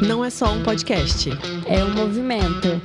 não 0.00 0.24
é 0.24 0.30
só 0.30 0.52
um 0.52 0.62
podcast. 0.62 1.28
É 1.66 1.84
um 1.84 1.92
movimento. 1.94 2.80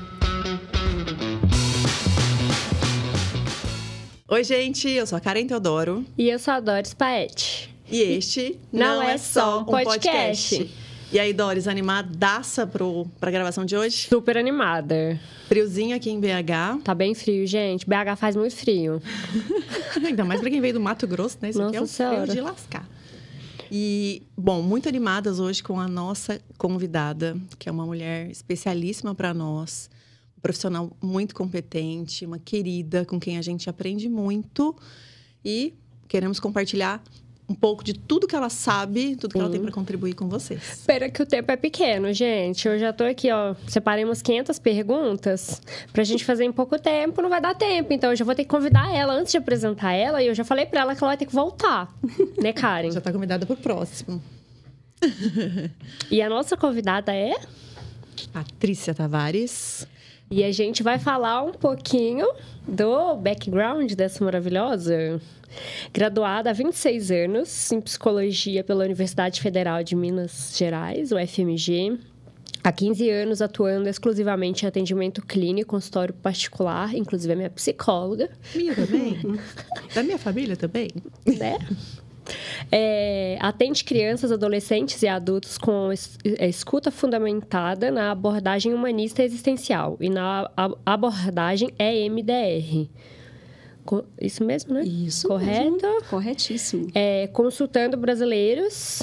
Oi, 4.28 4.44
gente, 4.44 4.90
eu 4.90 5.08
sou 5.08 5.18
a 5.18 5.22
Karen 5.22 5.48
Teodoro. 5.48 6.06
E 6.18 6.30
eu 6.30 6.38
sou 6.38 6.54
a 6.56 6.60
Doris 6.60 6.94
Paete. 6.94 7.74
E 7.90 8.02
este 8.02 8.60
não, 8.72 9.02
é, 9.02 9.18
só 9.18 9.62
um 9.62 9.66
podcast. 9.66 10.70
E 11.12 11.18
aí, 11.20 11.32
Doris, 11.32 11.70
animadaça 11.70 12.68
pro, 12.68 13.08
pra 13.20 13.32
gravação 13.32 13.64
de 13.64 13.78
hoje? 13.78 14.08
Super 14.10 14.38
animada. 14.38 15.18
Friozinho 15.48 15.96
aqui 15.96 16.10
em 16.10 16.20
BH. 16.20 16.82
Tá 16.84 16.94
bem 16.94 17.16
frio, 17.16 17.48
gente. 17.48 17.86
BH 17.88 18.18
faz 18.18 18.36
muito 18.36 18.54
frio. 18.56 19.02
Ainda 20.04 20.26
mais 20.26 20.42
pra 20.42 20.50
quem 20.50 20.60
veio 20.60 20.74
do 20.74 20.82
Mato 20.82 21.08
Grosso, 21.08 21.38
né? 21.42 21.50
Isso 21.50 21.62
aqui 21.62 21.78
é 21.78 21.80
Nossa 21.80 22.04
um 22.04 22.08
frio 22.08 22.26
Senhora. 22.26 22.34
de 22.34 22.42
lascar. 22.42 22.97
E, 23.72 24.24
bom, 24.38 24.62
muito 24.62 24.88
animadas 24.88 25.40
hoje 25.40 25.62
com 25.62 25.80
a 25.80 25.88
nossa 25.88 26.40
convidada, 26.58 27.38
que 27.60 27.68
é 27.68 27.72
uma 27.72 27.86
mulher 27.86 28.30
especialíssima 28.30 29.14
para 29.14 29.34
nós, 29.34 29.90
um 30.38 30.42
profissional 30.42 30.92
muito 31.02 31.36
competente, 31.36 32.26
uma 32.26 32.40
querida 32.40 33.06
com 33.06 33.20
quem 33.20 33.38
a 33.38 33.42
gente 33.42 33.70
aprende 33.70 34.08
muito. 34.08 34.76
E 35.44 35.74
queremos 36.08 36.40
compartilhar 36.40 37.04
um 37.50 37.56
pouco 37.56 37.84
de 37.84 37.94
tudo 37.94 38.28
que 38.28 38.36
ela 38.36 38.50
sabe, 38.50 39.16
tudo 39.16 39.32
que 39.32 39.40
ela 39.40 39.50
tem 39.50 39.62
para 39.62 39.72
contribuir 39.72 40.14
com 40.14 40.28
vocês. 40.28 40.62
Espera 40.62 41.10
que 41.10 41.22
o 41.22 41.26
tempo 41.26 41.50
é 41.50 41.56
pequeno, 41.56 42.12
gente. 42.12 42.68
Eu 42.68 42.78
já 42.78 42.92
tô 42.92 43.06
aqui, 43.06 43.32
ó. 43.32 43.56
Separei 43.68 44.04
umas 44.04 44.22
500 44.22 44.60
perguntas 44.60 45.62
pra 45.94 46.04
gente 46.04 46.26
fazer 46.26 46.44
em 46.44 46.52
pouco 46.52 46.78
tempo. 46.78 47.22
Não 47.22 47.30
vai 47.30 47.40
dar 47.40 47.56
tempo. 47.56 47.94
Então, 47.94 48.10
eu 48.10 48.16
já 48.18 48.26
vou 48.26 48.36
ter 48.36 48.44
que 48.44 48.50
convidar 48.50 48.94
ela 48.94 49.14
antes 49.14 49.32
de 49.32 49.38
apresentar 49.38 49.94
ela. 49.94 50.22
E 50.22 50.28
eu 50.28 50.36
já 50.36 50.44
falei 50.44 50.66
pra 50.66 50.82
ela 50.82 50.94
que 50.94 51.02
ela 51.02 51.12
vai 51.12 51.18
ter 51.18 51.26
que 51.26 51.34
voltar. 51.34 51.94
Né, 52.38 52.54
Karen? 52.54 52.92
Já 52.92 53.00
está 53.00 53.12
convidada 53.12 53.46
para 53.46 53.54
o 53.54 53.58
próximo. 53.58 54.22
E 56.12 56.22
a 56.22 56.30
nossa 56.30 56.56
convidada 56.58 57.14
é... 57.14 57.34
Patrícia 58.32 58.94
Tavares. 58.94 59.88
E 60.30 60.44
a 60.44 60.52
gente 60.52 60.84
vai 60.84 61.00
falar 61.00 61.42
um 61.42 61.54
pouquinho 61.54 62.28
do 62.68 63.16
background 63.16 63.94
dessa 63.94 64.24
maravilhosa. 64.24 65.22
Graduada 65.94 66.50
há 66.50 66.54
26 66.54 67.12
anos 67.12 67.72
em 67.72 67.80
psicologia 67.82 68.64
pela 68.64 68.84
Universidade 68.86 69.42
Federal 69.42 69.84
de 69.84 69.96
Minas 69.96 70.54
Gerais, 70.58 71.12
UFMG. 71.12 71.98
Há 72.64 72.72
15 72.72 73.10
anos 73.10 73.42
atuando 73.42 73.88
exclusivamente 73.88 74.66
em 74.66 74.68
atendimento 74.68 75.26
clínico, 75.26 75.70
consultório 75.72 76.14
particular, 76.14 76.94
inclusive 76.94 77.32
é 77.32 77.36
minha 77.36 77.50
psicóloga, 77.50 78.30
Minha 78.54 78.76
também? 78.76 79.18
da 79.96 80.04
minha 80.04 80.18
família 80.18 80.58
também? 80.58 80.90
né? 81.26 81.58
É, 82.70 83.38
atende 83.40 83.86
crianças, 83.86 84.34
adolescentes 84.34 85.02
e 85.02 85.08
adultos 85.08 85.58
com 85.58 85.90
é, 86.38 86.50
escuta 86.50 86.92
fundamentada 86.92 87.90
na 87.90 88.12
abordagem 88.12 88.74
humanista 88.74 89.24
existencial 89.24 89.96
e 90.02 90.10
na 90.10 90.52
a- 90.58 90.72
abordagem 90.86 91.70
EMDR. 91.80 92.90
Isso 94.20 94.44
mesmo, 94.44 94.74
né? 94.74 94.84
Isso 94.84 95.28
Correto? 95.28 95.72
mesmo. 95.72 96.04
Corretíssimo. 96.10 96.88
É, 96.94 97.28
consultando 97.28 97.98
brasileiros 97.98 99.02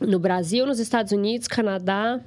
no 0.00 0.18
Brasil, 0.18 0.66
nos 0.66 0.78
Estados 0.78 1.12
Unidos, 1.12 1.46
Canadá, 1.46 2.20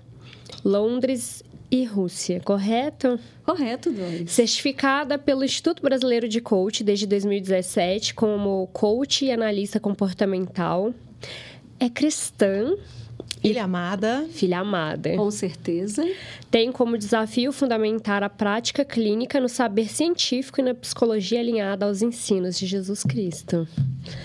Londres 0.64 1.44
e 1.70 1.84
Rússia, 1.84 2.42
correto? 2.44 3.20
Correto, 3.44 3.92
Doris. 3.92 4.32
Certificada 4.32 5.18
pelo 5.18 5.44
Instituto 5.44 5.82
Brasileiro 5.82 6.28
de 6.28 6.40
Coach 6.40 6.84
desde 6.84 7.06
2017 7.06 8.14
como 8.14 8.68
coach 8.72 9.26
e 9.26 9.32
analista 9.32 9.80
comportamental. 9.80 10.94
É 11.80 11.90
cristã, 11.90 12.76
Filha 13.48 13.64
amada. 13.64 14.26
filha 14.32 14.60
amada. 14.60 15.16
Com 15.16 15.30
certeza. 15.32 16.04
Tem 16.50 16.72
como 16.72 16.98
desafio 16.98 17.52
fundamentar 17.52 18.24
a 18.24 18.30
prática 18.30 18.84
clínica 18.86 19.40
no 19.40 19.48
saber 19.50 19.90
científico 19.90 20.60
e 20.62 20.64
na 20.64 20.74
psicologia 20.74 21.40
alinhada 21.40 21.86
aos 21.86 22.02
ensinos 22.02 22.58
de 22.58 22.66
Jesus 22.66 23.04
Cristo. 23.04 23.68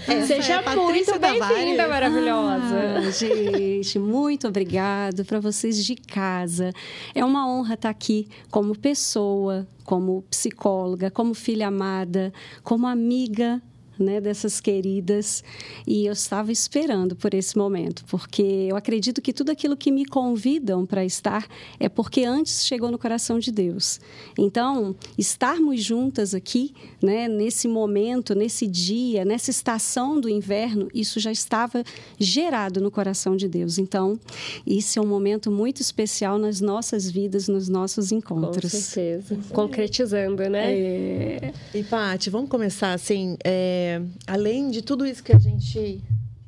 Essa 0.07 0.27
Seja 0.27 0.53
é 0.55 0.57
a 0.57 0.63
Patrícia 0.63 1.15
muito 1.15 1.21
bem-vinda, 1.21 1.83
Tavares. 1.83 1.89
maravilhosa. 1.89 2.77
Ah, 2.99 3.11
gente, 3.11 3.99
muito 3.99 4.47
obrigado 4.49 5.25
para 5.25 5.41
vocês 5.41 5.85
de 5.85 5.97
casa. 5.97 6.73
É 7.15 7.25
uma 7.25 7.49
honra 7.49 7.75
estar 7.75 7.91
aqui 7.91 8.29
como 8.51 8.77
pessoa, 8.79 9.67
como 9.85 10.23
psicóloga, 10.31 11.11
como 11.11 11.35
filha 11.35 11.69
amada, 11.69 12.33
como 12.63 12.87
amiga. 12.87 13.61
Né, 14.01 14.19
dessas 14.19 14.63
queridas 14.63 15.45
e 15.87 16.07
eu 16.07 16.15
estava 16.15 16.51
esperando 16.51 17.15
por 17.15 17.35
esse 17.35 17.59
momento 17.59 18.03
porque 18.07 18.67
eu 18.71 18.75
acredito 18.75 19.21
que 19.21 19.31
tudo 19.31 19.51
aquilo 19.53 19.77
que 19.77 19.93
me 19.93 20.07
convidam 20.07 20.87
para 20.87 21.05
estar 21.05 21.47
é 21.79 21.87
porque 21.87 22.25
antes 22.25 22.65
chegou 22.65 22.91
no 22.91 22.97
coração 22.99 23.39
de 23.39 23.53
Deus 23.53 24.01
então 24.39 24.97
estarmos 25.19 25.85
juntas 25.85 26.35
aqui 26.35 26.73
né, 27.03 27.29
nesse 27.29 27.69
momento 27.69 28.35
nesse 28.35 28.67
dia 28.67 29.23
nessa 29.23 29.51
estação 29.51 30.19
do 30.19 30.31
inverno 30.31 30.89
isso 30.95 31.21
já 31.21 31.31
estava 31.31 31.85
gerado 32.19 32.81
no 32.81 32.91
coração 32.91 33.37
de 33.37 33.47
Deus 33.49 33.77
então 33.77 34.19
isso 34.67 34.99
é 34.99 35.03
um 35.03 35.07
momento 35.07 35.51
muito 35.51 35.83
especial 35.83 36.39
nas 36.39 36.59
nossas 36.63 37.11
vidas 37.11 37.49
nos 37.49 37.69
nossos 37.69 38.09
Com 38.09 38.17
encontros 38.17 38.73
certeza. 38.73 39.39
Concretizando, 39.53 40.49
né? 40.49 40.73
É, 40.73 41.53
E, 41.75 41.83
Paty, 41.83 42.31
vamos 42.31 42.49
começar 42.49 42.95
assim. 42.95 43.37
é, 43.45 43.90
além 44.27 44.71
de 44.71 44.83
tudo 44.83 45.07
isso 45.07 45.23
que 45.23 45.33
a 45.33 45.39
gente 45.39 46.03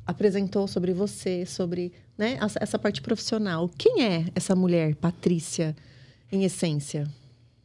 apresentou 0.05 0.67
sobre 0.67 0.93
você, 0.93 1.45
sobre 1.45 1.91
né, 2.17 2.37
essa- 2.41 2.59
essa 2.61 2.79
parte 2.79 3.01
profissional, 3.01 3.69
quem 3.77 4.03
é 4.03 4.25
essa 4.35 4.55
mulher, 4.55 4.95
Patrícia, 4.95 5.75
em 6.31 6.43
essência? 6.43 7.07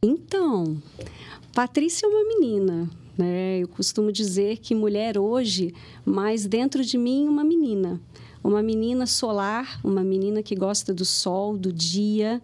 Então, 0.01 0.81
Patrícia 1.53 2.05
é 2.05 2.09
uma 2.09 2.23
menina, 2.27 2.89
né? 3.17 3.59
Eu 3.59 3.67
costumo 3.67 4.11
dizer 4.11 4.57
que 4.57 4.73
mulher 4.73 5.17
hoje, 5.17 5.73
mas 6.05 6.45
dentro 6.45 6.83
de 6.85 6.97
mim 6.97 7.27
uma 7.27 7.43
menina, 7.43 7.99
uma 8.43 8.63
menina 8.63 9.05
solar, 9.05 9.79
uma 9.83 10.03
menina 10.03 10.41
que 10.41 10.55
gosta 10.55 10.93
do 10.93 11.03
sol, 11.03 11.57
do 11.57 11.73
dia, 11.73 12.41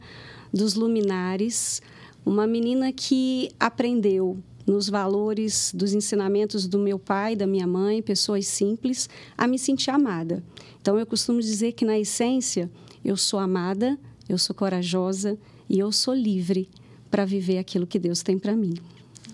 dos 0.54 0.74
luminares, 0.76 1.82
uma 2.26 2.46
menina 2.46 2.92
que 2.92 3.50
aprendeu 3.60 4.38
nos 4.66 4.90
valores 4.90 5.72
dos 5.74 5.94
ensinamentos 5.94 6.68
do 6.68 6.80
meu 6.80 6.98
pai, 6.98 7.36
da 7.36 7.46
minha 7.46 7.68
mãe, 7.68 8.02
pessoas 8.02 8.48
simples, 8.48 9.10
a 9.38 9.48
me 9.48 9.60
sentir 9.60 9.92
amada. 9.92 10.44
Então 10.82 10.98
eu 10.98 11.06
costumo 11.06 11.40
dizer 11.40 11.74
que 11.74 11.86
na 11.86 11.98
essência 11.98 12.70
eu 13.04 13.16
sou 13.16 13.40
amada, 13.40 13.98
eu 14.28 14.38
sou 14.38 14.56
corajosa 14.56 15.38
e 15.70 15.80
eu 15.80 15.92
sou 15.92 16.14
livre 16.14 16.70
para 17.10 17.26
viver 17.26 17.58
aquilo 17.58 17.88
que 17.88 18.00
Deus 18.00 18.24
tem 18.24 18.38
para 18.38 18.56
mim. 18.56 18.74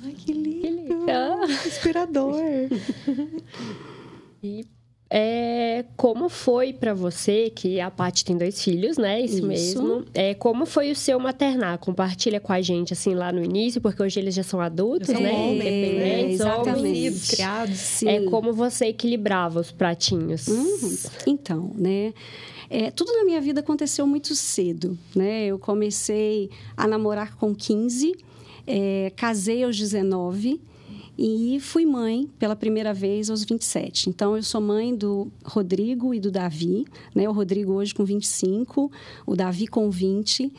Ai, 0.03 0.13
que 0.13 0.33
lindo! 0.33 0.81
legal. 1.01 1.43
Inspirador! 1.65 2.35
E 4.43 4.65
é, 5.13 5.83
como 5.97 6.29
foi 6.29 6.71
pra 6.71 6.93
você, 6.93 7.51
que 7.53 7.81
a 7.81 7.91
Paty 7.91 8.23
tem 8.23 8.37
dois 8.37 8.63
filhos, 8.63 8.97
né? 8.97 9.19
Isso, 9.19 9.39
Isso. 9.39 9.45
mesmo. 9.45 10.05
É, 10.13 10.33
como 10.33 10.65
foi 10.65 10.89
o 10.89 10.95
seu 10.95 11.19
maternar? 11.19 11.77
Compartilha 11.79 12.39
com 12.39 12.53
a 12.53 12.61
gente, 12.61 12.93
assim, 12.93 13.13
lá 13.13 13.29
no 13.29 13.43
início, 13.43 13.81
porque 13.81 14.01
hoje 14.01 14.21
eles 14.21 14.33
já 14.33 14.43
são 14.43 14.61
adultos, 14.61 15.09
Já 15.09 15.15
são 15.15 15.21
né? 15.21 15.33
homens, 15.33 15.51
Independentes, 15.55 16.39
exatamente. 16.39 16.79
homens. 16.79 17.27
Criados. 17.29 17.77
Sim. 17.77 18.07
É 18.07 18.21
como 18.21 18.53
você 18.53 18.85
equilibrava 18.85 19.59
os 19.59 19.69
pratinhos. 19.69 20.47
Uhum. 20.47 20.97
Então, 21.27 21.71
né? 21.75 22.13
é, 22.69 22.89
tudo 22.89 23.11
na 23.11 23.25
minha 23.25 23.41
vida 23.41 23.59
aconteceu 23.59 24.07
muito 24.07 24.33
cedo, 24.33 24.97
né? 25.13 25.45
Eu 25.45 25.59
comecei 25.59 26.49
a 26.77 26.87
namorar 26.87 27.35
com 27.35 27.53
15, 27.53 28.15
é, 28.65 29.11
casei 29.13 29.65
aos 29.65 29.77
19 29.77 30.61
e 31.17 31.59
fui 31.59 31.85
mãe 31.85 32.29
pela 32.39 32.55
primeira 32.55 32.93
vez 32.93 33.29
aos 33.29 33.43
27. 33.43 34.09
Então, 34.09 34.35
eu 34.35 34.43
sou 34.43 34.61
mãe 34.61 34.95
do 34.95 35.31
Rodrigo 35.43 36.13
e 36.13 36.19
do 36.19 36.31
Davi, 36.31 36.85
né? 37.13 37.27
O 37.27 37.31
Rodrigo 37.31 37.73
hoje 37.73 37.93
com 37.93 38.03
25, 38.03 38.91
o 39.25 39.35
Davi 39.35 39.67
com 39.67 39.89
20. 39.89 40.51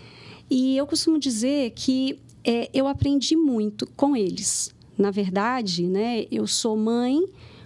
E 0.50 0.76
eu 0.76 0.87
costumo 0.87 1.19
dizer 1.19 1.71
que 1.71 2.19
é, 2.44 2.69
eu 2.73 2.87
aprendi 2.87 3.37
muito 3.37 3.87
com 3.97 4.17
eles. 4.17 4.75
Na 4.97 5.11
verdade, 5.11 5.87
né? 5.87 6.26
Eu 6.31 6.47
sou 6.47 6.76
mãe, 6.76 7.25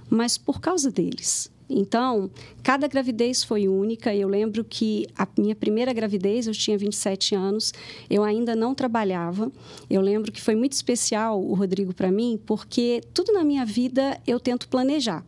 mas 0.08 0.38
por 0.38 0.60
causa 0.60 0.90
deles. 0.90 1.50
Então, 1.68 2.30
cada 2.62 2.86
gravidez 2.86 3.42
foi 3.42 3.66
única. 3.66 4.14
Eu 4.14 4.28
lembro 4.28 4.64
que 4.64 5.06
a 5.16 5.26
minha 5.36 5.54
primeira 5.54 5.92
gravidez, 5.92 6.46
eu 6.46 6.52
tinha 6.52 6.78
27 6.78 7.34
anos, 7.34 7.72
eu 8.08 8.22
ainda 8.22 8.54
não 8.54 8.74
trabalhava. 8.74 9.50
Eu 9.90 10.00
lembro 10.00 10.30
que 10.30 10.40
foi 10.40 10.54
muito 10.54 10.72
especial 10.72 11.42
o 11.42 11.54
Rodrigo 11.54 11.92
para 11.92 12.10
mim, 12.10 12.38
porque 12.46 13.00
tudo 13.12 13.32
na 13.32 13.42
minha 13.42 13.64
vida 13.64 14.20
eu 14.26 14.38
tento 14.38 14.68
planejar. 14.68 15.24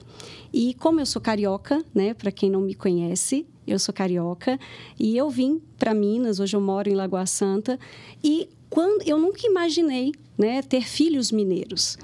E 0.52 0.74
como 0.74 1.00
eu 1.00 1.06
sou 1.06 1.20
carioca, 1.20 1.84
né, 1.94 2.14
para 2.14 2.30
quem 2.30 2.50
não 2.50 2.60
me 2.60 2.74
conhece, 2.74 3.44
eu 3.66 3.78
sou 3.78 3.92
carioca 3.92 4.58
e 4.98 5.16
eu 5.16 5.28
vim 5.28 5.60
para 5.78 5.92
Minas, 5.92 6.40
hoje 6.40 6.56
eu 6.56 6.60
moro 6.60 6.88
em 6.88 6.94
Lagoa 6.94 7.26
Santa, 7.26 7.78
e 8.24 8.48
quando 8.70 9.02
eu 9.02 9.18
nunca 9.18 9.46
imaginei, 9.46 10.12
né, 10.38 10.62
ter 10.62 10.82
filhos 10.82 11.30
mineiros. 11.30 11.98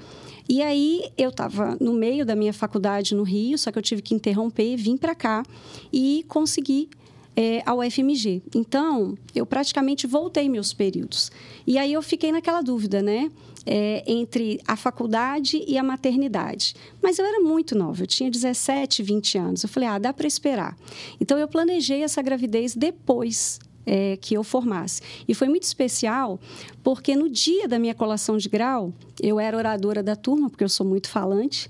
E 0.47 0.61
aí 0.61 1.11
eu 1.17 1.29
estava 1.29 1.75
no 1.79 1.93
meio 1.93 2.25
da 2.25 2.35
minha 2.35 2.53
faculdade 2.53 3.15
no 3.15 3.23
Rio, 3.23 3.57
só 3.57 3.71
que 3.71 3.77
eu 3.77 3.83
tive 3.83 4.01
que 4.01 4.13
interromper, 4.13 4.75
vim 4.77 4.95
para 4.95 5.15
cá 5.15 5.43
e 5.91 6.23
consegui 6.27 6.89
é, 7.35 7.61
ao 7.65 7.79
FMG. 7.83 8.41
Então, 8.55 9.17
eu 9.33 9.45
praticamente 9.45 10.07
voltei 10.07 10.47
meus 10.47 10.73
períodos. 10.73 11.31
E 11.67 11.77
aí 11.77 11.91
eu 11.91 12.01
fiquei 12.01 12.31
naquela 12.31 12.61
dúvida, 12.61 13.01
né? 13.01 13.29
É, 13.67 14.03
entre 14.05 14.61
a 14.67 14.75
faculdade 14.75 15.63
e 15.67 15.75
a 15.75 15.83
maternidade. 15.83 16.75
Mas 17.01 17.17
eu 17.17 17.25
era 17.25 17.39
muito 17.39 17.75
nova, 17.75 18.03
eu 18.03 18.07
tinha 18.07 18.29
17, 18.29 19.01
20 19.01 19.37
anos. 19.39 19.63
Eu 19.63 19.69
falei, 19.69 19.89
ah, 19.89 19.97
dá 19.97 20.13
para 20.13 20.27
esperar. 20.27 20.77
Então, 21.19 21.37
eu 21.37 21.47
planejei 21.47 22.03
essa 22.03 22.21
gravidez 22.21 22.75
depois 22.75 23.59
é, 23.85 24.17
que 24.17 24.33
eu 24.33 24.43
formasse. 24.43 25.01
E 25.27 25.33
foi 25.33 25.47
muito 25.47 25.63
especial 25.63 26.39
porque 26.83 27.15
no 27.15 27.29
dia 27.29 27.67
da 27.67 27.79
minha 27.79 27.95
colação 27.95 28.37
de 28.37 28.47
grau, 28.47 28.93
eu 29.21 29.39
era 29.39 29.57
oradora 29.57 30.03
da 30.03 30.15
turma, 30.15 30.49
porque 30.49 30.63
eu 30.63 30.69
sou 30.69 30.85
muito 30.85 31.09
falante, 31.09 31.69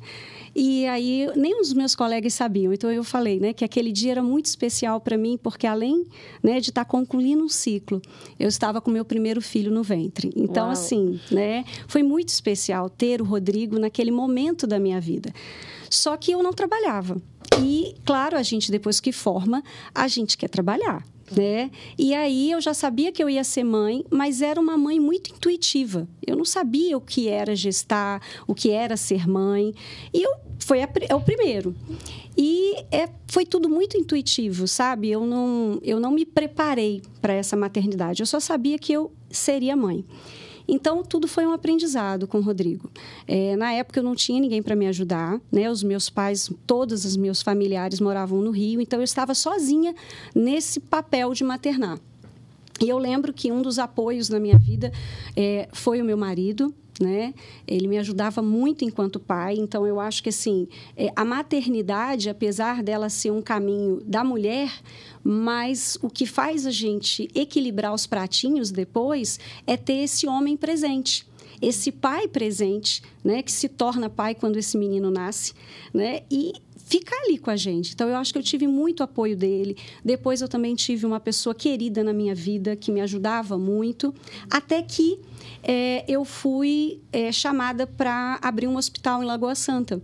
e 0.56 0.86
aí 0.88 1.30
nem 1.36 1.60
os 1.60 1.74
meus 1.74 1.96
colegas 1.96 2.34
sabiam. 2.34 2.74
Então 2.74 2.92
eu 2.92 3.04
falei, 3.04 3.40
né, 3.40 3.54
que 3.54 3.66
aquele 3.66 3.92
dia 3.92 4.12
era 4.12 4.24
muito 4.24 4.46
especial 4.46 5.02
para 5.02 5.18
mim, 5.18 5.38
porque 5.42 5.68
além, 5.68 6.06
né, 6.42 6.60
de 6.60 6.70
estar 6.70 6.86
tá 6.86 6.90
concluindo 6.90 7.44
um 7.44 7.50
ciclo, 7.50 8.02
eu 8.40 8.48
estava 8.48 8.80
com 8.80 8.90
meu 8.90 9.04
primeiro 9.04 9.42
filho 9.42 9.72
no 9.72 9.84
ventre. 9.84 10.32
Então 10.36 10.64
Uau. 10.64 10.72
assim, 10.72 11.20
né, 11.30 11.66
foi 11.88 12.04
muito 12.04 12.30
especial 12.30 12.90
ter 12.90 13.22
o 13.22 13.26
Rodrigo 13.26 13.78
naquele 13.78 14.12
momento 14.12 14.66
da 14.66 14.80
minha 14.80 15.00
vida. 15.02 15.34
Só 15.90 16.16
que 16.16 16.32
eu 16.32 16.42
não 16.42 16.54
trabalhava. 16.54 17.22
E, 17.62 17.96
claro, 18.06 18.38
a 18.38 18.44
gente, 18.44 18.72
depois 18.72 19.00
que 19.00 19.12
forma, 19.12 19.64
a 19.94 20.08
gente 20.08 20.38
quer 20.38 20.50
trabalhar 20.50 21.06
né? 21.32 21.72
E 21.98 22.14
aí 22.14 22.52
eu 22.52 22.62
já 22.62 22.74
sabia 22.74 23.12
que 23.12 23.24
eu 23.24 23.30
ia 23.30 23.44
ser 23.44 23.64
mãe, 23.64 24.06
mas 24.10 24.42
era 24.42 24.60
uma 24.60 24.78
mãe 24.78 25.00
muito 25.00 25.32
intuitiva. 25.32 26.08
Eu 26.26 26.36
não 26.36 26.46
sabia 26.46 26.98
o 26.98 27.02
que 27.02 27.28
era 27.28 27.56
gestar, 27.56 28.22
o 28.48 28.54
que 28.54 28.70
era 28.70 28.96
ser 28.96 29.28
mãe. 29.28 29.74
E 30.14 30.22
eu 30.24 30.32
foi 30.60 30.82
a, 30.82 30.90
é 31.08 31.16
o 31.16 31.22
primeiro. 31.22 31.76
E 32.38 32.76
é, 32.92 33.10
foi 33.28 33.46
tudo 33.46 33.70
muito 33.70 33.98
intuitivo, 33.98 34.68
sabe? 34.68 35.10
Eu 35.10 35.26
não, 35.26 35.80
eu 35.82 36.00
não 36.00 36.12
me 36.12 36.26
preparei 36.26 37.02
para 37.22 37.34
essa 37.34 37.56
maternidade. 37.56 38.22
Eu 38.22 38.26
só 38.26 38.40
sabia 38.40 38.78
que 38.78 38.94
eu 38.94 39.12
seria 39.30 39.76
mãe. 39.76 40.06
Então, 40.68 41.04
tudo 41.04 41.28
foi 41.28 41.46
um 41.46 41.54
aprendizado 41.54 42.28
com 42.28 42.40
o 42.40 42.42
Rodrigo. 42.42 42.90
É, 43.28 43.56
na 43.56 43.72
época, 43.74 44.00
eu 44.00 44.04
não 44.04 44.16
tinha 44.16 44.40
ninguém 44.40 44.62
para 44.62 44.76
me 44.76 44.88
ajudar, 44.88 45.40
né? 45.52 45.70
Os 45.70 45.84
meus 45.84 46.10
pais, 46.10 46.50
todos 46.66 47.06
os 47.06 47.16
meus 47.16 47.42
familiares 47.42 48.00
moravam 48.00 48.42
no 48.42 48.52
Rio, 48.52 48.82
então 48.82 49.00
eu 49.00 49.04
estava 49.04 49.34
sozinha 49.34 49.94
nesse 50.34 50.80
papel 50.80 51.34
de 51.34 51.44
maternar. 51.44 52.00
E 52.82 52.90
eu 52.90 52.98
lembro 52.98 53.32
que 53.32 53.52
um 53.52 53.62
dos 53.62 53.80
apoios 53.80 54.30
na 54.30 54.40
minha 54.40 54.58
vida 54.58 54.92
é, 55.36 55.70
foi 55.72 56.02
o 56.02 56.06
meu 56.06 56.18
marido, 56.18 56.74
né? 57.00 57.34
Ele 57.68 57.88
me 57.88 57.98
ajudava 57.98 58.42
muito 58.42 58.86
enquanto 58.86 59.20
pai, 59.20 59.56
então 59.56 59.86
eu 59.86 60.00
acho 60.00 60.24
que 60.24 60.30
assim 60.30 60.68
é, 60.96 61.12
a 61.16 61.26
maternidade, 61.26 62.30
apesar 62.30 62.82
dela 62.82 63.10
ser 63.10 63.32
um 63.32 63.42
caminho 63.42 64.02
da 64.06 64.24
mulher, 64.24 64.72
mas 65.24 65.98
o 66.02 66.10
que 66.10 66.26
faz 66.26 66.66
a 66.66 66.72
gente 66.72 67.28
equilibrar 67.36 67.94
os 67.94 68.08
pratinhos 68.08 68.72
depois 68.72 69.40
é 69.68 69.76
ter 69.76 70.04
esse 70.04 70.28
homem 70.28 70.56
presente 70.56 71.28
esse 71.62 71.90
pai 71.90 72.28
presente, 72.28 73.02
né, 73.24 73.42
que 73.42 73.52
se 73.52 73.70
torna 73.70 74.10
pai 74.10 74.36
quando 74.36 74.58
esse 74.58 74.78
menino 74.78 75.10
nasce, 75.10 75.54
né, 75.94 76.22
e 76.30 76.54
ficar 76.86 77.18
ali 77.24 77.38
com 77.38 77.50
a 77.50 77.56
gente. 77.56 77.94
Então, 77.94 78.08
eu 78.08 78.16
acho 78.16 78.32
que 78.32 78.38
eu 78.38 78.44
tive 78.44 78.68
muito 78.68 79.02
apoio 79.02 79.36
dele. 79.36 79.76
Depois, 80.04 80.42
eu 80.42 80.48
também 80.48 80.76
tive 80.76 81.06
uma 81.06 81.20
pessoa 81.20 81.56
querida 81.56 82.04
na 82.04 82.14
minha 82.14 82.36
vida 82.36 82.76
que 82.76 82.92
me 82.92 83.02
ajudava 83.02 83.58
muito, 83.58 84.14
até 84.50 84.82
que 84.82 85.20
é, 85.64 86.06
eu 86.08 86.24
fui 86.24 87.02
é, 87.12 87.32
chamada 87.32 87.88
para 87.88 88.40
abrir 88.42 88.68
um 88.68 88.78
hospital 88.78 89.24
em 89.24 89.26
Lagoa 89.26 89.56
Santa. 89.56 90.00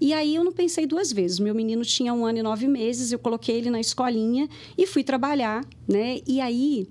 E 0.00 0.12
aí 0.12 0.34
eu 0.34 0.44
não 0.44 0.52
pensei 0.52 0.86
duas 0.86 1.12
vezes. 1.12 1.38
Meu 1.38 1.54
menino 1.54 1.84
tinha 1.84 2.12
um 2.12 2.24
ano 2.24 2.38
e 2.38 2.42
nove 2.42 2.68
meses, 2.68 3.12
eu 3.12 3.18
coloquei 3.18 3.56
ele 3.56 3.70
na 3.70 3.80
escolinha 3.80 4.48
e 4.76 4.86
fui 4.86 5.02
trabalhar, 5.02 5.64
né? 5.88 6.20
E 6.26 6.40
aí 6.40 6.86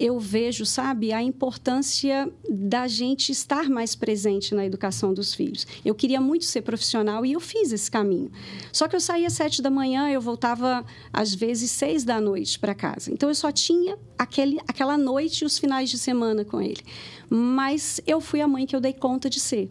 eu 0.00 0.18
vejo, 0.18 0.64
sabe, 0.64 1.12
a 1.12 1.22
importância 1.22 2.32
da 2.48 2.88
gente 2.88 3.30
estar 3.30 3.68
mais 3.68 3.94
presente 3.94 4.54
na 4.54 4.64
educação 4.64 5.12
dos 5.12 5.34
filhos. 5.34 5.66
Eu 5.84 5.94
queria 5.94 6.18
muito 6.18 6.46
ser 6.46 6.62
profissional 6.62 7.26
e 7.26 7.32
eu 7.32 7.40
fiz 7.40 7.70
esse 7.70 7.90
caminho. 7.90 8.32
Só 8.72 8.88
que 8.88 8.96
eu 8.96 9.00
saía 9.00 9.26
às 9.26 9.34
sete 9.34 9.60
da 9.60 9.68
manhã, 9.68 10.08
eu 10.08 10.22
voltava 10.22 10.82
às 11.12 11.34
vezes 11.34 11.70
seis 11.70 12.02
da 12.02 12.18
noite 12.18 12.58
para 12.58 12.74
casa. 12.74 13.12
Então 13.12 13.28
eu 13.28 13.34
só 13.34 13.52
tinha 13.52 13.98
aquele, 14.18 14.58
aquela 14.66 14.96
noite 14.96 15.42
e 15.42 15.44
os 15.44 15.58
finais 15.58 15.90
de 15.90 15.98
semana 15.98 16.46
com 16.46 16.62
ele. 16.62 16.80
Mas 17.30 18.00
eu 18.06 18.20
fui 18.20 18.40
a 18.40 18.48
mãe 18.48 18.66
que 18.66 18.74
eu 18.74 18.80
dei 18.80 18.92
conta 18.92 19.30
de 19.30 19.38
ser. 19.38 19.70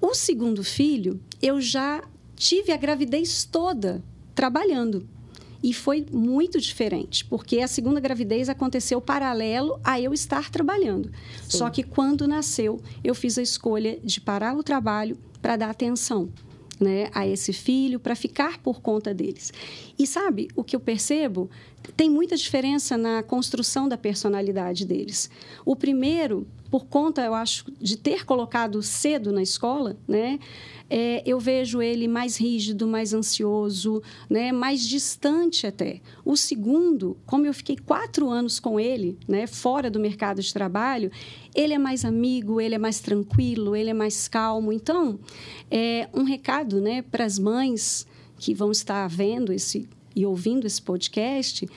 O 0.00 0.14
segundo 0.14 0.64
filho, 0.64 1.20
eu 1.40 1.60
já 1.60 2.02
tive 2.34 2.72
a 2.72 2.76
gravidez 2.76 3.44
toda 3.44 4.02
trabalhando. 4.34 5.08
E 5.62 5.72
foi 5.72 6.04
muito 6.10 6.60
diferente, 6.60 7.24
porque 7.24 7.60
a 7.60 7.68
segunda 7.68 8.00
gravidez 8.00 8.48
aconteceu 8.48 9.00
paralelo 9.00 9.78
a 9.84 10.00
eu 10.00 10.12
estar 10.12 10.50
trabalhando. 10.50 11.08
Sim. 11.42 11.58
Só 11.58 11.70
que 11.70 11.84
quando 11.84 12.26
nasceu, 12.26 12.80
eu 13.04 13.14
fiz 13.14 13.38
a 13.38 13.42
escolha 13.42 13.96
de 14.02 14.20
parar 14.20 14.56
o 14.56 14.62
trabalho 14.64 15.16
para 15.40 15.56
dar 15.56 15.70
atenção. 15.70 16.28
Né, 16.80 17.08
a 17.14 17.24
esse 17.24 17.52
filho 17.52 18.00
para 18.00 18.16
ficar 18.16 18.58
por 18.58 18.80
conta 18.80 19.14
deles. 19.14 19.52
E 19.96 20.04
sabe, 20.04 20.48
o 20.56 20.64
que 20.64 20.74
eu 20.74 20.80
percebo 20.80 21.48
tem 21.96 22.10
muita 22.10 22.36
diferença 22.36 22.96
na 22.96 23.22
construção 23.22 23.88
da 23.88 23.96
personalidade 23.96 24.84
deles. 24.84 25.30
O 25.64 25.76
primeiro, 25.76 26.44
por 26.72 26.86
conta, 26.86 27.20
eu 27.20 27.34
acho, 27.34 27.70
de 27.78 27.98
ter 27.98 28.24
colocado 28.24 28.82
cedo 28.82 29.30
na 29.30 29.42
escola, 29.42 29.94
né, 30.08 30.38
é, 30.88 31.22
eu 31.26 31.38
vejo 31.38 31.82
ele 31.82 32.08
mais 32.08 32.38
rígido, 32.38 32.88
mais 32.88 33.12
ansioso, 33.12 34.02
né, 34.28 34.52
mais 34.52 34.88
distante 34.88 35.66
até. 35.66 36.00
O 36.24 36.34
segundo, 36.34 37.18
como 37.26 37.44
eu 37.44 37.52
fiquei 37.52 37.76
quatro 37.76 38.30
anos 38.30 38.58
com 38.58 38.80
ele, 38.80 39.18
né, 39.28 39.46
fora 39.46 39.90
do 39.90 40.00
mercado 40.00 40.40
de 40.40 40.50
trabalho, 40.50 41.12
ele 41.54 41.74
é 41.74 41.78
mais 41.78 42.06
amigo, 42.06 42.58
ele 42.58 42.74
é 42.74 42.78
mais 42.78 43.00
tranquilo, 43.00 43.76
ele 43.76 43.90
é 43.90 43.94
mais 43.94 44.26
calmo. 44.26 44.72
Então, 44.72 45.20
é 45.70 46.08
um 46.14 46.22
recado 46.22 46.80
né, 46.80 47.02
para 47.02 47.26
as 47.26 47.38
mães 47.38 48.06
que 48.38 48.54
vão 48.54 48.72
estar 48.72 49.06
vendo 49.08 49.52
esse 49.52 49.86
e 50.16 50.24
ouvindo 50.24 50.66
esse 50.66 50.80
podcast 50.80 51.68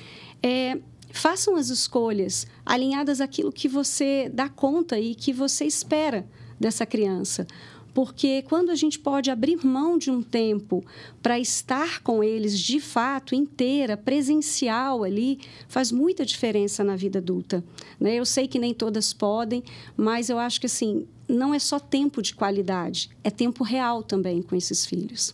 é 0.42 0.78
façam 1.16 1.56
as 1.56 1.70
escolhas 1.70 2.46
alinhadas 2.66 3.22
àquilo 3.22 3.52
que 3.52 3.68
você 3.68 4.30
dá 4.34 4.50
conta 4.50 5.00
e 5.00 5.16
que 5.16 5.32
você 5.32 5.66
espera 5.66 6.28
dessa 6.60 6.86
criança. 6.86 7.48
Porque 7.94 8.42
quando 8.42 8.72
a 8.72 8.76
gente 8.76 9.00
pode 9.00 9.32
abrir 9.32 9.66
mão 9.66 9.98
de 9.98 10.12
um 10.12 10.22
tempo 10.22 10.84
para 11.24 11.40
estar 11.40 12.02
com 12.02 12.22
eles 12.22 12.60
de 12.60 12.82
fato, 12.82 13.34
inteira, 13.34 13.96
presencial 13.96 15.06
ali, 15.06 15.40
faz 15.70 15.94
muita 15.94 16.26
diferença 16.26 16.84
na 16.84 16.98
vida 16.98 17.20
adulta. 17.20 17.64
Né? 17.98 18.16
Eu 18.16 18.26
sei 18.26 18.50
que 18.50 18.60
nem 18.60 18.74
todas 18.74 19.13
podem, 19.13 19.63
mas 19.96 20.30
eu 20.30 20.38
acho 20.38 20.60
que 20.60 20.66
assim, 20.66 21.08
não 21.25 21.54
é 21.54 21.60
só 21.60 21.80
tempo 21.80 22.22
de 22.22 22.36
qualidade, 22.36 23.10
é 23.24 23.30
tempo 23.30 23.63
real 23.63 24.04
também 24.04 24.42
com 24.42 24.58
esses 24.58 24.86
filhos. 24.86 25.34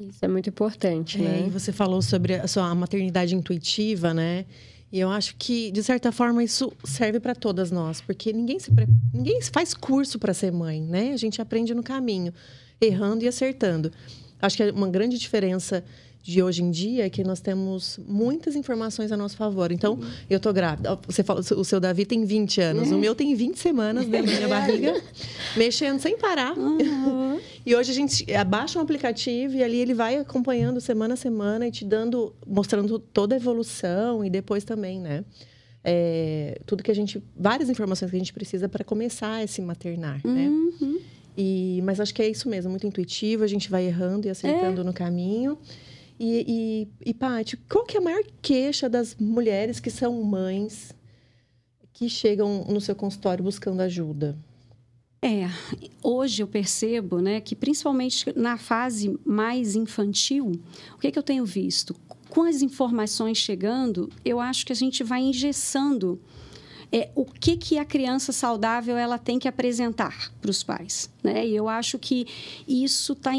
Isso 0.00 0.18
é 0.24 0.28
muito 0.28 0.48
importante, 0.48 1.18
é, 1.18 1.22
né? 1.22 1.50
Você 1.50 1.72
falou 1.72 2.02
sobre 2.02 2.34
a 2.34 2.46
sua 2.46 2.74
maternidade 2.74 3.34
intuitiva, 3.34 4.12
né? 4.12 4.44
E 4.92 5.00
eu 5.00 5.08
acho 5.08 5.36
que, 5.36 5.70
de 5.70 5.82
certa 5.82 6.12
forma, 6.12 6.44
isso 6.44 6.70
serve 6.84 7.18
para 7.18 7.34
todas 7.34 7.70
nós, 7.70 8.00
porque 8.00 8.32
ninguém, 8.32 8.58
se 8.58 8.70
pre... 8.70 8.86
ninguém 9.12 9.40
faz 9.40 9.72
curso 9.72 10.18
para 10.18 10.34
ser 10.34 10.52
mãe, 10.52 10.82
né? 10.82 11.12
A 11.12 11.16
gente 11.16 11.40
aprende 11.40 11.72
no 11.74 11.82
caminho, 11.82 12.32
errando 12.80 13.24
e 13.24 13.28
acertando. 13.28 13.90
Acho 14.40 14.56
que 14.56 14.62
é 14.64 14.70
uma 14.70 14.88
grande 14.88 15.18
diferença 15.18 15.82
de 16.22 16.40
hoje 16.40 16.62
em 16.62 16.70
dia 16.70 17.04
é 17.04 17.10
que 17.10 17.24
nós 17.24 17.40
temos 17.40 17.98
muitas 18.06 18.54
informações 18.54 19.10
a 19.10 19.16
nosso 19.16 19.36
favor. 19.36 19.72
Então, 19.72 19.94
uhum. 19.94 20.10
eu 20.30 20.38
tô 20.38 20.52
grávida. 20.52 20.96
Você 21.06 21.24
falou, 21.24 21.42
o 21.56 21.64
seu 21.64 21.80
Davi 21.80 22.06
tem 22.06 22.24
20 22.24 22.60
anos, 22.60 22.90
uhum. 22.90 22.96
o 22.96 23.00
meu 23.00 23.14
tem 23.14 23.34
20 23.34 23.58
semanas 23.58 24.06
dentro 24.06 24.30
da 24.30 24.36
minha 24.36 24.48
barriga, 24.48 25.02
mexendo 25.56 25.98
sem 25.98 26.16
parar. 26.16 26.56
Uhum. 26.56 27.40
e 27.66 27.74
hoje 27.74 27.90
a 27.90 27.94
gente 27.94 28.32
abaixa 28.34 28.78
um 28.78 28.82
aplicativo 28.82 29.56
e 29.56 29.64
ali 29.64 29.78
ele 29.78 29.94
vai 29.94 30.16
acompanhando 30.16 30.80
semana 30.80 31.14
a 31.14 31.16
semana 31.16 31.66
e 31.66 31.72
te 31.72 31.84
dando, 31.84 32.32
mostrando 32.46 33.00
toda 33.00 33.34
a 33.34 33.36
evolução 33.36 34.24
e 34.24 34.30
depois 34.30 34.62
também, 34.62 35.00
né? 35.00 35.24
É, 35.84 36.60
tudo 36.64 36.84
que 36.84 36.90
a 36.92 36.94
gente, 36.94 37.20
várias 37.36 37.68
informações 37.68 38.08
que 38.12 38.16
a 38.16 38.20
gente 38.20 38.32
precisa 38.32 38.68
para 38.68 38.84
começar 38.84 39.42
a 39.42 39.46
se 39.48 39.60
maternar, 39.60 40.20
né? 40.24 40.48
Uhum. 40.48 41.00
E, 41.36 41.80
mas 41.82 41.98
acho 41.98 42.14
que 42.14 42.22
é 42.22 42.28
isso 42.28 42.48
mesmo, 42.48 42.70
muito 42.70 42.86
intuitivo, 42.86 43.42
a 43.42 43.48
gente 43.48 43.68
vai 43.68 43.86
errando 43.86 44.28
e 44.28 44.30
acertando 44.30 44.82
é. 44.82 44.84
no 44.84 44.92
caminho. 44.92 45.58
E, 46.24 46.44
e, 47.04 47.10
e 47.10 47.12
Paty, 47.12 47.56
qual 47.68 47.84
que 47.84 47.96
é 47.96 48.00
a 48.00 48.02
maior 48.02 48.22
queixa 48.40 48.88
das 48.88 49.16
mulheres 49.16 49.80
que 49.80 49.90
são 49.90 50.22
mães 50.22 50.94
que 51.92 52.08
chegam 52.08 52.64
no 52.68 52.80
seu 52.80 52.94
consultório 52.94 53.42
buscando 53.42 53.80
ajuda? 53.80 54.38
É, 55.20 55.48
hoje 56.00 56.40
eu 56.40 56.46
percebo, 56.46 57.18
né, 57.18 57.40
que 57.40 57.56
principalmente 57.56 58.32
na 58.38 58.56
fase 58.56 59.18
mais 59.24 59.74
infantil, 59.74 60.52
o 60.94 60.98
que, 60.98 61.08
é 61.08 61.10
que 61.10 61.18
eu 61.18 61.24
tenho 61.24 61.44
visto? 61.44 61.92
Com 62.30 62.42
as 62.42 62.62
informações 62.62 63.38
chegando, 63.38 64.08
eu 64.24 64.38
acho 64.38 64.64
que 64.64 64.72
a 64.72 64.76
gente 64.76 65.02
vai 65.02 65.22
engessando 65.22 66.20
é, 66.92 67.08
o 67.14 67.24
que, 67.24 67.56
que 67.56 67.78
a 67.78 67.84
criança 67.84 68.32
saudável 68.32 68.98
ela 68.98 69.16
tem 69.16 69.38
que 69.38 69.48
apresentar 69.48 70.30
para 70.40 70.50
os 70.50 70.62
pais. 70.62 71.10
Né? 71.22 71.46
E 71.46 71.56
eu 71.56 71.68
acho 71.68 71.98
que 71.98 72.26
isso 72.68 73.14
está 73.14 73.32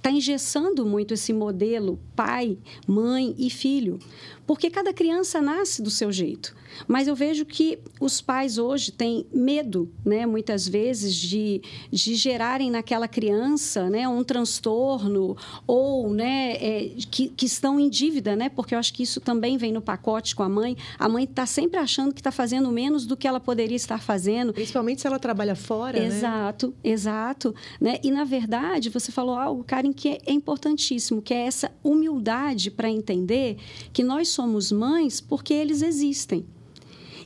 tá 0.00 0.10
engessando 0.10 0.86
muito 0.86 1.12
esse 1.12 1.32
modelo 1.32 2.00
pai, 2.16 2.56
mãe 2.86 3.34
e 3.36 3.50
filho. 3.50 3.98
Porque 4.46 4.70
cada 4.70 4.94
criança 4.94 5.42
nasce 5.42 5.82
do 5.82 5.90
seu 5.90 6.10
jeito. 6.10 6.56
Mas 6.86 7.08
eu 7.08 7.14
vejo 7.14 7.44
que 7.44 7.78
os 8.00 8.20
pais 8.20 8.58
hoje 8.58 8.92
têm 8.92 9.26
medo, 9.32 9.90
né, 10.04 10.26
muitas 10.26 10.68
vezes, 10.68 11.14
de, 11.14 11.62
de 11.90 12.14
gerarem 12.14 12.70
naquela 12.70 13.08
criança 13.08 13.88
né, 13.88 14.06
um 14.06 14.22
transtorno 14.22 15.36
ou 15.66 16.12
né, 16.12 16.52
é, 16.54 16.90
que, 17.10 17.28
que 17.28 17.46
estão 17.46 17.80
em 17.80 17.88
dívida, 17.88 18.36
né, 18.36 18.48
porque 18.48 18.74
eu 18.74 18.78
acho 18.78 18.92
que 18.92 19.02
isso 19.02 19.20
também 19.20 19.56
vem 19.56 19.72
no 19.72 19.80
pacote 19.80 20.34
com 20.36 20.42
a 20.42 20.48
mãe. 20.48 20.76
A 20.98 21.08
mãe 21.08 21.24
está 21.24 21.46
sempre 21.46 21.78
achando 21.78 22.12
que 22.12 22.20
está 22.20 22.32
fazendo 22.32 22.70
menos 22.70 23.06
do 23.06 23.16
que 23.16 23.26
ela 23.26 23.40
poderia 23.40 23.76
estar 23.76 24.00
fazendo. 24.00 24.52
Principalmente 24.52 25.00
se 25.00 25.06
ela 25.06 25.18
trabalha 25.18 25.54
fora. 25.54 25.98
Exato, 25.98 26.68
né? 26.68 26.74
exato. 26.84 27.54
Né? 27.80 27.98
E, 28.02 28.10
na 28.10 28.24
verdade, 28.24 28.90
você 28.90 29.10
falou 29.10 29.34
algo, 29.34 29.64
Karen, 29.64 29.92
que 29.92 30.20
é 30.26 30.32
importantíssimo, 30.32 31.22
que 31.22 31.32
é 31.32 31.46
essa 31.46 31.72
humildade 31.82 32.70
para 32.70 32.90
entender 32.90 33.56
que 33.92 34.02
nós 34.02 34.28
somos 34.28 34.50
somos 34.60 34.72
mães 34.72 35.20
porque 35.20 35.54
eles 35.54 35.80
existem. 35.82 36.44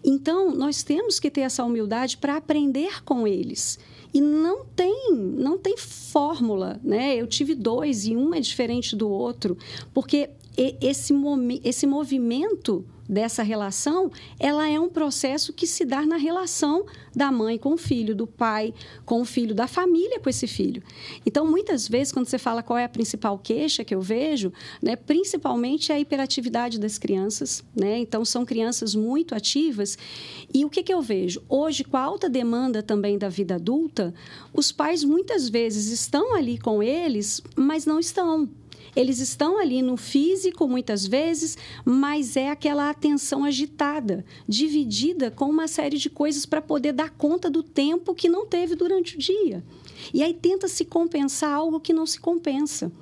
Então, 0.04 0.54
nós 0.54 0.82
temos 0.82 1.18
que 1.18 1.30
ter 1.30 1.40
essa 1.40 1.64
humildade 1.64 2.18
para 2.18 2.36
aprender 2.36 3.02
com 3.04 3.26
eles. 3.26 3.78
E 4.12 4.20
não 4.20 4.64
tem, 4.64 5.12
não 5.12 5.56
tem 5.56 5.76
fórmula, 5.76 6.78
né? 6.84 7.16
Eu 7.16 7.26
tive 7.26 7.54
dois 7.54 8.06
e 8.06 8.14
um 8.14 8.34
é 8.34 8.40
diferente 8.40 8.94
do 8.94 9.08
outro, 9.08 9.56
porque 9.92 10.30
esse, 10.56 11.14
esse 11.64 11.86
movimento 11.86 12.84
dessa 13.08 13.42
relação, 13.42 14.10
ela 14.38 14.68
é 14.68 14.78
um 14.78 14.88
processo 14.88 15.52
que 15.52 15.66
se 15.66 15.84
dá 15.84 16.06
na 16.06 16.16
relação 16.16 16.86
da 17.14 17.30
mãe 17.30 17.58
com 17.58 17.74
o 17.74 17.76
filho, 17.76 18.14
do 18.14 18.26
pai 18.26 18.74
com 19.04 19.20
o 19.20 19.24
filho, 19.24 19.54
da 19.54 19.66
família 19.66 20.18
com 20.18 20.28
esse 20.28 20.46
filho. 20.46 20.82
Então, 21.24 21.46
muitas 21.46 21.86
vezes, 21.86 22.12
quando 22.12 22.26
você 22.26 22.38
fala 22.38 22.62
qual 22.62 22.78
é 22.78 22.84
a 22.84 22.88
principal 22.88 23.38
queixa 23.38 23.84
que 23.84 23.94
eu 23.94 24.00
vejo, 24.00 24.52
né, 24.82 24.96
principalmente 24.96 25.92
é 25.92 25.96
a 25.96 26.00
hiperatividade 26.00 26.78
das 26.78 26.98
crianças. 26.98 27.62
Né? 27.74 27.98
Então, 27.98 28.24
são 28.24 28.44
crianças 28.44 28.94
muito 28.94 29.34
ativas. 29.34 29.96
E 30.52 30.64
o 30.64 30.70
que, 30.70 30.82
que 30.82 30.92
eu 30.92 31.02
vejo? 31.02 31.42
Hoje, 31.48 31.84
com 31.84 31.96
a 31.96 32.00
alta 32.00 32.28
demanda 32.28 32.82
também 32.82 33.18
da 33.18 33.28
vida 33.28 33.56
adulta, 33.56 34.14
os 34.52 34.72
pais 34.72 35.04
muitas 35.04 35.48
vezes 35.48 35.90
estão 35.90 36.34
ali 36.34 36.58
com 36.58 36.82
eles, 36.82 37.42
mas 37.56 37.86
não 37.86 37.98
estão. 37.98 38.48
Eles 38.96 39.18
estão 39.18 39.58
ali 39.58 39.82
no 39.82 39.96
físico 39.96 40.68
muitas 40.68 41.06
vezes, 41.06 41.58
mas 41.84 42.36
é 42.36 42.50
aquela 42.50 42.90
atenção 42.90 43.44
agitada, 43.44 44.24
dividida 44.48 45.30
com 45.30 45.46
uma 45.46 45.66
série 45.66 45.98
de 45.98 46.08
coisas 46.08 46.46
para 46.46 46.62
poder 46.62 46.92
dar 46.92 47.10
conta 47.10 47.50
do 47.50 47.62
tempo 47.62 48.14
que 48.14 48.28
não 48.28 48.46
teve 48.46 48.74
durante 48.74 49.16
o 49.16 49.18
dia. 49.18 49.64
E 50.12 50.22
aí 50.22 50.34
tenta 50.34 50.68
se 50.68 50.84
compensar 50.84 51.52
algo 51.52 51.80
que 51.80 51.92
não 51.92 52.06
se 52.06 52.20
compensa. 52.20 52.92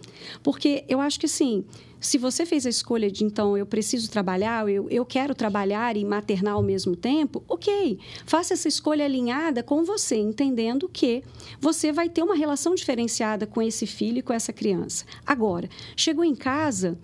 Porque 0.43 0.85
eu 0.89 1.01
acho 1.01 1.19
que 1.19 1.27
assim, 1.27 1.65
se 2.03 2.19
você 2.19 2.45
fez 2.45 2.67
a 2.67 2.69
escolha 2.69 3.11
de, 3.11 3.25
então, 3.25 3.57
eu 3.57 3.65
preciso 3.65 4.11
trabalhar, 4.11 4.69
eu, 4.69 4.91
eu 4.91 5.07
quero 5.07 5.35
trabalhar 5.35 5.97
e 5.97 6.05
maternar 6.05 6.55
ao 6.55 6.63
mesmo 6.63 6.97
tempo, 6.97 7.43
ok. 7.49 7.99
Faça 8.27 8.53
essa 8.53 8.69
escolha 8.69 9.05
alinhada 9.05 9.63
com 9.63 9.85
você, 9.85 10.17
entendendo 10.17 10.89
que 10.89 11.23
você 11.61 11.93
vai 11.93 12.09
ter 12.09 12.23
uma 12.23 12.35
relação 12.35 12.75
diferenciada 12.75 13.47
com 13.47 13.63
esse 13.63 13.87
filho 13.87 14.19
e 14.19 14.23
com 14.23 14.33
essa 14.33 14.53
criança. 14.53 15.05
Agora, 15.25 15.71
chegou 15.97 16.25
em 16.25 16.35
casa, 16.35 16.99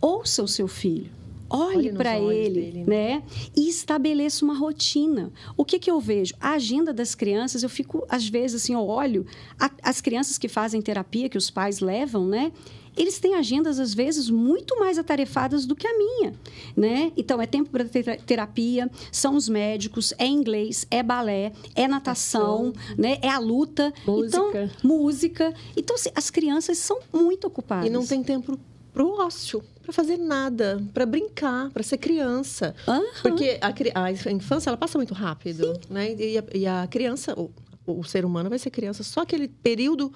ouça 0.00 0.42
o 0.42 0.48
seu 0.48 0.68
filho 0.68 1.10
olhe 1.48 1.92
para 1.92 2.18
ele, 2.18 2.60
dele, 2.60 2.84
né? 2.84 2.84
né? 2.86 3.22
E 3.56 3.68
estabeleça 3.68 4.44
uma 4.44 4.56
rotina. 4.56 5.32
O 5.56 5.64
que, 5.64 5.78
que 5.78 5.90
eu 5.90 6.00
vejo? 6.00 6.34
A 6.40 6.52
agenda 6.52 6.92
das 6.92 7.14
crianças, 7.14 7.62
eu 7.62 7.68
fico, 7.68 8.04
às 8.08 8.28
vezes, 8.28 8.62
assim, 8.62 8.74
eu 8.74 8.86
olho 8.86 9.26
a, 9.58 9.70
as 9.82 10.00
crianças 10.00 10.38
que 10.38 10.48
fazem 10.48 10.82
terapia, 10.82 11.28
que 11.28 11.38
os 11.38 11.50
pais 11.50 11.80
levam, 11.80 12.26
né? 12.26 12.52
Eles 12.96 13.18
têm 13.18 13.34
agendas, 13.34 13.78
às 13.78 13.92
vezes, 13.92 14.30
muito 14.30 14.78
mais 14.78 14.98
atarefadas 14.98 15.66
do 15.66 15.76
que 15.76 15.86
a 15.86 15.96
minha, 15.96 16.34
né? 16.76 17.12
Então, 17.16 17.40
é 17.40 17.46
tempo 17.46 17.70
para 17.70 17.84
terapia, 17.84 18.90
são 19.12 19.36
os 19.36 19.48
médicos, 19.48 20.14
é 20.18 20.26
inglês, 20.26 20.86
é 20.90 21.02
balé, 21.02 21.52
é 21.74 21.86
natação, 21.86 22.72
né? 22.96 23.18
É 23.20 23.28
a 23.28 23.38
luta. 23.38 23.92
Música. 24.06 24.36
Então, 24.36 24.70
música. 24.82 25.54
Então, 25.76 25.96
as 26.14 26.30
crianças 26.30 26.78
são 26.78 26.98
muito 27.12 27.46
ocupadas. 27.46 27.86
E 27.86 27.90
não 27.90 28.06
tem 28.06 28.22
tempo 28.22 28.58
para 28.92 29.04
o 29.04 29.20
ócio, 29.20 29.62
para 29.82 29.92
fazer 29.92 30.16
nada, 30.16 30.82
para 30.94 31.04
brincar, 31.04 31.70
para 31.70 31.82
ser 31.82 31.98
criança. 31.98 32.74
Uhum. 32.88 33.04
Porque 33.20 33.58
a, 33.60 34.02
a, 34.04 34.32
infância, 34.32 34.70
ela 34.70 34.76
passa 34.76 34.96
muito 34.96 35.12
rápido, 35.12 35.74
Sim. 35.74 35.80
né? 35.90 36.14
E 36.14 36.38
a, 36.38 36.44
e 36.54 36.66
a 36.66 36.86
criança, 36.86 37.38
o, 37.38 37.50
o 37.86 38.02
ser 38.04 38.24
humano 38.24 38.48
vai 38.48 38.58
ser 38.58 38.70
criança 38.70 39.02
só 39.02 39.20
aquele 39.20 39.48
período 39.48 40.10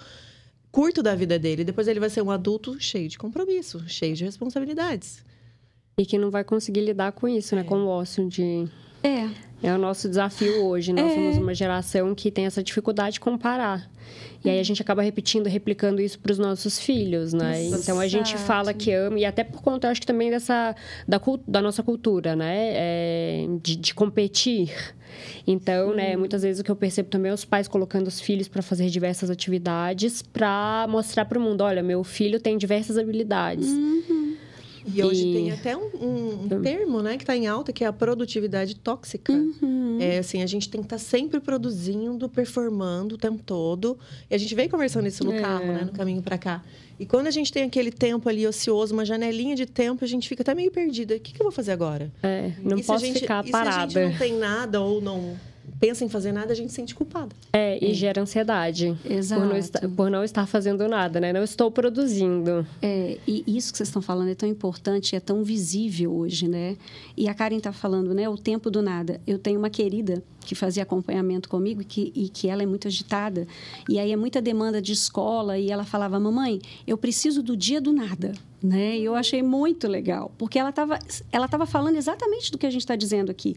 curto 0.70 1.02
da 1.02 1.14
vida 1.14 1.38
dele. 1.38 1.64
Depois 1.64 1.88
ele 1.88 2.00
vai 2.00 2.10
ser 2.10 2.22
um 2.22 2.30
adulto 2.30 2.80
cheio 2.80 3.08
de 3.08 3.18
compromisso, 3.18 3.82
cheio 3.88 4.14
de 4.14 4.24
responsabilidades. 4.24 5.24
E 5.98 6.06
que 6.06 6.18
não 6.18 6.30
vai 6.30 6.44
conseguir 6.44 6.80
lidar 6.80 7.12
com 7.12 7.28
isso, 7.28 7.54
né? 7.54 7.60
é. 7.60 7.64
né? 7.64 7.68
Com 7.68 7.84
o 7.84 7.88
ócio 7.88 8.28
de. 8.28 8.68
É. 9.02 9.28
É 9.62 9.72
o 9.74 9.78
nosso 9.78 10.08
desafio 10.08 10.64
hoje. 10.64 10.92
Nós 10.92 11.10
é. 11.10 11.14
somos 11.14 11.38
uma 11.38 11.54
geração 11.54 12.14
que 12.14 12.30
tem 12.30 12.46
essa 12.46 12.62
dificuldade 12.62 13.14
de 13.14 13.20
comparar. 13.20 13.90
E 14.42 14.48
aí 14.48 14.58
a 14.58 14.62
gente 14.62 14.80
acaba 14.80 15.02
repetindo, 15.02 15.46
replicando 15.48 16.00
isso 16.00 16.18
para 16.18 16.32
os 16.32 16.38
nossos 16.38 16.78
filhos, 16.78 17.32
né? 17.32 17.62
Exato. 17.62 17.82
Então 17.82 18.00
a 18.00 18.08
gente 18.08 18.36
fala 18.38 18.72
que 18.72 18.90
ama, 18.90 19.18
e 19.18 19.24
até 19.24 19.44
por 19.44 19.60
conta, 19.60 19.86
eu 19.86 19.90
acho 19.90 20.00
que 20.00 20.06
também 20.06 20.30
dessa 20.30 20.74
da, 21.06 21.20
da 21.46 21.60
nossa 21.60 21.82
cultura, 21.82 22.34
né? 22.34 22.70
É, 22.72 23.46
de, 23.62 23.76
de 23.76 23.94
competir. 23.94 24.72
Então, 25.46 25.94
né, 25.94 26.16
muitas 26.16 26.42
vezes 26.42 26.60
o 26.60 26.64
que 26.64 26.70
eu 26.70 26.76
percebo 26.76 27.10
também 27.10 27.30
é 27.30 27.34
os 27.34 27.44
pais 27.44 27.68
colocando 27.68 28.06
os 28.06 28.20
filhos 28.20 28.48
para 28.48 28.62
fazer 28.62 28.88
diversas 28.88 29.28
atividades 29.28 30.22
para 30.22 30.86
mostrar 30.88 31.24
para 31.24 31.38
o 31.38 31.42
mundo, 31.42 31.62
olha, 31.62 31.82
meu 31.82 32.02
filho 32.04 32.40
tem 32.40 32.56
diversas 32.56 32.96
habilidades. 32.96 33.68
Uhum. 33.68 34.29
E 34.86 35.02
hoje 35.02 35.26
e... 35.26 35.32
tem 35.32 35.50
até 35.52 35.76
um, 35.76 35.90
um, 36.00 36.44
um, 36.44 36.62
termo, 36.62 37.02
né, 37.02 37.16
que 37.16 37.22
está 37.22 37.36
em 37.36 37.46
alta, 37.46 37.72
que 37.72 37.84
é 37.84 37.86
a 37.86 37.92
produtividade 37.92 38.74
tóxica. 38.76 39.32
Uhum. 39.32 39.98
É 40.00 40.18
assim, 40.18 40.42
a 40.42 40.46
gente 40.46 40.68
tem 40.68 40.80
que 40.80 40.86
estar 40.86 40.96
tá 40.96 41.02
sempre 41.02 41.40
produzindo, 41.40 42.28
performando 42.28 43.14
o 43.14 43.18
tempo 43.18 43.42
todo. 43.44 43.98
E 44.30 44.34
a 44.34 44.38
gente 44.38 44.54
veio 44.54 44.68
conversando 44.68 45.06
isso 45.06 45.24
no 45.24 45.32
é. 45.32 45.40
carro, 45.40 45.66
né, 45.66 45.82
no 45.84 45.92
caminho 45.92 46.22
para 46.22 46.38
cá. 46.38 46.62
E 46.98 47.06
quando 47.06 47.26
a 47.26 47.30
gente 47.30 47.50
tem 47.52 47.64
aquele 47.64 47.90
tempo 47.90 48.28
ali 48.28 48.46
ocioso, 48.46 48.92
uma 48.92 49.04
janelinha 49.04 49.56
de 49.56 49.66
tempo, 49.66 50.04
a 50.04 50.08
gente 50.08 50.28
fica 50.28 50.42
até 50.42 50.54
meio 50.54 50.70
perdida. 50.70 51.14
O 51.14 51.20
que, 51.20 51.32
que 51.32 51.40
eu 51.40 51.44
vou 51.44 51.52
fazer 51.52 51.72
agora? 51.72 52.12
É, 52.22 52.52
não 52.62 52.78
e 52.78 52.82
posso 52.82 53.04
gente, 53.04 53.20
ficar 53.20 53.42
parada. 53.44 53.90
se 53.90 53.98
a 53.98 54.02
gente 54.02 54.12
não 54.12 54.18
tem 54.18 54.38
nada 54.38 54.80
ou 54.80 55.00
não 55.00 55.38
pensa 55.78 56.04
em 56.04 56.08
fazer 56.08 56.32
nada, 56.32 56.52
a 56.52 56.56
gente 56.56 56.70
se 56.70 56.76
sente 56.76 56.94
culpada. 56.94 57.34
É, 57.52 57.82
e 57.82 57.90
é. 57.90 57.94
gera 57.94 58.20
ansiedade. 58.20 58.96
Exato. 59.04 59.40
Por 59.40 59.48
não, 59.48 59.56
estar, 59.56 59.88
por 59.88 60.10
não, 60.10 60.24
estar, 60.24 60.46
fazendo 60.46 60.86
nada, 60.88 61.18
né? 61.18 61.32
Não 61.32 61.42
estou 61.42 61.70
produzindo. 61.70 62.66
É, 62.82 63.18
e 63.26 63.44
isso 63.46 63.72
que 63.72 63.78
vocês 63.78 63.88
estão 63.88 64.02
falando 64.02 64.28
é 64.30 64.34
tão 64.34 64.48
importante, 64.48 65.16
é 65.16 65.20
tão 65.20 65.42
visível 65.42 66.12
hoje, 66.12 66.48
né? 66.48 66.76
E 67.16 67.28
a 67.28 67.34
Karen 67.34 67.56
está 67.56 67.72
falando, 67.72 68.14
né? 68.14 68.28
O 68.28 68.36
tempo 68.36 68.70
do 68.70 68.82
nada. 68.82 69.20
Eu 69.26 69.38
tenho 69.38 69.58
uma 69.58 69.70
querida 69.70 70.22
que 70.40 70.54
fazia 70.54 70.82
acompanhamento 70.82 71.48
comigo 71.48 71.82
e 71.82 71.84
que, 71.84 72.12
e 72.14 72.28
que 72.28 72.48
ela 72.48 72.62
é 72.62 72.66
muito 72.66 72.88
agitada. 72.88 73.46
E 73.88 73.98
aí 73.98 74.12
é 74.12 74.16
muita 74.16 74.40
demanda 74.40 74.80
de 74.80 74.92
escola 74.92 75.58
e 75.58 75.70
ela 75.70 75.84
falava, 75.84 76.18
mamãe, 76.18 76.60
eu 76.86 76.98
preciso 76.98 77.42
do 77.42 77.56
dia 77.56 77.80
do 77.80 77.92
nada. 77.92 78.32
Né? 78.62 78.98
E 78.98 79.04
eu 79.04 79.14
achei 79.14 79.42
muito 79.42 79.88
legal, 79.88 80.30
porque 80.36 80.58
ela 80.58 80.68
estava 80.68 80.98
ela 81.32 81.48
tava 81.48 81.64
falando 81.64 81.96
exatamente 81.96 82.52
do 82.52 82.58
que 82.58 82.66
a 82.66 82.70
gente 82.70 82.82
está 82.82 82.94
dizendo 82.94 83.30
aqui. 83.30 83.56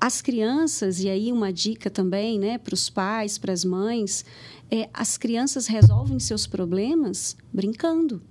As 0.00 0.20
crianças, 0.20 1.00
e 1.00 1.08
aí 1.08 1.32
uma 1.32 1.52
dica 1.52 1.88
também 1.88 2.38
né, 2.38 2.58
para 2.58 2.74
os 2.74 2.90
pais, 2.90 3.38
para 3.38 3.52
as 3.52 3.64
mães, 3.64 4.24
é, 4.70 4.88
as 4.92 5.16
crianças 5.16 5.66
resolvem 5.66 6.18
seus 6.18 6.46
problemas 6.46 7.36
brincando. 7.52 8.22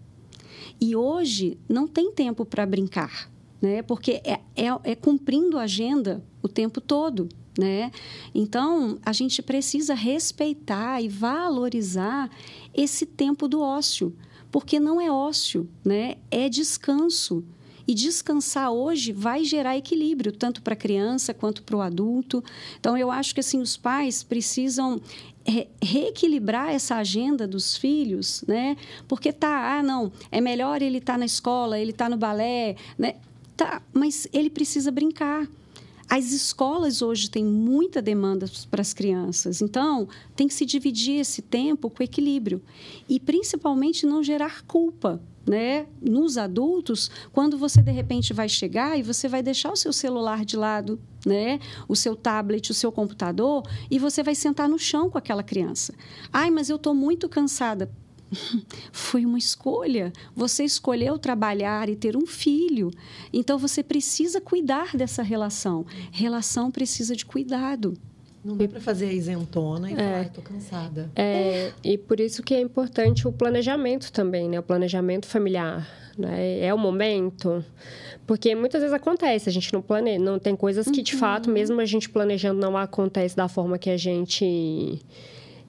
E 0.80 0.96
hoje 0.96 1.58
não 1.70 1.88
tem 1.88 2.12
tempo 2.12 2.46
para 2.46 2.66
brincar, 2.66 3.32
né? 3.62 3.82
porque 3.82 4.22
é, 4.24 4.40
é, 4.56 4.68
é 4.84 4.96
cumprindo 4.96 5.58
a 5.58 5.64
agenda 5.64 6.24
o 6.42 6.48
tempo 6.48 6.82
todo. 6.82 7.30
Né? 7.58 7.92
Então, 8.34 8.98
a 9.06 9.14
gente 9.14 9.42
precisa 9.42 9.94
respeitar 9.94 11.02
e 11.02 11.08
valorizar 11.08 12.30
esse 12.74 13.06
tempo 13.06 13.48
do 13.48 13.62
ócio, 13.62 14.16
porque 14.52 14.80
não 14.80 15.00
é 15.00 15.12
ócio, 15.12 15.70
né? 15.86 16.18
é 16.32 16.50
descanso. 16.50 17.44
E 17.88 17.94
descansar 17.94 18.72
hoje 18.72 19.12
vai 19.12 19.44
gerar 19.44 19.78
equilíbrio, 19.78 20.32
tanto 20.32 20.62
para 20.62 20.74
a 20.74 20.78
criança 20.78 21.34
quanto 21.34 21.64
para 21.64 21.76
o 21.76 21.82
adulto. 21.82 22.44
Então, 22.80 22.98
eu 22.98 23.12
acho 23.12 23.34
que 23.34 23.42
assim, 23.42 23.60
os 23.60 23.76
pais 23.76 24.24
precisam 24.24 25.02
re 25.46 25.68
reequilibrar 25.82 26.70
essa 26.70 26.96
agenda 26.96 27.46
dos 27.48 27.76
filhos, 27.76 28.44
né? 28.48 28.78
Porque 29.08 29.34
tá, 29.34 29.78
ah, 29.78 29.84
não, 29.84 30.12
é 30.32 30.40
melhor 30.40 30.82
ele 30.82 31.00
estar 31.00 31.14
tá 31.14 31.20
na 31.20 31.26
escola, 31.26 31.78
ele 31.78 31.92
tá 31.92 32.08
no 32.08 32.18
balé, 32.18 32.76
né? 32.98 33.16
Tá, 33.56 33.82
mas 33.94 34.28
ele 34.32 34.50
precisa 34.50 34.90
brincar. 34.90 35.48
As 36.10 36.32
escolas 36.32 37.02
hoje 37.02 37.30
têm 37.30 37.44
muita 37.44 38.02
demanda 38.02 38.46
para 38.70 38.82
as 38.82 38.94
crianças, 38.94 39.62
então 39.62 40.08
tem 40.36 40.48
que 40.48 40.54
se 40.54 40.66
dividir 40.66 41.20
esse 41.20 41.42
tempo 41.42 41.90
com 41.90 42.04
equilíbrio 42.04 42.62
e 43.10 43.20
principalmente 43.20 44.06
não 44.06 44.22
gerar 44.22 44.62
culpa 44.64 45.22
né, 45.46 45.86
nos 46.02 46.38
adultos, 46.38 47.12
quando 47.32 47.58
você 47.58 47.82
de 47.82 47.92
repente 47.92 48.34
vai 48.34 48.48
chegar 48.48 48.98
e 48.98 49.04
você 49.04 49.28
vai 49.28 49.44
deixar 49.44 49.72
o 49.72 49.76
seu 49.76 49.92
celular 49.92 50.46
de 50.46 50.56
lado, 50.56 51.00
né, 51.26 51.60
o 51.88 51.96
seu 51.96 52.16
tablet, 52.16 52.72
o 52.72 52.74
seu 52.74 52.92
computador, 52.92 53.64
e 53.90 54.00
você 54.00 54.24
vai 54.24 54.36
sentar 54.36 54.70
no 54.70 54.80
chão 54.80 55.10
com 55.10 55.18
aquela 55.18 55.44
criança. 55.44 55.94
Ai, 56.32 56.50
mas 56.50 56.70
eu 56.70 56.78
estou 56.78 56.94
muito 56.94 57.28
cansada. 57.28 57.92
Foi 58.92 59.26
uma 59.26 59.38
escolha. 59.38 60.12
Você 60.36 60.64
escolheu 60.64 61.18
trabalhar 61.20 61.90
e 61.90 61.96
ter 61.96 62.18
um 62.18 62.26
filho. 62.26 62.90
Então 63.32 63.58
você 63.58 63.84
precisa 63.84 64.42
cuidar 64.42 64.96
dessa 64.96 65.22
relação. 65.22 65.86
Relação 66.12 66.72
precisa 66.72 67.16
de 67.16 67.26
cuidado. 67.26 67.94
Não 68.44 68.58
dá 68.58 68.68
para 68.68 68.82
fazer 68.82 69.06
a 69.06 69.14
isentona 69.14 69.90
e 69.90 69.94
é. 69.94 69.98
falar, 69.98 70.22
estou 70.24 70.44
cansada. 70.44 71.10
É, 71.16 71.72
e 71.84 71.98
por 71.98 72.20
isso 72.20 72.44
que 72.44 72.54
é 72.54 72.60
importante 72.60 73.26
o 73.28 73.32
planejamento 73.32 74.12
também, 74.12 74.50
né? 74.50 74.60
O 74.60 74.64
planejamento 74.64 75.26
familiar. 75.26 75.88
Né? 76.18 76.60
É 76.60 76.74
o 76.74 76.78
momento. 76.78 77.64
Porque 78.28 78.54
muitas 78.54 78.82
vezes 78.82 78.94
acontece, 78.94 79.50
a 79.50 79.52
gente 79.52 79.72
não 79.74 79.82
planeja. 79.82 80.20
Não 80.20 80.40
tem 80.40 80.56
coisas 80.56 80.90
que, 80.90 81.02
de 81.02 81.14
uhum. 81.14 81.20
fato, 81.20 81.50
mesmo 81.50 81.80
a 81.80 81.86
gente 81.86 82.10
planejando, 82.10 82.60
não 82.60 82.78
acontece 82.78 83.36
da 83.36 83.48
forma 83.48 83.78
que 83.78 83.90
a 83.90 83.98
gente 83.98 85.02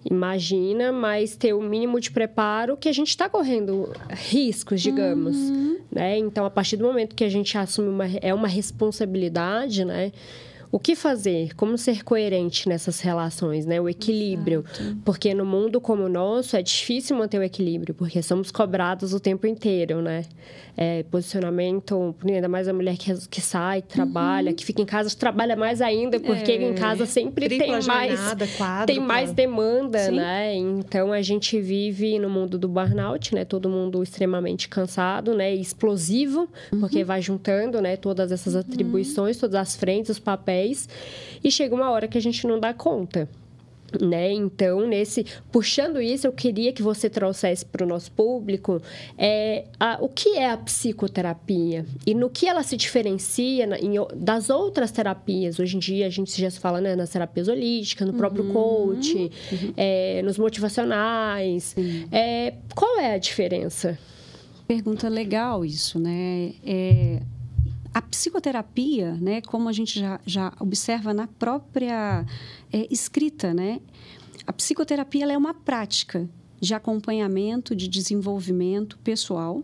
imagina, 0.05 0.93
mas 0.93 1.35
ter 1.35 1.55
o 1.55 1.63
mínimo 1.63 1.99
de 1.99 2.11
preparo 2.11 2.77
que 2.77 2.89
a 2.89 2.93
gente 2.93 3.09
está 3.09 3.29
correndo 3.29 3.91
riscos, 4.11 4.83
digamos, 4.83 5.35
uhum. 5.35 5.79
né? 5.91 6.19
Então, 6.19 6.45
a 6.45 6.51
partir 6.51 6.77
do 6.77 6.85
momento 6.85 7.15
que 7.15 7.25
a 7.25 7.29
gente 7.29 7.57
assume 7.57 7.89
uma 7.89 8.07
é 8.21 8.35
uma 8.35 8.49
responsabilidade, 8.49 9.85
né? 9.85 10.13
O 10.75 10.79
que 10.81 10.97
fazer? 10.97 11.55
Como 11.55 11.79
ser 11.79 12.03
coerente 12.03 12.69
nessas 12.69 12.99
relações, 12.99 13.65
né? 13.65 13.81
O 13.81 13.89
equilíbrio. 13.89 14.65
Exato. 14.69 14.97
Porque 15.05 15.33
no 15.33 15.47
mundo 15.47 15.81
como 15.81 16.03
o 16.03 16.09
nosso 16.09 16.57
é 16.57 16.63
difícil 16.63 17.17
manter 17.17 17.39
o 17.39 17.45
equilíbrio, 17.45 17.95
porque 17.95 18.21
somos 18.21 18.51
cobrados 18.51 19.15
o 19.15 19.21
tempo 19.21 19.47
inteiro, 19.47 20.03
né? 20.03 20.25
É, 20.77 21.05
posicionamento, 21.05 22.17
ainda 22.27 22.49
mais 22.49 22.67
a 22.67 22.73
mulher 22.73 22.97
que, 22.97 23.15
que 23.29 23.41
sai, 23.41 23.83
trabalha, 23.83 24.49
uhum. 24.49 24.57
que 24.57 24.65
fica 24.67 24.83
em 24.83 24.85
casa, 24.85 25.15
trabalha 25.17 25.55
mais 25.55 25.81
ainda, 25.81 26.19
porque 26.19 26.51
é. 26.51 26.63
em 26.65 26.75
casa 26.75 27.07
sempre 27.07 27.47
Tripla 27.47 27.67
tem 27.67 27.87
mais 27.87 28.19
jornada, 28.19 28.47
tem 28.85 28.99
mais 28.99 29.31
demanda, 29.31 30.07
Sim. 30.07 30.17
né? 30.17 30.57
Então 30.57 31.13
a 31.13 31.23
gente 31.23 31.61
vive 31.61 32.19
no 32.19 32.29
mundo 32.29 32.59
do 32.59 32.67
burnout, 32.67 33.33
né? 33.33 33.45
Todo 33.45 33.69
mundo 33.69 34.03
extremamente 34.03 34.69
cansado, 34.69 35.35
né? 35.35 35.55
Explosivo, 35.55 36.49
uhum. 36.73 36.81
porque 36.81 37.05
vai 37.05 37.23
juntando, 37.23 37.81
né? 37.81 37.97
Todas 37.97 38.33
essas 38.33 38.55
uhum. 38.55 38.61
atribuições, 38.63 39.37
todas 39.37 39.55
as 39.55 39.77
frentes, 39.77 40.11
os 40.11 40.19
papéis 40.19 40.64
e 41.43 41.51
chega 41.51 41.75
uma 41.75 41.91
hora 41.91 42.09
que 42.09 42.19
a 42.19 42.21
gente 42.21 42.47
não 42.47 42.59
dá 42.59 42.73
conta. 42.73 43.29
Né? 44.01 44.33
Então, 44.33 44.87
nesse 44.87 45.25
puxando 45.53 46.01
isso, 46.01 46.27
eu 46.27 46.33
queria 46.33 46.73
que 46.73 46.83
você 46.83 47.09
trouxesse 47.09 47.65
para 47.65 47.85
o 47.85 47.89
nosso 47.89 48.11
público 48.13 48.83
é, 49.17 49.67
a, 49.79 49.99
o 50.01 50.09
que 50.09 50.37
é 50.37 50.51
a 50.51 50.57
psicoterapia 50.57 51.87
e 52.07 52.15
no 52.15 52.29
que 52.29 52.49
ela 52.49 52.63
se 52.63 52.77
diferencia 52.77 53.67
na, 53.67 53.79
em, 53.79 53.95
das 54.17 54.51
outras 54.51 54.91
terapias. 54.91 55.59
Hoje 55.59 55.77
em 55.77 55.79
dia, 55.79 56.07
a 56.07 56.11
gente 56.11 56.41
já 56.41 56.51
se 56.51 56.59
fala 56.59 56.81
né, 56.81 56.97
nas 56.97 57.11
terapias 57.11 57.47
holísticas, 57.47 58.07
no 58.07 58.15
próprio 58.15 58.45
uhum. 58.45 58.53
coach, 58.53 59.17
uhum. 59.17 59.75
É, 59.77 60.23
nos 60.23 60.39
motivacionais. 60.39 61.77
É, 62.11 62.55
qual 62.75 62.99
é 62.99 63.15
a 63.15 63.19
diferença? 63.19 63.99
Pergunta 64.67 65.09
legal 65.09 65.65
isso, 65.65 65.99
né? 65.99 66.53
É, 66.65 67.21
a 67.95 68.03
psicoterapia, 68.03 69.13
né, 69.13 69.41
como 69.41 69.69
a 69.69 69.73
gente 69.73 70.01
já, 70.01 70.21
já 70.27 70.53
observa 70.59 71.15
na 71.15 71.29
própria 71.29 72.27
é, 72.73 72.89
escrita, 72.91 73.55
né, 73.55 73.81
a 74.45 74.53
psicoterapia 74.53 75.33
é 75.33 75.39
uma 75.39 75.55
prática 75.55 76.29
de 76.61 76.75
acompanhamento, 76.75 77.75
de 77.75 77.87
desenvolvimento 77.87 78.99
pessoal, 78.99 79.63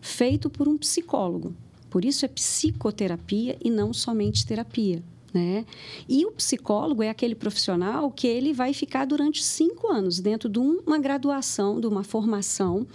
feito 0.00 0.50
por 0.50 0.66
um 0.68 0.76
psicólogo. 0.76 1.54
Por 1.88 2.04
isso 2.04 2.24
é 2.24 2.28
psicoterapia 2.28 3.56
e 3.62 3.70
não 3.70 3.92
somente 3.92 4.44
terapia. 4.44 5.02
Né? 5.32 5.64
E 6.08 6.24
o 6.24 6.32
psicólogo 6.32 7.02
é 7.02 7.10
aquele 7.10 7.34
profissional 7.34 8.10
que 8.10 8.26
ele 8.26 8.52
vai 8.52 8.72
ficar 8.72 9.04
durante 9.04 9.44
cinco 9.44 9.88
anos 9.88 10.20
dentro 10.20 10.48
de 10.48 10.58
uma 10.58 10.98
graduação, 10.98 11.80
de 11.80 11.86
uma 11.86 12.02
formação, 12.02 12.86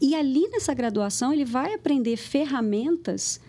e 0.00 0.14
ali 0.14 0.46
nessa 0.48 0.74
graduação 0.74 1.32
ele 1.32 1.44
vai 1.44 1.74
aprender 1.74 2.16
ferramentas 2.16 3.40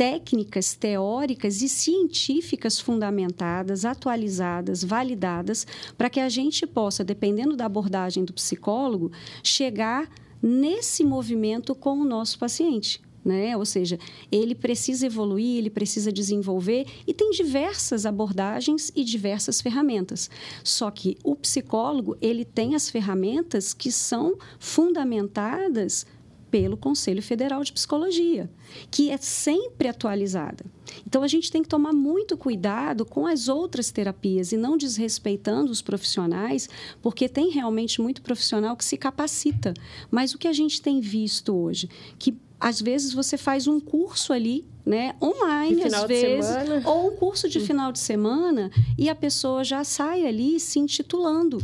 técnicas 0.00 0.74
teóricas 0.74 1.60
e 1.60 1.68
científicas 1.68 2.80
fundamentadas, 2.80 3.84
atualizadas, 3.84 4.82
validadas, 4.82 5.66
para 5.98 6.08
que 6.08 6.18
a 6.18 6.28
gente 6.30 6.66
possa, 6.66 7.04
dependendo 7.04 7.54
da 7.54 7.66
abordagem 7.66 8.24
do 8.24 8.32
psicólogo, 8.32 9.12
chegar 9.42 10.08
nesse 10.42 11.04
movimento 11.04 11.74
com 11.74 11.98
o 11.98 12.04
nosso 12.06 12.38
paciente. 12.38 13.02
Né? 13.22 13.54
Ou 13.54 13.66
seja, 13.66 13.98
ele 14.32 14.54
precisa 14.54 15.04
evoluir, 15.04 15.58
ele 15.58 15.68
precisa 15.68 16.10
desenvolver 16.10 16.86
e 17.06 17.12
tem 17.12 17.30
diversas 17.32 18.06
abordagens 18.06 18.90
e 18.96 19.04
diversas 19.04 19.60
ferramentas. 19.60 20.30
Só 20.64 20.90
que 20.90 21.18
o 21.22 21.36
psicólogo, 21.36 22.16
ele 22.22 22.46
tem 22.46 22.74
as 22.74 22.88
ferramentas 22.88 23.74
que 23.74 23.92
são 23.92 24.38
fundamentadas 24.58 26.06
pelo 26.50 26.76
Conselho 26.76 27.22
Federal 27.22 27.62
de 27.62 27.72
Psicologia, 27.72 28.50
que 28.90 29.10
é 29.10 29.16
sempre 29.16 29.88
atualizada. 29.88 30.64
Então 31.06 31.22
a 31.22 31.28
gente 31.28 31.50
tem 31.50 31.62
que 31.62 31.68
tomar 31.68 31.92
muito 31.92 32.36
cuidado 32.36 33.04
com 33.04 33.26
as 33.26 33.48
outras 33.48 33.90
terapias 33.90 34.52
e 34.52 34.56
não 34.56 34.76
desrespeitando 34.76 35.70
os 35.70 35.80
profissionais, 35.80 36.68
porque 37.00 37.28
tem 37.28 37.50
realmente 37.50 38.00
muito 38.00 38.22
profissional 38.22 38.76
que 38.76 38.84
se 38.84 38.96
capacita. 38.96 39.72
Mas 40.10 40.34
o 40.34 40.38
que 40.38 40.48
a 40.48 40.52
gente 40.52 40.82
tem 40.82 41.00
visto 41.00 41.54
hoje, 41.54 41.88
que 42.18 42.36
às 42.58 42.80
vezes 42.80 43.14
você 43.14 43.38
faz 43.38 43.66
um 43.66 43.80
curso 43.80 44.32
ali, 44.32 44.66
né, 44.84 45.14
online, 45.22 45.84
às 45.84 46.04
vezes, 46.04 46.50
ou 46.84 47.12
um 47.12 47.16
curso 47.16 47.48
de 47.48 47.60
final 47.60 47.92
de 47.92 47.98
semana 47.98 48.70
e 48.98 49.08
a 49.08 49.14
pessoa 49.14 49.62
já 49.64 49.82
sai 49.84 50.26
ali 50.26 50.58
se 50.58 50.78
intitulando 50.78 51.62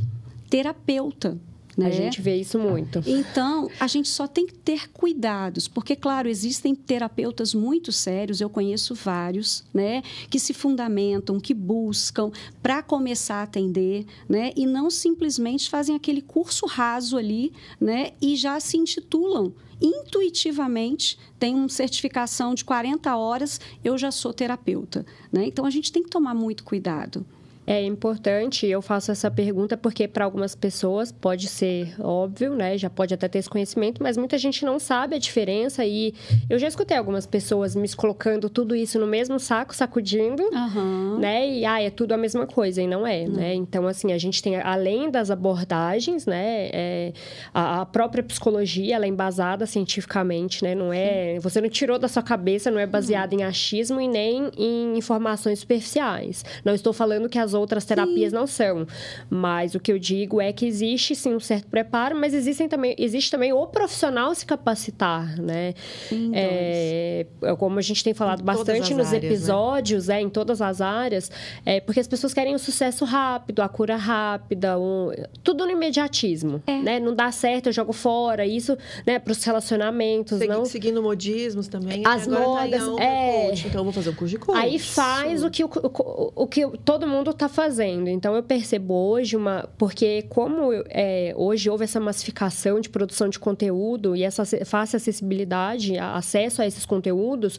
terapeuta. 0.49 1.38
Né? 1.77 1.87
A 1.87 1.91
gente 1.91 2.23
vê 2.23 2.37
isso 2.37 2.59
muito. 2.59 3.03
Então, 3.07 3.69
a 3.79 3.87
gente 3.87 4.09
só 4.09 4.27
tem 4.27 4.47
que 4.47 4.55
ter 4.55 4.89
cuidados, 4.91 5.69
porque, 5.69 5.95
claro, 5.95 6.29
existem 6.29 6.75
terapeutas 6.75 7.53
muito 7.53 7.93
sérios, 7.93 8.41
eu 8.41 8.49
conheço 8.49 8.95
vários, 8.95 9.62
né, 9.75 10.03
que 10.31 10.39
se 10.39 10.55
fundamentam, 10.55 11.39
que 11.39 11.53
buscam 11.53 12.31
para 12.62 12.83
começar 12.83 13.37
a 13.37 13.43
atender, 13.43 14.07
né, 14.27 14.53
e 14.57 14.65
não 14.65 14.89
simplesmente 14.91 15.69
fazem 15.69 15.95
aquele 15.95 16.23
curso 16.23 16.65
raso 16.65 17.19
ali, 17.19 17.53
né, 17.79 18.12
e 18.23 18.37
já 18.37 18.59
se 18.59 18.79
intitulam 18.79 19.53
intuitivamente 19.79 21.19
tem 21.39 21.55
uma 21.55 21.69
certificação 21.69 22.55
de 22.55 22.65
40 22.65 23.15
horas, 23.15 23.61
eu 23.85 23.99
já 23.99 24.11
sou 24.11 24.33
terapeuta. 24.33 25.05
Né? 25.31 25.47
Então, 25.47 25.67
a 25.67 25.71
gente 25.71 25.93
tem 25.93 26.03
que 26.03 26.09
tomar 26.09 26.35
muito 26.35 26.65
cuidado. 26.65 27.27
É 27.66 27.83
importante, 27.83 28.64
eu 28.64 28.81
faço 28.81 29.11
essa 29.11 29.29
pergunta 29.29 29.76
porque 29.76 30.07
para 30.07 30.24
algumas 30.24 30.55
pessoas 30.55 31.11
pode 31.11 31.48
ser 31.48 32.00
óbvio, 32.00 32.55
né? 32.55 32.79
Já 32.79 32.88
pode 32.88 33.12
até 33.12 33.26
ter 33.26 33.40
esse 33.40 33.50
conhecimento, 33.50 34.00
mas 34.00 34.16
muita 34.16 34.38
gente 34.38 34.64
não 34.64 34.79
sabe 34.79 35.16
a 35.16 35.18
diferença 35.18 35.85
e 35.85 36.14
eu 36.48 36.61
já 36.61 36.68
escutei 36.68 36.96
algumas 36.96 37.26
pessoas 37.26 37.74
me 37.74 37.92
colocando 37.96 38.48
tudo 38.48 38.76
isso 38.76 39.00
no 39.00 39.07
mesmo 39.07 39.40
saco, 39.40 39.74
sacudindo, 39.74 40.44
uhum. 40.44 41.18
né? 41.18 41.48
E 41.48 41.64
ah, 41.64 41.83
é 41.83 41.90
tudo 41.90 42.12
a 42.12 42.16
mesma 42.16 42.46
coisa 42.46 42.81
e 42.81 42.87
não 42.87 43.05
é, 43.05 43.22
uhum. 43.22 43.33
né? 43.33 43.55
Então 43.55 43.88
assim 43.88 44.12
a 44.12 44.18
gente 44.18 44.40
tem 44.40 44.57
além 44.61 45.11
das 45.11 45.29
abordagens, 45.29 46.24
né? 46.24 46.68
É, 46.72 47.12
a, 47.52 47.81
a, 47.81 47.87
própria 47.87 48.22
psicologia 48.22 48.94
ela 48.94 49.07
é 49.07 49.09
embasada 49.09 49.66
cientificamente, 49.66 50.62
né? 50.62 50.72
Não 50.72 50.92
é, 50.92 51.40
você 51.40 51.61
não 51.61 51.68
tirou 51.68 51.98
da 51.98 52.07
sua 52.07 52.22
cabeça, 52.22 52.70
não 52.70 52.79
é 52.79 52.87
baseada 52.87 53.35
uhum. 53.35 53.40
em 53.40 53.44
achismo 53.44 54.00
e 54.00 54.07
nem 54.07 54.50
em 54.57 54.96
informações 54.96 55.59
superficiais. 55.59 56.44
Não 56.64 56.72
estou 56.72 56.92
falando 56.92 57.29
que 57.29 57.38
as 57.40 57.56
outras 57.57 57.85
terapias 57.85 58.31
sim. 58.31 58.37
não 58.37 58.47
são. 58.47 58.87
Mas 59.29 59.75
o 59.75 59.81
que 59.81 59.92
eu 59.92 59.99
digo 59.99 60.40
é 60.40 60.53
que 60.53 60.66
existe 60.66 61.14
sim 61.14 61.35
um 61.35 61.40
certo 61.40 61.66
preparo, 61.69 62.16
mas 62.16 62.35
existem 62.35 62.69
também, 62.69 62.95
existe 62.99 63.31
também 63.31 63.53
o 63.53 63.66
profissional 63.66 64.35
se 64.35 64.47
capacitar, 64.47 65.40
né? 65.40 65.75
Sim, 66.09 66.33
é, 66.35 67.27
como 67.59 67.79
a 67.79 67.83
gente 67.83 68.03
tem 68.03 68.14
falado 68.14 68.40
em 68.40 68.45
bastante 68.45 68.95
nos 68.95 69.09
áreas, 69.09 69.23
né? 69.23 69.29
episódios, 69.29 70.09
né? 70.09 70.19
é, 70.19 70.21
em 70.21 70.29
todas 70.29 70.61
as 70.61 70.81
áreas, 70.81 71.31
é, 71.64 71.81
porque 71.81 72.01
as 72.01 72.07
pessoas 72.07 72.33
querem 72.33 72.55
o 72.55 72.59
sucesso 72.59 73.05
rápido, 73.05 73.61
a 73.62 73.69
cura 73.69 73.97
rápida, 73.97 74.79
um, 74.79 75.11
tudo 75.42 75.64
no 75.64 75.73
imediatismo, 75.73 76.62
é. 76.66 76.79
né? 76.79 77.01
Não 77.01 77.14
dá 77.14 77.31
certo, 77.33 77.69
eu 77.69 77.73
jogo 77.73 77.92
fora, 77.92 78.47
isso, 78.47 78.77
né, 79.07 79.19
para 79.19 79.33
os 79.33 79.42
relacionamentos, 79.42 80.38
Segui, 80.38 80.53
não... 80.53 80.64
Seguindo 80.64 81.03
modismos 81.03 81.69
também. 81.69 82.03
As 82.05 82.27
tá 82.27 82.38
modas, 82.38 82.85
tá 82.85 83.03
é... 83.03 83.47
Coach, 83.47 83.66
então 83.69 83.81
eu 83.81 83.85
vou 83.85 83.92
fazer 83.92 84.11
um 84.11 84.14
curso 84.14 84.35
de 84.35 84.38
coach. 84.38 84.59
Aí 84.59 84.79
faz 84.79 85.45
o 85.45 85.51
que 85.51 85.64
o, 85.64 85.69
o, 85.69 86.33
o, 86.42 86.47
que 86.47 86.66
todo 86.85 87.07
mundo 87.07 87.33
tá 87.33 87.46
está 87.47 87.49
fazendo. 87.49 88.09
Então, 88.09 88.35
eu 88.35 88.43
percebo 88.43 88.95
hoje 88.95 89.37
uma. 89.37 89.69
Porque, 89.79 90.23
como 90.29 90.73
é, 90.89 91.33
hoje 91.37 91.71
houve 91.71 91.85
essa 91.85 92.01
massificação 92.01 92.81
de 92.81 92.89
produção 92.89 93.29
de 93.29 93.39
conteúdo 93.39 94.15
e 94.15 94.23
essa 94.23 94.45
fácil 94.65 94.97
acessibilidade, 94.97 95.99
acesso 95.99 96.61
a 96.61 96.67
esses 96.67 96.85
conteúdos, 96.85 97.59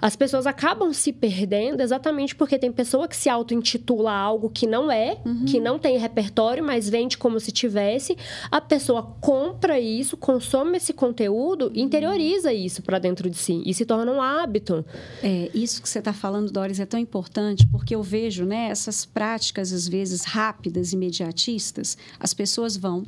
as 0.00 0.16
pessoas 0.16 0.46
acabam 0.46 0.92
se 0.92 1.12
perdendo 1.12 1.80
exatamente 1.80 2.34
porque 2.34 2.58
tem 2.58 2.72
pessoa 2.72 3.08
que 3.08 3.16
se 3.16 3.28
auto-intitula 3.28 4.12
algo 4.12 4.48
que 4.48 4.66
não 4.66 4.90
é, 4.90 5.18
uhum. 5.24 5.44
que 5.44 5.60
não 5.60 5.78
tem 5.78 5.98
repertório, 5.98 6.62
mas 6.64 6.88
vende 6.88 7.18
como 7.18 7.38
se 7.38 7.52
tivesse. 7.52 8.16
A 8.50 8.60
pessoa 8.60 9.02
compra 9.20 9.78
isso, 9.78 10.16
consome 10.16 10.76
esse 10.76 10.92
conteúdo 10.92 11.70
e 11.74 11.82
interioriza 11.82 12.52
isso 12.52 12.82
para 12.82 12.98
dentro 12.98 13.28
de 13.28 13.36
si 13.36 13.62
e 13.66 13.74
se 13.74 13.84
torna 13.84 14.10
um 14.12 14.20
hábito. 14.20 14.84
É, 15.22 15.50
isso 15.54 15.82
que 15.82 15.88
você 15.88 15.98
está 15.98 16.12
falando, 16.12 16.50
Doris, 16.50 16.80
é 16.80 16.86
tão 16.86 17.00
importante 17.00 17.66
porque 17.66 17.94
eu 17.94 18.02
vejo 18.02 18.44
né, 18.44 18.68
essas 18.70 19.04
práticas, 19.04 19.23
às 19.72 19.88
vezes, 19.88 20.24
rápidas, 20.24 20.92
imediatistas, 20.92 21.96
as 22.18 22.34
pessoas 22.34 22.76
vão, 22.76 23.04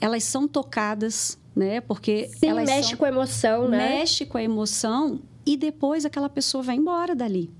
elas 0.00 0.24
são 0.24 0.48
tocadas, 0.48 1.38
né? 1.54 1.80
Porque 1.80 2.28
Sim, 2.38 2.48
elas 2.48 2.66
mexe 2.66 2.90
são, 2.90 2.98
com 2.98 3.04
a 3.04 3.08
emoção, 3.08 3.68
né? 3.68 3.98
Mexe 3.98 4.26
com 4.26 4.38
a 4.38 4.42
emoção 4.42 5.20
e 5.44 5.56
depois 5.56 6.04
aquela 6.04 6.28
pessoa 6.28 6.62
vai 6.62 6.76
embora 6.76 7.14
dali. 7.14 7.50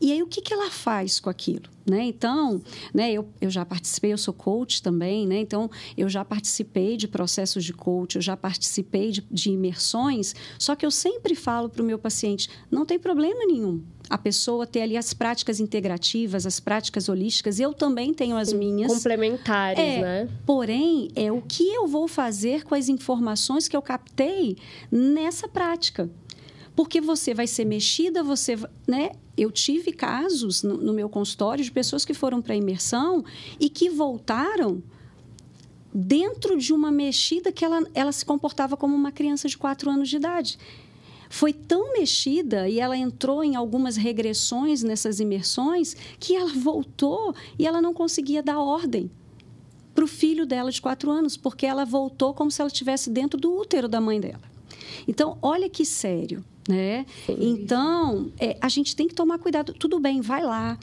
E 0.00 0.12
aí, 0.12 0.22
o 0.22 0.26
que, 0.26 0.40
que 0.40 0.52
ela 0.52 0.70
faz 0.70 1.18
com 1.18 1.28
aquilo? 1.28 1.68
Né? 1.88 2.04
Então, 2.04 2.60
né, 2.92 3.10
eu, 3.10 3.28
eu 3.40 3.48
já 3.48 3.64
participei, 3.64 4.12
eu 4.12 4.18
sou 4.18 4.34
coach 4.34 4.82
também, 4.82 5.26
né? 5.26 5.38
então 5.38 5.70
eu 5.96 6.08
já 6.08 6.22
participei 6.22 6.98
de 6.98 7.08
processos 7.08 7.64
de 7.64 7.72
coach, 7.72 8.16
eu 8.16 8.22
já 8.22 8.36
participei 8.36 9.10
de, 9.10 9.26
de 9.30 9.50
imersões, 9.50 10.34
só 10.58 10.76
que 10.76 10.84
eu 10.84 10.90
sempre 10.90 11.34
falo 11.34 11.68
para 11.68 11.82
o 11.82 11.84
meu 11.84 11.98
paciente: 11.98 12.50
não 12.70 12.84
tem 12.84 12.98
problema 12.98 13.46
nenhum 13.46 13.82
a 14.08 14.16
pessoa 14.16 14.66
ter 14.66 14.82
ali 14.82 14.96
as 14.96 15.12
práticas 15.12 15.60
integrativas, 15.60 16.46
as 16.46 16.58
práticas 16.58 17.08
holísticas, 17.08 17.60
eu 17.60 17.74
também 17.74 18.14
tenho 18.14 18.36
as 18.36 18.52
minhas. 18.52 18.92
Complementares, 18.92 19.78
é, 19.78 20.00
né? 20.00 20.28
Porém, 20.46 21.10
é 21.14 21.30
o 21.30 21.42
que 21.42 21.68
eu 21.68 21.86
vou 21.86 22.08
fazer 22.08 22.64
com 22.64 22.74
as 22.74 22.88
informações 22.88 23.68
que 23.68 23.76
eu 23.76 23.82
captei 23.82 24.56
nessa 24.90 25.46
prática 25.46 26.10
porque 26.78 27.00
você 27.00 27.34
vai 27.34 27.48
ser 27.48 27.64
mexida, 27.64 28.22
você, 28.22 28.56
né? 28.86 29.10
Eu 29.36 29.50
tive 29.50 29.90
casos 29.90 30.62
no, 30.62 30.76
no 30.76 30.92
meu 30.92 31.08
consultório 31.08 31.64
de 31.64 31.72
pessoas 31.72 32.04
que 32.04 32.14
foram 32.14 32.40
para 32.40 32.52
a 32.52 32.56
imersão 32.56 33.24
e 33.58 33.68
que 33.68 33.90
voltaram 33.90 34.80
dentro 35.92 36.56
de 36.56 36.72
uma 36.72 36.92
mexida 36.92 37.50
que 37.50 37.64
ela, 37.64 37.82
ela 37.92 38.12
se 38.12 38.24
comportava 38.24 38.76
como 38.76 38.94
uma 38.94 39.10
criança 39.10 39.48
de 39.48 39.58
quatro 39.58 39.90
anos 39.90 40.08
de 40.08 40.18
idade. 40.18 40.56
Foi 41.28 41.52
tão 41.52 41.94
mexida 41.94 42.68
e 42.68 42.78
ela 42.78 42.96
entrou 42.96 43.42
em 43.42 43.56
algumas 43.56 43.96
regressões 43.96 44.84
nessas 44.84 45.18
imersões 45.18 45.96
que 46.20 46.36
ela 46.36 46.52
voltou 46.54 47.34
e 47.58 47.66
ela 47.66 47.82
não 47.82 47.92
conseguia 47.92 48.40
dar 48.40 48.60
ordem 48.60 49.10
para 49.96 50.04
o 50.04 50.06
filho 50.06 50.46
dela 50.46 50.70
de 50.70 50.80
quatro 50.80 51.10
anos, 51.10 51.36
porque 51.36 51.66
ela 51.66 51.84
voltou 51.84 52.32
como 52.32 52.52
se 52.52 52.60
ela 52.60 52.68
estivesse 52.68 53.10
dentro 53.10 53.36
do 53.36 53.52
útero 53.52 53.88
da 53.88 54.00
mãe 54.00 54.20
dela. 54.20 54.48
Então, 55.08 55.36
olha 55.42 55.68
que 55.68 55.84
sério 55.84 56.44
né? 56.68 57.06
Então, 57.26 58.30
é, 58.38 58.58
a 58.60 58.68
gente 58.68 58.94
tem 58.94 59.08
que 59.08 59.14
tomar 59.14 59.38
cuidado. 59.38 59.72
Tudo 59.72 59.98
bem, 59.98 60.20
vai 60.20 60.44
lá, 60.44 60.78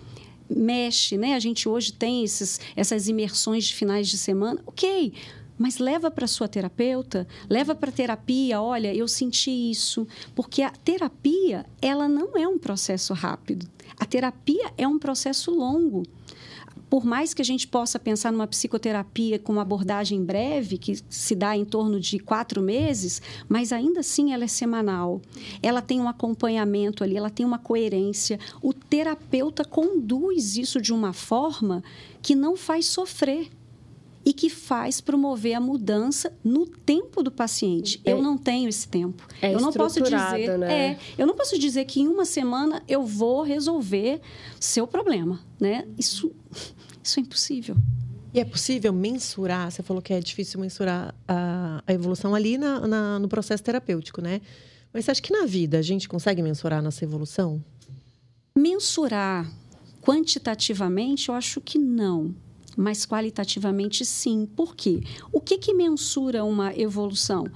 mexe, 0.50 1.16
né? 1.16 1.36
A 1.36 1.40
gente 1.40 1.70
hoje 1.70 1.94
tem 1.94 2.24
esses, 2.24 2.60
essas 2.76 3.08
imersões 3.08 3.66
de 3.66 3.76
finais 3.76 4.08
de 4.08 4.18
semana, 4.18 4.60
ok. 4.66 5.14
Mas 5.58 5.78
leva 5.78 6.12
para 6.12 6.28
sua 6.28 6.50
terapeuta, 6.50 7.26
leva 7.48 7.74
para 7.74 7.92
terapia. 7.92 8.62
Olha, 8.62 8.94
eu 8.94 9.08
senti 9.08 9.52
isso, 9.72 10.06
porque 10.34 10.62
a 10.62 10.72
terapia 10.72 11.66
ela 11.82 12.10
não 12.10 12.36
é 12.36 12.46
um 12.46 12.58
processo 12.58 13.14
rápido. 13.14 13.66
A 13.98 14.06
terapia 14.06 14.74
é 14.78 14.86
um 14.86 15.00
processo 15.00 15.52
longo 15.52 16.04
por 16.90 17.06
mais 17.06 17.34
que 17.34 17.42
a 17.42 17.46
gente 17.46 17.68
possa 17.68 18.00
pensar 18.00 18.32
numa 18.32 18.48
psicoterapia 18.48 19.40
com 19.40 19.54
uma 19.54 19.62
abordagem 19.64 20.24
breve, 20.24 20.78
que 20.78 21.00
se 21.10 21.36
dá 21.36 21.56
em 21.56 21.66
torno 21.66 22.00
de 22.00 22.20
quatro 22.20 22.62
meses, 22.62 23.22
mas 23.50 23.72
ainda 23.72 24.02
assim 24.02 24.34
ela 24.34 24.44
é 24.44 24.48
semanal. 24.48 25.22
Ela 25.62 25.82
tem 25.82 26.00
um 26.00 26.08
acompanhamento 26.08 27.04
ali, 27.04 27.18
ela 27.18 27.30
tem 27.30 27.46
uma 27.46 27.60
coerência. 27.60 28.40
O 28.62 28.74
terapeuta 28.74 29.66
conduz 29.66 30.58
isso 30.58 30.82
de 30.82 30.94
uma 30.94 31.14
forma 31.14 31.84
que 32.22 32.36
não 32.36 32.56
faz 32.56 32.86
sofrer 32.88 33.50
e 34.26 34.34
que 34.34 34.50
faz 34.50 35.00
promover 35.00 35.54
a 35.54 35.60
mudança 35.60 36.36
no 36.44 36.66
tempo 36.66 37.22
do 37.22 37.30
paciente. 37.30 38.02
É, 38.04 38.12
eu 38.12 38.22
não 38.24 38.36
tenho 38.36 38.68
esse 38.68 38.88
tempo. 38.88 39.24
É 39.40 39.54
eu 39.54 39.60
não 39.60 39.72
posso 39.72 40.02
dizer, 40.02 40.58
né? 40.58 40.74
é, 40.74 40.98
eu 41.16 41.28
não 41.28 41.36
posso 41.36 41.60
dizer 41.60 41.86
que 41.86 42.02
em 42.02 42.08
uma 42.08 42.26
semana 42.26 42.82
eu 42.88 43.04
vou 43.04 43.44
resolver 43.44 44.20
seu 44.60 44.88
problema, 44.88 45.40
né? 45.60 45.88
Isso 45.96 46.32
isso 47.04 47.20
é 47.20 47.22
impossível. 47.22 47.76
E 48.34 48.40
é 48.40 48.46
possível 48.46 48.92
mensurar? 48.92 49.72
Você 49.72 49.82
falou 49.82 50.02
que 50.02 50.14
é 50.14 50.20
difícil 50.20 50.60
mensurar 50.60 51.16
a, 51.28 51.82
a 51.88 51.94
evolução 51.94 52.36
ali 52.36 52.58
na, 52.58 52.86
na, 52.86 53.20
no 53.20 53.30
processo 53.30 53.64
terapêutico, 53.64 54.22
né? 54.22 54.42
Mas 54.94 55.06
você 55.06 55.12
acha 55.12 55.22
que 55.22 55.32
na 55.32 55.46
vida 55.46 55.80
a 55.80 55.82
gente 55.82 56.08
consegue 56.10 56.42
mensurar 56.42 56.82
nossa 56.82 57.04
evolução? 57.04 57.64
Mensurar 58.58 59.50
quantitativamente, 60.02 61.30
eu 61.30 61.36
acho 61.36 61.62
que 61.62 61.80
não. 61.80 62.36
Mas 62.76 63.06
qualitativamente, 63.06 64.06
sim. 64.06 64.46
Por 64.46 64.76
quê? 64.76 65.02
O 65.32 65.40
que, 65.40 65.58
que 65.58 65.74
mensura 65.74 66.44
uma 66.44 66.78
evolução? 66.78 67.48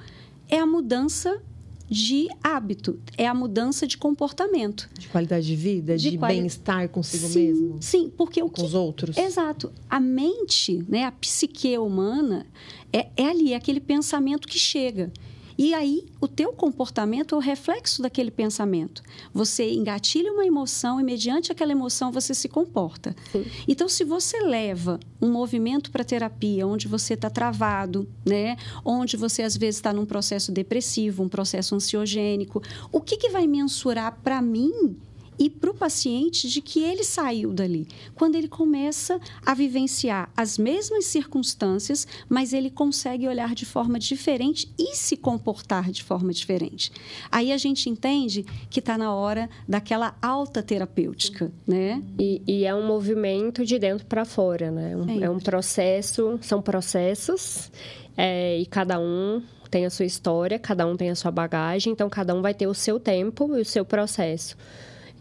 É 0.48 0.60
a 0.60 0.66
mudança 0.66 1.42
de 1.90 2.28
hábito, 2.44 3.00
é 3.18 3.28
a 3.28 3.34
mudança 3.34 3.88
de 3.88 3.98
comportamento. 3.98 4.88
De 4.98 5.08
qualidade 5.08 5.48
de 5.48 5.56
vida, 5.56 5.98
de, 5.98 6.12
de 6.12 6.18
quali... 6.18 6.36
bem-estar 6.36 6.88
consigo 6.90 7.28
sim, 7.28 7.48
mesmo. 7.48 7.78
Sim, 7.82 8.12
porque 8.16 8.42
o 8.44 8.46
com 8.46 8.54
que... 8.54 8.62
os 8.62 8.76
outros. 8.76 9.18
Exato. 9.18 9.72
A 9.90 10.00
mente, 10.00 10.84
né, 10.88 11.06
a 11.06 11.12
psique 11.12 11.76
humana, 11.78 12.46
é, 12.94 13.08
é 13.18 13.26
ali, 13.26 13.54
é 13.54 13.56
aquele 13.56 13.80
pensamento 13.80 14.48
que 14.48 14.60
chega. 14.60 15.12
E 15.60 15.74
aí, 15.74 16.06
o 16.22 16.28
teu 16.28 16.54
comportamento 16.54 17.36
é 17.36 17.38
o 17.38 17.42
reflexo 17.42 18.02
daquele 18.02 18.32
pensamento. 18.32 19.04
Você 19.34 19.70
engatilha 19.74 20.32
uma 20.32 20.46
emoção 20.46 21.02
e, 21.02 21.04
mediante 21.04 21.52
aquela 21.52 21.74
emoção, 21.74 22.14
você 22.14 22.34
se 22.34 22.48
comporta. 22.48 23.14
Sim. 23.30 23.46
Então, 23.68 23.90
se 23.90 24.06
você 24.06 24.40
leva 24.40 25.02
um 25.22 25.30
movimento 25.30 25.92
para 25.92 26.06
terapia 26.06 26.66
onde 26.66 26.88
você 26.88 27.14
está 27.14 27.30
travado, 27.30 28.08
né? 28.26 28.56
onde 28.86 29.18
você, 29.18 29.44
às 29.44 29.58
vezes, 29.58 29.76
está 29.80 29.92
num 29.92 30.06
processo 30.06 30.50
depressivo, 30.50 31.24
um 31.24 31.28
processo 31.28 31.76
ansiogênico, 31.76 32.64
o 32.90 33.02
que, 33.02 33.18
que 33.18 33.28
vai 33.28 33.46
mensurar 33.46 34.18
para 34.24 34.42
mim 34.42 34.96
e 35.40 35.50
para 35.50 35.72
o 35.72 35.74
paciente 35.74 36.50
de 36.50 36.62
que 36.62 36.84
ele 36.84 37.04
saiu 37.04 37.54
dali. 37.54 37.88
Quando 38.14 38.36
ele 38.36 38.50
começa 38.50 39.20
a 39.46 39.54
vivenciar 39.54 40.30
as 40.36 40.58
mesmas 40.58 41.06
circunstâncias, 41.06 42.06
mas 42.28 42.52
ele 42.52 42.70
consegue 42.70 43.28
olhar 43.28 43.56
de 43.56 43.66
forma 43.66 43.98
diferente 43.98 44.70
e 44.78 44.96
se 44.96 45.16
comportar 45.16 45.90
de 45.92 46.04
forma 46.04 46.34
diferente. 46.34 46.92
Aí 47.32 47.54
a 47.54 47.58
gente 47.58 47.90
entende 47.90 48.46
que 48.70 48.80
está 48.80 48.98
na 48.98 49.14
hora 49.14 49.50
daquela 49.68 50.16
alta 50.22 50.62
terapêutica, 50.62 51.52
né? 51.66 52.04
E, 52.20 52.42
e 52.46 52.66
é 52.66 52.76
um 52.76 52.86
movimento 52.86 53.66
de 53.66 53.80
dentro 53.80 54.06
para 54.06 54.26
fora, 54.26 54.70
né? 54.70 54.96
Um, 54.96 55.24
é 55.24 55.30
um 55.30 55.40
processo, 55.40 56.38
são 56.42 56.62
processos 56.62 57.72
é, 58.18 58.58
e 58.58 58.66
cada 58.66 59.00
um 59.00 59.42
tem 59.70 59.86
a 59.86 59.90
sua 59.90 60.06
história, 60.06 60.60
cada 60.60 60.86
um 60.86 60.98
tem 60.98 61.10
a 61.10 61.16
sua 61.16 61.32
bagagem, 61.32 61.94
então 61.94 62.10
cada 62.10 62.34
um 62.34 62.42
vai 62.42 62.54
ter 62.54 62.68
o 62.68 62.74
seu 62.74 63.00
tempo 63.00 63.56
e 63.56 63.62
o 63.62 63.66
seu 63.66 63.86
processo. 63.86 64.58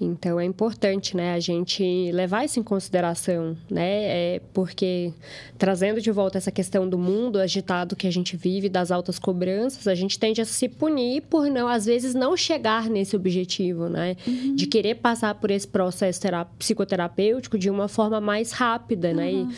Então 0.00 0.38
é 0.38 0.44
importante, 0.44 1.16
né, 1.16 1.34
a 1.34 1.40
gente 1.40 2.10
levar 2.12 2.44
isso 2.44 2.60
em 2.60 2.62
consideração, 2.62 3.56
né, 3.68 4.36
é 4.36 4.40
porque 4.52 5.12
trazendo 5.56 6.00
de 6.00 6.10
volta 6.12 6.38
essa 6.38 6.52
questão 6.52 6.88
do 6.88 6.96
mundo 6.96 7.38
agitado 7.38 7.96
que 7.96 8.06
a 8.06 8.10
gente 8.10 8.36
vive, 8.36 8.68
das 8.68 8.92
altas 8.92 9.18
cobranças, 9.18 9.88
a 9.88 9.94
gente 9.94 10.18
tende 10.18 10.40
a 10.40 10.44
se 10.44 10.68
punir 10.68 11.22
por 11.22 11.50
não, 11.50 11.66
às 11.66 11.86
vezes, 11.86 12.14
não 12.14 12.36
chegar 12.36 12.88
nesse 12.88 13.16
objetivo, 13.16 13.88
né, 13.88 14.16
uhum. 14.26 14.54
de 14.54 14.66
querer 14.66 14.96
passar 14.96 15.34
por 15.34 15.50
esse 15.50 15.66
processo 15.66 16.20
psicoterapêutico 16.58 17.58
de 17.58 17.68
uma 17.68 17.88
forma 17.88 18.20
mais 18.20 18.52
rápida, 18.52 19.08
uhum. 19.08 19.14
né, 19.16 19.32
e, 19.32 19.48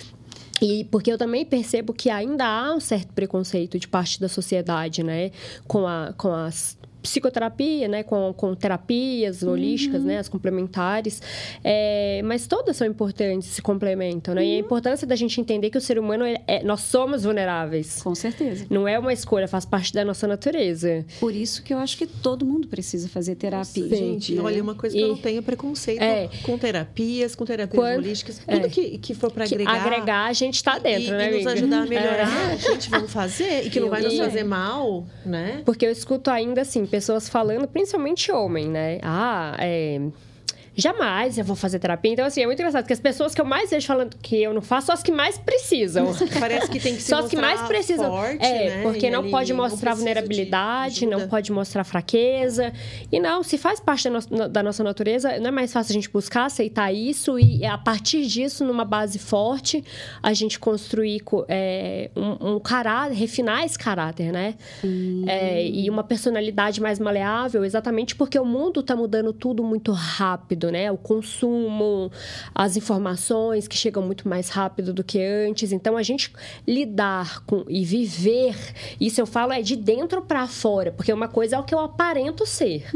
e 0.81 0.85
porque 0.85 1.13
eu 1.13 1.19
também 1.19 1.45
percebo 1.45 1.93
que 1.93 2.09
ainda 2.09 2.47
há 2.47 2.75
um 2.75 2.81
certo 2.81 3.13
preconceito 3.13 3.79
de 3.79 3.89
parte 3.89 4.21
da 4.21 4.29
sociedade, 4.29 5.03
né? 5.03 5.31
Com, 5.67 5.87
a, 5.87 6.13
com 6.17 6.33
as 6.33 6.77
psicoterapia, 7.03 7.89
né, 7.89 8.03
com, 8.03 8.33
com 8.33 8.55
terapias 8.55 9.43
holísticas, 9.43 10.01
uhum. 10.01 10.09
né, 10.09 10.19
as 10.19 10.29
complementares, 10.29 11.23
é, 11.65 12.21
mas 12.25 12.47
todas 12.47 12.77
são 12.77 12.87
importantes, 12.87 13.49
se 13.49 13.63
complementam, 13.63 14.35
né, 14.35 14.43
uhum. 14.43 14.47
e 14.47 14.51
a 14.51 14.55
uhum. 14.55 14.61
importância 14.61 15.07
da 15.07 15.17
gente 15.17 15.41
entender 15.41 15.71
que 15.71 15.79
o 15.79 15.81
ser 15.81 15.99
humano, 15.99 16.25
é, 16.25 16.43
é, 16.47 16.63
nós 16.63 16.81
somos 16.81 17.25
vulneráveis. 17.25 18.03
Com 18.03 18.15
certeza. 18.15 18.67
Não 18.71 18.87
é 18.87 18.99
uma 18.99 19.13
escolha, 19.13 19.49
faz 19.49 19.65
parte 19.65 19.93
da 19.93 20.05
nossa 20.05 20.27
natureza. 20.27 21.05
Por 21.19 21.35
isso 21.35 21.63
que 21.63 21.73
eu 21.73 21.79
acho 21.79 21.97
que 21.97 22.07
todo 22.07 22.45
mundo 22.45 22.69
precisa 22.69 23.09
fazer 23.09 23.35
terapia. 23.35 23.65
Sim, 23.65 23.89
gente, 23.89 24.35
né? 24.35 24.43
olha, 24.43 24.63
uma 24.63 24.75
coisa 24.75 24.95
que 24.95 25.01
e, 25.01 25.05
eu 25.05 25.09
não 25.09 25.17
tenho 25.17 25.43
preconceito 25.43 26.03
é, 26.03 26.29
com 26.43 26.59
terapias, 26.59 27.35
com 27.35 27.45
terapias 27.45 27.79
quando, 27.79 27.99
holísticas, 28.05 28.39
tudo 28.39 28.67
é. 28.67 28.69
que, 28.69 28.99
que 28.99 29.15
for 29.15 29.31
para 29.31 29.45
agregar. 29.45 29.75
Agregar, 29.75 30.27
a 30.27 30.33
gente 30.33 30.57
está 30.57 30.79
dentro, 30.79 31.15
e, 31.15 31.17
né, 31.17 31.33
E 31.33 31.37
nos 31.39 31.47
ajudar 31.47 31.83
a 31.83 31.87
melhorar, 31.87 32.53
é. 32.53 32.57
gente, 32.59 32.91
vamos 32.91 33.13
fazer, 33.13 33.67
e 33.67 33.71
que 33.71 33.81
não 33.81 33.89
vai 33.89 34.03
nos 34.03 34.17
fazer 34.17 34.45
mal, 34.45 35.07
né? 35.25 35.63
Porque 35.65 35.87
eu 35.87 35.91
escuto 35.91 36.31
ainda 36.31 36.63
assim, 36.63 36.87
pessoas 36.91 37.29
falando, 37.29 37.69
principalmente 37.69 38.31
homem, 38.33 38.69
né? 38.69 38.99
Ah, 39.03 39.57
é 39.59 40.01
jamais 40.77 41.39
eu 41.39 41.45
vou 41.45 41.57
fazer 41.57 41.79
terapia. 41.79 42.13
Então, 42.13 42.25
assim, 42.25 42.43
é 42.43 42.47
muito 42.47 42.59
engraçado 42.61 42.87
que 42.87 42.93
as 42.93 43.01
pessoas 43.01 43.35
que 43.35 43.41
eu 43.41 43.45
mais 43.45 43.71
vejo 43.71 43.87
falando 43.87 44.17
que 44.23 44.43
eu 44.43 44.53
não 44.55 44.63
faço 44.63 44.87
são 44.87 44.95
as 44.95 45.03
que 45.03 45.13
mais 45.13 45.37
precisam. 45.39 46.07
Parece 46.39 46.71
que 46.71 46.81
tem 46.81 46.95
que 46.95 47.03
se 47.03 47.09
São 47.09 47.19
as 47.21 47.29
que 47.29 47.37
mais 47.37 47.61
precisam. 47.63 48.11
Forte, 48.11 48.45
é, 48.45 48.71
né? 48.77 48.83
porque 48.83 49.07
E 49.07 49.11
não 49.11 49.21
ali 49.21 49.31
pode 49.31 49.53
mostrar 49.53 49.95
vulnerabilidade, 49.95 51.07
não 51.07 51.29
pode 51.29 51.53
mostrar 51.53 51.85
fraqueza. 51.85 52.73
E 53.11 53.19
não, 53.21 53.43
se 53.43 53.59
faz 53.59 53.81
parte 53.81 54.05
da, 54.05 54.11
nossa- 54.11 54.49
da 54.49 54.63
nossa 54.63 54.83
natureza, 54.85 55.39
não 55.39 55.49
é 55.49 55.51
mais 55.51 55.73
fácil 55.73 55.93
a 55.93 55.95
gente 55.95 56.11
buscar, 56.11 56.45
aceitar 56.47 56.93
isso 56.93 57.39
e 57.39 57.65
a 57.65 57.77
partir 57.79 58.27
disso, 58.27 58.65
numa 58.65 58.85
base 58.85 59.19
forte, 59.19 59.85
a 60.23 60.33
gente 60.33 60.59
construir 60.59 61.21
co- 61.21 61.45
é, 61.49 62.11
um, 62.17 62.55
um 62.55 62.61
caráter, 62.61 63.15
refinar 63.15 63.65
esse 63.65 63.79
caráter, 63.79 64.33
né? 64.33 64.55
É, 65.27 65.67
e 65.67 65.89
uma 65.91 66.03
personalidade 66.05 66.81
mais 66.81 66.99
maleável, 66.99 67.65
exatamente 67.65 68.15
porque 68.15 68.39
o 68.39 68.45
mundo 68.45 68.81
está 68.81 68.95
mudando 68.97 69.33
tudo 69.33 69.63
muito 69.63 69.93
rápido, 69.93 70.60
né? 70.69 70.91
O 70.91 70.97
consumo, 70.97 72.11
as 72.53 72.77
informações 72.77 73.69
que 73.69 73.77
chegam 73.77 74.03
muito 74.03 74.29
mais 74.29 74.49
rápido 74.49 74.93
do 74.93 75.05
que 75.05 75.23
antes. 75.23 75.71
Então, 75.71 75.97
a 75.97 76.03
gente 76.03 76.33
lidar 76.67 77.45
com 77.45 77.65
e 77.69 77.85
viver, 77.85 78.57
isso 79.01 79.21
eu 79.21 79.27
falo 79.27 79.53
é 79.53 79.63
de 79.63 79.77
dentro 79.77 80.23
para 80.23 80.47
fora, 80.49 80.91
porque 80.91 81.13
uma 81.13 81.29
coisa 81.29 81.55
é 81.55 81.59
o 81.59 81.63
que 81.63 81.75
eu 81.75 81.79
aparento 81.79 82.45
ser. 82.45 82.87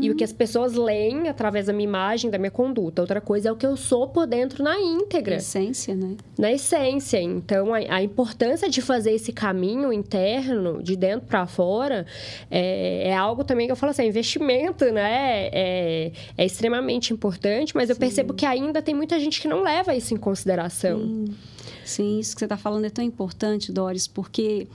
E 0.00 0.10
o 0.10 0.14
que 0.14 0.22
as 0.22 0.32
pessoas 0.32 0.74
leem 0.74 1.28
através 1.28 1.66
da 1.66 1.72
minha 1.72 1.88
imagem, 1.88 2.30
da 2.30 2.38
minha 2.38 2.50
conduta. 2.50 3.02
Outra 3.02 3.20
coisa 3.20 3.48
é 3.48 3.52
o 3.52 3.56
que 3.56 3.66
eu 3.66 3.76
sou 3.76 4.08
por 4.08 4.26
dentro 4.26 4.62
na 4.62 4.78
íntegra 4.78 5.36
Essência, 5.36 5.94
né? 5.94 6.16
na 6.38 6.52
essência. 6.52 7.20
Então, 7.20 7.74
a, 7.74 7.78
a 7.78 8.02
importância 8.02 8.68
de 8.68 8.80
fazer 8.80 9.12
esse 9.12 9.32
caminho 9.32 9.92
interno, 9.92 10.82
de 10.82 10.96
dentro 10.96 11.26
para 11.26 11.46
fora, 11.46 12.06
é, 12.50 13.08
é 13.08 13.14
algo 13.14 13.44
também 13.44 13.66
que 13.66 13.72
eu 13.72 13.76
falo 13.76 13.90
assim, 13.90 14.06
investimento, 14.06 14.84
né? 14.92 15.48
É, 15.52 16.12
é 16.36 16.44
extremamente 16.44 16.93
importante, 17.12 17.74
mas 17.74 17.90
eu 17.90 17.96
percebo 17.96 18.34
que 18.34 18.46
ainda 18.46 18.82
tem 18.82 18.94
muita 18.94 19.18
gente 19.18 19.40
que 19.40 19.48
não 19.48 19.62
leva 19.62 19.94
isso 19.94 20.14
em 20.14 20.16
consideração. 20.16 21.24
Sim, 21.84 22.18
isso 22.18 22.34
que 22.34 22.38
você 22.38 22.46
está 22.46 22.56
falando 22.56 22.86
é 22.86 22.90
tão 22.90 23.04
importante, 23.04 23.70
Doris, 23.70 24.06
porque 24.06 24.66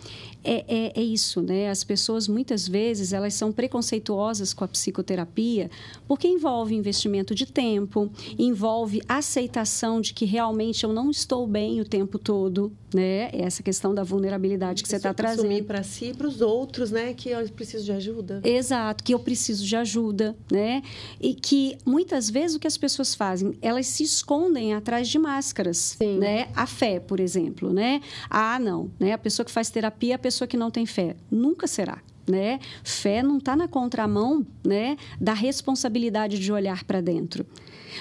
é, 0.44 0.64
é, 0.68 1.00
é 1.00 1.04
isso, 1.04 1.42
né? 1.42 1.70
As 1.70 1.84
pessoas, 1.84 2.28
muitas 2.28 2.68
vezes, 2.68 3.12
elas 3.12 3.34
são 3.34 3.52
preconceituosas 3.52 4.54
com 4.54 4.64
a 4.64 4.68
psicoterapia 4.68 5.70
porque 6.08 6.28
envolve 6.28 6.74
investimento 6.76 7.36
de 7.36 7.46
tempo, 7.46 8.10
envolve 8.38 9.02
aceitação 9.08 10.00
de 10.00 10.14
que 10.14 10.26
realmente 10.26 10.84
eu 10.84 10.94
não 10.94 11.12
estou 11.12 11.46
bem 11.46 11.82
o 11.82 11.86
tempo 11.86 12.18
todo, 12.18 12.72
né? 12.94 13.30
Essa 13.34 13.62
questão 13.62 13.94
da 13.94 14.04
vulnerabilidade 14.04 14.82
que 14.82 14.90
você 14.90 14.96
está 14.96 15.14
trazendo. 15.14 15.42
Assumir 15.42 15.64
para 15.64 15.84
si 15.84 16.06
e 16.06 16.14
para 16.14 16.28
os 16.28 16.42
outros, 16.42 16.90
né? 16.90 17.14
Que 17.14 17.30
eu 17.30 17.48
preciso 17.50 17.84
de 17.84 17.92
ajuda. 17.92 18.42
Exato, 18.44 19.04
que 19.04 19.14
eu 19.14 19.20
preciso 19.20 19.66
de 19.66 19.76
ajuda, 19.76 20.36
né? 20.50 20.82
E 21.20 21.34
que 21.34 21.78
muitas 21.86 22.09
vezes 22.30 22.56
o 22.56 22.60
que 22.60 22.68
as 22.68 22.78
pessoas 22.78 23.14
fazem, 23.14 23.58
elas 23.62 23.88
se 23.88 24.04
escondem 24.04 24.74
atrás 24.74 25.08
de 25.08 25.20
máscaras, 25.20 25.96
Sim. 25.98 26.18
né? 26.18 26.50
A 26.56 26.66
fé, 26.66 27.00
por 27.00 27.20
exemplo, 27.20 27.72
né? 27.72 28.02
Ah, 28.30 28.58
não, 28.60 28.90
né? 29.00 29.14
A 29.14 29.18
pessoa 29.18 29.46
que 29.46 29.52
faz 29.52 29.70
terapia 29.70 30.14
é 30.14 30.16
a 30.16 30.20
pessoa 30.20 30.48
que 30.48 30.58
não 30.58 30.72
tem 30.72 30.86
fé. 30.86 31.16
Nunca 31.30 31.68
será. 31.68 32.00
Né? 32.28 32.60
Fé 32.84 33.24
não 33.24 33.40
está 33.40 33.56
na 33.56 33.68
contramão 33.68 34.46
né, 34.64 34.98
da 35.20 35.34
responsabilidade 35.34 36.38
de 36.38 36.52
olhar 36.52 36.84
para 36.84 37.02
dentro. 37.02 37.44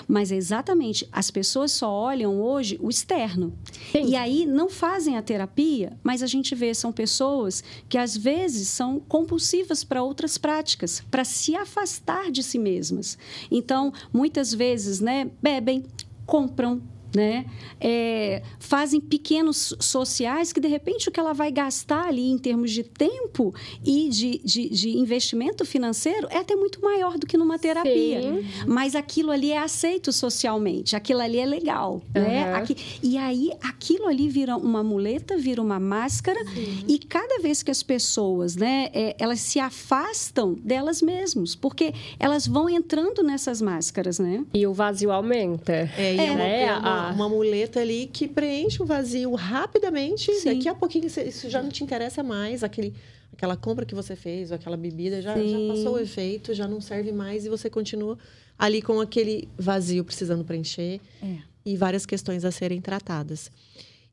Mas 0.06 0.32
é 0.32 0.36
exatamente, 0.36 1.08
as 1.12 1.30
pessoas 1.30 1.72
só 1.72 1.90
olham 1.90 2.40
hoje 2.40 2.78
o 2.80 2.88
externo. 2.88 3.52
Sim. 3.92 4.06
E 4.06 4.16
aí 4.16 4.46
não 4.46 4.68
fazem 4.68 5.16
a 5.16 5.22
terapia, 5.22 5.96
mas 6.02 6.22
a 6.22 6.26
gente 6.26 6.54
vê 6.54 6.74
são 6.74 6.92
pessoas 6.92 7.62
que 7.88 7.98
às 7.98 8.16
vezes 8.16 8.68
são 8.68 9.00
compulsivas 9.00 9.84
para 9.84 10.02
outras 10.02 10.38
práticas, 10.38 11.02
para 11.10 11.24
se 11.24 11.56
afastar 11.56 12.30
de 12.30 12.42
si 12.42 12.58
mesmas. 12.58 13.18
Então, 13.50 13.92
muitas 14.12 14.52
vezes, 14.52 15.00
né, 15.00 15.30
bebem, 15.42 15.84
compram, 16.26 16.82
né? 17.14 17.46
É, 17.80 18.42
fazem 18.58 19.00
pequenos 19.00 19.74
sociais 19.80 20.52
que, 20.52 20.60
de 20.60 20.68
repente, 20.68 21.08
o 21.08 21.12
que 21.12 21.18
ela 21.20 21.32
vai 21.32 21.50
gastar 21.50 22.06
ali 22.08 22.30
em 22.30 22.38
termos 22.38 22.70
de 22.70 22.82
tempo 22.82 23.54
e 23.84 24.08
de, 24.08 24.38
de, 24.44 24.68
de 24.68 24.90
investimento 24.98 25.64
financeiro 25.64 26.26
é 26.30 26.38
até 26.38 26.54
muito 26.56 26.80
maior 26.82 27.16
do 27.18 27.26
que 27.26 27.36
numa 27.36 27.58
terapia. 27.58 28.20
Sim. 28.22 28.44
Mas 28.66 28.94
aquilo 28.94 29.30
ali 29.30 29.50
é 29.52 29.58
aceito 29.58 30.12
socialmente, 30.12 30.96
aquilo 30.96 31.20
ali 31.20 31.38
é 31.38 31.46
legal, 31.46 32.02
né? 32.14 32.44
Aham. 32.44 32.56
Aqui- 32.58 32.76
e 33.02 33.16
aí, 33.16 33.50
aquilo 33.62 34.06
ali 34.06 34.28
vira 34.28 34.56
uma 34.56 34.82
muleta, 34.82 35.36
vira 35.36 35.62
uma 35.62 35.78
máscara 35.80 36.38
e 36.86 36.98
cada 36.98 37.38
vez 37.40 37.62
que 37.62 37.70
as 37.70 37.82
pessoas, 37.82 38.56
né, 38.56 38.88
é, 38.92 39.16
elas 39.18 39.40
se 39.40 39.58
afastam 39.60 40.54
delas 40.54 41.00
mesmas, 41.02 41.54
porque 41.54 41.92
elas 42.18 42.46
vão 42.46 42.68
entrando 42.68 43.22
nessas 43.22 43.62
máscaras, 43.62 44.18
né? 44.18 44.44
E 44.52 44.66
o 44.66 44.72
vazio 44.72 45.10
aumenta. 45.10 45.72
É, 45.96 46.14
e 46.14 46.20
é, 46.20 46.34
né? 46.34 46.62
é 46.62 46.68
uma, 47.12 47.28
muleta 47.28 47.80
ali 47.80 48.06
que 48.12 48.26
preenche 48.28 48.82
o 48.82 48.86
vazio 48.86 49.34
rapidamente. 49.34 50.32
Sim. 50.34 50.54
Daqui 50.54 50.68
a 50.68 50.74
pouquinho 50.74 51.06
isso- 51.06 51.48
já 51.50 51.62
não 51.62 51.70
te 51.70 51.82
interessa 51.84 52.22
mais. 52.22 52.62
Aquele, 52.62 52.94
aquela 53.32 53.56
compra 53.56 53.84
que 53.86 53.94
você 53.94 54.14
fez, 54.16 54.50
ou 54.50 54.56
aquela 54.56 54.76
bebida, 54.76 55.20
já, 55.22 55.34
já 55.36 55.58
passou 55.68 55.94
o 55.94 55.98
efeito, 55.98 56.52
já 56.54 56.66
não 56.68 56.80
serve 56.80 57.12
mais 57.12 57.44
e 57.46 57.48
você 57.48 57.68
continua 57.70 58.18
ali 58.58 58.82
com 58.82 59.00
aquele 59.00 59.48
vazio 59.56 60.04
precisando 60.04 60.44
preencher 60.44 61.00
É. 61.22 61.36
e 61.64 61.76
várias 61.76 62.04
questões 62.04 62.44
a 62.44 62.50
serem 62.50 62.80
tratadas. 62.80 63.50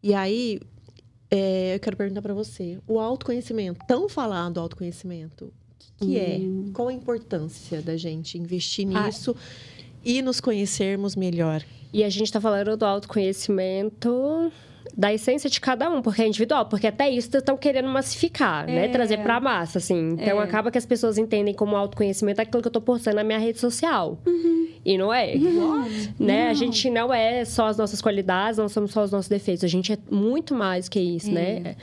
E 0.04 0.14
aí, 0.14 0.60
é, 1.32 1.76
eu 1.76 1.80
quero 1.80 1.98
perguntar 1.98 2.22
para 2.22 2.34
você: 2.34 2.78
o 2.88 3.00
autoconhecimento, 3.00 3.80
tão 3.88 4.08
falado 4.08 4.60
autoconhecimento, 4.60 5.46
o 5.46 5.52
que, 5.98 6.06
que 6.06 6.18
é? 6.20 6.40
Qual 6.74 6.90
a 6.90 6.94
importância 6.94 7.82
da 7.82 7.98
gente 7.98 8.38
investir 8.38 8.88
Ah. 8.94 9.08
nisso 9.08 9.36
e 10.04 10.22
nos 10.22 10.40
conhecermos 10.40 11.16
melhor? 11.16 11.64
E 11.96 12.04
a 12.04 12.10
gente 12.10 12.30
tá 12.30 12.42
falando 12.42 12.76
do 12.76 12.86
autoconhecimento 12.86 14.52
da 14.98 15.14
essência 15.14 15.50
de 15.50 15.62
cada 15.62 15.90
um, 15.90 16.02
porque 16.02 16.22
é 16.22 16.28
individual, 16.28 16.66
porque 16.66 16.88
até 16.88 17.10
isso 17.10 17.30
estão 17.38 17.56
querendo 17.56 17.88
massificar, 17.88 18.66
né? 18.68 18.86
É. 18.86 18.88
Trazer 18.90 19.20
pra 19.20 19.40
massa, 19.40 19.78
assim. 19.78 20.12
Então 20.12 20.42
É. 20.42 20.44
acaba 20.44 20.70
que 20.72 20.78
as 20.78 20.86
pessoas 20.86 21.18
entendem 21.18 21.54
como 21.54 21.74
autoconhecimento 21.74 22.42
aquilo 22.42 22.62
que 22.62 22.68
eu 22.68 22.72
tô 22.72 22.82
postando 22.82 23.16
na 23.16 23.24
minha 23.24 23.40
rede 23.40 23.60
social. 23.60 24.20
E 24.84 24.98
não 24.98 25.14
é. 25.14 25.36
Né? 26.20 26.50
A 26.50 26.54
gente 26.54 26.90
não 26.90 27.14
é 27.14 27.46
só 27.46 27.68
as 27.68 27.78
nossas 27.78 28.02
qualidades, 28.02 28.58
não 28.58 28.68
somos 28.68 28.92
só 28.92 29.02
os 29.04 29.12
nossos 29.12 29.30
defeitos. 29.30 29.64
A 29.64 29.68
gente 29.70 29.94
é 29.94 29.98
muito 30.12 30.54
mais 30.54 30.90
que 30.90 31.00
isso, 31.00 31.32
né? 31.32 31.78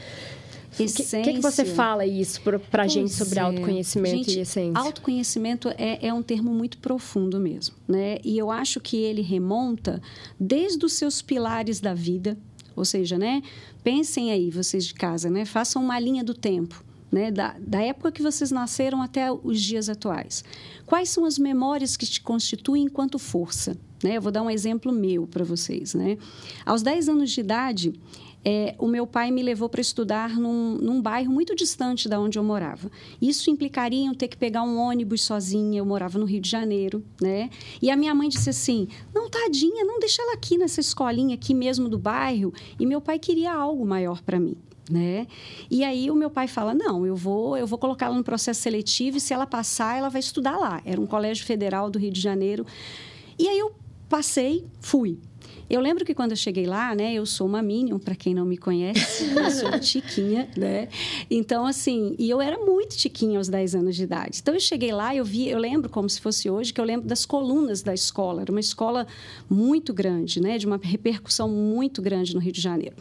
O 0.73 0.77
que, 0.77 0.87
que, 0.87 1.33
que 1.35 1.41
você 1.41 1.63
Essência. 1.63 1.75
fala 1.75 2.07
isso 2.07 2.41
pra, 2.41 2.59
pra 2.59 2.87
gente 2.87 3.13
sobre 3.13 3.39
é. 3.39 3.43
autoconhecimento 3.43 4.17
Gente, 4.17 4.39
e 4.39 4.41
essência? 4.41 4.81
Autoconhecimento 4.81 5.69
é, 5.77 6.07
é 6.07 6.15
um 6.15 6.23
termo 6.23 6.53
muito 6.53 6.79
profundo 6.79 7.39
mesmo, 7.39 7.77
né? 7.87 8.19
E 8.25 8.39
eu 8.39 8.51
acho 8.51 8.81
que 8.81 8.97
ele 8.97 9.21
remonta 9.21 10.01
desde 10.41 10.85
os 10.85 10.95
seus 10.95 11.21
pilares 11.21 11.79
da 11.79 11.93
vida, 11.93 12.39
ou 12.75 12.87
seja, 12.87 13.19
né? 13.19 13.43
Pensem 13.85 14.33
aí, 14.33 14.51
vocês 14.51 14.87
de 14.87 14.95
casa, 14.95 15.29
né? 15.29 15.45
Façam 15.45 15.83
uma 15.85 15.99
linha 16.01 16.25
do 16.25 16.35
tempo. 16.35 16.83
Né, 17.11 17.31
da, 17.31 17.55
da 17.59 17.83
época 17.83 18.11
que 18.11 18.23
vocês 18.23 18.51
nasceram 18.51 19.03
até 19.03 19.31
os 19.31 19.61
dias 19.61 19.91
atuais. 19.91 20.43
Quais 20.87 21.11
são 21.11 21.27
as 21.27 21.39
memórias 21.39 21.95
que 21.95 22.07
te 22.07 22.23
constituem 22.23 22.85
enquanto 22.85 23.19
força? 23.19 23.77
Né? 24.03 24.17
Eu 24.17 24.23
vou 24.23 24.33
dar 24.33 24.41
um 24.41 24.49
exemplo 24.49 24.91
meu 24.91 25.27
para 25.27 25.45
vocês. 25.45 25.93
Né? 25.93 26.17
Aos 26.65 26.81
10 26.81 27.11
anos 27.11 27.31
de 27.31 27.41
idade, 27.41 27.93
é, 28.45 28.75
o 28.79 28.89
meu 28.89 29.07
pai 29.07 29.31
me 29.31 29.43
levou 29.43 29.69
para 29.69 29.81
estudar 29.81 30.31
num, 30.31 30.77
num 30.77 31.01
bairro 31.01 31.33
muito 31.33 31.55
distante 31.55 32.09
da 32.09 32.19
onde 32.19 32.39
eu 32.39 32.43
morava. 32.43 32.91
Isso 33.21 33.51
implicaria 33.51 34.01
em 34.01 34.09
eu 34.09 34.15
ter 34.15 34.29
que 34.29 34.37
pegar 34.37 34.63
um 34.63 34.79
ônibus 34.79 35.23
sozinha. 35.23 35.79
Eu 35.79 35.87
morava 35.87 36.19
no 36.19 36.25
Rio 36.25 36.41
de 36.41 36.51
Janeiro, 36.51 37.05
né? 37.21 37.51
E 37.81 37.91
a 37.91 37.97
minha 37.97 38.15
mãe 38.15 38.29
disse 38.29 38.51
assim: 38.51 38.89
"Não, 39.15 39.31
tadinha, 39.31 39.85
não 39.85 40.01
deixa 40.01 40.23
ela 40.23 40.35
aqui 40.35 40.59
nessa 40.59 40.81
escolinha 40.81 41.35
aqui 41.35 41.55
mesmo 41.55 41.89
do 41.89 41.99
bairro". 41.99 42.53
E 42.79 42.85
meu 42.85 43.01
pai 43.01 43.19
queria 43.19 43.53
algo 43.53 43.85
maior 43.87 44.21
para 44.23 44.41
mim. 44.41 44.57
Né? 44.91 45.29
E 45.71 45.85
aí 45.85 46.11
o 46.11 46.15
meu 46.15 46.29
pai 46.29 46.49
fala: 46.49 46.75
"Não, 46.75 47.07
eu 47.07 47.15
vou, 47.15 47.57
eu 47.57 47.67
vou 47.67 47.79
colocá-la 47.79 48.17
no 48.17 48.25
processo 48.25 48.61
seletivo 48.61 49.19
e 49.19 49.21
se 49.21 49.33
ela 49.33 49.47
passar, 49.47 49.97
ela 49.97 50.09
vai 50.09 50.21
estudar 50.21 50.57
lá". 50.57 50.83
Era 50.85 51.01
um 51.01 51.07
colégio 51.07 51.47
federal 51.47 51.89
do 51.89 51.99
Rio 51.99 52.11
de 52.11 52.21
Janeiro. 52.21 52.67
E 53.39 53.49
aí 53.49 53.59
eu 53.59 53.73
passei, 54.09 54.67
fui. 54.81 55.19
Eu 55.73 55.81
lembro 55.81 56.05
que 56.05 56.15
quando 56.15 56.33
eu 56.33 56.37
cheguei 56.37 56.67
lá, 56.67 56.95
né, 56.95 57.15
eu 57.15 57.25
sou 57.25 57.47
uma 57.47 57.63
Minion, 57.63 57.99
para 57.99 58.15
quem 58.15 58.35
não 58.35 58.45
me 58.45 58.59
conhece, 58.59 59.25
eu 59.35 59.51
sou 59.51 59.69
uma 59.69 59.79
tiquinha, 59.79 60.47
né? 60.55 60.87
Então, 61.31 61.65
assim, 61.65 62.15
e 62.19 62.29
eu 62.29 62.43
era 62.43 62.59
muito 62.59 62.95
tiquinha 62.95 63.39
aos 63.39 63.49
10 63.49 63.77
anos 63.77 63.97
de 63.97 64.03
idade. 64.03 64.39
Então, 64.43 64.53
eu 64.53 64.61
cheguei 64.61 64.93
lá, 64.93 65.17
eu 65.17 65.25
vi, 65.25 65.49
eu 65.49 65.59
lembro 65.59 65.89
como 65.89 66.11
se 66.11 66.21
fosse 66.21 66.51
hoje, 66.51 66.75
que 66.75 66.81
eu 66.81 66.85
lembro 66.85 67.09
das 67.09 67.25
colunas 67.25 67.81
da 67.81 67.95
escola. 67.95 68.43
Era 68.43 68.51
uma 68.51 68.61
escola 68.61 69.07
muito 69.49 69.95
grande, 69.95 70.43
né, 70.43 70.59
de 70.59 70.67
uma 70.67 70.79
repercussão 70.79 71.49
muito 71.49 72.03
grande 72.03 72.35
no 72.35 72.41
Rio 72.41 72.53
de 72.53 72.61
Janeiro. 72.61 72.95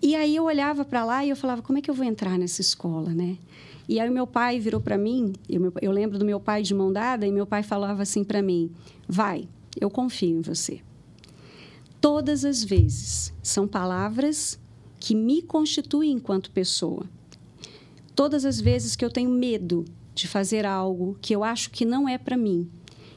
E 0.00 0.14
aí 0.14 0.34
eu 0.34 0.44
olhava 0.44 0.86
para 0.86 1.04
lá 1.04 1.22
e 1.22 1.28
eu 1.28 1.36
falava, 1.36 1.60
como 1.60 1.78
é 1.78 1.82
que 1.82 1.90
eu 1.90 1.94
vou 1.94 2.06
entrar 2.06 2.38
nessa 2.38 2.62
escola, 2.62 3.10
né? 3.10 3.36
E 3.86 4.00
aí 4.00 4.08
o 4.08 4.12
meu 4.12 4.26
pai 4.26 4.58
virou 4.58 4.80
para 4.80 4.96
mim, 4.96 5.34
eu, 5.46 5.70
eu 5.82 5.92
lembro 5.92 6.18
do 6.18 6.24
meu 6.24 6.40
pai 6.40 6.62
de 6.62 6.72
mão 6.72 6.90
dada, 6.90 7.26
e 7.26 7.30
meu 7.30 7.44
pai 7.44 7.62
falava 7.62 8.00
assim 8.00 8.24
para 8.24 8.40
mim: 8.40 8.70
vai, 9.06 9.46
eu 9.78 9.90
confio 9.90 10.38
em 10.38 10.40
você. 10.40 10.80
Todas 12.00 12.44
as 12.44 12.64
vezes 12.64 13.32
são 13.42 13.68
palavras 13.68 14.58
que 14.98 15.14
me 15.14 15.42
constituem 15.42 16.12
enquanto 16.12 16.50
pessoa. 16.50 17.04
Todas 18.14 18.44
as 18.44 18.60
vezes 18.60 18.96
que 18.96 19.04
eu 19.04 19.10
tenho 19.10 19.30
medo 19.30 19.84
de 20.14 20.26
fazer 20.26 20.64
algo 20.64 21.16
que 21.20 21.34
eu 21.34 21.44
acho 21.44 21.70
que 21.70 21.84
não 21.84 22.08
é 22.08 22.18
para 22.18 22.36
mim, 22.36 22.70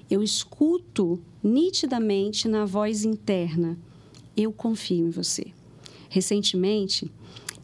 eu 0.09 0.21
escuto 0.21 1.21
nitidamente 1.41 2.47
na 2.47 2.65
voz 2.65 3.03
interna: 3.03 3.77
eu 4.35 4.51
confio 4.51 5.07
em 5.07 5.09
você. 5.09 5.47
Recentemente, 6.09 7.11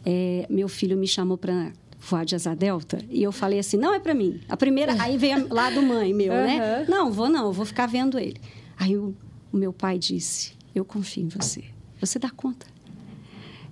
é, 0.06 0.46
meu 0.50 0.68
filho 0.68 0.98
me 0.98 1.08
chamou 1.08 1.38
para 1.38 1.72
voar 2.00 2.26
de 2.26 2.34
asa 2.34 2.56
delta 2.56 3.04
e 3.10 3.22
eu 3.22 3.32
falei 3.32 3.60
assim: 3.60 3.78
não 3.78 3.94
é 3.94 4.00
para 4.00 4.14
mim. 4.14 4.40
A 4.48 4.56
primeira, 4.58 4.96
aí 5.02 5.18
veio 5.18 5.48
lá 5.54 5.70
do 5.70 5.82
mãe 5.82 6.14
meu, 6.14 6.34
uhum. 6.34 6.44
né? 6.44 6.86
Não, 6.88 7.12
vou 7.12 7.30
não, 7.30 7.52
vou 7.52 7.66
ficar 7.66 7.88
vendo 7.88 8.18
ele. 8.18 8.40
Aí 8.78 8.98
o, 8.98 9.14
o 9.52 9.58
meu 9.58 9.74
pai 9.74 10.00
disse: 10.00 10.54
eu 10.74 10.86
confio 10.86 11.24
em 11.24 11.28
você. 11.28 11.64
Você 12.00 12.18
dá 12.20 12.30
conta. 12.30 12.66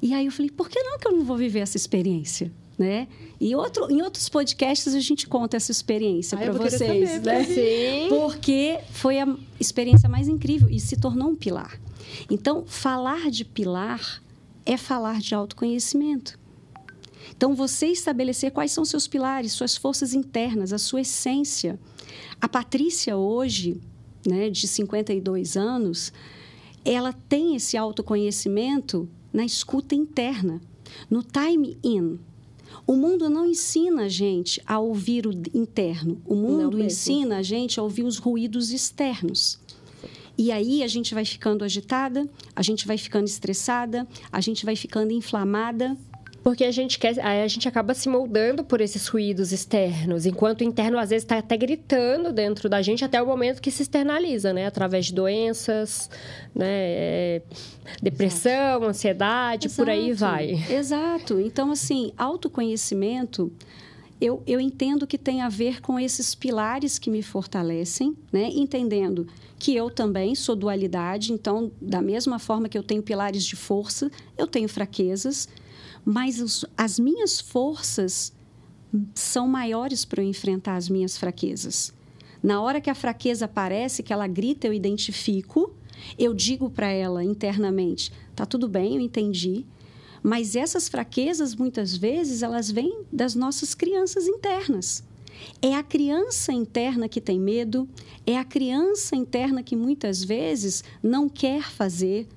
E 0.01 0.13
aí 0.13 0.25
eu 0.25 0.31
falei: 0.31 0.51
por 0.51 0.69
que 0.69 0.81
não 0.81 0.97
que 0.97 1.07
eu 1.07 1.11
não 1.11 1.23
vou 1.23 1.37
viver 1.37 1.59
essa 1.59 1.77
experiência? 1.77 2.51
né? 2.77 3.07
E 3.39 3.55
outro, 3.55 3.89
em 3.89 4.01
outros 4.01 4.29
podcasts 4.29 4.93
a 4.93 4.99
gente 4.99 5.27
conta 5.27 5.57
essa 5.57 5.71
experiência 5.71 6.37
ah, 6.37 6.41
para 6.41 6.53
vocês, 6.53 7.09
saber, 7.09 7.21
né? 7.21 7.43
Sim. 7.43 8.09
Porque 8.09 8.79
foi 8.91 9.19
a 9.19 9.35
experiência 9.59 10.07
mais 10.07 10.27
incrível 10.27 10.69
e 10.69 10.79
se 10.79 10.95
tornou 10.95 11.29
um 11.29 11.35
pilar. 11.35 11.79
Então, 12.29 12.65
falar 12.67 13.31
de 13.31 13.43
pilar 13.43 14.21
é 14.65 14.77
falar 14.77 15.19
de 15.19 15.33
autoconhecimento. 15.33 16.39
Então, 17.35 17.55
você 17.55 17.87
estabelecer 17.87 18.51
quais 18.51 18.71
são 18.71 18.85
seus 18.85 19.07
pilares, 19.07 19.51
suas 19.51 19.75
forças 19.75 20.13
internas, 20.13 20.71
a 20.71 20.77
sua 20.77 21.01
essência. 21.01 21.79
A 22.39 22.47
Patrícia 22.47 23.17
hoje, 23.17 23.81
né, 24.25 24.49
de 24.49 24.67
52 24.67 25.57
anos, 25.57 26.13
ela 26.89 27.11
tem 27.11 27.55
esse 27.55 27.75
autoconhecimento 27.75 29.09
na 29.33 29.45
escuta 29.45 29.93
interna, 29.93 30.61
no 31.09 31.21
time 31.21 31.77
in, 31.83 32.17
o 32.85 32.95
mundo 32.95 33.29
não 33.29 33.45
ensina 33.45 34.03
a 34.03 34.09
gente 34.09 34.61
a 34.65 34.79
ouvir 34.79 35.27
o 35.27 35.31
interno. 35.53 36.21
O 36.25 36.35
mundo 36.35 36.81
ensina 36.81 37.37
a 37.37 37.43
gente 37.43 37.79
a 37.79 37.83
ouvir 37.83 38.03
os 38.03 38.17
ruídos 38.17 38.71
externos. 38.71 39.59
E 40.37 40.51
aí 40.51 40.83
a 40.83 40.87
gente 40.87 41.13
vai 41.13 41.25
ficando 41.25 41.65
agitada, 41.65 42.29
a 42.55 42.61
gente 42.61 42.87
vai 42.87 42.97
ficando 42.97 43.25
estressada, 43.25 44.07
a 44.31 44.39
gente 44.39 44.63
vai 44.63 44.75
ficando 44.75 45.11
inflamada 45.11 45.97
porque 46.47 46.63
a 46.63 46.71
gente 46.71 46.97
quer, 46.97 47.19
a 47.19 47.45
gente 47.45 47.67
acaba 47.67 47.93
se 47.93 48.07
moldando 48.07 48.63
por 48.63 48.79
esses 48.79 49.05
ruídos 49.09 49.51
externos, 49.51 50.25
enquanto 50.25 50.61
o 50.61 50.63
interno 50.63 50.97
às 50.97 51.09
vezes 51.09 51.25
está 51.25 51.39
até 51.39 51.57
gritando 51.57 52.31
dentro 52.31 52.69
da 52.69 52.81
gente 52.81 53.03
até 53.03 53.21
o 53.21 53.27
momento 53.27 53.61
que 53.61 53.69
se 53.69 53.81
externaliza, 53.81 54.53
né? 54.53 54.65
Através 54.65 55.07
de 55.07 55.13
doenças, 55.13 56.09
né? 56.55 56.65
É, 56.69 57.41
depressão, 58.01 58.77
Exato. 58.77 58.85
ansiedade, 58.85 59.67
Exato. 59.67 59.81
por 59.81 59.89
aí 59.89 60.13
vai. 60.13 60.51
Exato. 60.69 61.37
Então, 61.37 61.69
assim, 61.69 62.13
autoconhecimento 62.17 63.51
eu, 64.21 64.41
eu 64.47 64.61
entendo 64.61 65.05
que 65.05 65.17
tem 65.17 65.41
a 65.41 65.49
ver 65.49 65.81
com 65.81 65.99
esses 65.99 66.33
pilares 66.33 66.97
que 66.97 67.09
me 67.09 67.21
fortalecem, 67.21 68.15
né? 68.31 68.49
entendendo 68.53 69.27
que 69.59 69.75
eu 69.75 69.89
também 69.89 70.33
sou 70.33 70.55
dualidade, 70.55 71.33
então, 71.33 71.69
da 71.81 72.01
mesma 72.01 72.39
forma 72.39 72.69
que 72.69 72.77
eu 72.77 72.83
tenho 72.83 73.03
pilares 73.03 73.43
de 73.43 73.57
força, 73.57 74.09
eu 74.37 74.47
tenho 74.47 74.69
fraquezas 74.69 75.49
mas 76.09 76.39
os, 76.39 76.63
as 76.77 76.97
minhas 76.97 77.41
forças 77.41 78.31
são 79.13 79.45
maiores 79.45 80.05
para 80.05 80.23
eu 80.23 80.29
enfrentar 80.29 80.77
as 80.77 80.87
minhas 80.87 81.17
fraquezas. 81.17 81.93
Na 82.41 82.61
hora 82.61 82.79
que 82.79 82.89
a 82.89 82.95
fraqueza 82.95 83.43
aparece, 83.43 84.01
que 84.01 84.13
ela 84.13 84.25
grita, 84.25 84.67
eu 84.67 84.73
identifico, 84.73 85.75
eu 86.17 86.33
digo 86.33 86.69
para 86.69 86.87
ela 86.87 87.25
internamente: 87.25 88.13
tá 88.33 88.45
tudo 88.45 88.69
bem, 88.69 88.95
eu 88.95 89.01
entendi. 89.01 89.65
Mas 90.23 90.55
essas 90.55 90.87
fraquezas, 90.87 91.53
muitas 91.53 91.97
vezes, 91.97 92.41
elas 92.41 92.71
vêm 92.71 93.01
das 93.11 93.35
nossas 93.35 93.75
crianças 93.75 94.27
internas. 94.27 95.03
É 95.61 95.75
a 95.75 95.83
criança 95.83 96.53
interna 96.53 97.09
que 97.09 97.19
tem 97.19 97.37
medo, 97.37 97.85
é 98.25 98.37
a 98.37 98.45
criança 98.45 99.13
interna 99.13 99.61
que 99.61 99.75
muitas 99.75 100.23
vezes 100.23 100.85
não 101.03 101.27
quer 101.27 101.63
fazer, 101.63 102.29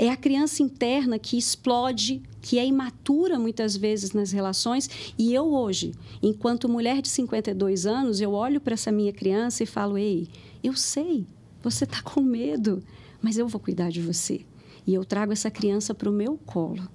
é 0.00 0.08
a 0.08 0.16
criança 0.16 0.62
interna 0.62 1.18
que 1.18 1.36
explode, 1.36 2.22
que 2.40 2.58
é 2.58 2.66
imatura 2.66 3.38
muitas 3.38 3.76
vezes 3.76 4.12
nas 4.12 4.32
relações. 4.32 5.12
E 5.18 5.34
eu 5.34 5.52
hoje, 5.52 5.92
enquanto 6.22 6.70
mulher 6.70 7.02
de 7.02 7.08
52 7.10 7.84
anos, 7.84 8.18
eu 8.18 8.32
olho 8.32 8.62
para 8.62 8.72
essa 8.72 8.90
minha 8.90 9.12
criança 9.12 9.62
e 9.62 9.66
falo: 9.66 9.98
Ei, 9.98 10.26
eu 10.64 10.74
sei, 10.74 11.26
você 11.62 11.84
está 11.84 12.00
com 12.00 12.22
medo, 12.22 12.82
mas 13.20 13.36
eu 13.36 13.46
vou 13.46 13.60
cuidar 13.60 13.90
de 13.90 14.00
você. 14.00 14.40
E 14.86 14.94
eu 14.94 15.04
trago 15.04 15.34
essa 15.34 15.50
criança 15.50 15.94
para 15.94 16.08
o 16.08 16.12
meu 16.14 16.38
colo. 16.46 16.88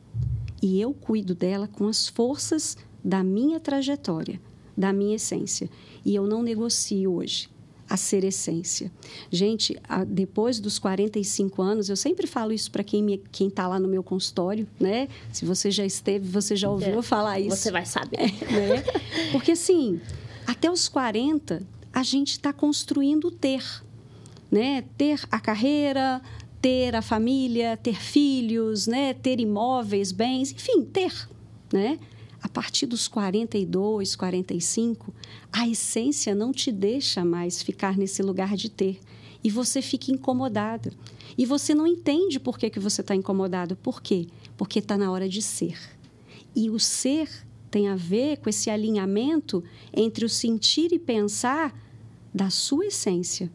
E 0.60 0.82
eu 0.82 0.92
cuido 0.92 1.36
dela 1.36 1.68
com 1.68 1.88
as 1.88 2.08
forças 2.08 2.76
da 3.04 3.24
minha 3.24 3.60
trajetória, 3.60 4.42
da 4.76 4.92
minha 4.92 5.18
essência. 5.18 5.70
E 6.04 6.16
eu 6.16 6.26
não 6.26 6.42
negocio 6.42 7.14
hoje 7.14 7.55
a 7.90 7.98
ser 7.98 8.24
essência. 8.24 8.92
Gente, 9.30 9.80
depois 10.08 10.60
dos 10.60 10.80
45 10.80 11.62
anos, 11.62 11.90
eu 11.90 11.96
sempre 11.96 12.26
falo 12.28 12.52
isso 12.52 12.72
para 12.72 12.84
quem 12.84 13.22
quem 13.32 13.48
está 13.48 13.68
lá 13.68 13.80
no 13.80 13.88
meu 13.88 14.02
consultório, 14.04 14.68
né? 14.80 15.08
Se 15.32 15.46
você 15.46 15.70
já 15.70 15.86
esteve, 15.86 16.28
você 16.28 16.56
já 16.56 16.70
ouviu 16.70 17.00
é, 17.00 17.02
falar 17.02 17.40
isso. 17.40 17.56
Você 17.56 17.72
vai 17.72 17.86
saber. 17.86 18.18
né? 18.18 18.84
Porque 19.32 19.52
assim, 19.52 20.00
até 20.48 20.70
os 20.70 20.88
40, 20.88 21.62
a 21.94 22.04
gente 22.04 22.32
está 22.32 22.52
construindo 22.52 23.30
ter, 23.30 23.64
né? 24.52 24.84
Ter 24.98 25.22
a 25.32 25.40
carreira, 25.40 26.22
ter 26.62 26.96
a 26.96 27.02
família, 27.02 27.78
ter 27.78 27.96
filhos, 27.96 28.88
né? 28.88 29.14
Ter 29.14 29.40
imóveis, 29.40 30.12
bens, 30.12 30.52
enfim, 30.52 30.84
ter, 30.84 31.14
né? 31.72 32.00
A 32.46 32.48
partir 32.48 32.86
dos 32.86 33.08
42, 33.08 34.16
45, 34.16 35.12
a 35.52 35.68
essência 35.68 36.36
não 36.36 36.52
te 36.52 36.72
deixa 36.72 37.26
mais 37.26 37.64
ficar 37.64 37.98
nesse 37.98 38.22
lugar 38.22 38.56
de 38.56 38.70
ter. 38.70 39.00
E 39.44 39.50
você 39.50 39.82
fica 39.82 40.12
incomodada. 40.12 40.94
E 41.36 41.44
você 41.44 41.74
não 41.74 41.88
entende 41.88 42.40
por 42.40 42.60
que, 42.60 42.70
que 42.70 42.80
você 42.80 43.02
está 43.02 43.16
incomodado. 43.16 43.76
Por 43.76 44.00
quê? 44.00 44.28
Porque 44.56 44.78
está 44.78 44.96
na 44.96 45.12
hora 45.12 45.28
de 45.28 45.42
ser. 45.42 45.76
E 46.56 46.70
o 46.70 46.80
ser 46.80 47.28
tem 47.72 47.88
a 47.88 47.96
ver 47.96 48.38
com 48.38 48.48
esse 48.48 48.70
alinhamento 48.70 49.64
entre 49.92 50.24
o 50.24 50.30
sentir 50.30 50.94
e 50.94 51.00
pensar 51.00 51.76
da 52.32 52.52
sua 52.52 52.86
essência. 52.86 53.52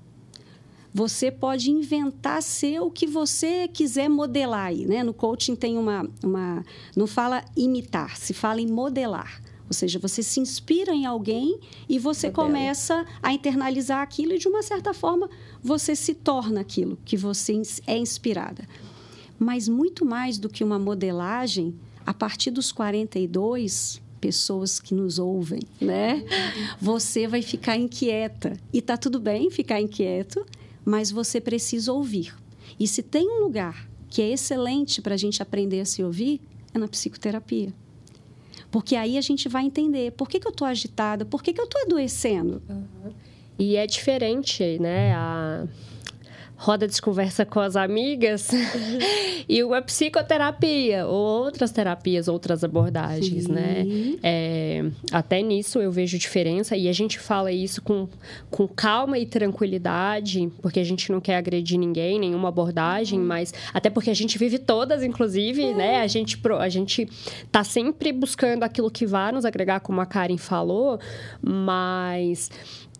Você 0.93 1.31
pode 1.31 1.71
inventar 1.71 2.43
ser 2.43 2.81
o 2.81 2.91
que 2.91 3.07
você 3.07 3.69
quiser 3.69 4.09
modelar 4.09 4.67
aí, 4.67 4.87
né? 4.87 5.03
No 5.03 5.15
coaching 5.15 5.55
tem 5.55 5.79
uma, 5.79 6.09
uma 6.23 6.65
não 6.97 7.07
fala 7.07 7.45
imitar, 7.57 8.17
se 8.17 8.35
fala 8.35 8.61
em 8.61 8.67
modelar. 8.67 9.41
Ou 9.71 9.73
seja, 9.73 10.01
você 10.01 10.21
se 10.21 10.41
inspira 10.41 10.93
em 10.93 11.07
alguém 11.07 11.61
e 11.89 11.97
você 11.97 12.27
Modelo. 12.27 12.49
começa 12.49 13.07
a 13.23 13.33
internalizar 13.33 14.03
aquilo 14.03 14.33
e, 14.33 14.39
de 14.39 14.49
uma 14.49 14.65
certa 14.65 14.93
forma, 14.93 15.31
você 15.63 15.95
se 15.95 16.13
torna 16.13 16.61
aquilo 16.61 16.99
que 17.05 17.17
você 17.17 17.63
é 17.87 17.97
inspirada. 17.97 18.67
Mas 19.39 19.69
muito 19.69 20.05
mais 20.05 20.39
do 20.39 20.49
que 20.49 20.65
uma 20.65 20.77
modelagem, 20.77 21.73
a 22.05 22.13
partir 22.13 22.51
dos 22.51 22.73
42, 22.73 24.03
pessoas 24.21 24.81
que 24.81 24.93
nos 24.93 25.21
ouvem, 25.21 25.61
né? 25.81 26.25
Você 26.81 27.29
vai 27.29 27.41
ficar 27.41 27.77
inquieta. 27.77 28.53
E 28.73 28.83
tá 28.83 28.97
tudo 28.97 29.21
bem 29.21 29.51
ficar 29.51 29.81
inquieto, 29.81 30.45
mas 30.85 31.11
você 31.11 31.41
precisa 31.41 31.93
ouvir. 31.93 32.35
E 32.79 32.87
se 32.87 33.03
tem 33.03 33.29
um 33.29 33.43
lugar 33.43 33.89
que 34.09 34.23
é 34.23 34.31
excelente 34.31 35.01
para 35.01 35.15
a 35.15 35.19
gente 35.19 35.43
aprender 35.43 35.81
a 35.81 35.85
se 35.85 36.03
ouvir, 36.03 36.41
é 36.75 36.79
na 36.79 36.89
psicoterapia. 36.89 37.73
Porque 38.71 38.95
aí 38.97 39.19
a 39.19 39.21
gente 39.21 39.49
vai 39.49 39.65
entender 39.65 40.13
por 40.13 40.29
que, 40.29 40.39
que 40.39 40.47
eu 40.47 40.53
estou 40.53 40.67
agitada, 40.67 41.25
por 41.25 41.43
que, 41.43 41.53
que 41.53 41.61
eu 41.61 41.65
estou 41.65 41.83
adoecendo. 41.83 42.63
Uhum. 42.69 43.13
E 43.59 43.77
é 43.77 43.87
diferente, 43.87 44.79
né? 44.79 45.13
A 45.15 45.67
roda 46.61 46.87
de 46.87 47.01
conversa 47.01 47.47
com 47.47 47.59
as 47.59 47.75
amigas 47.75 48.51
e 49.49 49.65
uma 49.65 49.81
psicoterapia 49.81 51.07
ou 51.07 51.45
outras 51.45 51.71
terapias, 51.71 52.29
outras 52.29 52.63
abordagens, 52.63 53.45
Sim. 53.45 53.53
né? 53.53 53.87
É, 54.23 54.85
até 55.11 55.41
nisso 55.41 55.79
eu 55.79 55.91
vejo 55.91 56.19
diferença 56.19 56.77
e 56.77 56.87
a 56.87 56.93
gente 56.93 57.19
fala 57.19 57.51
isso 57.51 57.81
com, 57.81 58.07
com 58.51 58.69
calma 58.69 59.19
e 59.19 59.25
tranquilidade, 59.25 60.53
porque 60.61 60.79
a 60.79 60.85
gente 60.85 61.11
não 61.11 61.19
quer 61.19 61.37
agredir 61.37 61.79
ninguém, 61.79 62.19
nenhuma 62.19 62.51
abordagem, 62.51 63.19
uhum. 63.19 63.25
mas 63.25 63.55
até 63.73 63.89
porque 63.89 64.11
a 64.11 64.15
gente 64.15 64.37
vive 64.37 64.59
todas, 64.59 65.03
inclusive, 65.03 65.63
uhum. 65.63 65.77
né? 65.79 66.03
A 66.03 66.07
gente, 66.07 66.39
a 66.59 66.69
gente 66.69 67.09
tá 67.51 67.65
sempre 67.65 68.13
buscando 68.13 68.65
aquilo 68.65 68.91
que 68.91 69.07
vai 69.07 69.33
nos 69.33 69.47
agregar, 69.47 69.81
como 69.81 69.99
a 70.03 70.05
Karen 70.05 70.37
falou, 70.37 71.01
mas 71.41 72.51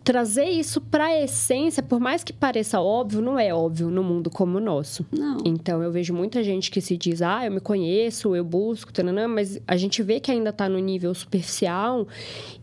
trazer 0.03 0.45
isso 0.45 0.81
para 0.81 1.05
a 1.05 1.23
essência, 1.23 1.83
por 1.83 1.99
mais 1.99 2.23
que 2.23 2.33
pareça 2.33 2.81
óbvio, 2.81 3.21
não 3.21 3.37
é 3.37 3.53
óbvio 3.53 3.89
no 3.89 4.03
mundo 4.03 4.29
como 4.29 4.57
o 4.57 4.61
nosso. 4.61 5.05
Não. 5.11 5.37
Então, 5.45 5.81
eu 5.83 5.91
vejo 5.91 6.13
muita 6.13 6.43
gente 6.43 6.71
que 6.71 6.81
se 6.81 6.97
diz, 6.97 7.21
ah, 7.21 7.45
eu 7.45 7.51
me 7.51 7.59
conheço, 7.59 8.35
eu 8.35 8.43
busco, 8.43 8.91
tananã, 8.91 9.27
mas 9.27 9.61
a 9.67 9.77
gente 9.77 10.01
vê 10.01 10.19
que 10.19 10.31
ainda 10.31 10.49
está 10.49 10.67
no 10.67 10.79
nível 10.79 11.13
superficial 11.13 12.07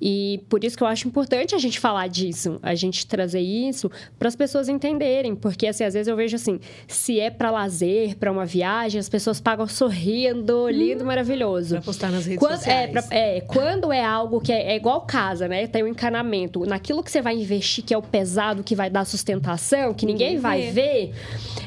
e 0.01 0.41
por 0.49 0.65
isso 0.65 0.77
que 0.77 0.83
eu 0.83 0.87
acho 0.87 1.07
importante 1.07 1.55
a 1.55 1.59
gente 1.59 1.79
falar 1.79 2.09
disso, 2.09 2.59
a 2.63 2.75
gente 2.75 3.07
trazer 3.07 3.41
isso 3.41 3.91
para 4.19 4.29
as 4.29 4.35
pessoas 4.35 4.69
entenderem, 4.69 5.35
porque 5.37 5.67
assim, 5.67 5.85
às 5.85 5.95
vezes 5.95 6.09
eu 6.09 6.17
vejo 6.17 6.35
assim, 6.35 6.59
se 6.89 7.21
é 7.21 7.31
para 7.31 7.51
lazer, 7.51 8.17
para 8.17 8.33
uma 8.33 8.45
viagem, 8.45 8.99
as 8.99 9.09
pessoas 9.09 9.41
pagam 9.41 9.67
sorrindo, 9.69 10.69
lindo, 10.69 11.05
hum, 11.05 11.07
maravilhoso. 11.07 11.77
Para 11.77 11.85
postar 11.85 12.11
nas 12.11 12.27
redes 12.27 12.39
quando, 12.39 12.57
sociais. 12.57 12.91
É, 12.91 12.93
pra, 12.93 13.05
é, 13.11 13.41
quando 13.43 13.93
é 13.93 14.05
algo 14.05 14.41
que 14.41 14.53
é, 14.53 14.73
é 14.73 14.77
igual 14.77 15.03
casa, 15.03 15.47
né? 15.47 15.67
Tem 15.67 15.85
um 15.85 15.89
encanamento, 15.89 16.67
naquilo 16.67 17.03
que 17.03 17.11
você 17.11 17.23
vai 17.23 17.28
vai 17.29 17.37
investir, 17.37 17.85
que 17.85 17.93
é 17.93 17.99
o 17.99 18.03
pesado, 18.03 18.63
que 18.65 18.75
vai 18.75 18.89
dar 18.89 19.05
sustentação, 19.05 19.93
que 19.93 20.07
ninguém, 20.07 20.37
ninguém 20.37 20.41
vai 20.41 20.71
ver, 20.71 21.13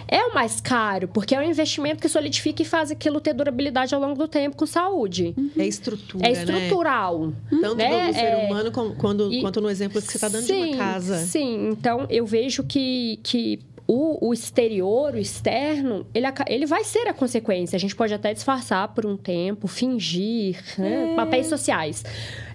é 0.07 0.23
o 0.25 0.33
mais 0.33 0.59
caro, 0.59 1.07
porque 1.07 1.35
é 1.35 1.39
um 1.39 1.43
investimento 1.43 2.01
que 2.01 2.09
solidifica 2.09 2.63
e 2.63 2.65
faz 2.65 2.89
aquilo 2.89 3.19
ter 3.19 3.33
durabilidade 3.33 3.93
ao 3.93 4.01
longo 4.01 4.17
do 4.17 4.27
tempo 4.27 4.57
com 4.57 4.65
saúde. 4.65 5.35
É 5.57 5.65
estrutura, 5.65 6.27
É 6.27 6.31
estrutural. 6.31 7.27
Né? 7.27 7.33
Tanto 7.61 7.75
né? 7.75 8.07
no 8.07 8.13
ser 8.13 8.19
é... 8.19 8.47
humano 8.47 8.71
como, 8.71 8.95
quando, 8.95 9.31
e... 9.31 9.41
quanto 9.41 9.61
no 9.61 9.69
exemplo 9.69 10.01
que 10.01 10.07
você 10.07 10.17
está 10.17 10.29
dando 10.29 10.43
sim, 10.43 10.63
de 10.63 10.69
uma 10.69 10.77
casa. 10.77 11.17
Sim, 11.17 11.69
então 11.69 12.07
eu 12.09 12.25
vejo 12.25 12.63
que, 12.63 13.19
que 13.21 13.59
o, 13.85 14.29
o, 14.29 14.33
exterior, 14.33 15.13
o 15.13 15.19
externo, 15.19 16.07
ele, 16.13 16.25
ele 16.47 16.65
vai 16.65 16.83
ser 16.83 17.07
a 17.07 17.13
consequência. 17.13 17.75
A 17.75 17.79
gente 17.79 17.95
pode 17.95 18.13
até 18.13 18.33
disfarçar 18.33 18.87
por 18.89 19.05
um 19.05 19.15
tempo, 19.15 19.67
fingir, 19.67 20.57
né? 20.77 21.11
é. 21.11 21.15
papéis 21.15 21.47
sociais. 21.47 22.03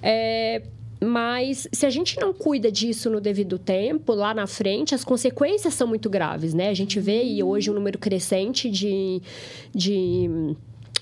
É, 0.02 0.62
mas 1.00 1.68
se 1.72 1.84
a 1.84 1.90
gente 1.90 2.18
não 2.18 2.32
cuida 2.32 2.70
disso 2.70 3.10
no 3.10 3.20
devido 3.20 3.58
tempo, 3.58 4.14
lá 4.14 4.32
na 4.32 4.46
frente, 4.46 4.94
as 4.94 5.04
consequências 5.04 5.74
são 5.74 5.86
muito 5.86 6.08
graves, 6.08 6.54
né? 6.54 6.68
A 6.68 6.74
gente 6.74 6.98
vê 6.98 7.20
aí 7.20 7.42
hoje 7.42 7.70
um 7.70 7.74
número 7.74 7.98
crescente 7.98 8.70
de, 8.70 9.20
de 9.74 10.56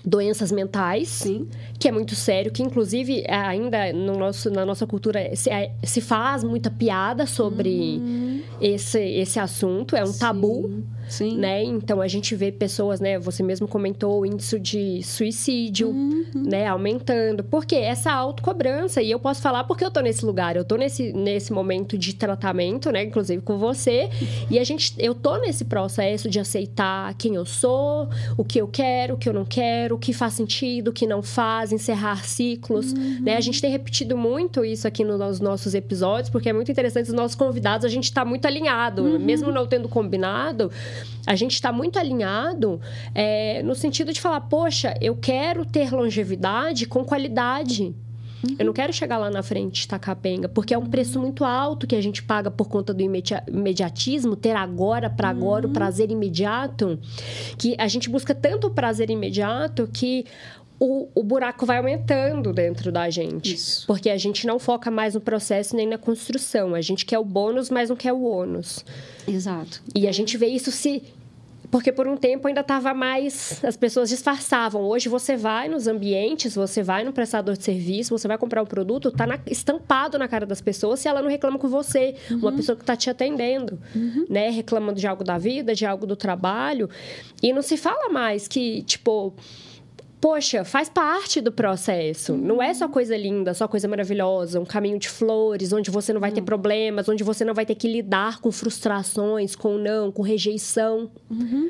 doenças 0.05 0.53
mentais, 0.53 1.09
Sim. 1.09 1.49
que 1.78 1.88
é 1.88 1.92
muito 1.92 2.14
sério, 2.14 2.53
que 2.53 2.62
inclusive 2.62 3.22
é, 3.26 3.34
ainda 3.34 3.92
no 3.92 4.18
nosso, 4.18 4.51
na 4.51 4.66
nossa 4.66 4.86
cultura 4.86 5.34
se, 5.34 5.49
é, 5.49 5.72
se 5.82 6.01
faz 6.01 6.45
muita 6.45 6.70
piada 6.70 7.26
sobre 7.26 7.99
uhum. 7.99 8.42
esse, 8.61 9.01
esse 9.01 9.38
assunto, 9.38 9.97
é 9.97 10.03
um 10.03 10.07
Sim. 10.07 10.18
tabu. 10.18 10.84
Sim. 11.09 11.37
Né? 11.39 11.63
Então 11.63 12.01
a 12.01 12.09
gente 12.09 12.35
vê 12.35 12.51
pessoas, 12.51 13.01
né? 13.01 13.19
Você 13.19 13.43
mesmo 13.43 13.69
comentou 13.69 14.21
o 14.21 14.27
índice 14.27 14.59
de 14.59 15.03
suicídio, 15.03 15.89
uhum. 15.89 16.25
né? 16.35 16.67
Aumentando. 16.67 17.45
Porque 17.45 17.75
essa 17.75 18.13
autocobrança, 18.13 19.03
e 19.03 19.11
eu 19.11 19.19
posso 19.19 19.41
falar 19.41 19.65
porque 19.65 19.85
eu 19.85 19.91
tô 19.91 20.01
nesse 20.01 20.25
lugar, 20.25 20.57
eu 20.57 20.65
tô 20.65 20.77
nesse, 20.77 21.13
nesse 21.13 21.53
momento 21.53 21.97
de 21.97 22.15
tratamento, 22.15 22.91
né? 22.91 23.05
Inclusive 23.05 23.43
com 23.43 23.59
você. 23.59 24.09
E 24.51 24.59
a 24.59 24.65
gente, 24.65 24.95
eu 24.99 25.15
tô 25.15 25.37
nesse 25.39 25.65
processo 25.65 26.29
de 26.29 26.39
aceitar 26.39 27.15
quem 27.15 27.35
eu 27.35 27.45
sou, 27.45 28.09
o 28.37 28.45
que 28.45 28.61
eu 28.61 28.69
quero, 28.69 29.15
o 29.15 29.17
que 29.17 29.29
eu 29.29 29.33
não 29.33 29.45
quero, 29.45 29.97
o 29.97 29.99
que 29.99 30.13
faz 30.13 30.35
sentido, 30.35 30.89
o 30.89 30.93
que 30.93 31.07
não 31.07 31.23
faz, 31.23 31.73
encerrar 31.73 32.25
ciclos, 32.25 32.93
uhum. 32.93 33.23
né? 33.23 33.37
A 33.37 33.41
gente 33.41 33.61
tem 33.61 33.71
repetido 33.71 34.17
muito 34.17 34.65
isso 34.65 34.87
aqui 34.87 35.05
nos 35.05 35.41
nossos 35.41 35.75
episódios, 35.75 36.31
porque 36.31 36.49
é 36.49 36.53
muito 36.53 36.71
interessante, 36.71 37.09
os 37.09 37.15
nossos 37.15 37.35
convidados, 37.35 37.85
a 37.85 37.89
gente 37.89 38.13
tá 38.13 38.25
muito 38.25 38.47
alinhado, 38.47 39.03
uhum. 39.03 39.19
mesmo 39.19 39.51
não 39.51 39.67
tendo 39.67 39.89
combinado, 39.89 40.71
a 41.27 41.35
gente 41.35 41.53
está 41.53 41.73
muito 41.73 41.99
alinhado 41.99 42.81
é, 43.15 43.63
no 43.63 43.75
sentido 43.75 44.13
de 44.13 44.21
falar, 44.21 44.41
poxa, 44.43 44.95
eu 45.01 45.17
quero 45.17 45.65
ter 45.65 45.93
longevidade 45.93 46.87
com 46.87 47.05
qualidade. 47.05 47.95
Uhum. 48.45 48.57
Eu 48.59 48.67
não 48.67 48.73
quero 48.73 48.93
chegar 48.93 49.17
lá 49.17 49.31
na 49.31 49.43
frente 49.43 49.89
tacar 49.89 50.17
penga, 50.17 50.49
porque 50.49 50.75
é 50.75 50.79
um 50.79 50.87
preço 50.87 51.19
muito 51.19 51.45
alto 51.45 51.87
que 51.87 51.97
a 51.97 52.03
gente 52.03 52.23
paga 52.23 52.51
por 52.51 52.69
conta 52.69 52.93
do 52.93 53.03
imediatismo, 53.03 54.37
ter 54.37 54.55
agora 54.55 55.09
para 55.09 55.29
agora 55.29 55.65
uhum. 55.65 55.71
o 55.71 55.75
prazer 55.75 56.11
imediato, 56.11 56.99
que 57.57 57.75
a 57.79 57.89
gente 57.89 58.11
busca 58.11 58.35
tanto 58.35 58.67
o 58.67 58.71
prazer 58.71 59.11
imediato 59.11 59.89
que 59.93 60.27
o, 60.79 61.09
o 61.14 61.22
buraco 61.22 61.64
vai 61.64 61.79
aumentando 61.79 62.53
dentro 62.53 62.91
da 62.91 63.09
gente. 63.11 63.55
Isso. 63.55 63.87
Porque 63.87 64.11
a 64.11 64.16
gente 64.16 64.47
não 64.47 64.59
foca 64.59 64.91
mais 64.91 65.14
no 65.14 65.20
processo 65.20 65.77
nem 65.77 65.87
na 65.87 65.99
construção. 65.99 66.75
A 66.75 66.81
gente 66.81 67.07
quer 67.07 67.18
o 67.18 67.25
bônus, 67.25 67.70
mas 67.70 67.89
não 67.89 67.97
quer 67.97 68.12
o 68.12 68.22
ônus. 68.22 68.85
Exato. 69.27 69.83
E 69.95 70.09
a 70.09 70.12
gente 70.12 70.37
vê 70.37 70.47
isso 70.47 70.70
se 70.70 71.03
porque 71.75 71.91
por 71.91 72.07
um 72.07 72.16
tempo 72.16 72.47
ainda 72.47 72.61
estava 72.61 72.95
mais. 72.95 73.59
As 73.64 73.77
pessoas 73.77 74.09
disfarçavam. 74.09 74.83
Hoje 74.83 75.09
você 75.09 75.37
vai 75.37 75.68
nos 75.68 75.89
ambientes, 75.89 76.55
você 76.55 76.85
vai 76.85 77.03
no 77.03 77.12
prestador 77.12 77.57
de 77.57 77.64
serviço, 77.64 78.16
você 78.16 78.29
vai 78.29 78.39
comprar 78.39 78.62
um 78.62 78.66
produto, 78.66 79.09
está 79.09 79.27
estampado 79.49 80.16
na 80.16 80.29
cara 80.29 80.47
das 80.47 80.61
pessoas 80.61 81.01
se 81.01 81.09
ela 81.09 81.20
não 81.20 81.29
reclama 81.29 81.59
com 81.59 81.66
você. 81.66 82.14
Uhum. 82.31 82.39
Uma 82.39 82.53
pessoa 82.53 82.77
que 82.77 82.85
está 82.85 82.95
te 82.95 83.11
atendendo, 83.11 83.81
uhum. 83.93 84.25
né? 84.31 84.51
Reclamando 84.51 85.01
de 85.01 85.07
algo 85.09 85.25
da 85.25 85.37
vida, 85.37 85.75
de 85.75 85.85
algo 85.85 86.07
do 86.07 86.14
trabalho. 86.14 86.89
E 87.43 87.53
não 87.53 87.61
se 87.61 87.77
fala 87.77 88.09
mais 88.09 88.47
que, 88.47 88.83
tipo 88.85 89.35
poxa, 90.25 90.64
faz 90.64 90.89
parte 90.89 91.39
do 91.39 91.53
processo. 91.53 92.33
Uhum. 92.33 92.39
Não 92.39 92.62
é 92.62 92.72
só 92.72 92.89
coisa 92.89 93.14
linda, 93.14 93.53
só 93.53 93.68
coisa 93.68 93.87
maravilhosa, 93.87 94.59
um 94.59 94.64
caminho 94.64 94.99
de 94.99 95.07
flores, 95.07 95.70
onde 95.70 95.91
você 95.91 96.14
não 96.14 96.20
vai 96.20 96.33
ter 96.33 96.41
uhum. 96.41 96.47
problemas, 96.47 97.07
onde 97.11 97.22
você 97.22 97.45
não 97.45 97.53
vai 97.53 97.66
ter 97.66 97.75
que 97.75 97.87
lidar 97.87 98.41
com 98.41 98.51
frustrações, 98.51 99.55
com 99.55 99.77
não, 99.77 100.11
com 100.11 100.22
rejeição. 100.22 101.11
Uhum. 101.31 101.68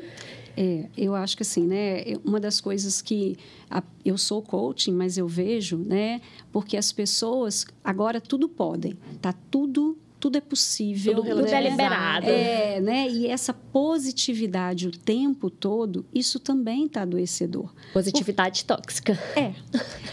É, 0.55 0.85
eu 0.97 1.13
acho 1.13 1.35
que 1.35 1.43
assim, 1.43 1.67
né? 1.67 2.01
Uma 2.23 2.39
das 2.39 2.61
coisas 2.61 3.01
que 3.01 3.35
a, 3.69 3.83
eu 4.05 4.17
sou 4.17 4.41
coaching, 4.41 4.93
mas 4.93 5.17
eu 5.17 5.27
vejo, 5.27 5.77
né? 5.77 6.21
Porque 6.49 6.77
as 6.77 6.93
pessoas 6.93 7.67
agora 7.83 8.21
tudo 8.21 8.47
podem, 8.47 8.97
tá 9.21 9.33
tudo 9.51 9.97
tudo 10.25 10.39
é 10.39 10.41
possível. 10.41 11.17
Tudo, 11.17 11.35
tudo 11.35 11.45
é 11.45 11.69
liberado. 11.69 12.25
É, 12.25 12.81
né? 12.81 13.07
E 13.07 13.27
essa 13.27 13.53
positividade 13.53 14.87
o 14.87 14.91
tempo 14.91 15.51
todo, 15.51 16.03
isso 16.11 16.39
também 16.39 16.87
está 16.87 17.03
adoecedor. 17.03 17.71
Positividade 17.93 18.65
Por... 18.65 18.75
tóxica. 18.75 19.13
É. 19.35 19.53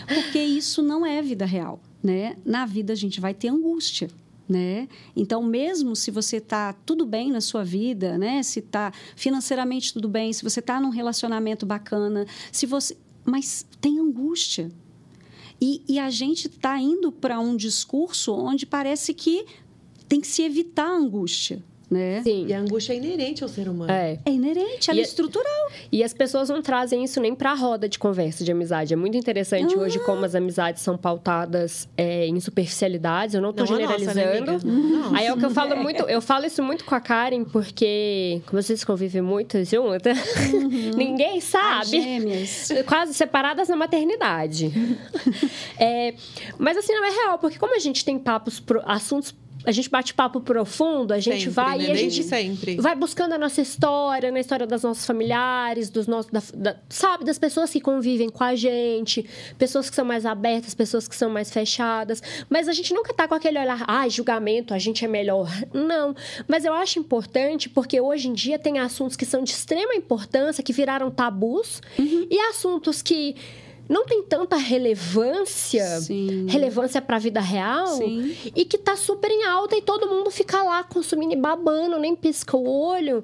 Porque 0.06 0.38
isso 0.38 0.82
não 0.82 1.06
é 1.06 1.22
vida 1.22 1.46
real, 1.46 1.80
né? 2.02 2.36
Na 2.44 2.66
vida 2.66 2.92
a 2.92 2.96
gente 2.96 3.22
vai 3.22 3.32
ter 3.32 3.48
angústia. 3.48 4.10
Né? 4.46 4.86
Então, 5.16 5.42
mesmo 5.42 5.96
se 5.96 6.10
você 6.10 6.36
está 6.36 6.74
tudo 6.84 7.06
bem 7.06 7.30
na 7.30 7.40
sua 7.40 7.64
vida, 7.64 8.18
né? 8.18 8.42
Se 8.42 8.58
está 8.58 8.92
financeiramente 9.16 9.94
tudo 9.94 10.10
bem, 10.10 10.30
se 10.30 10.42
você 10.42 10.60
está 10.60 10.78
num 10.78 10.90
relacionamento 10.90 11.64
bacana, 11.64 12.26
se 12.50 12.66
você, 12.66 12.94
mas 13.24 13.64
tem 13.80 13.98
angústia, 13.98 14.70
e, 15.64 15.80
e, 15.88 15.96
a 16.00 16.10
gente 16.10 16.48
está 16.48 16.76
indo 16.80 17.12
para 17.12 17.38
um 17.38 17.56
discurso 17.56 18.34
onde 18.34 18.66
parece 18.66 19.14
que 19.14 19.46
tem 20.12 20.20
que 20.20 20.26
se 20.26 20.42
evitar 20.42 20.84
a 20.84 20.94
angústia. 20.94 21.62
Né? 21.90 22.22
Sim. 22.22 22.46
E 22.46 22.54
a 22.54 22.58
angústia 22.58 22.94
é 22.94 22.96
inerente 22.96 23.42
ao 23.42 23.48
ser 23.50 23.68
humano. 23.68 23.92
É, 23.92 24.18
é 24.24 24.30
inerente, 24.30 24.90
ela 24.90 24.98
é 24.98 25.02
estrutural. 25.02 25.70
E 25.90 26.02
as 26.02 26.14
pessoas 26.14 26.48
não 26.48 26.62
trazem 26.62 27.04
isso 27.04 27.20
nem 27.20 27.34
para 27.34 27.50
a 27.50 27.54
roda 27.54 27.86
de 27.86 27.98
conversa 27.98 28.42
de 28.42 28.50
amizade. 28.50 28.94
É 28.94 28.96
muito 28.96 29.14
interessante 29.14 29.76
hoje 29.76 29.98
como 30.00 30.24
as 30.24 30.34
amizades 30.34 30.80
são 30.80 30.96
pautadas 30.96 31.86
é, 31.94 32.26
em 32.26 32.40
superficialidades. 32.40 33.34
Eu 33.34 33.42
não 33.42 33.50
estou 33.50 33.66
generalizando. 33.66 34.52
Nossa, 34.52 34.66
né, 34.66 35.18
Aí 35.18 35.26
é 35.26 35.34
o 35.34 35.36
que 35.36 35.44
eu 35.44 35.50
falo 35.50 35.76
muito. 35.82 36.02
Eu 36.04 36.22
falo 36.22 36.46
isso 36.46 36.62
muito 36.62 36.84
com 36.86 36.94
a 36.94 37.00
Karen, 37.00 37.44
porque, 37.44 38.40
como 38.46 38.62
vocês 38.62 38.82
convivem 38.84 39.20
muito 39.20 39.62
juntas, 39.62 40.18
uhum. 40.50 40.92
ninguém 40.96 41.42
sabe. 41.42 41.98
Quase 42.86 43.12
separadas 43.12 43.68
na 43.68 43.76
maternidade. 43.76 44.72
é, 45.78 46.14
mas 46.58 46.78
assim, 46.78 46.94
não 46.94 47.04
é 47.04 47.10
real, 47.10 47.38
porque 47.38 47.58
como 47.58 47.76
a 47.76 47.78
gente 47.78 48.02
tem 48.02 48.18
papos, 48.18 48.62
assuntos 48.86 49.34
a 49.64 49.72
gente 49.72 49.88
bate 49.88 50.14
papo 50.14 50.40
profundo, 50.40 51.12
a 51.12 51.20
gente 51.20 51.44
sempre, 51.44 51.50
vai 51.50 51.78
né? 51.78 51.84
e 51.84 51.90
a 51.90 51.94
gente 51.94 52.22
sempre. 52.22 52.76
vai 52.76 52.94
buscando 52.94 53.32
a 53.32 53.38
nossa 53.38 53.60
história, 53.60 54.30
na 54.30 54.40
história 54.40 54.66
das 54.66 54.82
nossas 54.82 55.06
familiares, 55.06 55.88
dos 55.90 56.06
nossos, 56.06 56.30
da, 56.30 56.42
da, 56.54 56.76
sabe, 56.88 57.24
das 57.24 57.38
pessoas 57.38 57.70
que 57.70 57.80
convivem 57.80 58.28
com 58.28 58.42
a 58.42 58.54
gente, 58.54 59.24
pessoas 59.58 59.88
que 59.88 59.96
são 59.96 60.04
mais 60.04 60.26
abertas, 60.26 60.74
pessoas 60.74 61.06
que 61.06 61.14
são 61.14 61.30
mais 61.30 61.50
fechadas, 61.50 62.22
mas 62.48 62.68
a 62.68 62.72
gente 62.72 62.92
nunca 62.92 63.14
tá 63.14 63.28
com 63.28 63.34
aquele 63.34 63.58
olhar, 63.58 63.84
ah, 63.86 64.08
julgamento, 64.08 64.74
a 64.74 64.78
gente 64.78 65.04
é 65.04 65.08
melhor. 65.08 65.50
Não, 65.72 66.14
mas 66.48 66.64
eu 66.64 66.72
acho 66.72 66.98
importante 66.98 67.68
porque 67.68 68.00
hoje 68.00 68.28
em 68.28 68.32
dia 68.32 68.58
tem 68.58 68.78
assuntos 68.78 69.16
que 69.16 69.24
são 69.24 69.42
de 69.42 69.52
extrema 69.52 69.94
importância, 69.94 70.62
que 70.62 70.72
viraram 70.72 71.10
tabus, 71.10 71.80
uhum. 71.98 72.26
e 72.30 72.38
assuntos 72.50 73.02
que 73.02 73.36
não 73.92 74.06
tem 74.06 74.22
tanta 74.22 74.56
relevância, 74.56 76.00
Sim. 76.00 76.46
relevância 76.48 77.02
para 77.02 77.16
a 77.16 77.18
vida 77.18 77.40
real, 77.40 77.88
Sim. 77.88 78.34
e 78.56 78.64
que 78.64 78.78
tá 78.78 78.96
super 78.96 79.30
em 79.30 79.44
alta 79.44 79.76
e 79.76 79.82
todo 79.82 80.08
mundo 80.08 80.30
fica 80.30 80.62
lá 80.62 80.82
consumindo 80.82 81.34
e 81.34 81.36
babando, 81.36 81.98
nem 81.98 82.16
pisca 82.16 82.56
o 82.56 82.66
olho 82.66 83.22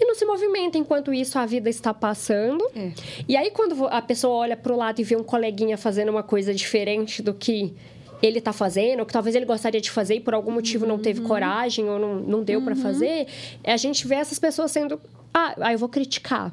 e 0.00 0.04
não 0.04 0.14
se 0.16 0.24
movimenta 0.24 0.76
enquanto 0.76 1.12
isso 1.12 1.38
a 1.38 1.46
vida 1.46 1.70
está 1.70 1.94
passando. 1.94 2.68
É. 2.74 2.92
E 3.28 3.36
aí 3.36 3.50
quando 3.52 3.86
a 3.86 4.02
pessoa 4.02 4.34
olha 4.34 4.56
para 4.56 4.72
o 4.72 4.76
lado 4.76 5.00
e 5.00 5.04
vê 5.04 5.14
um 5.14 5.22
coleguinha 5.22 5.78
fazendo 5.78 6.08
uma 6.08 6.22
coisa 6.22 6.52
diferente 6.52 7.22
do 7.22 7.32
que 7.32 7.72
ele 8.20 8.38
está 8.38 8.52
fazendo, 8.52 9.00
ou 9.00 9.06
que 9.06 9.12
talvez 9.12 9.36
ele 9.36 9.44
gostaria 9.44 9.80
de 9.80 9.90
fazer 9.90 10.16
e 10.16 10.20
por 10.20 10.34
algum 10.34 10.50
motivo 10.50 10.84
uhum. 10.84 10.92
não 10.92 10.98
teve 10.98 11.20
uhum. 11.20 11.28
coragem 11.28 11.88
ou 11.88 11.98
não, 11.98 12.14
não 12.16 12.42
deu 12.42 12.58
uhum. 12.58 12.64
para 12.64 12.74
fazer, 12.74 13.26
a 13.64 13.76
gente 13.76 14.06
vê 14.06 14.16
essas 14.16 14.38
pessoas 14.38 14.70
sendo, 14.70 15.00
ah, 15.32 15.54
ah 15.60 15.72
eu 15.72 15.78
vou 15.78 15.88
criticar 15.88 16.52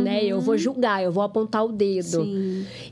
uhum. 0.00 0.04
né? 0.04 0.24
Eu 0.24 0.40
vou 0.40 0.54
uhum. 0.54 0.58
julgar, 0.58 1.02
eu 1.02 1.12
vou 1.12 1.22
apontar 1.22 1.64
o 1.64 1.72
dedo. 1.72 2.24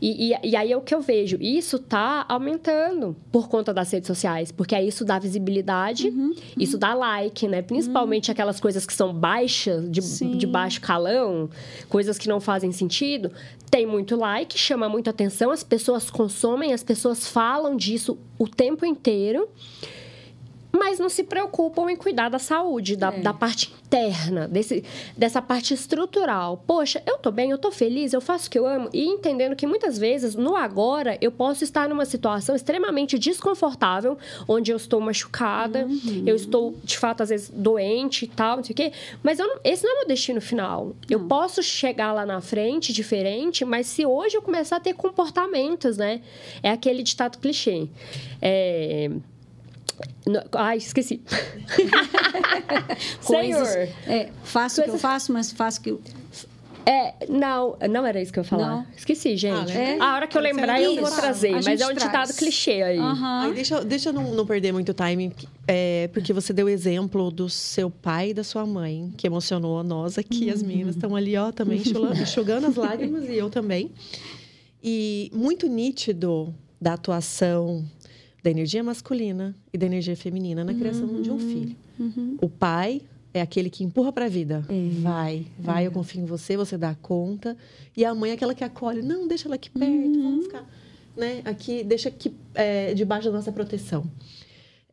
E, 0.01 0.33
e, 0.33 0.51
e, 0.51 0.57
aí 0.57 0.73
é 0.73 0.77
o 0.77 0.81
que 0.81 0.95
eu 0.95 1.01
vejo. 1.01 1.37
Isso 1.41 1.79
tá 1.79 2.25
aumentando 2.29 3.17
por 3.31 3.49
conta 3.49 3.73
das 3.73 3.91
redes 3.91 4.07
sociais, 4.07 4.51
porque 4.53 4.75
aí 4.75 4.89
isso 4.89 5.05
dá 5.05 5.19
visibilidade, 5.19 6.09
uhum. 6.09 6.35
isso 6.59 6.79
dá 6.79 6.95
like, 6.95 7.47
né? 7.49 7.63
Principalmente 7.63 8.29
uhum. 8.29 8.33
aquelas 8.33 8.61
coisas 8.61 8.87
que 8.87 8.93
são 8.93 9.13
baixas, 9.13 9.91
de, 9.91 10.01
de 10.37 10.47
baixo 10.47 10.81
calão, 10.81 11.49
coisas 11.89 12.19
que 12.19 12.29
não 12.29 12.41
fazem 12.41 12.73
sentido. 12.73 13.31
Tem 13.71 13.87
muito 13.87 14.17
like, 14.17 14.59
chama 14.59 14.89
muito 14.89 15.09
atenção, 15.09 15.51
as 15.51 15.63
pessoas 15.63 16.11
consomem, 16.11 16.73
as 16.73 16.83
pessoas 16.83 17.27
falam 17.27 17.77
disso 17.77 18.19
o 18.39 18.47
tempo 18.47 18.85
inteiro. 18.85 19.49
Mas 20.73 20.99
não 20.99 21.09
se 21.09 21.23
preocupam 21.23 21.91
em 21.91 21.97
cuidar 21.97 22.29
da 22.31 22.39
saúde, 22.39 22.97
da, 22.97 23.09
É. 23.13 23.21
da 23.21 23.33
parte 23.35 23.73
interna, 23.87 24.49
desse, 24.49 24.83
dessa 25.17 25.43
parte 25.43 25.75
estrutural. 25.75 26.63
Poxa, 26.67 27.03
eu 27.07 27.19
tô 27.19 27.31
bem, 27.31 27.51
eu 27.51 27.59
tô 27.59 27.71
feliz, 27.71 28.13
eu 28.13 28.21
faço 28.23 28.49
o 28.49 28.51
que 28.51 28.59
eu 28.59 28.67
amo. 28.67 28.89
E 28.93 29.05
entendendo 29.05 29.55
que 29.55 29.67
muitas 29.67 29.99
vezes, 29.99 30.35
no 30.35 30.57
agora, 30.57 31.19
eu 31.21 31.31
posso 31.31 31.63
estar 31.63 31.89
numa 31.89 32.05
situação 32.07 32.57
extremamente 32.57 33.19
desconfortável, 33.19 34.17
onde 34.49 34.71
eu 34.73 34.77
estou 34.77 35.01
machucada, 35.01 35.87
eu 36.27 36.35
estou, 36.35 36.75
de 36.83 36.97
fato, 36.97 37.23
às 37.23 37.29
vezes, 37.29 37.51
doente 37.55 38.25
e 38.25 38.29
tal, 38.29 38.57
não 38.57 38.65
sei 38.65 38.73
o 38.73 38.77
quê. 38.77 38.93
Mas 39.23 39.39
eu 39.39 39.47
não- 39.47 39.61
esse 39.63 39.85
não 39.85 39.91
é 39.91 39.95
o 39.95 39.99
meu 39.99 40.09
destino 40.09 40.41
final. 40.41 40.95
Eu 41.11 41.19
Não. 41.19 41.29
posso 41.29 41.63
chegar 41.63 42.13
lá 42.15 42.25
na 42.25 42.41
frente 42.41 42.93
diferente, 42.93 43.65
mas 43.65 43.87
se 43.87 44.07
hoje 44.07 44.37
eu 44.37 44.43
começar 44.43 44.77
a 44.77 44.81
ter 44.81 44.95
comportamentos, 44.95 45.97
né? 45.99 46.23
É 46.63 46.71
aquele 46.71 47.03
ditado 47.03 47.39
clichê. 47.39 47.89
É... 48.41 49.11
no- 50.27 50.43
Ai, 50.53 50.79
esqueci. 50.79 51.21
Senhor. 53.21 53.59
Coisas- 53.59 53.91
É, 54.07 54.31
faço 54.45 54.81
o 54.81 54.85
que 54.85 54.91
eu 54.91 54.99
faço, 54.99 55.33
mas 55.33 55.53
faço 55.53 55.81
o 55.81 55.83
que 55.83 55.91
eu... 55.91 56.01
É, 56.85 57.15
não, 57.29 57.77
não 57.89 58.05
era 58.05 58.21
isso 58.21 58.33
que 58.33 58.41
eu 58.41 58.43
ia 58.43 58.49
falar. 58.49 58.69
Não. 58.69 58.87
Esqueci, 58.97 59.37
gente. 59.37 59.71
Ah? 59.71 59.79
É. 59.81 60.01
A 60.01 60.15
hora 60.17 60.27
que 60.27 60.37
eu 60.37 60.43
lembrar, 60.43 60.83
eu 60.83 60.91
isso. 60.95 61.01
vou 61.01 61.11
trazer. 61.13 61.53
Mas 61.63 61.81
é 61.81 61.87
um 61.87 61.93
ditado 61.95 62.33
clichê 62.35 62.83
aí. 62.83 62.99
Aí 62.99 63.55
deixa, 63.55 63.85
deixa 63.85 64.09
eu 64.09 64.13
não, 64.13 64.35
não 64.35 64.45
perder 64.45 64.73
muito 64.73 64.93
time, 64.93 65.33
é, 65.69 66.11
porque 66.13 66.33
você 66.33 66.53
deu 66.53 66.67
o 66.67 66.69
exemplo 66.69 67.31
do 67.31 67.49
seu 67.49 67.89
pai 67.89 68.31
e 68.31 68.35
da 68.35 68.43
sua 68.43 68.67
mãe, 68.67 69.13
que 69.17 69.29
emocionou 69.29 69.85
nós 69.85 70.19
aqui, 70.19 70.51
as 70.51 70.61
meninas 70.61 70.97
estão 70.97 71.15
ali, 71.15 71.37
ó, 71.37 71.53
também 71.53 71.79
enxugando, 71.79 72.19
enxugando 72.21 72.67
as 72.67 72.75
lágrimas, 72.75 73.29
e 73.29 73.37
eu 73.37 73.49
também. 73.49 73.93
E 74.83 75.31
muito 75.33 75.69
nítido 75.69 76.53
da 76.81 76.95
atuação 76.95 77.85
da 78.43 78.51
energia 78.51 78.83
masculina 78.83 79.55
e 79.73 79.79
da 79.79 79.87
energia 79.87 80.17
feminina 80.17 80.65
na 80.65 80.75
criação 80.75 81.23
de 81.23 81.31
um 81.31 81.39
filho. 81.39 81.77
O 82.41 82.49
pai 82.49 83.03
é 83.33 83.41
aquele 83.41 83.71
que 83.71 83.85
empurra 83.85 84.13
para 84.13 84.27
a 84.27 84.29
vida. 84.29 84.65
Vai, 85.01 85.47
vai, 85.59 85.87
eu 85.87 85.93
confio 85.93 86.21
em 86.21 86.27
você, 86.27 86.57
você 86.57 86.77
dá 86.77 86.95
conta. 86.95 87.57
E 87.97 88.05
a 88.05 88.15
mãe 88.15 88.31
é 88.31 88.35
aquela 88.35 88.55
que 88.55 88.65
acolhe. 88.65 89.01
Não, 89.01 89.27
deixa 89.27 89.49
ela 89.49 89.55
aqui 89.55 89.71
perto, 89.71 90.23
vamos 90.23 90.47
ficar 90.47 90.67
né, 91.17 91.43
aqui, 91.45 91.85
deixa 91.85 92.09
aqui 92.09 92.35
é, 92.55 92.95
debaixo 92.95 93.27
da 93.27 93.37
nossa 93.37 93.53
proteção. 93.53 94.11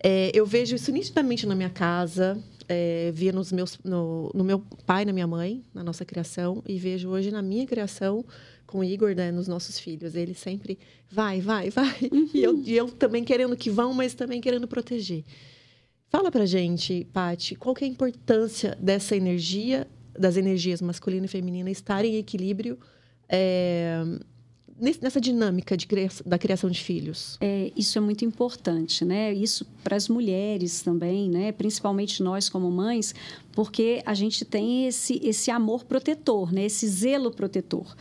É, 0.02 0.32
eu 0.34 0.46
vejo 0.46 0.76
isso 0.76 0.92
nitidamente 0.92 1.46
na 1.46 1.56
minha 1.56 1.70
casa, 1.70 2.42
é, 2.68 3.12
via 3.14 3.32
nos 3.32 3.52
meus, 3.52 3.78
no, 3.84 4.32
no 4.34 4.44
meu 4.44 4.60
pai, 4.86 5.04
na 5.04 5.12
minha 5.12 5.28
mãe, 5.28 5.64
na 5.74 5.84
nossa 5.84 6.06
criação, 6.06 6.64
e 6.68 6.78
vejo 6.78 7.10
hoje 7.10 7.32
na 7.32 7.42
minha 7.42 7.66
criação 7.66 8.24
com 8.70 8.80
o 8.80 8.84
Igor, 8.84 9.16
né, 9.16 9.32
nos 9.32 9.48
nossos 9.48 9.80
filhos. 9.80 10.14
Ele 10.14 10.36
sempre 10.36 10.78
vai, 11.10 11.42
vai, 11.42 11.70
vai. 11.72 11.98
E, 12.34 12.44
eu, 12.44 12.56
e 12.64 12.78
eu 12.78 12.88
também 12.88 13.24
querendo 13.24 13.58
que 13.58 13.70
vão, 13.70 13.94
mas 13.94 14.14
também 14.14 14.40
querendo 14.40 14.68
proteger. 14.68 15.24
Fala 16.08 16.32
pra 16.32 16.46
gente, 16.46 17.08
Pati, 17.12 17.56
qual 17.56 17.74
que 17.74 17.84
é 17.84 17.88
a 17.88 17.92
importância 17.92 18.78
dessa 18.80 19.16
energia, 19.16 19.88
das 20.18 20.38
energias 20.38 20.82
masculina 20.82 21.26
e 21.26 21.30
feminina 21.30 21.70
estarem 21.70 22.16
em 22.16 22.18
equilíbrio 22.18 22.78
é, 23.28 24.04
nessa 24.80 25.20
dinâmica 25.20 25.76
de 25.76 25.86
cria- 25.88 26.10
da 26.26 26.38
criação 26.38 26.70
de 26.70 26.80
filhos? 26.82 27.38
É, 27.42 27.72
isso 27.76 27.98
é 27.98 28.02
muito 28.02 28.24
importante, 28.26 29.04
né? 29.04 29.34
Isso 29.34 29.66
para 29.84 29.96
as 29.96 30.08
mulheres 30.08 30.82
também, 30.82 31.30
né? 31.30 31.52
Principalmente 31.52 32.24
nós 32.24 32.48
como 32.50 32.70
mães, 32.72 33.14
porque 33.52 34.02
a 34.06 34.14
gente 34.14 34.46
tem 34.46 34.88
esse, 34.88 35.20
esse 35.24 35.52
amor 35.52 35.84
protetor, 35.86 36.52
né? 36.54 36.66
Esse 36.66 36.88
zelo 36.88 37.32
protetor. 37.32 37.96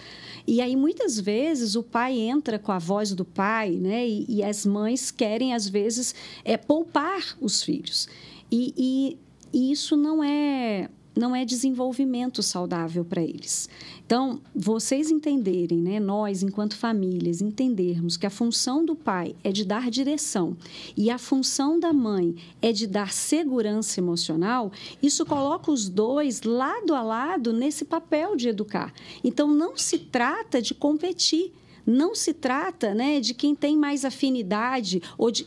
E 0.46 0.60
aí 0.60 0.76
muitas 0.76 1.18
vezes 1.20 1.74
o 1.74 1.82
pai 1.82 2.18
entra 2.18 2.58
com 2.58 2.72
a 2.72 2.78
voz 2.78 3.12
do 3.14 3.24
pai, 3.24 3.72
né? 3.72 4.06
E, 4.08 4.24
e 4.28 4.42
as 4.42 4.64
mães 4.64 5.10
querem 5.10 5.52
às 5.54 5.68
vezes 5.68 6.14
é, 6.44 6.56
poupar 6.56 7.36
os 7.40 7.62
filhos. 7.62 8.08
E, 8.50 8.72
e- 8.76 9.18
e 9.52 9.72
isso 9.72 9.96
não 9.96 10.22
é 10.22 10.90
não 11.18 11.34
é 11.34 11.44
desenvolvimento 11.44 12.42
saudável 12.42 13.04
para 13.04 13.20
eles. 13.20 13.68
Então, 14.06 14.40
vocês 14.54 15.10
entenderem, 15.10 15.78
né, 15.78 15.98
nós, 15.98 16.44
enquanto 16.44 16.76
famílias, 16.76 17.42
entendermos 17.42 18.16
que 18.16 18.24
a 18.24 18.30
função 18.30 18.84
do 18.84 18.94
pai 18.94 19.34
é 19.42 19.50
de 19.50 19.64
dar 19.64 19.90
direção 19.90 20.56
e 20.96 21.10
a 21.10 21.18
função 21.18 21.80
da 21.80 21.92
mãe 21.92 22.36
é 22.62 22.72
de 22.72 22.86
dar 22.86 23.12
segurança 23.12 23.98
emocional, 23.98 24.70
isso 25.02 25.26
coloca 25.26 25.72
os 25.72 25.88
dois 25.88 26.42
lado 26.42 26.94
a 26.94 27.02
lado 27.02 27.52
nesse 27.52 27.84
papel 27.84 28.36
de 28.36 28.48
educar. 28.48 28.94
Então, 29.24 29.48
não 29.52 29.76
se 29.76 29.98
trata 29.98 30.62
de 30.62 30.72
competir. 30.72 31.52
Não 31.90 32.14
se 32.14 32.34
trata 32.34 32.94
né, 32.94 33.18
de 33.18 33.32
quem 33.32 33.54
tem 33.54 33.74
mais 33.74 34.04
afinidade 34.04 35.00
ou 35.16 35.30
de 35.30 35.46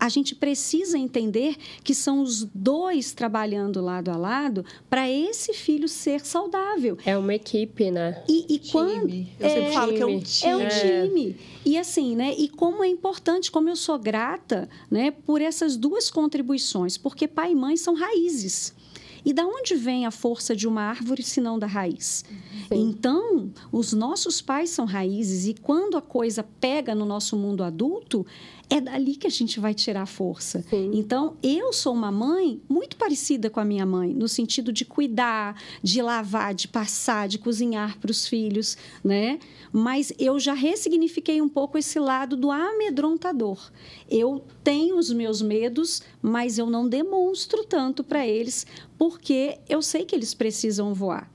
a 0.00 0.08
gente 0.08 0.34
precisa 0.34 0.96
entender 0.96 1.56
que 1.84 1.94
são 1.94 2.22
os 2.22 2.44
dois 2.54 3.12
trabalhando 3.12 3.80
lado 3.82 4.10
a 4.10 4.16
lado 4.16 4.64
para 4.88 5.08
esse 5.08 5.52
filho 5.52 5.86
ser 5.86 6.24
saudável. 6.24 6.96
É 7.04 7.16
uma 7.18 7.34
equipe, 7.34 7.90
né? 7.90 8.24
E, 8.26 8.46
e 8.54 8.58
quando 8.70 9.00
Time. 9.10 9.32
Eu 9.38 9.50
sempre 9.50 9.68
É, 9.68 9.72
falo 9.72 9.92
que 9.92 10.02
é 10.02 10.06
um 10.06 10.20
time. 10.20 10.52
é 10.52 10.56
um 10.56 10.68
time. 10.68 11.08
time. 11.08 11.36
E 11.66 11.78
assim, 11.78 12.16
né? 12.16 12.34
E 12.36 12.48
como 12.48 12.82
é 12.82 12.88
importante, 12.88 13.50
como 13.50 13.68
eu 13.68 13.76
sou 13.76 13.98
grata, 13.98 14.68
né, 14.90 15.10
por 15.10 15.42
essas 15.42 15.76
duas 15.76 16.10
contribuições, 16.10 16.96
porque 16.96 17.28
pai 17.28 17.52
e 17.52 17.54
mãe 17.54 17.76
são 17.76 17.94
raízes. 17.94 18.74
E 19.22 19.34
da 19.34 19.44
onde 19.46 19.74
vem 19.74 20.06
a 20.06 20.10
força 20.10 20.56
de 20.56 20.66
uma 20.66 20.80
árvore 20.80 21.22
se 21.22 21.42
não 21.42 21.58
da 21.58 21.66
raiz? 21.66 22.24
Então, 22.70 23.50
os 23.70 23.92
nossos 23.92 24.40
pais 24.40 24.70
são 24.70 24.86
raízes 24.86 25.46
e 25.46 25.52
quando 25.52 25.98
a 25.98 26.00
coisa 26.00 26.42
pega 26.58 26.94
no 26.94 27.04
nosso 27.04 27.36
mundo 27.36 27.62
adulto, 27.62 28.24
é 28.70 28.80
dali 28.80 29.16
que 29.16 29.26
a 29.26 29.30
gente 29.30 29.58
vai 29.58 29.74
tirar 29.74 30.06
força. 30.06 30.64
Sim. 30.70 30.92
Então, 30.94 31.36
eu 31.42 31.72
sou 31.72 31.92
uma 31.92 32.12
mãe 32.12 32.62
muito 32.68 32.96
parecida 32.96 33.50
com 33.50 33.58
a 33.58 33.64
minha 33.64 33.84
mãe, 33.84 34.14
no 34.14 34.28
sentido 34.28 34.72
de 34.72 34.84
cuidar, 34.84 35.60
de 35.82 36.00
lavar, 36.00 36.54
de 36.54 36.68
passar, 36.68 37.26
de 37.26 37.36
cozinhar 37.36 37.98
para 37.98 38.12
os 38.12 38.28
filhos, 38.28 38.78
né? 39.02 39.40
Mas 39.72 40.12
eu 40.18 40.38
já 40.38 40.54
ressignifiquei 40.54 41.42
um 41.42 41.48
pouco 41.48 41.76
esse 41.76 41.98
lado 41.98 42.36
do 42.36 42.48
amedrontador. 42.50 43.72
Eu 44.08 44.44
tenho 44.62 44.96
os 44.96 45.10
meus 45.10 45.42
medos, 45.42 46.02
mas 46.22 46.56
eu 46.56 46.70
não 46.70 46.88
demonstro 46.88 47.64
tanto 47.64 48.04
para 48.04 48.24
eles, 48.24 48.64
porque 48.96 49.58
eu 49.68 49.82
sei 49.82 50.04
que 50.04 50.14
eles 50.14 50.32
precisam 50.32 50.94
voar. 50.94 51.28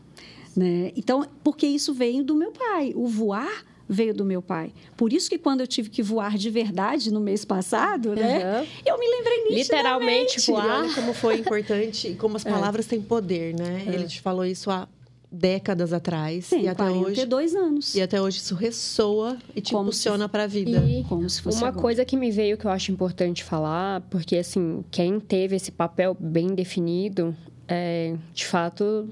Né? 0.56 0.94
Então, 0.96 1.28
porque 1.44 1.68
isso 1.68 1.94
veio 1.94 2.24
do 2.24 2.34
meu 2.34 2.54
pai. 2.54 2.94
O 2.96 3.08
voar 3.08 3.66
veio 3.88 4.14
do 4.14 4.26
meu 4.26 4.42
pai. 4.42 4.72
Por 4.98 5.14
isso 5.14 5.30
que 5.30 5.38
quando 5.38 5.62
eu 5.62 5.68
tive 5.68 5.90
que 5.90 6.02
voar 6.02 6.38
de 6.38 6.50
verdade 6.50 7.12
no 7.12 7.20
mês 7.20 7.46
passado, 7.46 8.16
né? 8.16 8.44
Aham. 8.44 8.66
Eu 8.86 8.98
me 9.00 9.08
lembrei 9.08 9.38
nitidamente. 9.44 9.62
Literalmente 9.64 10.40
E 10.40 10.46
voar. 10.52 10.82
olha 10.84 10.94
como 10.94 11.14
foi 11.14 11.36
importante 11.40 12.08
e 12.10 12.16
como 12.16 12.36
as 12.38 12.44
palavras 12.44 12.86
têm 12.86 13.02
poder, 13.02 13.54
né? 13.54 13.84
Ele 13.88 14.06
te 14.08 14.22
falou 14.22 14.46
isso 14.46 14.70
há 14.72 14.88
décadas 15.32 15.92
atrás 15.92 16.50
Tem 16.50 16.64
e 16.64 16.68
até 16.70 16.84
hoje 16.86 16.98
42 17.26 17.56
anos. 17.56 17.94
e 17.96 18.02
até 18.02 18.22
hoje 18.22 18.38
isso 18.38 18.56
ressoa 18.56 19.38
e 19.54 19.60
te 19.60 19.72
Como 19.72 19.84
impulsiona 19.84 20.30
para 20.30 20.44
a 20.44 20.48
vida. 20.48 20.78
E 20.88 21.04
Como 21.04 21.30
se 21.30 21.42
fosse 21.42 21.58
uma 21.58 21.68
agora. 21.68 21.82
coisa 21.82 22.06
que 22.06 22.16
me 22.16 22.32
veio 22.32 22.58
que 22.58 22.66
eu 22.66 22.72
acho 22.72 22.90
importante 22.92 23.44
falar, 23.44 24.00
porque 24.10 24.38
assim, 24.38 24.84
quem 24.90 25.20
teve 25.20 25.56
esse 25.58 25.72
papel 25.72 26.16
bem 26.18 26.56
definido, 26.56 27.36
é, 27.68 28.16
de 28.34 28.45
fato, 28.45 29.09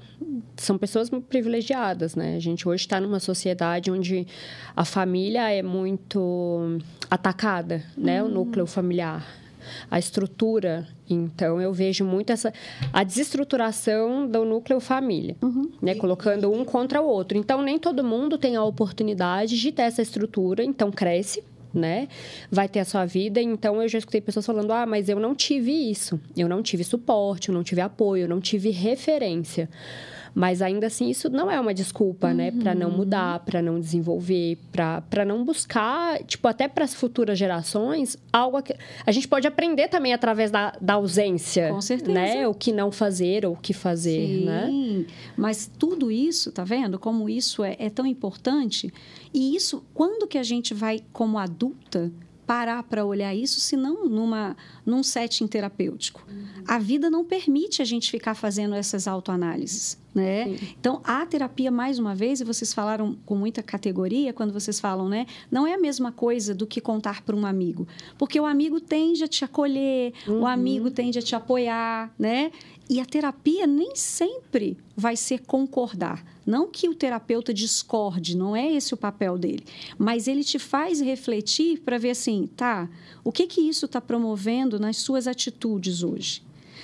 são 0.56 0.78
pessoas 0.78 1.10
privilegiadas, 1.28 2.14
né? 2.14 2.36
A 2.36 2.40
gente 2.40 2.68
hoje 2.68 2.84
está 2.84 3.00
numa 3.00 3.18
sociedade 3.18 3.90
onde 3.90 4.26
a 4.76 4.84
família 4.84 5.50
é 5.50 5.62
muito 5.62 6.78
atacada, 7.10 7.82
né? 7.96 8.22
O 8.22 8.28
núcleo 8.28 8.66
familiar, 8.66 9.26
a 9.90 9.98
estrutura. 9.98 10.86
Então, 11.10 11.60
eu 11.60 11.72
vejo 11.72 12.04
muito 12.04 12.30
essa 12.30 12.52
a 12.92 13.02
desestruturação 13.02 14.26
do 14.26 14.44
núcleo 14.44 14.78
família, 14.78 15.36
né? 15.82 15.96
Colocando 15.96 16.52
um 16.52 16.64
contra 16.64 17.02
o 17.02 17.06
outro. 17.06 17.36
Então, 17.36 17.60
nem 17.60 17.78
todo 17.78 18.04
mundo 18.04 18.38
tem 18.38 18.54
a 18.54 18.62
oportunidade 18.62 19.58
de 19.58 19.72
ter 19.72 19.82
essa 19.82 20.00
estrutura, 20.00 20.62
então 20.62 20.92
cresce. 20.92 21.42
Né? 21.74 22.08
Vai 22.50 22.68
ter 22.68 22.80
a 22.80 22.84
sua 22.84 23.04
vida. 23.04 23.40
Então, 23.40 23.82
eu 23.82 23.88
já 23.88 23.98
escutei 23.98 24.20
pessoas 24.20 24.46
falando: 24.46 24.72
ah, 24.72 24.86
mas 24.86 25.08
eu 25.08 25.18
não 25.18 25.34
tive 25.34 25.72
isso. 25.72 26.20
Eu 26.36 26.48
não 26.48 26.62
tive 26.62 26.84
suporte, 26.84 27.48
eu 27.48 27.54
não 27.54 27.64
tive 27.64 27.80
apoio, 27.80 28.24
eu 28.24 28.28
não 28.28 28.40
tive 28.40 28.70
referência. 28.70 29.68
Mas 30.34 30.60
ainda 30.60 30.88
assim, 30.88 31.08
isso 31.08 31.30
não 31.30 31.48
é 31.48 31.60
uma 31.60 31.72
desculpa, 31.72 32.34
né? 32.34 32.50
Para 32.50 32.74
não 32.74 32.90
mudar, 32.90 33.38
para 33.40 33.62
não 33.62 33.78
desenvolver, 33.78 34.58
para 34.72 35.24
não 35.24 35.44
buscar, 35.44 36.22
tipo, 36.24 36.48
até 36.48 36.66
para 36.66 36.84
as 36.84 36.92
futuras 36.92 37.38
gerações, 37.38 38.16
algo 38.32 38.60
que 38.60 38.74
a 39.06 39.12
gente 39.12 39.28
pode 39.28 39.46
aprender 39.46 39.88
também 39.88 40.12
através 40.12 40.50
da, 40.50 40.72
da 40.80 40.94
ausência. 40.94 41.68
Com 41.70 41.80
certeza. 41.80 42.12
Né? 42.12 42.48
O 42.48 42.54
que 42.54 42.72
não 42.72 42.90
fazer 42.90 43.46
ou 43.46 43.52
o 43.52 43.56
que 43.56 43.72
fazer, 43.72 44.26
Sim, 44.26 44.44
né? 44.44 45.06
mas 45.36 45.70
tudo 45.78 46.10
isso, 46.10 46.50
tá 46.50 46.64
vendo? 46.64 46.98
Como 46.98 47.28
isso 47.28 47.62
é, 47.62 47.76
é 47.78 47.88
tão 47.88 48.04
importante. 48.04 48.92
E 49.32 49.54
isso, 49.54 49.84
quando 49.94 50.26
que 50.26 50.38
a 50.38 50.42
gente 50.42 50.74
vai, 50.74 51.00
como 51.12 51.38
adulta, 51.38 52.10
parar 52.46 52.82
para 52.82 53.04
olhar 53.04 53.34
isso, 53.34 53.60
se 53.60 53.76
não 53.76 54.08
numa, 54.08 54.56
num 54.84 55.02
setting 55.02 55.46
terapêutico? 55.46 56.24
A 56.66 56.78
vida 56.78 57.10
não 57.10 57.24
permite 57.24 57.82
a 57.82 57.84
gente 57.84 58.10
ficar 58.10 58.34
fazendo 58.34 58.74
essas 58.74 59.06
autoanálises. 59.06 59.98
né? 60.14 60.56
Então, 60.78 61.00
a 61.04 61.26
terapia, 61.26 61.70
mais 61.70 61.98
uma 61.98 62.14
vez, 62.14 62.40
e 62.40 62.44
vocês 62.44 62.72
falaram 62.72 63.16
com 63.26 63.34
muita 63.34 63.62
categoria 63.62 64.32
quando 64.32 64.52
vocês 64.52 64.78
falam, 64.78 65.08
né? 65.08 65.26
Não 65.50 65.66
é 65.66 65.74
a 65.74 65.78
mesma 65.78 66.12
coisa 66.12 66.54
do 66.54 66.66
que 66.66 66.80
contar 66.80 67.22
para 67.22 67.34
um 67.34 67.44
amigo. 67.44 67.86
Porque 68.16 68.38
o 68.38 68.46
amigo 68.46 68.80
tende 68.80 69.24
a 69.24 69.28
te 69.28 69.44
acolher, 69.44 70.12
uhum. 70.26 70.42
o 70.42 70.46
amigo 70.46 70.90
tende 70.90 71.18
a 71.18 71.22
te 71.22 71.34
apoiar, 71.34 72.14
né? 72.18 72.52
E 72.88 73.00
a 73.00 73.04
terapia 73.04 73.66
nem 73.66 73.96
sempre 73.96 74.76
vai 74.96 75.16
ser 75.16 75.40
concordar. 75.40 76.24
Não 76.46 76.68
que 76.68 76.88
o 76.88 76.94
terapeuta 76.94 77.52
discorde, 77.54 78.36
não 78.36 78.54
é 78.54 78.72
esse 78.72 78.92
o 78.92 78.96
papel 78.96 79.38
dele. 79.38 79.64
Mas 79.98 80.28
ele 80.28 80.44
te 80.44 80.58
faz 80.58 81.00
refletir 81.00 81.80
para 81.80 81.98
ver 81.98 82.10
assim, 82.10 82.46
tá, 82.56 82.88
o 83.22 83.32
que 83.32 83.46
que 83.46 83.60
isso 83.60 83.86
está 83.86 84.00
promovendo 84.00 84.78
nas 84.78 84.98
suas 84.98 85.26
atitudes 85.26 86.02
hoje? 86.02 86.42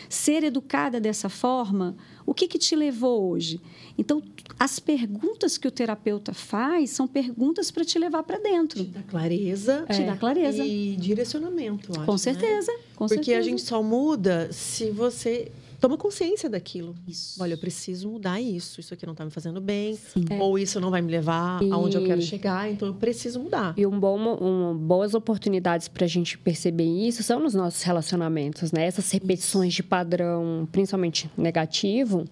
Ser 0.09 0.43
educada 0.45 0.99
dessa 1.01 1.29
forma, 1.29 1.97
o 2.27 2.35
que, 2.35 2.49
que 2.49 2.59
te 2.59 2.75
levou 2.75 3.31
hoje? 3.31 3.61
Então, 3.99 4.23
as 4.59 4.79
perguntas 4.79 5.59
que 5.59 5.69
o 5.69 5.71
terapeuta 5.71 6.33
faz 6.33 6.91
são 6.91 7.07
perguntas 7.07 7.71
para 7.71 7.85
te 7.85 7.99
levar 7.99 8.23
para 8.23 8.39
dentro. 8.39 8.85
Te 8.85 8.91
dá 8.91 9.03
clareza. 9.03 9.87
Te 9.91 10.03
dá 10.03 10.17
clareza. 10.17 10.65
E 10.65 10.97
direcionamento, 10.97 11.93
acho, 11.93 12.07
Com 12.07 12.19
certeza. 12.19 12.73
Né? 12.73 12.79
Com 12.97 13.07
Porque 13.07 13.25
certeza. 13.25 13.39
a 13.39 13.43
gente 13.43 13.63
só 13.63 13.83
muda 13.83 14.49
se 14.53 14.91
você 14.91 15.53
toma 15.81 15.97
consciência 15.97 16.49
daquilo. 16.49 16.95
Isso. 17.09 17.43
Olha, 17.43 17.55
eu 17.55 17.59
preciso 17.59 18.11
mudar 18.11 18.41
isso. 18.41 18.81
Isso 18.81 18.93
aqui 18.93 19.07
não 19.07 19.13
está 19.13 19.25
me 19.25 19.31
fazendo 19.31 19.61
bem. 19.61 19.97
Sim. 19.97 20.25
Ou 20.39 20.59
isso 20.59 20.79
não 20.79 20.91
vai 20.91 21.01
me 21.01 21.11
levar 21.11 21.63
E- 21.63 21.71
aonde 21.73 21.97
eu 21.97 22.05
quero 22.05 22.21
chegar. 22.21 22.71
Então, 22.71 22.89
eu 22.89 22.95
preciso 22.95 23.41
mudar. 23.41 23.75
E 23.77 23.87
um 23.87 23.99
bom, 23.99 24.19
um, 24.41 24.77
boas 24.77 25.15
oportunidades 25.15 25.89
para 25.89 26.05
a 26.05 26.09
gente 26.09 26.37
perceber 26.39 26.85
isso 26.85 27.23
são 27.23 27.41
nos 27.41 27.55
nossos 27.55 27.83
relacionamentos, 27.83 28.71
né? 28.73 28.85
Essas 28.85 29.11
repetições 29.11 29.73
de 29.73 29.83
padrão, 29.83 30.69
principalmente 30.71 31.31
negativo, 31.37 32.25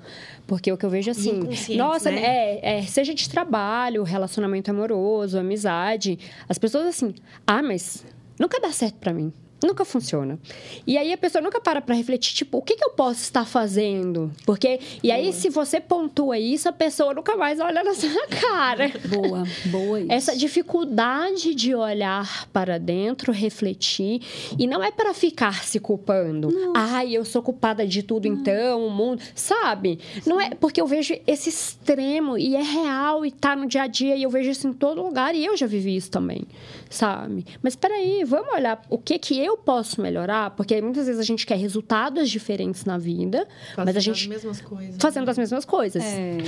porque 0.47 0.71
o 0.71 0.77
que 0.77 0.85
eu 0.85 0.91
vejo 0.91 1.11
assim, 1.11 1.31
inconscientes, 1.39 1.77
nossa, 1.77 2.11
né? 2.11 2.23
é, 2.23 2.79
é, 2.79 2.83
seja 2.83 3.15
de 3.15 3.29
trabalho, 3.29 4.03
relacionamento 4.03 4.71
amoroso, 4.71 5.39
amizade, 5.39 6.19
as 6.49 6.59
pessoas 6.59 6.87
assim, 6.87 7.15
ah, 7.47 7.63
mas 7.63 8.05
nunca 8.39 8.61
dá 8.61 8.71
certo 8.73 8.97
para 8.97 9.13
mim. 9.13 9.33
Nunca 9.63 9.85
funciona. 9.85 10.39
E 10.87 10.97
aí 10.97 11.13
a 11.13 11.19
pessoa 11.19 11.43
nunca 11.43 11.61
para 11.61 11.81
para 11.81 11.95
refletir, 11.95 12.33
tipo, 12.33 12.59
o 12.59 12.63
que, 12.63 12.77
que 12.77 12.85
eu 12.85 12.91
posso 12.91 13.23
estar 13.23 13.45
fazendo? 13.45 14.31
Porque. 14.47 14.79
E 15.03 15.11
aí, 15.11 15.33
se 15.33 15.49
você 15.49 15.81
pontua 15.81 16.39
isso, 16.39 16.69
a 16.69 16.73
pessoa 16.73 17.13
nunca 17.13 17.37
mais 17.37 17.59
olha 17.59 17.83
na 17.83 17.93
sua 17.95 18.27
cara. 18.29 18.93
Boa, 19.09 19.45
boa 19.67 20.01
isso. 20.01 20.13
Essa 20.13 20.37
dificuldade 20.37 21.55
de 21.55 21.75
olhar 21.75 22.47
para 22.53 22.79
dentro, 22.79 23.33
refletir, 23.33 24.23
e 24.59 24.67
não 24.67 24.83
é 24.83 24.91
para 24.93 25.13
ficar 25.13 25.65
se 25.65 25.81
culpando. 25.81 26.49
Ai, 26.75 27.17
eu 27.17 27.25
sou 27.25 27.43
culpada 27.43 27.87
de 27.87 28.03
tudo, 28.03 28.27
então, 28.27 28.87
o 28.87 28.91
mundo. 28.91 29.23
Sabe? 29.35 29.99
Não 30.25 30.41
é 30.41 30.51
porque 30.51 30.81
eu 30.81 30.87
vejo 30.87 31.15
esse 31.27 31.49
extremo 31.49 32.39
e 32.39 32.55
é 32.55 32.63
real 32.63 33.27
e 33.27 33.33
tá 33.33 33.57
no 33.57 33.67
dia 33.67 33.83
a 33.83 33.87
dia, 33.87 34.15
e 34.15 34.23
eu 34.23 34.31
vejo 34.31 34.51
isso 34.51 34.69
em 34.69 34.73
todo 34.73 35.03
lugar, 35.03 35.35
e 35.35 35.45
eu 35.45 35.57
já 35.57 35.67
vivi 35.67 35.97
isso 35.97 36.11
também, 36.11 36.47
sabe? 36.91 37.45
Mas 37.63 37.77
peraí, 37.77 38.25
vamos 38.25 38.53
olhar 38.53 38.81
o 38.89 38.99
que 38.99 39.19
que 39.19 39.39
eu 39.39 39.57
posso 39.57 40.01
melhorar, 40.01 40.51
porque 40.53 40.81
muitas 40.81 41.07
vezes 41.07 41.21
a 41.21 41.25
gente 41.25 41.47
quer 41.47 41.57
resultados 41.59 42.31
diferentes 42.31 42.85
na 42.85 42.97
vida, 42.99 43.47
mas 43.77 43.79
a 43.79 43.85
Fazendo 43.85 44.01
gente 44.01 44.21
as 44.23 44.27
mesmas 44.27 44.61
coisas. 44.61 44.97
fazendo 44.99 45.29
as 45.29 45.39
mesmas 45.39 45.65
coisas. 45.65 46.03
É, 46.03 46.39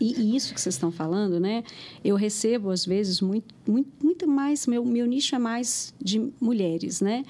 e, 0.00 0.20
e 0.20 0.36
isso 0.36 0.52
que 0.54 0.60
vocês 0.60 0.74
estão 0.74 0.90
falando, 0.90 1.38
né? 1.38 1.62
Eu 2.04 2.16
recebo, 2.16 2.70
às 2.70 2.84
vezes, 2.84 3.20
muito, 3.20 3.54
muito, 3.66 3.88
muito 4.02 4.26
mais. 4.28 4.66
Meu, 4.66 4.84
meu 4.84 5.06
nicho 5.06 5.34
é 5.34 5.38
mais 5.38 5.94
de 6.02 6.32
mulheres, 6.40 7.00
né? 7.00 7.24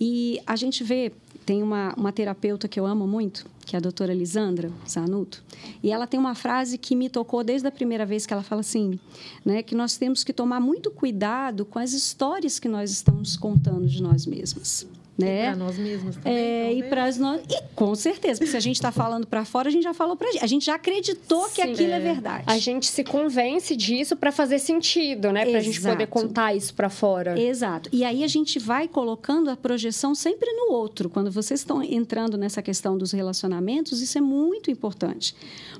E 0.00 0.40
a 0.46 0.54
gente 0.54 0.84
vê, 0.84 1.12
tem 1.48 1.62
uma, 1.62 1.94
uma 1.96 2.12
terapeuta 2.12 2.68
que 2.68 2.78
eu 2.78 2.84
amo 2.84 3.06
muito, 3.06 3.46
que 3.64 3.74
é 3.74 3.78
a 3.78 3.80
doutora 3.80 4.12
Lisandra 4.12 4.70
Zanuto, 4.86 5.42
e 5.82 5.90
ela 5.90 6.06
tem 6.06 6.20
uma 6.20 6.34
frase 6.34 6.76
que 6.76 6.94
me 6.94 7.08
tocou 7.08 7.42
desde 7.42 7.66
a 7.66 7.70
primeira 7.70 8.04
vez 8.04 8.26
que 8.26 8.34
ela 8.34 8.42
fala 8.42 8.60
assim, 8.60 9.00
né? 9.42 9.62
Que 9.62 9.74
nós 9.74 9.96
temos 9.96 10.22
que 10.22 10.34
tomar 10.34 10.60
muito 10.60 10.90
cuidado 10.90 11.64
com 11.64 11.78
as 11.78 11.94
histórias 11.94 12.58
que 12.58 12.68
nós 12.68 12.90
estamos 12.90 13.34
contando 13.34 13.86
de 13.86 14.02
nós 14.02 14.26
mesmas. 14.26 14.86
Né? 15.18 15.46
Para 15.46 15.56
nós 15.56 15.76
mesmos 15.76 16.14
também. 16.14 16.32
É, 16.32 16.72
e 16.72 16.82
para 16.84 17.04
as 17.04 17.18
nós. 17.18 17.40
E 17.50 17.60
com 17.74 17.92
certeza, 17.96 18.38
porque 18.38 18.50
se 18.52 18.56
a 18.56 18.60
gente 18.60 18.76
está 18.76 18.92
falando 18.92 19.26
para 19.26 19.44
fora, 19.44 19.68
a 19.68 19.72
gente 19.72 19.82
já 19.82 19.92
falou 19.92 20.16
para 20.16 20.30
gente. 20.30 20.44
A 20.44 20.46
gente 20.46 20.66
já 20.66 20.76
acreditou 20.76 21.48
que 21.48 21.60
Sim, 21.60 21.72
aquilo 21.72 21.90
é, 21.90 21.96
é. 21.96 22.00
verdade. 22.00 22.44
A 22.46 22.56
gente 22.56 22.86
se 22.86 23.02
convence 23.02 23.74
disso 23.74 24.16
para 24.16 24.30
fazer 24.30 24.60
sentido, 24.60 25.32
né? 25.32 25.44
Pra 25.44 25.58
gente 25.58 25.80
poder 25.80 26.06
contar 26.06 26.54
isso 26.54 26.72
para 26.72 26.88
fora. 26.88 27.38
Exato. 27.38 27.90
E 27.92 28.04
aí 28.04 28.22
a 28.22 28.28
gente 28.28 28.60
vai 28.60 28.86
colocando 28.86 29.50
a 29.50 29.56
projeção 29.56 30.14
sempre 30.14 30.52
no 30.52 30.72
outro. 30.72 31.10
Quando 31.10 31.32
vocês 31.32 31.58
estão 31.60 31.82
entrando 31.82 32.38
nessa 32.38 32.62
questão 32.62 32.96
dos 32.96 33.10
relacionamentos, 33.10 34.00
isso 34.00 34.18
é 34.18 34.20
muito 34.20 34.70
importante. 34.70 35.34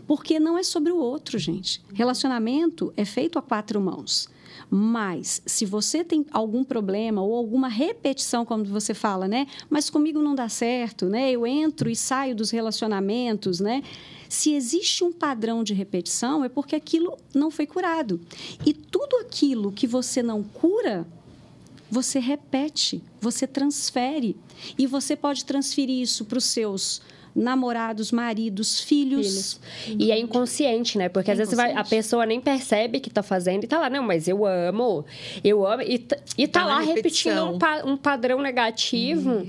Porque 0.05 0.41
não 0.41 0.59
é 0.59 0.65
sobre 0.65 0.91
o 0.91 0.97
outro, 0.97 1.39
gente. 1.39 1.81
Relacionamento 1.95 2.93
é 2.97 3.05
feito 3.05 3.39
a 3.39 3.43
quatro 3.43 3.81
mãos. 3.81 4.29
Mas, 4.71 5.41
se 5.47 5.65
você 5.65 6.05
tem 6.05 6.27
algum 6.31 6.63
problema 6.63 7.23
ou 7.23 7.35
alguma 7.35 7.69
repetição, 7.69 8.45
como 8.45 8.65
você 8.65 8.93
fala, 8.93 9.27
né? 9.27 9.47
Mas 9.71 9.89
comigo 9.89 10.23
não 10.23 10.35
dá 10.35 10.49
certo, 10.49 11.07
né? 11.07 11.31
Eu 11.31 11.47
entro 11.47 11.89
e 11.89 11.97
saio 11.97 12.37
dos 12.37 12.51
relacionamentos, 12.51 13.61
né? 13.61 13.83
Se 14.29 14.53
existe 14.53 15.03
um 15.03 15.11
padrão 15.11 15.65
de 15.65 15.73
repetição, 15.73 16.45
é 16.45 16.49
porque 16.51 16.77
aquilo 16.77 17.17
não 17.35 17.51
foi 17.51 17.67
curado. 17.67 18.21
E 18.67 18.75
tudo 18.75 19.17
aquilo 19.17 19.73
que 19.73 19.87
você 19.87 20.23
não 20.23 20.43
cura, 20.43 21.07
você 21.91 22.19
repete, 22.19 23.03
você 23.21 23.47
transfere. 23.47 24.37
E 24.79 24.87
você 24.87 25.17
pode 25.17 25.47
transferir 25.47 26.03
isso 26.03 26.27
para 26.27 26.39
os 26.39 26.45
seus 26.45 27.01
namorados, 27.39 28.11
maridos, 28.13 28.81
filhos. 28.81 29.61
Filhos. 29.85 29.99
E 30.01 30.11
é 30.13 30.19
inconsciente, 30.19 30.99
né? 30.99 31.09
Porque 31.09 31.31
É 31.31 31.33
às 31.33 31.39
vezes 31.39 31.55
vai- 31.55 31.73
a 31.73 31.85
pessoa 31.85 32.27
nem 32.27 32.41
percebe 32.41 33.01
que 33.01 33.09
tá 33.11 33.23
fazendo 33.23 33.65
e 33.65 33.67
tá 33.67 33.79
lá, 33.79 33.89
não, 33.89 34.03
mas 34.03 34.27
eu 34.29 34.45
amo, 34.45 35.05
eu 35.45 35.67
amo. 35.67 35.83
E, 35.83 36.05
e 36.37 36.47
tá, 36.49 36.61
Tá 36.61 36.67
lá 36.67 36.81
repetindo 36.81 37.45
um, 37.45 37.59
pa- 37.59 37.83
um 37.85 37.97
padrão 37.97 38.43
negativo 38.43 39.47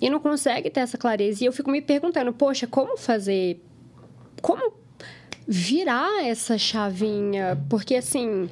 e 0.00 0.10
não 0.10 0.20
consegue 0.20 0.68
ter 0.70 0.80
essa 0.80 0.98
clareza. 0.98 1.42
E 1.42 1.46
eu 1.46 1.52
fico 1.52 1.70
me 1.70 1.80
perguntando, 1.80 2.32
poxa, 2.32 2.66
como 2.66 2.96
fazer. 2.96 3.62
Como 4.40 4.72
virar 5.46 6.24
essa 6.26 6.58
chavinha? 6.58 7.58
Porque 7.68 7.94
assim. 7.94 8.48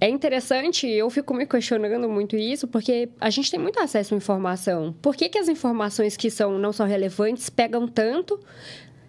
É 0.00 0.08
interessante, 0.08 0.86
eu 0.88 1.10
fico 1.10 1.34
me 1.34 1.44
questionando 1.46 2.08
muito 2.08 2.34
isso, 2.36 2.66
porque 2.66 3.10
a 3.20 3.28
gente 3.28 3.50
tem 3.50 3.60
muito 3.60 3.78
acesso 3.78 4.14
à 4.14 4.16
informação. 4.16 4.94
Por 5.02 5.14
que, 5.14 5.28
que 5.28 5.38
as 5.38 5.46
informações 5.48 6.16
que 6.16 6.30
são 6.30 6.58
não 6.58 6.72
são 6.72 6.86
relevantes 6.86 7.50
pegam 7.50 7.86
tanto, 7.86 8.40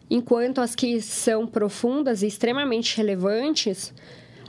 enquanto 0.10 0.60
as 0.60 0.76
que 0.76 1.02
são 1.02 1.48
profundas 1.48 2.22
e 2.24 2.28
extremamente 2.28 2.98
relevantes 2.98 3.94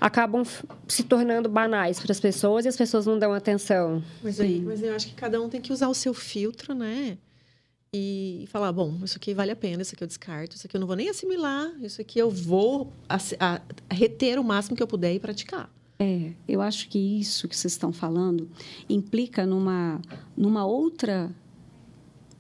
acabam 0.01 0.43
se 0.89 1.05
tornando 1.05 1.49
banais 1.49 2.01
para 2.01 2.11
as 2.11 2.19
pessoas 2.19 2.65
e 2.65 2.69
as 2.69 2.77
pessoas 2.77 3.07
não 3.07 3.17
dão 3.21 3.33
atenção? 3.33 4.03
Mas, 4.21 4.41
aí, 4.41 4.61
mas 4.61 4.83
eu 4.83 4.97
acho 4.97 5.07
que 5.07 5.15
cada 5.15 5.41
um 5.41 5.49
tem 5.49 5.61
que 5.61 5.73
usar 5.73 5.87
o 5.87 5.95
seu 5.95 6.13
filtro, 6.13 6.75
né? 6.75 7.19
E 7.95 8.47
falar, 8.51 8.73
bom, 8.73 8.99
isso 9.05 9.17
aqui 9.17 9.33
vale 9.33 9.53
a 9.53 9.57
pena, 9.57 9.83
isso 9.83 9.95
aqui 9.95 10.03
eu 10.03 10.09
descarto, 10.09 10.57
isso 10.57 10.67
aqui 10.67 10.77
eu 10.77 10.81
não 10.81 10.87
vou 10.89 10.97
nem 10.97 11.09
assimilar, 11.09 11.71
isso 11.81 12.01
aqui 12.01 12.19
eu 12.19 12.31
vou 12.31 12.91
ass- 13.09 13.37
a- 13.39 13.61
reter 13.93 14.41
o 14.41 14.45
máximo 14.45 14.75
que 14.77 14.83
eu 14.83 14.87
puder 14.89 15.15
e 15.15 15.21
praticar. 15.21 15.71
É, 16.05 16.33
eu 16.49 16.61
acho 16.61 16.89
que 16.89 16.99
isso 16.99 17.47
que 17.47 17.57
vocês 17.57 17.73
estão 17.75 17.93
falando 17.93 18.49
implica 18.89 19.47
numa, 19.47 20.01
numa 20.37 20.67
outra 20.67 21.31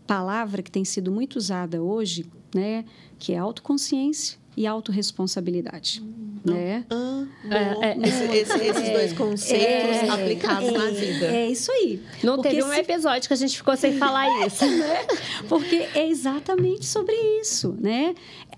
palavra 0.06 0.62
que 0.62 0.70
tem 0.70 0.84
sido 0.84 1.12
muito 1.12 1.36
usada 1.36 1.80
hoje, 1.82 2.26
né? 2.54 2.84
Que 3.18 3.32
é 3.34 3.38
autoconsciência 3.38 4.36
e 4.56 4.66
autorresponsabilidade, 4.66 6.02
né? 6.44 6.84
Ah, 6.90 7.24
É, 7.50 7.74
bom. 7.94 8.02
Esse- 8.04 8.24
esse- 8.24 8.58
esses 8.66 8.90
dois 8.90 9.12
conceitos 9.12 9.96
É, 9.96 10.08
aplicados 10.10 10.72
na 10.72 10.90
vida. 10.90 11.26
É 11.26 11.48
isso 11.48 11.70
aí. 11.70 12.02
Não 12.22 12.34
Porque 12.34 12.50
teve 12.50 12.64
um 12.64 12.68
se- 12.72 12.80
episódio 12.80 13.28
que 13.28 13.32
a 13.32 13.36
gente 13.36 13.56
ficou 13.56 13.76
sem 13.76 13.96
falar 13.96 14.26
isso. 14.46 14.64
Porque 15.48 15.76
é 15.94 16.08
exatamente 16.08 16.84
sobre 16.84 17.14
isso, 17.40 17.74
né? 17.80 18.14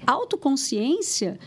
Autoconsciência 0.07 1.38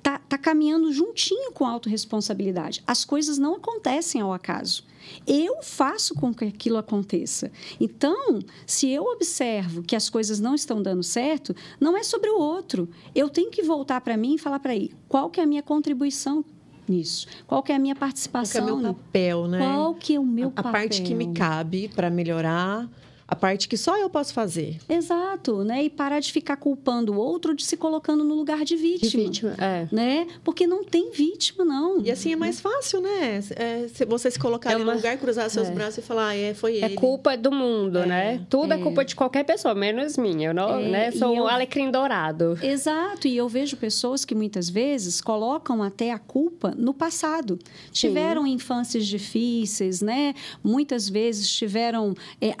está 0.00 0.18
tá 0.18 0.38
caminhando 0.38 0.92
juntinho 0.92 1.52
com 1.52 1.64
a 1.64 1.70
autorresponsabilidade. 1.70 2.82
As 2.86 3.04
coisas 3.04 3.38
não 3.38 3.54
acontecem 3.54 4.20
ao 4.20 4.32
acaso. 4.32 4.84
Eu 5.26 5.62
faço 5.62 6.14
com 6.14 6.32
que 6.32 6.44
aquilo 6.44 6.76
aconteça. 6.76 7.50
Então, 7.78 8.40
se 8.66 8.90
eu 8.90 9.04
observo 9.04 9.82
que 9.82 9.96
as 9.96 10.10
coisas 10.10 10.40
não 10.40 10.54
estão 10.54 10.82
dando 10.82 11.02
certo, 11.02 11.54
não 11.78 11.96
é 11.96 12.02
sobre 12.02 12.30
o 12.30 12.38
outro. 12.38 12.88
Eu 13.14 13.28
tenho 13.28 13.50
que 13.50 13.62
voltar 13.62 14.00
para 14.00 14.16
mim 14.16 14.34
e 14.34 14.38
falar 14.38 14.60
para 14.60 14.74
ele 14.74 14.94
qual 15.08 15.30
que 15.30 15.40
é 15.40 15.42
a 15.42 15.46
minha 15.46 15.62
contribuição 15.62 16.44
nisso, 16.88 17.26
qual 17.46 17.62
que 17.62 17.72
é 17.72 17.76
a 17.76 17.78
minha 17.78 17.94
Qual 17.94 17.98
que 17.98 18.04
é 18.04 18.06
participação, 18.06 18.78
meu 18.78 18.94
papel, 18.94 19.48
né? 19.48 19.58
qual 19.58 19.94
que 19.94 20.14
é 20.16 20.20
o 20.20 20.26
meu 20.26 20.48
a, 20.48 20.60
a 20.60 20.62
papel. 20.62 20.72
parte 20.72 21.02
que 21.02 21.14
me 21.14 21.32
cabe 21.32 21.88
para 21.88 22.10
melhorar 22.10 22.88
a 23.30 23.36
parte 23.36 23.68
que 23.68 23.76
só 23.76 23.96
eu 23.96 24.10
posso 24.10 24.34
fazer. 24.34 24.76
Exato, 24.88 25.62
né? 25.62 25.84
E 25.84 25.88
parar 25.90 26.18
de 26.18 26.32
ficar 26.32 26.56
culpando 26.56 27.12
o 27.12 27.16
outro 27.16 27.54
de 27.54 27.64
se 27.64 27.76
colocando 27.76 28.24
no 28.24 28.34
lugar 28.34 28.64
de 28.64 28.74
vítima. 28.74 29.08
De 29.10 29.16
vítima, 29.16 29.54
é. 29.56 29.86
Né? 29.92 30.26
Porque 30.42 30.66
não 30.66 30.82
tem 30.82 31.12
vítima, 31.12 31.64
não. 31.64 32.00
E 32.02 32.10
assim 32.10 32.32
é 32.32 32.36
mais 32.36 32.60
fácil, 32.60 33.00
né? 33.00 33.40
É, 33.56 33.86
você 34.06 34.30
se 34.32 34.38
colocar 34.38 34.72
É 34.72 34.76
uma- 34.76 34.84
no 34.86 34.96
lugar, 34.96 35.16
cruzar 35.16 35.48
seus 35.48 35.68
é. 35.68 35.70
braços 35.70 35.98
e 35.98 36.02
falar, 36.02 36.28
ah, 36.30 36.36
é, 36.36 36.54
foi 36.54 36.78
É 36.80 36.86
ele. 36.86 36.94
culpa 36.96 37.36
do 37.36 37.52
mundo, 37.52 38.04
né? 38.04 38.44
Tudo 38.50 38.72
é. 38.74 38.78
culpa 38.78 39.04
de 39.04 39.14
qualquer 39.14 39.44
pessoa, 39.44 39.74
menos 39.76 40.18
minha. 40.18 40.48
Eu 40.48 40.54
não, 40.54 40.80
É, 40.80 40.88
né? 40.88 41.10
Sou 41.12 41.34
eu- 41.36 41.44
um 41.44 41.46
alecrim 41.46 41.88
dourado. 41.90 42.58
Exato, 42.60 43.28
e 43.28 43.36
eu 43.36 43.48
vejo 43.48 43.76
pessoas 43.76 44.24
que 44.24 44.34
muitas 44.34 44.68
vezes 44.68 45.20
colocam 45.20 45.82
até 45.84 46.10
a 46.10 46.18
culpa 46.18 46.74
no 46.76 46.92
passado. 46.92 47.58
Tiveram 47.92 48.44
infâncias 48.46 49.06
difíceis, 49.06 50.00
né? 50.02 50.34
Muitas 50.64 51.08
vezes 51.08 51.48
tiveram 51.48 52.14
é, 52.40 52.54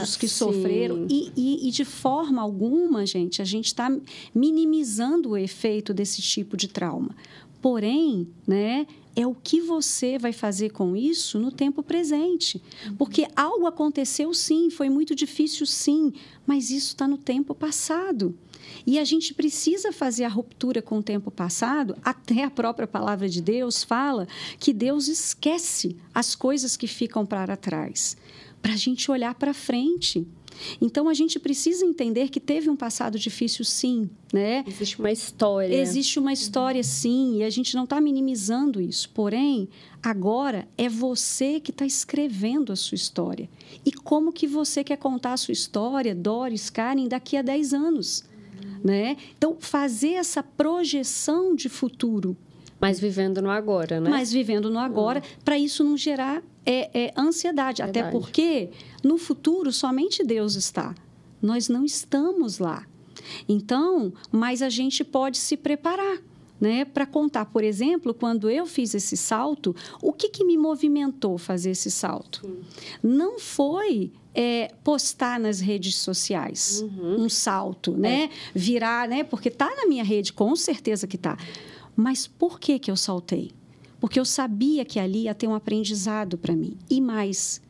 abusos 0.00 0.16
que 0.16 0.28
Sim. 0.28 0.34
sofreram. 0.34 1.06
E, 1.08 1.32
e- 1.36 1.68
e 1.68 1.70
de 1.70 1.84
forma 1.84 2.40
alguma, 2.42 3.04
gente, 3.06 3.40
a 3.40 3.44
gente 3.44 3.66
está 3.66 3.90
minimizando 4.34 5.30
o 5.30 5.36
efeito 5.36 5.92
desse 5.94 6.20
tipo 6.22 6.56
de 6.56 6.68
trauma. 6.68 7.14
Porém, 7.60 8.26
né? 8.46 8.86
É 9.14 9.26
o 9.26 9.34
que 9.34 9.60
você 9.60 10.16
vai 10.18 10.32
fazer 10.32 10.70
com 10.70 10.96
isso 10.96 11.38
no 11.38 11.50
tempo 11.50 11.82
presente. 11.82 12.62
Porque 12.96 13.26
algo 13.34 13.66
aconteceu, 13.66 14.32
sim, 14.32 14.70
foi 14.70 14.88
muito 14.88 15.14
difícil, 15.16 15.66
sim, 15.66 16.12
mas 16.46 16.70
isso 16.70 16.88
está 16.88 17.08
no 17.08 17.18
tempo 17.18 17.52
passado. 17.54 18.34
E 18.86 18.98
a 19.00 19.04
gente 19.04 19.34
precisa 19.34 19.92
fazer 19.92 20.24
a 20.24 20.28
ruptura 20.28 20.80
com 20.80 20.98
o 20.98 21.02
tempo 21.02 21.28
passado, 21.30 21.96
até 22.04 22.44
a 22.44 22.50
própria 22.50 22.86
palavra 22.86 23.28
de 23.28 23.42
Deus 23.42 23.82
fala 23.82 24.28
que 24.60 24.72
Deus 24.72 25.08
esquece 25.08 25.96
as 26.14 26.36
coisas 26.36 26.76
que 26.76 26.86
ficam 26.86 27.26
para 27.26 27.56
trás, 27.56 28.16
para 28.60 28.72
a 28.74 28.76
gente 28.76 29.10
olhar 29.10 29.34
para 29.34 29.54
frente. 29.54 30.26
Então 30.80 31.08
a 31.08 31.14
gente 31.14 31.38
precisa 31.38 31.84
entender 31.84 32.28
que 32.28 32.40
teve 32.40 32.68
um 32.68 32.76
passado 32.76 33.18
difícil, 33.18 33.64
sim, 33.64 34.10
né? 34.32 34.64
Existe 34.66 34.98
uma 34.98 35.10
história. 35.10 35.74
Existe 35.74 36.18
uma 36.18 36.32
história, 36.32 36.82
sim, 36.82 37.38
e 37.38 37.44
a 37.44 37.50
gente 37.50 37.74
não 37.74 37.84
está 37.84 38.00
minimizando 38.00 38.80
isso. 38.80 39.08
Porém, 39.10 39.68
agora 40.02 40.68
é 40.76 40.88
você 40.88 41.60
que 41.60 41.70
está 41.70 41.86
escrevendo 41.86 42.72
a 42.72 42.76
sua 42.76 42.96
história. 42.96 43.48
E 43.84 43.92
como 43.92 44.32
que 44.32 44.46
você 44.46 44.84
quer 44.84 44.96
contar 44.96 45.32
a 45.32 45.36
sua 45.36 45.52
história, 45.52 46.14
Doris, 46.14 46.68
Karen, 46.70 47.08
daqui 47.08 47.36
a 47.36 47.42
10 47.42 47.74
anos? 47.74 48.24
Né? 48.82 49.16
Então, 49.36 49.56
fazer 49.58 50.12
essa 50.12 50.42
projeção 50.42 51.54
de 51.54 51.68
futuro, 51.68 52.36
Mas 52.80 52.98
vivendo 52.98 53.42
no 53.42 53.50
agora, 53.50 54.00
né? 54.00 54.08
mas 54.08 54.32
vivendo 54.32 54.70
no 54.70 54.78
agora, 54.78 55.22
para 55.44 55.58
isso 55.58 55.84
não 55.84 55.98
gerar 55.98 56.42
é, 56.64 57.06
é, 57.06 57.12
ansiedade. 57.16 57.82
Até 57.82 58.02
Verdade. 58.02 58.12
porque 58.12 58.70
no 59.02 59.18
futuro 59.18 59.72
somente 59.72 60.24
Deus 60.24 60.54
está. 60.54 60.94
Nós 61.40 61.68
não 61.68 61.84
estamos 61.84 62.58
lá. 62.58 62.86
Então, 63.48 64.12
mas 64.30 64.62
a 64.62 64.68
gente 64.68 65.04
pode 65.04 65.38
se 65.38 65.56
preparar. 65.56 66.18
Né, 66.60 66.84
para 66.84 67.06
contar, 67.06 67.46
por 67.46 67.64
exemplo, 67.64 68.12
quando 68.12 68.50
eu 68.50 68.66
fiz 68.66 68.92
esse 68.92 69.16
salto, 69.16 69.74
o 70.02 70.12
que, 70.12 70.28
que 70.28 70.44
me 70.44 70.58
movimentou 70.58 71.38
fazer 71.38 71.70
esse 71.70 71.90
salto? 71.90 72.46
Não 73.02 73.40
foi 73.40 74.12
é, 74.34 74.70
postar 74.84 75.40
nas 75.40 75.58
redes 75.58 75.96
sociais 75.96 76.84
um 77.02 77.30
salto, 77.30 77.92
né? 77.96 78.28
Virar, 78.54 79.08
né? 79.08 79.24
Porque 79.24 79.48
tá 79.48 79.74
na 79.74 79.86
minha 79.86 80.04
rede, 80.04 80.34
com 80.34 80.54
certeza 80.54 81.06
que 81.06 81.16
tá. 81.16 81.38
Mas 81.96 82.26
por 82.26 82.60
que 82.60 82.78
que 82.78 82.90
eu 82.90 82.96
saltei? 82.96 83.52
Porque 84.00 84.18
eu 84.18 84.24
sabia 84.24 84.84
que 84.84 84.98
ali 84.98 85.24
ia 85.24 85.34
ter 85.34 85.46
um 85.46 85.54
aprendizado 85.54 86.38
para 86.38 86.56
mim. 86.56 86.76
E 86.88 87.00
mais, 87.00 87.60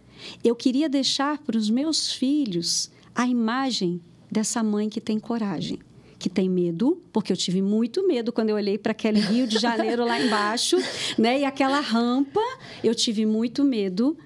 eu 0.45 0.55
queria 0.55 0.89
deixar 0.89 1.39
para 1.39 1.59
os 1.59 1.68
meus 1.68 2.12
filhos 2.12 2.91
a 3.14 3.26
imagem 3.26 4.01
dessa 4.31 4.62
mãe 4.62 4.89
que 4.89 5.01
tem 5.01 5.18
coragem, 5.18 5.81
que 6.18 6.28
tem 6.28 6.49
medo, 6.49 7.03
porque 7.12 7.33
eu 7.33 7.37
tive 7.37 7.61
muito 7.61 8.07
medo 8.07 8.33
quando 8.33 8.51
eu 8.51 8.57
olhei 8.57 8.78
para 8.78 8.93
aquele 8.93 9.18
Rio 9.18 9.47
de 9.47 9.59
Janeiro 9.59 10.05
lá 10.05 10.20
embaixo, 10.20 10.76
né? 11.18 11.41
E 11.41 11.45
aquela 11.45 11.81
rampa, 11.81 12.41
eu 12.85 12.95
tive 12.95 13.26
muito 13.26 13.64
medo. 13.64 14.16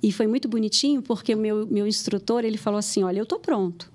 E 0.00 0.12
foi 0.12 0.28
muito 0.28 0.46
bonitinho, 0.46 1.02
porque 1.02 1.34
o 1.34 1.38
meu, 1.38 1.66
meu 1.66 1.84
instrutor, 1.84 2.44
ele 2.44 2.56
falou 2.56 2.78
assim, 2.78 3.02
olha, 3.02 3.18
eu 3.18 3.24
estou 3.24 3.40
pronto. 3.40 3.90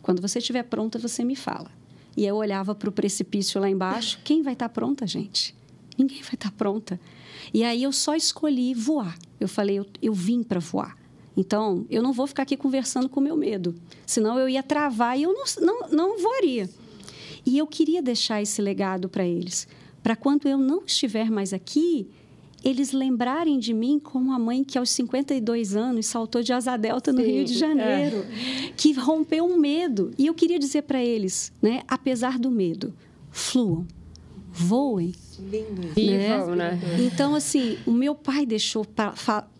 Quando 0.00 0.22
você 0.22 0.38
estiver 0.38 0.62
pronta, 0.62 1.00
você 1.00 1.24
me 1.24 1.34
fala. 1.34 1.68
E 2.16 2.24
eu 2.24 2.36
olhava 2.36 2.76
para 2.76 2.88
o 2.88 2.92
precipício 2.92 3.60
lá 3.60 3.68
embaixo. 3.68 4.20
Quem 4.22 4.40
vai 4.40 4.52
estar 4.52 4.68
pronta, 4.68 5.04
gente? 5.04 5.57
Ninguém 5.98 6.22
vai 6.22 6.34
estar 6.34 6.52
pronta. 6.52 7.00
E 7.52 7.64
aí 7.64 7.82
eu 7.82 7.92
só 7.92 8.14
escolhi 8.14 8.72
voar. 8.72 9.18
Eu 9.40 9.48
falei, 9.48 9.78
eu, 9.78 9.86
eu 10.00 10.14
vim 10.14 10.42
para 10.42 10.60
voar. 10.60 10.96
Então, 11.36 11.86
eu 11.88 12.02
não 12.02 12.12
vou 12.12 12.26
ficar 12.26 12.42
aqui 12.42 12.56
conversando 12.56 13.08
com 13.08 13.20
o 13.20 13.22
meu 13.22 13.36
medo. 13.36 13.74
Senão 14.06 14.38
eu 14.38 14.48
ia 14.48 14.62
travar 14.62 15.18
e 15.18 15.22
eu 15.22 15.32
não, 15.32 15.44
não, 15.60 15.88
não 15.90 16.18
voaria. 16.18 16.68
E 17.44 17.56
eu 17.56 17.66
queria 17.66 18.02
deixar 18.02 18.42
esse 18.42 18.60
legado 18.60 19.08
para 19.08 19.24
eles. 19.24 19.66
Para 20.02 20.16
quando 20.16 20.46
eu 20.46 20.58
não 20.58 20.84
estiver 20.84 21.30
mais 21.30 21.52
aqui, 21.52 22.08
eles 22.64 22.92
lembrarem 22.92 23.58
de 23.58 23.72
mim 23.72 23.98
como 23.98 24.32
a 24.32 24.38
mãe 24.38 24.64
que 24.64 24.76
aos 24.76 24.90
52 24.90 25.76
anos 25.76 26.06
saltou 26.06 26.42
de 26.42 26.52
asa 26.52 26.76
delta 26.76 27.12
no 27.12 27.20
Sim, 27.20 27.30
Rio 27.30 27.44
de 27.44 27.54
Janeiro, 27.54 28.24
que 28.76 28.92
rompeu 28.92 29.44
um 29.44 29.56
medo. 29.56 30.10
E 30.18 30.26
eu 30.26 30.34
queria 30.34 30.58
dizer 30.58 30.82
para 30.82 31.02
eles, 31.02 31.52
né, 31.62 31.82
apesar 31.86 32.38
do 32.38 32.50
medo, 32.50 32.92
fluam, 33.30 33.86
voem. 34.50 35.12
Lindo 35.38 35.82
isso. 35.82 35.94
Vivam, 35.94 36.54
né? 36.54 36.78
Então, 36.98 37.34
assim, 37.34 37.78
o 37.86 37.92
meu 37.92 38.14
pai 38.14 38.44
deixou 38.44 38.86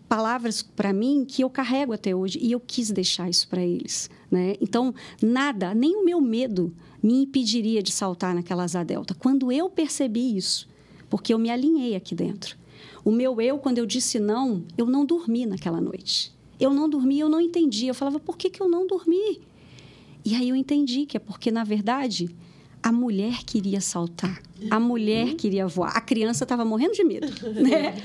palavras 0.07 0.61
para 0.61 0.91
mim 0.91 1.25
que 1.25 1.43
eu 1.43 1.49
carrego 1.49 1.93
até 1.93 2.15
hoje 2.15 2.39
e 2.41 2.51
eu 2.51 2.59
quis 2.59 2.91
deixar 2.91 3.29
isso 3.29 3.47
para 3.47 3.63
eles, 3.63 4.09
né? 4.29 4.55
Então, 4.59 4.93
nada, 5.21 5.73
nem 5.73 5.95
o 5.95 6.03
meu 6.03 6.19
medo 6.19 6.73
me 7.01 7.23
impediria 7.23 7.81
de 7.81 7.91
saltar 7.91 8.35
naquela 8.35 8.63
asa 8.63 8.83
delta. 8.83 9.13
Quando 9.13 9.51
eu 9.51 9.69
percebi 9.69 10.35
isso, 10.35 10.67
porque 11.09 11.33
eu 11.33 11.39
me 11.39 11.49
alinhei 11.49 11.95
aqui 11.95 12.13
dentro. 12.13 12.57
O 13.03 13.11
meu 13.11 13.39
eu, 13.39 13.57
quando 13.57 13.77
eu 13.77 13.85
disse 13.85 14.19
não, 14.19 14.63
eu 14.77 14.85
não 14.85 15.05
dormi 15.05 15.45
naquela 15.45 15.79
noite. 15.79 16.33
Eu 16.59 16.73
não 16.73 16.89
dormi, 16.89 17.19
eu 17.19 17.29
não 17.29 17.39
entendi. 17.39 17.87
Eu 17.87 17.95
falava, 17.95 18.19
por 18.19 18.37
que, 18.37 18.49
que 18.49 18.61
eu 18.61 18.69
não 18.69 18.85
dormi? 18.85 19.39
E 20.25 20.35
aí 20.35 20.49
eu 20.49 20.55
entendi 20.55 21.05
que 21.05 21.15
é 21.15 21.19
porque, 21.19 21.49
na 21.49 21.63
verdade, 21.63 22.29
a 22.83 22.91
mulher 22.91 23.43
queria 23.45 23.79
saltar. 23.79 24.41
A 24.69 24.79
mulher 24.79 25.35
queria 25.35 25.65
voar. 25.67 25.95
A 25.95 26.01
criança 26.01 26.43
estava 26.43 26.63
morrendo 26.65 26.93
de 26.93 27.03
medo, 27.03 27.27
né? 27.61 27.95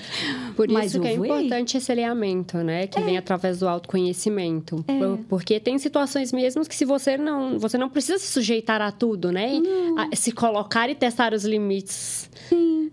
Por 0.57 0.69
Mas 0.71 0.87
isso 0.93 1.01
que 1.01 1.09
é 1.09 1.17
voei. 1.17 1.31
importante 1.31 1.77
esse 1.77 1.91
alinhamento, 1.91 2.59
né? 2.59 2.87
Que 2.87 3.01
vem 3.01 3.17
através 3.19 3.59
do 3.59 3.69
autoconhecimento. 3.69 4.85
Por- 4.85 5.19
Porque 5.29 5.59
tem 5.61 5.79
situações 5.79 6.33
mesmo 6.33 6.65
que 6.67 6.75
se 6.75 6.85
você 6.85 7.17
não... 7.17 7.59
Você 7.59 7.77
não 7.79 7.89
precisa 7.89 8.19
se 8.19 8.27
sujeitar 8.27 8.81
a 8.83 8.91
tudo, 8.93 9.33
né? 9.33 9.53
A- 9.97 10.15
se 10.17 10.33
colocar 10.33 10.89
e 10.89 10.95
testar 10.95 11.33
os 11.35 11.45
limites. 11.45 12.31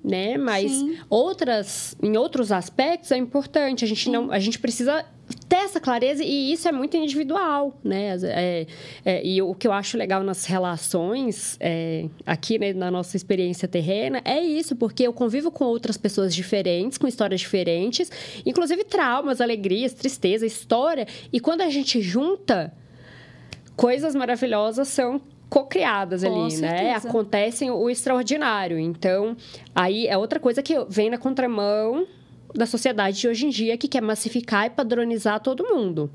Né? 0.03 0.37
Mas 0.37 0.71
Sim. 0.71 0.97
outras... 1.09 1.95
Em 2.01 2.17
outros 2.17 2.51
aspectos 2.51 3.11
é 3.11 3.17
importante. 3.17 3.85
A 3.85 3.87
gente, 3.87 4.09
não, 4.09 4.31
a 4.31 4.39
gente 4.39 4.57
precisa 4.59 5.05
ter 5.47 5.57
essa 5.57 5.79
clareza 5.79 6.23
e 6.23 6.51
isso 6.51 6.67
é 6.67 6.71
muito 6.73 6.97
individual, 6.97 7.77
né? 7.83 8.17
É- 8.23 8.67
é, 9.05 9.25
e 9.25 9.41
o 9.41 9.53
que 9.53 9.65
eu 9.67 9.71
acho 9.71 9.97
legal 9.97 10.23
nas 10.23 10.45
relações, 10.45 11.55
é, 11.59 12.05
aqui 12.25 12.57
né, 12.59 12.73
na 12.73 12.89
nossa 12.91 13.15
experiência 13.15 13.50
terrena, 13.67 14.21
é 14.25 14.39
isso, 14.39 14.75
porque 14.75 15.03
eu 15.03 15.13
convivo 15.13 15.51
com 15.51 15.65
outras 15.65 15.97
pessoas 15.97 16.33
diferentes, 16.33 16.97
com 16.97 17.07
histórias 17.07 17.39
diferentes, 17.41 18.11
inclusive 18.45 18.83
traumas, 18.83 19.41
alegrias, 19.41 19.93
tristeza, 19.93 20.45
história. 20.45 21.07
E 21.31 21.39
quando 21.39 21.61
a 21.61 21.69
gente 21.69 22.01
junta, 22.01 22.73
coisas 23.75 24.15
maravilhosas 24.15 24.87
são 24.87 25.21
cocriadas 25.49 26.23
ali, 26.23 26.35
né? 26.35 26.49
certeza. 26.49 27.09
Acontecem 27.09 27.69
o 27.71 27.89
extraordinário. 27.89 28.79
Então, 28.79 29.35
aí 29.75 30.07
é 30.07 30.17
outra 30.17 30.39
coisa 30.39 30.61
que 30.63 30.73
vem 30.87 31.09
na 31.09 31.17
contramão 31.17 32.07
da 32.55 32.65
sociedade 32.65 33.19
de 33.19 33.27
hoje 33.27 33.45
em 33.45 33.49
dia 33.49 33.77
que 33.77 33.87
quer 33.87 34.01
massificar 34.01 34.67
e 34.67 34.69
padronizar 34.69 35.39
todo 35.41 35.63
mundo. 35.65 36.09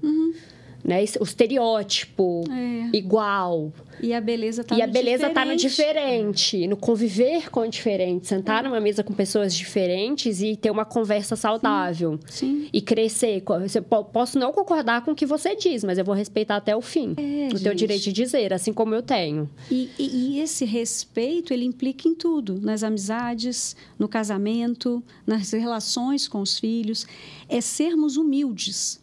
Né? 0.84 1.03
Esse- 1.03 1.18
O 1.18 1.24
estereótipo 1.24 2.45
É. 2.51 2.97
igual. 2.97 3.72
E 4.01 4.12
a 4.12 4.20
beleza 4.20 4.62
tá 4.64 4.76
e 4.76 4.82
a 4.82 4.86
no 4.86 4.92
beleza 4.92 5.30
tá 5.30 5.44
no 5.44 5.57
diferente. 5.57 5.66
diferente, 5.68 6.66
no 6.66 6.76
conviver 6.76 7.51
com 7.51 7.61
o 7.61 7.68
diferente, 7.68 8.26
sentar 8.26 8.62
numa 8.64 8.80
mesa 8.80 9.03
com 9.03 9.12
pessoas 9.14 9.55
diferentes 9.55 10.40
e 10.40 10.57
ter 10.57 10.70
uma 10.70 10.84
conversa 10.84 11.36
saudável. 11.36 12.18
Sim. 12.28 12.68
E 12.72 12.80
crescer. 12.80 13.42
Po- 13.88 14.05
posso 14.05 14.38
não 14.38 14.53
concordar 14.53 15.05
com 15.05 15.12
o 15.12 15.14
que 15.14 15.26
você 15.26 15.55
diz, 15.57 15.82
mas 15.84 15.99
eu 15.99 16.05
vou 16.05 16.14
respeitar 16.14 16.57
até 16.57 16.74
o 16.76 16.80
fim. 16.80 17.14
É, 17.16 17.47
o 17.49 17.51
teu 17.51 17.59
gente. 17.72 17.76
direito 17.76 18.03
de 18.05 18.12
dizer, 18.12 18.53
assim 18.53 18.72
como 18.72 18.94
eu 18.94 19.03
tenho. 19.03 19.49
E, 19.70 19.90
e- 19.99 20.36
e 20.36 20.40
esse 20.40 20.64
respeito, 20.64 21.53
ele 21.53 21.64
implica 21.64 22.09
em 22.09 22.14
tudo. 22.14 22.61
Nas 22.61 22.82
amizades, 22.82 23.76
no 23.99 24.09
casamento, 24.09 25.03
nas 25.26 25.53
relações 25.53 26.28
com 26.28 26.40
os 26.40 26.59
filhos. 26.59 27.07
É 27.49 27.61
sermos 27.61 28.16
humildes 28.16 29.01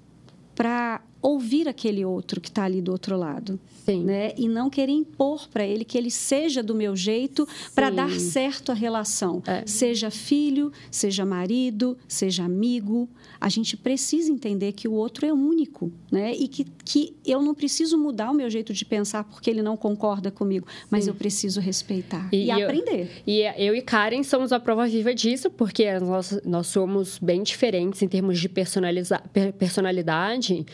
para 0.56 1.02
ouvir 1.24 1.70
aquele 1.70 2.04
outro 2.04 2.42
que 2.42 2.50
está 2.50 2.66
ali 2.66 2.82
do 2.82 2.92
outro 2.92 3.18
lado. 3.18 3.58
Sim. 3.86 4.04
Né? 4.04 4.34
E 4.38 4.48
não 4.48 4.70
querer 4.70 4.92
impor 4.92 5.48
para 5.48 5.66
ele 5.66 5.86
que 5.86 5.98
ele 5.98 6.12
seja 6.12 6.62
do 6.62 6.76
meu 6.76 6.96
jeito 6.96 7.48
para 7.74 7.90
dar 7.90 8.12
certo 8.20 8.72
a 8.72 8.76
relação. 8.76 9.42
É. 9.48 9.64
Seja 9.66 10.12
filho, 10.12 10.72
seja 10.92 11.26
marido, 11.26 11.98
seja 12.08 12.44
amigo. 12.44 13.10
A 13.40 13.50
gente 13.50 13.76
precisa 13.76 14.32
entender 14.32 14.74
que 14.74 14.88
o 14.88 14.94
outro 14.94 15.26
é 15.26 15.34
único 15.34 15.92
né? 16.12 16.36
e 16.36 16.48
que 16.48 16.66
que 16.86 17.16
eu 17.26 17.42
não 17.42 17.54
preciso 17.54 17.98
mudar 17.98 18.32
o 18.32 18.34
meu 18.34 18.50
jeito 18.50 18.74
de 18.74 18.84
pensar 18.84 19.24
porque 19.24 19.50
ele 19.50 19.62
não 19.62 19.78
concorda 19.78 20.30
comigo, 20.30 20.68
mas 20.90 21.06
Sim. 21.06 21.12
eu 21.12 21.16
preciso 21.16 21.62
respeitar 21.62 22.28
e, 22.32 22.46
e 22.46 22.52
aprender. 22.52 23.24
Eu, 23.26 23.34
e 23.34 23.42
eu 23.58 23.76
e 23.76 23.82
Karen 23.82 24.22
somos 24.24 24.52
a 24.52 24.60
prova 24.60 24.86
viva 24.86 25.16
disso, 25.16 25.50
porque 25.50 25.98
nós, 26.00 26.40
nós 26.44 26.68
somos 26.68 27.18
bem 27.20 27.42
diferentes 27.42 28.02
em 28.02 28.08
termos 28.08 28.40
de 28.40 28.50
personalidade 28.50 30.66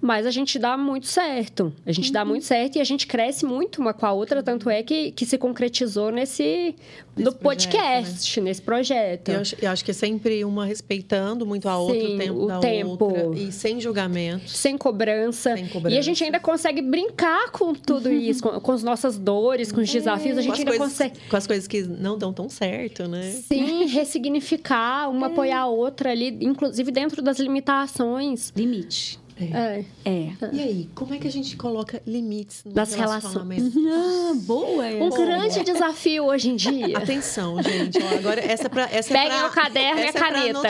mas 0.00 0.26
a 0.26 0.30
gente 0.30 0.58
dá 0.58 0.76
muito 0.76 1.06
certo. 1.06 1.72
A 1.84 1.92
gente 1.92 2.06
uhum. 2.06 2.12
dá 2.12 2.24
muito 2.24 2.44
certo 2.44 2.76
e 2.76 2.80
a 2.80 2.84
gente 2.84 3.06
cresce 3.06 3.44
muito 3.44 3.80
uma 3.80 3.92
com 3.92 4.06
a 4.06 4.12
outra, 4.12 4.42
tanto 4.42 4.70
é 4.70 4.82
que, 4.82 5.12
que 5.12 5.26
se 5.26 5.36
concretizou 5.36 6.10
nesse 6.10 6.74
no 7.16 7.32
podcast, 7.32 8.40
né? 8.40 8.44
nesse 8.44 8.62
projeto. 8.62 9.28
Eu 9.28 9.40
acho, 9.40 9.56
eu 9.60 9.70
acho, 9.70 9.84
que 9.84 9.90
é 9.90 9.94
sempre 9.94 10.44
uma 10.44 10.64
respeitando 10.64 11.44
muito 11.44 11.68
a 11.68 11.76
outra, 11.76 12.00
Sim, 12.00 12.14
o 12.14 12.18
tempo 12.18 12.44
o 12.44 12.46
da 12.46 12.58
tempo. 12.60 13.04
outra. 13.04 13.38
E 13.38 13.52
sem 13.52 13.80
julgamento. 13.80 14.48
Sem 14.48 14.78
cobrança. 14.78 15.54
sem 15.54 15.68
cobrança. 15.68 15.94
E 15.94 15.98
a 15.98 16.02
gente 16.02 16.24
ainda 16.24 16.40
consegue 16.40 16.80
brincar 16.80 17.50
com 17.50 17.74
tudo 17.74 18.08
uhum. 18.08 18.16
isso, 18.18 18.42
com, 18.42 18.58
com 18.58 18.72
as 18.72 18.82
nossas 18.82 19.18
dores, 19.18 19.70
com 19.70 19.80
os 19.80 19.90
é. 19.90 19.92
desafios. 19.92 20.38
A 20.38 20.42
gente 20.42 20.58
ainda 20.58 20.70
coisas, 20.70 20.88
consegue... 20.88 21.20
Com 21.28 21.36
as 21.36 21.46
coisas 21.46 21.66
que 21.66 21.82
não 21.82 22.16
dão 22.16 22.32
tão 22.32 22.48
certo, 22.48 23.06
né? 23.06 23.32
Sim, 23.32 23.84
ressignificar, 23.90 25.10
uma 25.10 25.26
é. 25.26 25.30
apoiar 25.30 25.60
a 25.60 25.66
outra 25.66 26.10
ali, 26.10 26.38
inclusive 26.40 26.90
dentro 26.90 27.20
das 27.20 27.38
limitações. 27.38 28.52
Limite. 28.56 29.18
É. 29.44 29.84
é. 30.04 30.32
E 30.52 30.60
aí, 30.60 30.90
como 30.94 31.14
é 31.14 31.18
que 31.18 31.26
a 31.26 31.32
gente 31.32 31.56
coloca 31.56 32.02
limites 32.06 32.64
no 32.64 32.72
nas 32.72 32.94
relações? 32.94 33.72
Ah, 33.92 34.32
boa! 34.34 34.86
Um 34.86 35.08
boa. 35.08 35.18
grande 35.18 35.62
desafio 35.64 36.26
hoje 36.26 36.50
em 36.50 36.56
dia. 36.56 36.96
Atenção, 36.96 37.62
gente. 37.62 37.98
Ó, 38.02 38.18
agora, 38.18 38.40
essa 38.40 38.66
é 38.66 38.68
pra. 38.68 38.88
Essa 38.90 39.12
Peguem 39.12 39.36
é 39.36 39.40
pra, 39.40 39.48
o 39.48 39.52
caderno 39.52 40.00
e 40.00 40.04
a 40.04 40.08
é 40.08 40.12
caneta. 40.12 40.68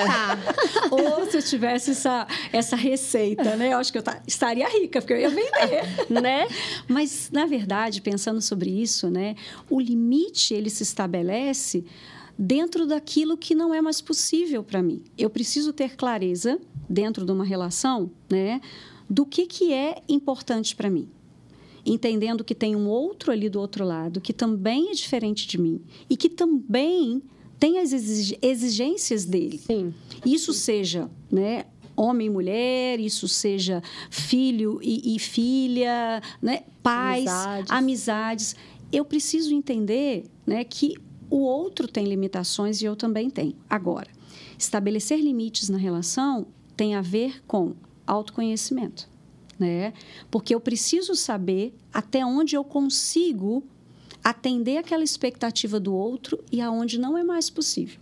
Ou 0.91 1.31
se 1.31 1.37
eu 1.37 1.43
tivesse 1.43 1.93
essa, 1.93 2.27
essa 2.53 2.77
receita, 2.77 3.57
né? 3.57 3.73
Eu 3.73 3.79
acho 3.79 3.93
que 3.93 3.99
eu 3.99 4.05
estaria 4.27 4.69
rica, 4.69 5.01
porque 5.01 5.13
eu 5.13 5.21
ia 5.21 5.31
vender. 5.31 6.11
né? 6.21 6.47
Mas, 6.89 7.31
na 7.33 7.47
verdade, 7.47 8.01
pensando 8.01 8.41
sobre 8.41 8.71
isso, 8.71 9.11
né? 9.11 9.35
O 9.69 9.81
limite, 9.81 10.55
ele 10.55 10.71
se 10.71 10.83
estabelece 10.83 11.85
dentro 12.39 12.87
daquilo 12.87 13.37
que 13.37 13.55
não 13.55 13.75
é 13.75 13.83
mais 13.83 14.01
possível 14.01 14.65
para 14.65 14.83
mim. 14.83 15.05
Eu 15.19 15.29
preciso 15.29 15.75
ter 15.75 15.95
clareza 15.95 16.59
dentro 16.91 17.25
de 17.25 17.31
uma 17.31 17.45
relação, 17.45 18.11
né, 18.29 18.61
do 19.09 19.25
que, 19.25 19.47
que 19.47 19.73
é 19.73 20.03
importante 20.09 20.75
para 20.75 20.91
mim. 20.91 21.09
Entendendo 21.87 22.45
que 22.45 22.55
tem 22.55 22.75
um 22.75 22.89
outro 22.89 23.31
ali 23.31 23.49
do 23.49 23.61
outro 23.61 23.85
lado 23.85 24.21
que 24.21 24.33
também 24.33 24.91
é 24.91 24.93
diferente 24.93 25.47
de 25.47 25.57
mim 25.57 25.81
e 26.11 26.17
que 26.17 26.29
também 26.29 27.23
tem 27.59 27.79
as 27.79 27.93
exigências 27.93 29.25
dele. 29.25 29.59
Sim. 29.59 29.95
Isso 30.27 30.53
seja, 30.53 31.09
né, 31.31 31.65
homem 31.97 32.27
e 32.27 32.31
mulher, 32.31 32.99
isso 32.99 33.29
seja 33.29 33.83
filho 34.11 34.81
e, 34.83 35.15
e 35.15 35.19
filha, 35.19 36.23
né, 36.43 36.65
pais, 36.83 37.27
amizades. 37.29 37.71
amizades. 37.71 38.57
Eu 38.93 39.05
preciso 39.05 39.55
entender, 39.55 40.25
né, 40.47 40.65
que 40.65 40.97
o 41.31 41.39
outro 41.39 41.87
tem 41.87 42.05
limitações 42.05 42.83
e 42.83 42.85
eu 42.85 42.97
também 42.97 43.31
tenho. 43.31 43.55
Agora, 43.69 44.09
estabelecer 44.59 45.21
limites 45.21 45.69
na 45.69 45.79
relação 45.79 46.47
tem 46.81 46.95
a 46.95 47.03
ver 47.03 47.45
com 47.47 47.75
autoconhecimento, 48.07 49.07
né? 49.59 49.93
Porque 50.31 50.55
eu 50.55 50.61
preciso 50.63 51.15
saber 51.15 51.75
até 51.93 52.25
onde 52.25 52.57
eu 52.57 52.65
consigo 52.65 53.63
atender 54.25 54.79
aquela 54.79 55.05
expectativa 55.05 55.79
do 55.79 55.95
outro 55.95 56.43
e 56.51 56.59
aonde 56.59 56.99
não 56.99 57.19
é 57.19 57.23
mais 57.23 57.51
possível. 57.51 58.01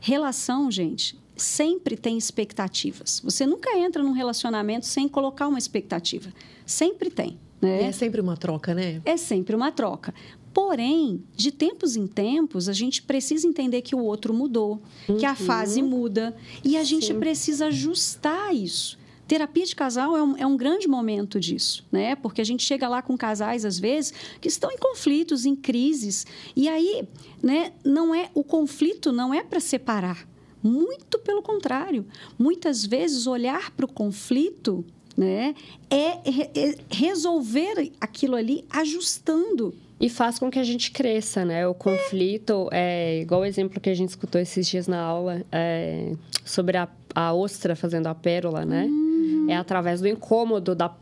Relação, 0.00 0.70
gente, 0.70 1.18
sempre 1.34 1.96
tem 1.96 2.16
expectativas. 2.16 3.20
Você 3.24 3.44
nunca 3.44 3.76
entra 3.76 4.04
num 4.04 4.12
relacionamento 4.12 4.86
sem 4.86 5.08
colocar 5.08 5.48
uma 5.48 5.58
expectativa. 5.58 6.32
Sempre 6.64 7.10
tem. 7.10 7.40
Né? 7.62 7.84
É 7.84 7.92
sempre 7.92 8.20
uma 8.20 8.36
troca, 8.36 8.74
né? 8.74 9.00
É 9.04 9.16
sempre 9.16 9.54
uma 9.54 9.70
troca. 9.70 10.12
Porém, 10.52 11.22
de 11.34 11.52
tempos 11.52 11.96
em 11.96 12.08
tempos, 12.08 12.68
a 12.68 12.72
gente 12.72 13.02
precisa 13.02 13.46
entender 13.46 13.80
que 13.82 13.94
o 13.94 14.02
outro 14.02 14.34
mudou, 14.34 14.82
uhum. 15.08 15.16
que 15.16 15.24
a 15.24 15.34
fase 15.36 15.80
uhum. 15.80 15.88
muda, 15.88 16.36
e 16.64 16.76
a 16.76 16.82
gente 16.82 17.06
Sim. 17.06 17.18
precisa 17.18 17.66
ajustar 17.66 18.52
isso. 18.54 18.98
Terapia 19.26 19.64
de 19.64 19.74
casal 19.74 20.14
é 20.16 20.22
um, 20.22 20.36
é 20.36 20.46
um, 20.46 20.56
grande 20.56 20.86
momento 20.88 21.40
disso, 21.40 21.86
né? 21.90 22.16
Porque 22.16 22.40
a 22.40 22.44
gente 22.44 22.64
chega 22.64 22.86
lá 22.88 23.00
com 23.00 23.16
casais, 23.16 23.64
às 23.64 23.78
vezes, 23.78 24.12
que 24.40 24.48
estão 24.48 24.70
em 24.70 24.76
conflitos, 24.76 25.46
em 25.46 25.54
crises. 25.54 26.26
E 26.54 26.68
aí, 26.68 27.08
né, 27.42 27.72
não 27.82 28.14
é 28.14 28.28
o 28.34 28.44
conflito 28.44 29.12
não 29.12 29.32
é 29.32 29.42
para 29.42 29.60
separar. 29.60 30.28
Muito 30.62 31.18
pelo 31.20 31.40
contrário. 31.40 32.04
Muitas 32.38 32.84
vezes, 32.84 33.26
olhar 33.26 33.70
para 33.70 33.86
o 33.86 33.92
conflito 33.92 34.84
né, 35.16 35.54
é, 35.90 36.06
é 36.28 36.74
resolver 36.90 37.92
aquilo 38.00 38.36
ali 38.36 38.64
ajustando 38.70 39.74
e 40.02 40.08
faz 40.08 40.36
com 40.36 40.50
que 40.50 40.58
a 40.58 40.64
gente 40.64 40.90
cresça, 40.90 41.44
né? 41.44 41.64
O 41.64 41.74
conflito 41.74 42.68
é 42.72 43.20
igual 43.20 43.42
o 43.42 43.44
exemplo 43.44 43.80
que 43.80 43.88
a 43.88 43.94
gente 43.94 44.08
escutou 44.08 44.40
esses 44.40 44.66
dias 44.66 44.88
na 44.88 45.00
aula 45.00 45.42
é, 45.52 46.12
sobre 46.44 46.76
a, 46.76 46.88
a 47.14 47.32
ostra 47.32 47.76
fazendo 47.76 48.08
a 48.08 48.14
pérola, 48.14 48.64
né? 48.64 48.86
Uhum. 48.86 49.46
É 49.48 49.54
através 49.54 50.00
do 50.00 50.08
incômodo 50.08 50.74
da 50.74 50.92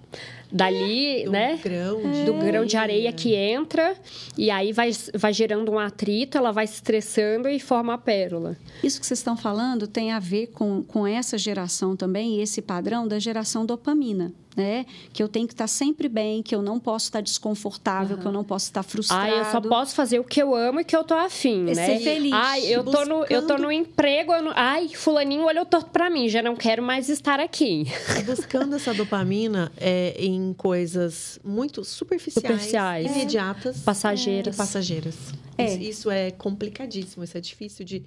dali, 0.53 1.24
do 1.24 1.30
né? 1.30 1.59
Grão 1.62 2.11
de 2.11 2.24
do 2.24 2.34
grão 2.34 2.64
de 2.64 2.76
areia 2.76 3.12
que 3.12 3.34
entra 3.34 3.96
e 4.36 4.51
aí 4.51 4.72
vai, 4.72 4.90
vai 5.14 5.32
gerando 5.32 5.70
um 5.70 5.78
atrito, 5.78 6.36
ela 6.36 6.53
vai 6.53 6.66
se 6.66 6.74
estressando 6.74 7.48
e 7.48 7.59
forma 7.61 7.94
a 7.94 7.98
pérola. 7.98 8.57
Isso 8.82 9.01
que 9.01 9.07
vocês 9.07 9.20
estão 9.20 9.36
falando 9.36 9.86
tem 9.86 10.12
a 10.12 10.18
ver 10.18 10.48
com, 10.48 10.82
com 10.82 11.07
essa 11.07 11.36
geração 11.38 11.96
também, 11.96 12.36
e 12.36 12.40
esse 12.40 12.62
padrão 12.62 13.07
da 13.07 13.18
geração 13.18 13.64
dopamina 13.64 14.32
né? 14.57 14.86
Que 15.12 15.22
eu 15.22 15.28
tenho 15.28 15.46
que 15.46 15.55
estar 15.55 15.66
sempre 15.66 16.09
bem, 16.09 16.42
que 16.42 16.55
eu 16.55 16.62
não 16.62 16.78
posso 16.78 17.07
estar 17.07 17.20
desconfortável, 17.20 18.16
uhum. 18.16 18.22
que 18.22 18.28
eu 18.28 18.32
não 18.32 18.44
posso 18.44 18.66
estar 18.66 18.82
frustrado. 18.82 19.32
Ah, 19.32 19.38
eu 19.38 19.44
só 19.46 19.61
posso 19.61 19.94
fazer 19.94 20.18
o 20.18 20.24
que 20.24 20.40
eu 20.42 20.55
amo 20.55 20.80
e 20.80 20.84
que 20.84 20.96
eu 20.96 21.05
tô 21.05 21.14
afim, 21.14 21.70
é 21.70 21.74
né? 21.74 21.86
Ser 21.86 22.01
feliz. 22.01 22.32
Ai, 22.32 22.66
eu 22.66 22.84
tô, 22.84 23.05
no, 23.05 23.24
eu 23.28 23.46
tô 23.46 23.57
no 23.57 23.70
emprego, 23.70 24.32
eu 24.32 24.42
não... 24.42 24.53
ai, 24.55 24.88
fulaninho 24.88 25.44
olhou 25.44 25.64
torto 25.64 25.90
para 25.90 26.11
mim, 26.11 26.28
já 26.28 26.42
não 26.42 26.57
quero 26.57 26.82
mais 26.82 27.09
estar 27.09 27.40
aqui. 27.40 27.86
Buscando 28.26 28.76
essa 28.76 28.92
dopamina 28.92 29.72
é, 29.76 30.14
em 30.18 30.39
coisas 30.57 31.38
muito 31.45 31.84
superficiais, 31.84 32.47
superficiais. 32.47 33.07
imediatas, 33.07 33.78
passageiras. 33.80 34.55
E 34.55 34.59
passageiras. 34.59 35.14
É. 35.57 35.66
Isso, 35.66 35.80
isso 35.80 36.11
é 36.11 36.30
complicadíssimo, 36.30 37.24
isso 37.24 37.36
é 37.36 37.41
difícil 37.41 37.84
de 37.84 38.05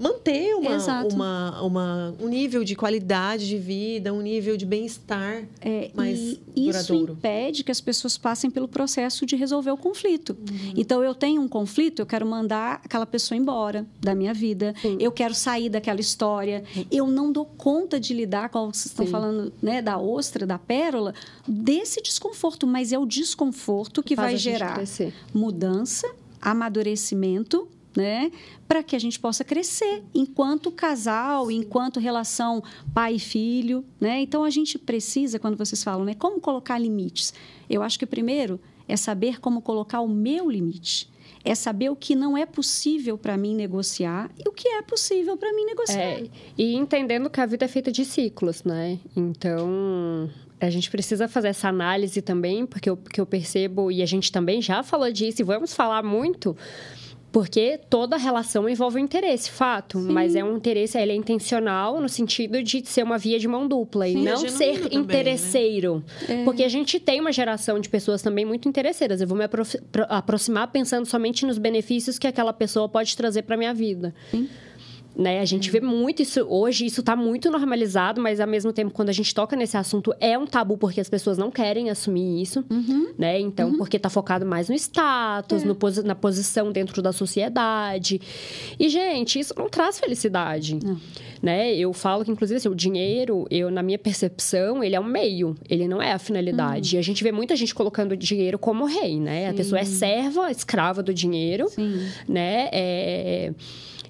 manter 0.00 0.54
uma, 0.54 1.04
uma, 1.12 1.62
uma, 1.62 2.14
um 2.18 2.26
nível 2.26 2.64
de 2.64 2.74
qualidade 2.74 3.46
de 3.46 3.58
vida, 3.58 4.14
um 4.14 4.22
nível 4.22 4.56
de 4.56 4.64
bem-estar 4.64 5.44
é, 5.60 5.90
mais 5.94 6.40
e 6.56 6.64
duradouro. 6.64 7.04
Isso 7.04 7.12
impede 7.12 7.62
que 7.62 7.70
as 7.70 7.82
pessoas 7.82 8.16
passem 8.16 8.50
pelo 8.50 8.66
processo 8.66 9.26
de 9.26 9.36
resolver 9.36 9.70
o 9.70 9.76
conflito. 9.76 10.30
Uhum. 10.30 10.72
Então, 10.74 11.04
eu 11.04 11.14
tenho 11.14 11.42
um 11.42 11.46
conflito, 11.46 12.00
eu 12.00 12.06
quero 12.06 12.24
mandar 12.24 12.80
aquela 12.82 13.04
pessoa 13.04 13.36
embora 13.36 13.86
da 14.00 14.14
minha 14.14 14.32
vida, 14.32 14.74
Sim. 14.80 14.96
eu 14.98 15.12
quero 15.12 15.34
sair 15.34 15.68
daquela 15.68 16.00
história, 16.00 16.64
eu 16.90 17.06
não 17.06 17.30
dou 17.30 17.44
conta 17.44 18.00
de 18.00 18.14
lidar, 18.14 18.48
como 18.48 18.72
vocês 18.72 18.86
estão 18.86 19.04
Sim. 19.04 19.12
falando, 19.12 19.52
né, 19.60 19.82
da 19.82 19.98
ostra, 19.98 20.46
da 20.46 20.58
pérola, 20.58 21.12
desse 21.46 22.00
desconforto, 22.00 22.66
mas 22.66 22.90
é 22.90 22.98
o 22.98 23.04
desconforto 23.04 24.02
que 24.02 24.16
vai 24.16 24.34
gerar 24.38 24.82
mudança, 25.34 26.10
amadurecimento 26.40 27.68
né? 27.96 28.30
Para 28.68 28.82
que 28.82 28.94
a 28.94 28.98
gente 28.98 29.18
possa 29.18 29.44
crescer 29.44 30.02
enquanto 30.14 30.70
casal, 30.70 31.50
enquanto 31.50 32.00
relação 32.00 32.62
pai 32.94 33.14
e 33.14 33.18
filho, 33.18 33.84
né? 34.00 34.20
Então 34.20 34.44
a 34.44 34.50
gente 34.50 34.78
precisa, 34.78 35.38
quando 35.38 35.56
vocês 35.56 35.82
falam, 35.82 36.04
né, 36.04 36.14
como 36.14 36.40
colocar 36.40 36.78
limites? 36.78 37.32
Eu 37.68 37.82
acho 37.82 37.98
que 37.98 38.06
primeiro 38.06 38.60
é 38.88 38.96
saber 38.96 39.40
como 39.40 39.62
colocar 39.62 40.00
o 40.00 40.08
meu 40.08 40.50
limite. 40.50 41.08
É 41.42 41.54
saber 41.54 41.88
o 41.90 41.96
que 41.96 42.14
não 42.14 42.36
é 42.36 42.44
possível 42.44 43.16
para 43.16 43.36
mim 43.36 43.54
negociar 43.54 44.30
e 44.38 44.46
o 44.46 44.52
que 44.52 44.68
é 44.68 44.82
possível 44.82 45.38
para 45.38 45.52
mim 45.54 45.64
negociar. 45.64 45.98
É, 45.98 46.28
e 46.58 46.74
entendendo 46.74 47.30
que 47.30 47.40
a 47.40 47.46
vida 47.46 47.64
é 47.64 47.68
feita 47.68 47.90
de 47.90 48.04
ciclos, 48.04 48.62
né? 48.62 48.98
Então, 49.16 50.28
a 50.60 50.68
gente 50.68 50.90
precisa 50.90 51.26
fazer 51.26 51.48
essa 51.48 51.68
análise 51.68 52.20
também, 52.20 52.66
porque 52.66 52.90
eu, 52.90 52.96
porque 52.96 53.20
eu 53.20 53.24
percebo, 53.24 53.90
e 53.90 54.02
a 54.02 54.06
gente 54.06 54.30
também 54.30 54.60
já 54.60 54.82
falou 54.82 55.10
disso, 55.10 55.40
e 55.40 55.44
vamos 55.44 55.72
falar 55.72 56.02
muito 56.02 56.54
porque 57.32 57.78
toda 57.88 58.16
relação 58.16 58.68
envolve 58.68 58.96
um 58.96 59.04
interesse, 59.04 59.50
fato. 59.50 60.00
Sim. 60.00 60.12
Mas 60.12 60.34
é 60.34 60.42
um 60.42 60.56
interesse, 60.56 60.98
ele 60.98 61.12
é 61.12 61.14
intencional 61.14 62.00
no 62.00 62.08
sentido 62.08 62.62
de 62.62 62.84
ser 62.86 63.02
uma 63.02 63.18
via 63.18 63.38
de 63.38 63.46
mão 63.46 63.66
dupla 63.66 64.06
Sim, 64.06 64.18
e 64.18 64.24
não 64.24 64.32
é 64.32 64.48
ser 64.48 64.80
também, 64.80 64.82
né? 64.82 64.88
interesseiro. 64.96 66.04
Né? 66.28 66.42
É. 66.42 66.44
Porque 66.44 66.64
a 66.64 66.68
gente 66.68 66.98
tem 66.98 67.20
uma 67.20 67.32
geração 67.32 67.78
de 67.78 67.88
pessoas 67.88 68.22
também 68.22 68.44
muito 68.44 68.68
interesseiras. 68.68 69.20
Eu 69.20 69.28
vou 69.28 69.36
me 69.36 69.44
apro 69.44 69.62
aproximar 70.08 70.68
pensando 70.68 71.06
somente 71.06 71.46
nos 71.46 71.58
benefícios 71.58 72.18
que 72.18 72.26
aquela 72.26 72.52
pessoa 72.52 72.88
pode 72.88 73.16
trazer 73.16 73.42
para 73.42 73.56
minha 73.56 73.72
vida. 73.72 74.14
Sim. 74.30 74.48
Né? 75.16 75.40
A 75.40 75.44
gente 75.44 75.70
vê 75.70 75.80
muito 75.80 76.22
isso 76.22 76.40
hoje, 76.48 76.86
isso 76.86 77.00
está 77.00 77.14
muito 77.16 77.50
normalizado, 77.50 78.20
mas 78.20 78.40
ao 78.40 78.46
mesmo 78.46 78.72
tempo, 78.72 78.90
quando 78.92 79.08
a 79.08 79.12
gente 79.12 79.34
toca 79.34 79.54
nesse 79.56 79.76
assunto, 79.76 80.14
é 80.20 80.38
um 80.38 80.46
tabu 80.46 80.78
porque 80.78 81.00
as 81.00 81.08
pessoas 81.08 81.36
não 81.36 81.50
querem 81.50 81.90
assumir 81.90 82.40
isso, 82.40 82.64
Uhum. 82.70 83.12
né? 83.18 83.38
Então, 83.40 83.76
porque 83.76 83.96
está 83.96 84.08
focado 84.08 84.46
mais 84.46 84.68
no 84.68 84.74
status, 84.74 85.62
É. 85.62 85.66
no 85.66 85.74
posi- 85.74 86.02
na 86.02 86.14
posição 86.14 86.70
dentro 86.72 87.02
da 87.02 87.12
sociedade. 87.12 88.20
E, 88.78 88.88
gente, 88.88 89.38
isso 89.38 89.54
não 89.58 89.68
traz 89.68 89.98
felicidade, 89.98 90.78
Não. 90.82 90.98
né? 91.42 91.74
Eu 91.74 91.92
falo 91.92 92.24
que, 92.24 92.30
inclusive, 92.30 92.56
assim, 92.58 92.68
o 92.68 92.74
dinheiro, 92.74 93.46
eu, 93.50 93.70
na 93.70 93.82
minha 93.82 93.98
percepção, 93.98 94.82
ele 94.82 94.94
é 94.96 95.00
um 95.00 95.04
meio, 95.04 95.56
ele 95.68 95.86
não 95.88 96.00
é 96.00 96.12
a 96.12 96.18
finalidade. 96.18 96.96
E 96.96 96.98
a 96.98 97.02
gente 97.02 97.22
vê 97.22 97.32
muita 97.32 97.54
gente 97.56 97.74
colocando 97.74 98.12
o 98.12 98.16
dinheiro 98.16 98.58
como 98.58 98.84
rei, 98.86 99.18
né? 99.20 99.48
A 99.50 99.54
pessoa 99.54 99.80
é 99.80 99.84
serva, 99.84 100.50
escrava 100.50 101.02
do 101.02 101.12
dinheiro 101.12 101.68
Sim. 101.68 102.00
né? 102.28 102.68
É, 102.72 103.52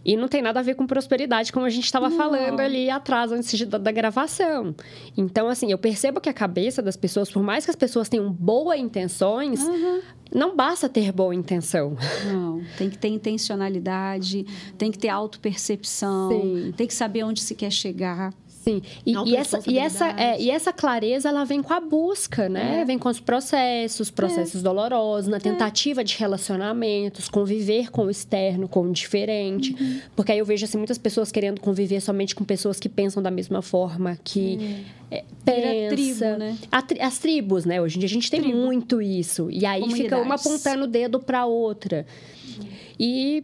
E 0.05 0.17
não 0.17 0.29
tem 0.29 0.41
nada 0.41 0.61
a 0.61 0.63
ver 0.63 0.75
com 0.75 0.87
prosperidade, 0.87 1.53
como 1.53 1.67
a 1.67 1.71
gente 1.71 1.85
estava 1.85 2.11
falando 2.11 2.59
ali 2.61 2.89
atrás, 2.89 3.31
antes 3.33 3.57
de- 3.57 3.67
da, 3.67 3.77
da 3.77 3.93
gravação. 3.93 4.75
Então, 5.17 5.47
assim, 5.49 5.71
eu 5.71 5.77
percebo 5.77 6.21
que 6.21 6.29
a 6.29 6.33
cabeça 6.33 6.81
das 6.81 6.97
pessoas, 6.97 7.31
por 7.31 7.43
mais 7.43 7.65
que 7.67 7.71
as 7.71 7.77
pessoas 7.77 8.09
tenham 8.09 8.33
boas 8.33 8.79
intenções, 8.81 9.61
Aham. 9.61 10.01
não 10.35 10.57
basta 10.57 10.89
ter 10.89 11.13
boa 11.13 11.35
intenção. 11.35 11.97
Não, 12.33 12.63
tem 12.79 12.89
que 12.89 12.97
ter 12.97 13.09
intencionalidade, 13.09 14.47
tem 14.79 14.91
que 14.91 14.99
ter 14.99 15.09
autopercepção, 15.11 16.73
tem 16.77 16.87
que 16.87 16.95
saber 16.95 17.25
onde 17.25 17.41
se 17.43 17.55
quer 17.55 17.71
chegar. 17.71 18.33
Sim. 18.63 18.83
E, 19.07 19.13
e 19.15 19.37
essa, 19.37 19.59
e, 19.67 19.79
essa, 19.79 20.09
é, 20.11 20.39
e 20.39 20.51
essa 20.51 20.71
clareza, 20.71 21.31
ela 21.31 21.45
vem 21.45 21.63
com 21.63 21.73
a 21.73 21.81
busca, 21.81 22.47
né? 22.47 22.83
É. 22.83 22.85
Vem 22.85 22.99
com 22.99 23.09
os 23.09 23.19
processos, 23.19 24.11
processos 24.11 24.63
dolorosos, 24.63 25.31
na 25.31 25.41
tentativa 25.41 26.05
de 26.05 26.15
relacionamentos, 26.19 27.27
conviver 27.31 27.91
com 27.91 28.05
o 28.05 28.11
externo, 28.11 28.69
com 28.69 28.83
o 28.83 28.93
diferente. 28.93 29.75
Uhum. 29.81 30.01
Porque 30.15 30.33
aí 30.33 30.39
eu 30.39 30.45
vejo, 30.45 30.67
assim, 30.67 30.77
muitas 30.77 30.99
pessoas 30.99 31.33
querendo 31.33 31.59
conviver 31.59 32.01
somente 32.03 32.35
com 32.35 32.45
pessoas 32.45 32.79
que 32.79 32.89
pensam 32.89 33.23
da 33.23 33.31
mesma 33.31 33.63
forma, 33.63 34.19
que 34.23 34.85
é, 35.11 35.25
Vira 35.47 35.69
pensa. 35.69 35.89
tribo, 35.97 36.39
né? 36.39 36.59
Tri- 36.87 37.01
As 37.01 37.19
tribos, 37.19 37.65
né? 37.65 37.81
Hoje 37.81 37.97
em 37.97 38.01
dia 38.01 38.07
a 38.09 38.13
gente 38.13 38.31
tem 38.31 38.43
Tribo. 38.43 38.59
muito 38.59 39.01
isso. 39.01 39.49
E 39.51 39.65
aí 39.65 39.91
fica 39.91 40.19
uma 40.19 40.35
apontando 40.35 40.85
o 40.85 40.87
dedo 40.87 41.19
para 41.19 41.47
outra. 41.47 42.05
E 42.99 43.43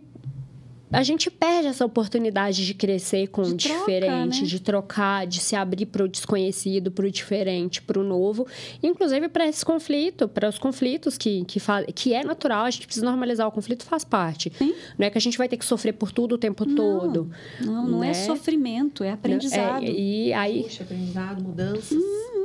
a 0.93 1.03
gente 1.03 1.31
perde 1.31 1.69
essa 1.69 1.85
oportunidade 1.85 2.65
de 2.65 2.73
crescer 2.75 3.27
com 3.29 3.43
De 3.43 3.53
o 3.53 3.57
troca, 3.57 3.79
diferente, 3.79 4.41
né? 4.43 4.47
de 4.47 4.61
trocar, 4.61 5.27
de 5.27 5.41
se 5.41 5.57
abrir 5.57 5.87
para 5.87 6.05
o 6.05 6.09
desconhecido, 6.09 6.91
para 6.91 7.07
o 7.07 7.11
diferente, 7.11 7.83
para 7.83 7.99
o 7.99 8.05
novo, 8.05 8.47
inclusive 8.83 9.29
para 9.29 9.47
esse 9.49 9.65
conflito, 9.65 10.29
para 10.29 10.49
os 10.49 10.59
conflitos 10.59 11.19
que, 11.19 11.45
que, 11.45 11.59
fa- 11.59 11.83
que 11.85 12.15
é 12.15 12.23
natural, 12.25 12.65
a 12.65 12.71
gente 12.71 12.87
precisa 12.87 13.05
normalizar 13.07 13.47
o 13.49 13.53
conflito, 13.53 13.85
faz 13.85 14.05
parte. 14.05 14.53
Sim. 14.57 14.75
Não 14.99 15.07
é 15.07 15.11
que 15.11 15.19
a 15.19 15.21
gente 15.21 15.37
vai 15.37 15.49
ter 15.49 15.57
que 15.57 15.65
sofrer 15.65 15.93
por 15.93 16.13
tudo 16.13 16.37
o 16.37 16.39
tempo 16.39 16.65
todo. 16.75 17.31
Não, 17.61 17.87
não 17.89 18.05
é 18.05 18.09
Né? 18.09 18.15
sofrimento, 18.15 19.03
é 19.03 19.11
aprendizado. 19.11 19.85
É, 19.85 19.91
e 19.91 20.33
aí, 20.33 20.63
Puxa, 20.63 20.85
aprendizado, 20.85 21.43
mudanças. 21.43 21.99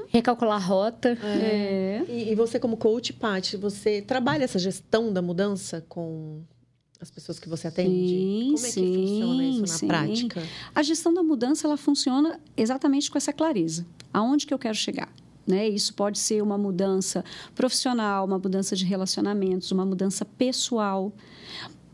recalcular 0.09 0.57
a 0.57 0.65
rota. 0.65 1.17
É. 1.23 2.01
E, 2.09 2.31
e 2.31 2.35
você, 2.35 2.59
como 2.59 2.75
coach, 2.75 3.13
Paty, 3.13 3.55
você 3.57 4.01
trabalha 4.01 4.43
essa 4.43 4.57
gestão 4.59 5.13
da 5.13 5.21
mudança 5.21 5.85
com 5.87 6.41
as 7.01 7.09
pessoas 7.09 7.39
que 7.39 7.49
você 7.49 7.67
atende? 7.67 7.89
Sim, 7.89 8.53
como 8.53 8.65
é 8.65 8.71
que 8.71 9.07
funciona 9.07 9.43
isso 9.43 9.61
na 9.61 9.67
sim, 9.67 9.77
sim. 9.77 9.87
prática? 9.87 10.43
A 10.75 10.83
gestão 10.83 11.13
da 11.13 11.23
mudança 11.23 11.65
ela 11.65 11.77
funciona 11.77 12.39
exatamente 12.55 13.09
com 13.09 13.17
essa 13.17 13.33
clareza. 13.33 13.85
Aonde 14.13 14.45
que 14.45 14.53
eu 14.53 14.59
quero 14.59 14.75
chegar? 14.75 15.11
Né? 15.47 15.67
Isso 15.67 15.93
pode 15.95 16.19
ser 16.19 16.43
uma 16.43 16.57
mudança 16.57 17.25
profissional, 17.55 18.25
uma 18.25 18.37
mudança 18.37 18.75
de 18.75 18.85
relacionamentos, 18.85 19.71
uma 19.71 19.85
mudança 19.85 20.23
pessoal. 20.23 21.11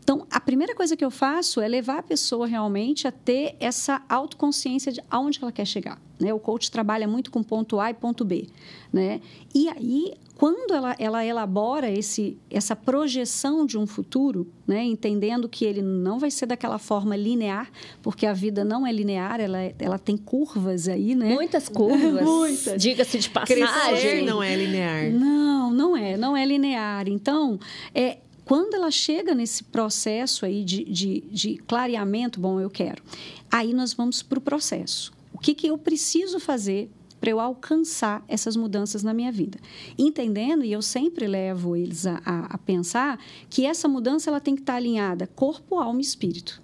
Então, 0.02 0.26
a 0.30 0.40
primeira 0.40 0.74
coisa 0.74 0.96
que 0.96 1.04
eu 1.04 1.10
faço 1.10 1.60
é 1.60 1.68
levar 1.68 1.98
a 1.98 2.02
pessoa 2.02 2.46
realmente 2.46 3.06
a 3.06 3.12
ter 3.12 3.56
essa 3.60 4.02
autoconsciência 4.08 4.92
de 4.92 5.02
aonde 5.10 5.38
ela 5.40 5.52
quer 5.52 5.66
chegar. 5.66 6.00
Né? 6.18 6.32
O 6.32 6.38
coach 6.38 6.70
trabalha 6.70 7.06
muito 7.08 7.30
com 7.30 7.42
ponto 7.42 7.80
A 7.80 7.90
e 7.90 7.94
ponto 7.94 8.24
B. 8.24 8.46
Né? 8.92 9.20
E 9.54 9.68
aí, 9.68 10.14
quando 10.38 10.72
ela, 10.72 10.94
ela 11.00 11.24
elabora 11.26 11.90
esse, 11.90 12.38
essa 12.48 12.76
projeção 12.76 13.66
de 13.66 13.76
um 13.76 13.88
futuro, 13.88 14.46
né? 14.64 14.84
entendendo 14.84 15.48
que 15.48 15.64
ele 15.64 15.82
não 15.82 16.16
vai 16.20 16.30
ser 16.30 16.46
daquela 16.46 16.78
forma 16.78 17.16
linear, 17.16 17.68
porque 18.00 18.24
a 18.24 18.32
vida 18.32 18.64
não 18.64 18.86
é 18.86 18.92
linear, 18.92 19.40
ela, 19.40 19.60
é- 19.60 19.74
ela 19.80 19.98
tem 19.98 20.16
curvas 20.16 20.86
aí, 20.86 21.16
né? 21.16 21.34
Muitas 21.34 21.68
curvas. 21.68 22.22
Muitas. 22.24 22.80
Diga-se 22.80 23.18
de 23.18 23.28
Crescer 23.30 23.66
passagem. 23.66 24.24
não 24.24 24.40
é 24.40 24.54
linear. 24.54 25.10
Não, 25.12 25.72
não 25.72 25.96
é, 25.96 26.16
não 26.16 26.36
é 26.36 26.46
linear. 26.46 27.08
Então, 27.08 27.58
é, 27.92 28.18
quando 28.44 28.74
ela 28.74 28.92
chega 28.92 29.34
nesse 29.34 29.64
processo 29.64 30.46
aí 30.46 30.62
de, 30.64 30.84
de, 30.84 31.20
de 31.32 31.56
clareamento, 31.66 32.38
bom, 32.38 32.60
eu 32.60 32.70
quero. 32.70 33.02
Aí 33.50 33.74
nós 33.74 33.92
vamos 33.92 34.22
para 34.22 34.38
o 34.38 34.40
processo. 34.40 35.12
O 35.32 35.38
que, 35.38 35.52
que 35.52 35.66
eu 35.66 35.76
preciso 35.76 36.38
fazer 36.38 36.88
para 37.20 37.30
eu 37.30 37.40
alcançar 37.40 38.24
essas 38.28 38.56
mudanças 38.56 39.02
na 39.02 39.12
minha 39.12 39.32
vida? 39.32 39.58
Entendendo, 39.98 40.64
e 40.64 40.72
eu 40.72 40.82
sempre 40.82 41.26
levo 41.26 41.76
eles 41.76 42.06
a, 42.06 42.20
a, 42.24 42.54
a 42.54 42.58
pensar, 42.58 43.18
que 43.50 43.66
essa 43.66 43.88
mudança 43.88 44.30
ela 44.30 44.40
tem 44.40 44.54
que 44.54 44.62
estar 44.62 44.74
alinhada 44.74 45.26
corpo, 45.26 45.78
alma 45.78 46.00
e 46.00 46.02
espírito. 46.02 46.62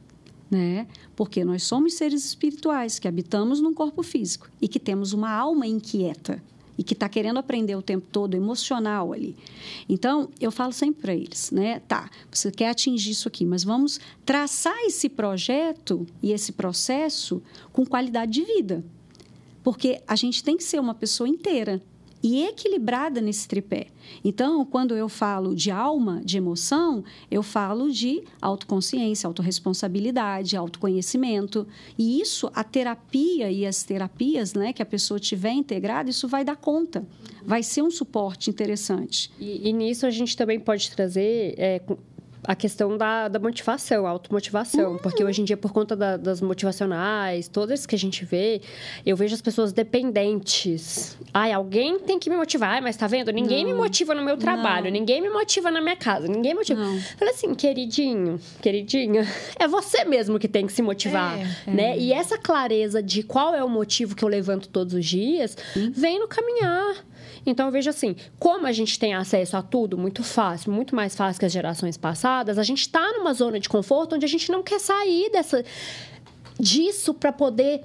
Né? 0.50 0.86
Porque 1.16 1.44
nós 1.44 1.64
somos 1.64 1.94
seres 1.94 2.24
espirituais 2.24 2.98
que 2.98 3.08
habitamos 3.08 3.60
num 3.60 3.74
corpo 3.74 4.02
físico 4.02 4.48
e 4.60 4.68
que 4.68 4.78
temos 4.78 5.12
uma 5.12 5.30
alma 5.30 5.66
inquieta 5.66 6.40
e 6.76 6.82
que 6.82 6.94
está 6.94 7.08
querendo 7.08 7.38
aprender 7.38 7.76
o 7.76 7.82
tempo 7.82 8.06
todo, 8.10 8.34
emocional 8.34 9.12
ali. 9.12 9.36
Então, 9.88 10.28
eu 10.40 10.50
falo 10.50 10.72
sempre 10.72 11.02
para 11.02 11.14
eles, 11.14 11.50
né? 11.50 11.80
Tá, 11.80 12.10
você 12.30 12.50
quer 12.50 12.70
atingir 12.70 13.12
isso 13.12 13.28
aqui, 13.28 13.44
mas 13.44 13.64
vamos 13.64 14.00
traçar 14.24 14.76
esse 14.84 15.08
projeto 15.08 16.06
e 16.22 16.32
esse 16.32 16.52
processo 16.52 17.42
com 17.72 17.86
qualidade 17.86 18.32
de 18.32 18.44
vida. 18.44 18.84
Porque 19.64 20.00
a 20.06 20.14
gente 20.14 20.44
tem 20.44 20.56
que 20.56 20.62
ser 20.62 20.78
uma 20.78 20.94
pessoa 20.94 21.28
inteira 21.28 21.82
e 22.24 22.42
equilibrada 22.42 23.20
nesse 23.20 23.46
tripé. 23.46 23.88
Então, 24.24 24.64
quando 24.64 24.96
eu 24.96 25.10
falo 25.10 25.54
de 25.54 25.70
alma, 25.70 26.22
de 26.24 26.38
emoção, 26.38 27.04
eu 27.30 27.42
falo 27.42 27.90
de 27.90 28.22
autoconsciência, 28.40 29.26
autorresponsabilidade, 29.26 30.56
autoconhecimento. 30.56 31.66
E 31.98 32.22
isso, 32.22 32.50
a 32.54 32.64
terapia 32.64 33.50
e 33.50 33.66
as 33.66 33.82
terapias 33.82 34.54
né, 34.54 34.72
que 34.72 34.82
a 34.82 34.86
pessoa 34.86 35.20
tiver 35.20 35.52
integrada, 35.52 36.08
isso 36.08 36.26
vai 36.26 36.46
dar 36.46 36.56
conta. 36.56 37.06
Vai 37.44 37.62
ser 37.62 37.82
um 37.82 37.90
suporte 37.90 38.48
interessante. 38.48 39.30
E, 39.38 39.68
e 39.68 39.72
nisso 39.74 40.06
a 40.06 40.10
gente 40.10 40.34
também 40.34 40.58
pode 40.58 40.90
trazer 40.92 41.54
é, 41.58 41.82
a 42.46 42.54
questão 42.54 42.96
da, 42.96 43.28
da 43.28 43.38
motivação, 43.38 44.06
a 44.06 44.10
automotivação. 44.10 44.98
Porque 44.98 45.24
hoje 45.24 45.40
em 45.42 45.44
dia, 45.44 45.56
por 45.56 45.72
conta 45.72 45.96
da- 45.96 46.16
das 46.16 46.40
motivacionais, 46.40 47.48
todas 47.48 47.86
que 47.86 47.94
a 47.94 47.98
gente 47.98 48.24
vê, 48.24 48.60
eu 49.04 49.16
vejo 49.16 49.34
as 49.34 49.40
pessoas 49.42 49.72
dependentes. 49.72 51.16
Ai, 51.32 51.52
alguém 51.52 51.98
tem 51.98 52.18
que 52.18 52.28
me 52.30 52.36
motivar, 52.36 52.70
Ai, 52.74 52.80
mas 52.80 52.96
tá 52.96 53.06
vendo? 53.06 53.30
Ninguém 53.32 53.64
me 53.64 53.72
Não. 53.72 53.78
motiva 53.78 54.14
no 54.14 54.22
meu 54.22 54.36
trabalho, 54.36 54.84
Não. 54.86 54.92
ninguém 54.92 55.20
me 55.20 55.28
motiva 55.30 55.70
na 55.70 55.80
minha 55.80 55.96
casa, 55.96 56.26
ninguém 56.28 56.52
me 56.52 56.58
motiva. 56.60 56.80
Não. 56.80 56.98
Falei 57.18 57.34
assim, 57.34 57.54
queridinho, 57.54 58.40
queridinha, 58.62 59.26
é 59.58 59.66
você 59.66 60.04
mesmo 60.04 60.38
que 60.38 60.48
tem 60.48 60.66
que 60.66 60.72
se 60.72 60.82
motivar, 60.82 61.38
É, 61.66 61.70
né? 61.70 61.98
E 61.98 62.12
essa 62.12 62.38
clareza 62.38 63.02
de 63.02 63.22
qual 63.22 63.54
é 63.54 63.62
o 63.64 63.68
motivo 63.68 64.14
que 64.14 64.24
eu 64.24 64.28
levanto 64.28 64.68
todos 64.68 64.94
os 64.94 65.04
dias, 65.04 65.56
vem 65.92 66.18
no 66.18 66.28
caminhar. 66.28 66.96
Então 67.46 67.66
eu 67.66 67.72
vejo 67.72 67.90
assim, 67.90 68.16
como 68.38 68.66
a 68.66 68.72
gente 68.72 68.98
tem 68.98 69.14
acesso 69.14 69.56
a 69.56 69.62
tudo 69.62 69.98
muito 69.98 70.22
fácil, 70.22 70.72
muito 70.72 70.94
mais 70.94 71.14
fácil 71.14 71.40
que 71.40 71.46
as 71.46 71.52
gerações 71.52 71.96
passadas, 71.96 72.58
a 72.58 72.62
gente 72.62 72.80
está 72.80 73.12
numa 73.12 73.32
zona 73.32 73.60
de 73.60 73.68
conforto 73.68 74.14
onde 74.16 74.24
a 74.24 74.28
gente 74.28 74.50
não 74.50 74.62
quer 74.62 74.80
sair 74.80 75.30
dessa 75.30 75.64
disso 76.58 77.12
para 77.12 77.32
poder 77.32 77.82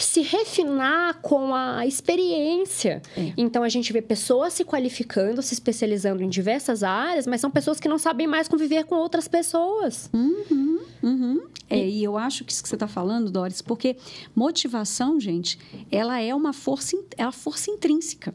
se 0.00 0.22
refinar 0.22 1.20
com 1.20 1.54
a 1.54 1.86
experiência. 1.86 3.02
É. 3.16 3.32
Então 3.36 3.62
a 3.62 3.68
gente 3.68 3.92
vê 3.92 4.00
pessoas 4.00 4.54
se 4.54 4.64
qualificando, 4.64 5.42
se 5.42 5.54
especializando 5.54 6.22
em 6.22 6.28
diversas 6.28 6.82
áreas, 6.82 7.26
mas 7.26 7.40
são 7.40 7.50
pessoas 7.50 7.78
que 7.78 7.88
não 7.88 7.98
sabem 7.98 8.26
mais 8.26 8.48
conviver 8.48 8.84
com 8.84 8.94
outras 8.96 9.28
pessoas. 9.28 10.08
Uhum. 11.02 11.42
É, 11.68 11.86
e 11.86 12.04
eu 12.04 12.16
acho 12.16 12.44
que 12.44 12.52
isso 12.52 12.62
que 12.62 12.68
você 12.68 12.76
está 12.76 12.88
falando, 12.88 13.30
Doris, 13.30 13.60
porque 13.60 13.96
motivação, 14.34 15.18
gente, 15.20 15.58
ela 15.90 16.20
é 16.20 16.34
uma 16.34 16.52
força, 16.52 16.96
é 17.16 17.24
uma 17.24 17.32
força 17.32 17.70
intrínseca. 17.70 18.34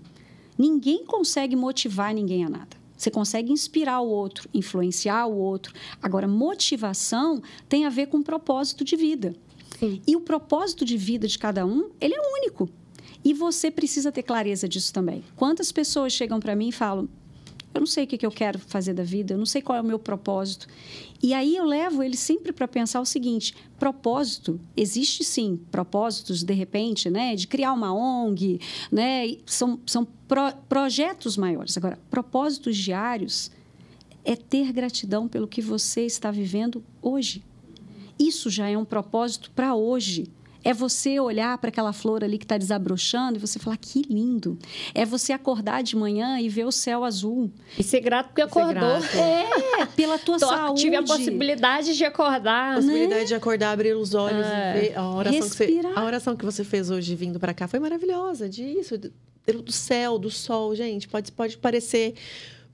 Ninguém 0.60 1.06
consegue 1.06 1.56
motivar 1.56 2.14
ninguém 2.14 2.44
a 2.44 2.50
nada. 2.50 2.78
Você 2.98 3.10
consegue 3.10 3.54
inspirar 3.54 4.02
o 4.02 4.10
outro, 4.10 4.50
influenciar 4.54 5.26
o 5.26 5.38
outro. 5.38 5.74
Agora, 6.02 6.28
motivação 6.28 7.42
tem 7.70 7.86
a 7.86 7.90
ver 7.90 8.08
com 8.08 8.22
propósito 8.22 8.84
de 8.84 8.98
vida. 8.98 9.34
Sim. 9.80 10.02
E 10.06 10.18
o 10.18 10.22
propósito 10.22 10.84
de 10.84 10.98
vida 10.98 11.26
de 11.26 11.40
cada 11.40 11.66
um, 11.66 11.90
ele 12.02 12.14
é 12.14 12.42
único. 12.42 12.70
E 13.24 13.34
você 13.34 13.72
precisa 13.72 14.12
ter 14.12 14.24
clareza 14.24 14.68
disso 14.68 14.92
também. 14.94 15.24
Quantas 15.38 15.72
pessoas 15.72 16.12
chegam 16.12 16.42
para 16.42 16.58
mim 16.58 16.68
e 16.70 16.74
falam: 16.74 17.08
eu 17.74 17.80
não 17.80 17.88
sei 17.88 18.04
o 18.04 18.08
que 18.08 18.18
que 18.18 18.26
eu 18.26 18.32
quero 18.32 18.58
fazer 18.60 18.94
da 18.94 19.04
vida, 19.04 19.34
eu 19.34 19.38
não 19.38 19.46
sei 19.46 19.62
qual 19.62 19.78
é 19.78 19.82
o 19.82 19.84
meu 19.84 20.00
propósito. 20.00 20.68
E 21.22 21.34
aí 21.34 21.56
eu 21.56 21.66
levo 21.66 22.02
eles 22.02 22.20
sempre 22.20 22.52
para 22.52 22.68
pensar 22.68 23.00
o 23.00 23.06
seguinte: 23.06 23.54
propósito, 23.78 24.60
existe 24.76 25.24
sim 25.24 25.60
propósitos, 25.72 26.44
de 26.44 26.54
repente, 26.54 27.10
né, 27.10 27.36
de 27.36 27.48
criar 27.48 27.74
uma 27.74 27.94
ONG, 27.94 28.60
né, 28.92 29.36
são, 29.46 29.80
são 29.86 30.06
pro- 30.28 30.54
projetos 30.68 31.38
maiores. 31.38 31.78
Agora, 31.78 32.00
propósitos 32.10 32.76
diários 32.76 33.52
é 34.26 34.36
ter 34.36 34.72
gratidão 34.72 35.28
pelo 35.28 35.48
que 35.48 35.62
você 35.62 36.02
está 36.02 36.32
vivendo 36.32 36.84
hoje. 37.02 37.44
Isso 38.18 38.50
já 38.50 38.68
é 38.68 38.78
um 38.78 38.84
propósito 38.86 39.50
para 39.52 39.76
hoje. 39.76 40.28
É 40.64 40.74
você 40.74 41.20
olhar 41.20 41.58
para 41.58 41.70
aquela 41.70 41.94
flor 41.94 42.24
ali 42.24 42.38
que 42.38 42.44
está 42.44 42.58
desabrochando 42.58 43.38
e 43.38 43.40
você 43.40 43.58
falar 43.60 43.78
que 43.78 44.02
lindo. 44.10 44.58
É 44.94 45.06
você 45.06 45.32
acordar 45.32 45.82
de 45.84 45.96
manhã 45.96 46.40
e 46.40 46.50
ver 46.50 46.66
o 46.66 46.72
céu 46.72 47.04
azul. 47.06 47.50
E 47.78 47.84
ser 47.84 48.02
grato 48.02 48.28
porque 48.28 48.42
acordou. 48.42 48.74
grato. 48.74 49.18
É, 49.18 49.86
pela 49.96 50.18
tua 50.20 50.38
Tô- 50.38 50.48
saúde. 50.48 50.82
Tive 50.82 50.96
a 50.98 51.04
possibilidade 51.04 51.96
de 51.96 52.04
acordar. 52.04 52.74
A 52.74 52.76
possibilidade 52.76 53.26
de 53.28 53.36
acordar, 53.36 53.72
abrir 53.72 53.96
os 53.96 54.14
olhos 54.14 54.46
É. 54.46 54.78
e 54.78 54.82
ver 54.82 54.98
a 54.98 55.10
oração, 55.10 55.40
que 55.42 55.48
você, 55.50 55.82
a 55.96 56.04
oração 56.04 56.36
que 56.36 56.46
você 56.46 56.64
fez 56.64 56.90
hoje 56.90 57.16
vindo 57.16 57.40
para 57.40 57.54
cá 57.54 57.68
foi 57.68 57.80
maravilhosa. 57.80 58.50
Disso, 58.50 58.98
do, 58.98 59.12
do 59.64 59.72
céu, 59.72 60.20
do 60.20 60.30
sol, 60.30 60.76
gente. 60.76 61.08
Pode, 61.08 61.32
pode 61.32 61.58
parecer 61.58 62.14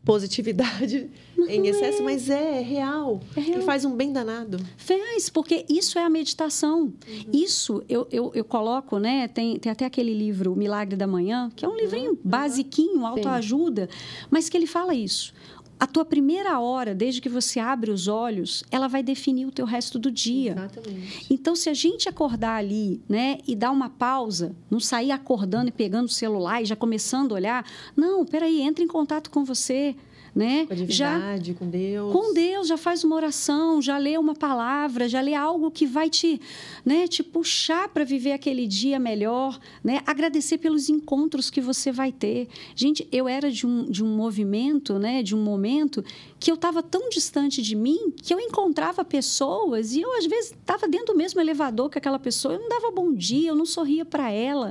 positividade 0.05 1.09
em 1.49 1.67
excesso, 1.67 2.03
mas 2.03 2.29
é, 2.29 2.59
é 2.59 2.61
real. 2.61 3.19
É 3.35 3.39
real. 3.39 3.59
E 3.59 3.63
faz 3.63 3.83
um 3.83 3.95
bem 3.95 4.13
danado. 4.13 4.59
Faz, 4.77 5.29
porque 5.29 5.65
isso 5.67 5.97
é 5.97 6.03
a 6.03 6.09
meditação. 6.09 6.83
Uhum. 6.83 6.93
Isso 7.33 7.83
eu, 7.89 8.07
eu, 8.11 8.31
eu 8.33 8.45
coloco, 8.45 8.99
né? 8.99 9.27
Tem, 9.27 9.57
tem 9.57 9.71
até 9.71 9.83
aquele 9.83 10.13
livro, 10.13 10.53
O 10.53 10.55
Milagre 10.55 10.95
da 10.95 11.07
Manhã, 11.07 11.51
que 11.55 11.65
é 11.65 11.67
um 11.67 11.75
livrinho 11.75 12.17
basiquinho, 12.23 13.05
autoajuda, 13.05 13.89
mas 14.29 14.47
que 14.47 14.55
ele 14.55 14.67
fala 14.67 14.93
isso. 14.93 15.33
A 15.77 15.85
tua 15.85 16.05
primeira 16.05 16.57
hora, 16.59 16.95
desde 16.95 17.19
que 17.19 17.27
você 17.27 17.59
abre 17.59 17.91
os 17.91 18.07
olhos, 18.07 18.63
ela 18.71 18.87
vai 18.87 19.03
definir 19.03 19.45
o 19.45 19.51
teu 19.51 19.65
resto 19.65 19.99
do 19.99 20.09
dia. 20.09 20.51
Exatamente. 20.51 21.25
Então, 21.29 21.55
se 21.55 21.69
a 21.69 21.73
gente 21.73 22.07
acordar 22.07 22.55
ali, 22.55 23.01
né, 23.09 23.39
e 23.45 23.55
dar 23.55 23.71
uma 23.71 23.89
pausa, 23.89 24.55
não 24.69 24.79
sair 24.79 25.11
acordando 25.11 25.67
e 25.67 25.71
pegando 25.73 26.05
o 26.05 26.11
celular 26.11 26.61
e 26.61 26.65
já 26.65 26.75
começando 26.75 27.33
a 27.33 27.35
olhar, 27.35 27.65
não, 27.95 28.25
peraí, 28.25 28.61
entra 28.61 28.83
em 28.83 28.87
contato 28.87 29.29
com 29.29 29.43
você, 29.43 29.95
né? 30.35 30.65
Com 30.65 30.73
a 30.73 30.75
Já 30.75 30.85
divindade, 30.85 31.53
com 31.53 31.69
Deus. 31.69 32.11
com 32.11 32.33
Deus, 32.33 32.67
já 32.67 32.77
faz 32.77 33.03
uma 33.03 33.15
oração, 33.15 33.81
já 33.81 33.97
lê 33.97 34.17
uma 34.17 34.35
palavra, 34.35 35.07
já 35.07 35.21
lê 35.21 35.33
algo 35.33 35.71
que 35.71 35.87
vai 35.87 36.09
te, 36.09 36.41
né, 36.85 37.07
te 37.07 37.23
puxar 37.23 37.87
para 37.87 38.03
viver 38.03 38.33
aquele 38.33 38.67
dia 38.67 38.99
melhor, 38.99 39.57
né? 39.83 40.01
Agradecer 40.05 40.57
pelos 40.57 40.89
encontros 40.89 41.49
que 41.49 41.61
você 41.61 41.91
vai 41.91 42.11
ter. 42.11 42.49
Gente, 42.75 43.07
eu 43.11 43.27
era 43.27 43.49
de 43.49 43.65
um, 43.65 43.85
de 43.89 44.03
um 44.03 44.15
movimento, 44.15 44.99
né, 44.99 45.23
de 45.23 45.33
um 45.33 45.41
momento 45.41 46.03
que 46.45 46.51
eu 46.51 46.55
estava 46.55 46.83
tão 46.83 47.09
distante 47.09 47.59
de 47.59 47.75
mim 47.75 48.13
que 48.21 48.31
eu 48.31 48.39
encontrava 48.39 49.03
pessoas 49.03 49.93
e 49.95 50.01
eu 50.01 50.15
às 50.15 50.27
vezes 50.27 50.51
estava 50.51 50.87
dentro 50.87 51.07
do 51.07 51.17
mesmo 51.17 51.41
elevador 51.41 51.89
que 51.89 51.97
aquela 51.97 52.19
pessoa, 52.19 52.53
eu 52.53 52.59
não 52.59 52.69
dava 52.69 52.91
bom 52.91 53.11
dia, 53.15 53.49
eu 53.49 53.55
não 53.55 53.65
sorria 53.65 54.05
para 54.05 54.29
ela. 54.29 54.69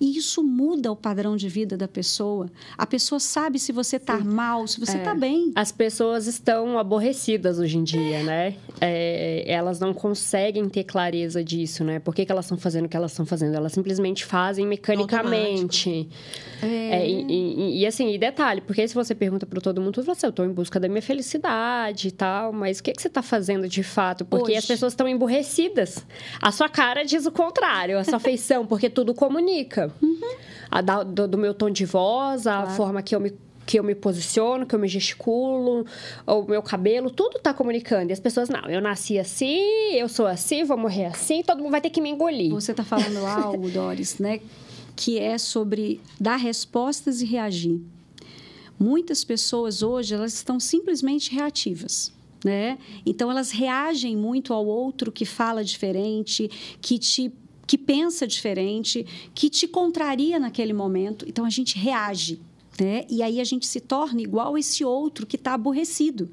E 0.00 0.16
isso 0.18 0.42
muda 0.42 0.90
o 0.90 0.96
padrão 0.96 1.36
de 1.36 1.48
vida 1.48 1.76
da 1.76 1.86
pessoa. 1.86 2.50
A 2.76 2.84
pessoa 2.84 3.20
sabe 3.20 3.60
se 3.60 3.70
você 3.70 3.98
está 3.98 4.18
mal, 4.18 4.66
se 4.66 4.80
você 4.80 4.96
está 4.98 5.14
bem. 5.14 5.52
As 5.54 5.70
pessoas 5.70 6.26
estão 6.26 6.76
aborrecidas 6.76 7.60
hoje 7.60 7.78
em 7.78 7.84
dia, 7.84 8.24
né? 8.24 8.56
É, 8.80 9.44
elas 9.46 9.78
não 9.78 9.94
conseguem 9.94 10.68
ter 10.68 10.82
clareza 10.82 11.44
disso, 11.44 11.84
né? 11.84 12.00
Por 12.00 12.16
que, 12.16 12.26
que 12.26 12.32
elas 12.32 12.46
estão 12.46 12.58
fazendo 12.58 12.86
o 12.86 12.88
que 12.88 12.96
elas 12.96 13.12
estão 13.12 13.24
fazendo? 13.24 13.54
Elas 13.54 13.72
simplesmente 13.72 14.24
fazem 14.24 14.66
mecanicamente. 14.66 16.08
É, 16.60 17.08
e, 17.08 17.22
e- 17.28 17.80
e, 17.82 17.86
assim, 17.86 18.12
e 18.12 18.18
detalhe, 18.18 18.60
porque 18.60 18.86
se 18.88 18.94
você 18.94 19.14
pergunta 19.14 19.46
para 19.46 19.60
todo 19.60 19.80
mundo, 19.80 20.02
você, 20.02 20.26
eu 20.26 20.30
estou 20.30 20.44
em 20.44 20.52
busca 20.52 20.80
da 20.80 20.88
minha 20.88 21.00
felicidade 21.00 21.11
e 21.20 22.10
tal, 22.10 22.52
mas 22.52 22.78
o 22.78 22.82
que, 22.82 22.92
que 22.92 23.00
você 23.02 23.08
está 23.08 23.22
fazendo 23.22 23.68
de 23.68 23.82
fato? 23.82 24.24
Porque 24.24 24.52
Hoje. 24.52 24.56
as 24.58 24.66
pessoas 24.66 24.92
estão 24.92 25.06
emburrecidas. 25.08 26.04
A 26.40 26.50
sua 26.50 26.68
cara 26.68 27.04
diz 27.04 27.26
o 27.26 27.30
contrário, 27.32 27.98
a 27.98 28.04
sua 28.04 28.18
feição, 28.20 28.66
porque 28.66 28.88
tudo 28.90 29.14
comunica. 29.14 29.92
A 30.70 30.80
da- 30.80 31.02
do, 31.02 31.28
do 31.28 31.38
meu 31.38 31.52
tom 31.54 31.70
de 31.70 31.84
voz, 31.84 32.46
a 32.46 32.62
Claro. 32.62 32.70
forma 32.76 33.02
que 33.02 33.14
eu 33.14 33.20
me 33.20 33.32
que 33.64 33.78
eu 33.78 33.84
me 33.84 33.94
posiciono, 33.94 34.66
que 34.66 34.74
eu 34.74 34.78
me 34.78 34.88
gesticulo, 34.88 35.86
o 36.26 36.42
meu 36.42 36.60
cabelo, 36.60 37.10
tudo 37.12 37.38
tá 37.38 37.54
comunicando. 37.54 38.10
E 38.10 38.12
as 38.12 38.18
pessoas, 38.18 38.48
não, 38.48 38.68
eu 38.68 38.80
nasci 38.80 39.20
assim, 39.20 39.60
eu 39.92 40.08
sou 40.08 40.26
assim, 40.26 40.64
vou 40.64 40.76
morrer 40.76 41.04
assim, 41.06 41.44
todo 41.44 41.58
mundo 41.62 41.70
vai 41.70 41.80
ter 41.80 41.88
que 41.90 42.00
me 42.00 42.10
engolir. 42.10 42.50
Você 42.50 42.72
está 42.72 42.82
falando 42.82 43.18
algo, 43.24 43.70
Doris, 43.70 44.18
né? 44.18 44.40
Que 44.96 45.20
é 45.20 45.38
sobre 45.38 46.00
dar 46.20 46.36
respostas 46.36 47.22
e 47.22 47.24
reagir. 47.24 47.80
Muitas 48.82 49.22
pessoas 49.22 49.80
hoje 49.80 50.12
elas 50.12 50.34
estão 50.34 50.58
simplesmente 50.58 51.30
reativas. 51.32 52.12
Né? 52.44 52.76
Então 53.06 53.30
elas 53.30 53.52
reagem 53.52 54.16
muito 54.16 54.52
ao 54.52 54.66
outro 54.66 55.12
que 55.12 55.24
fala 55.24 55.62
diferente, 55.62 56.50
que 56.80 56.98
te 56.98 57.32
que 57.64 57.78
pensa 57.78 58.26
diferente, 58.26 59.06
que 59.32 59.48
te 59.48 59.68
contraria 59.68 60.38
naquele 60.40 60.72
momento. 60.72 61.24
Então 61.28 61.44
a 61.44 61.48
gente 61.48 61.78
reage, 61.78 62.40
né? 62.78 63.06
E 63.08 63.22
aí 63.22 63.40
a 63.40 63.44
gente 63.44 63.66
se 63.66 63.80
torna 63.80 64.20
igual 64.20 64.58
esse 64.58 64.84
outro 64.84 65.24
que 65.24 65.36
está 65.36 65.54
aborrecido. 65.54 66.28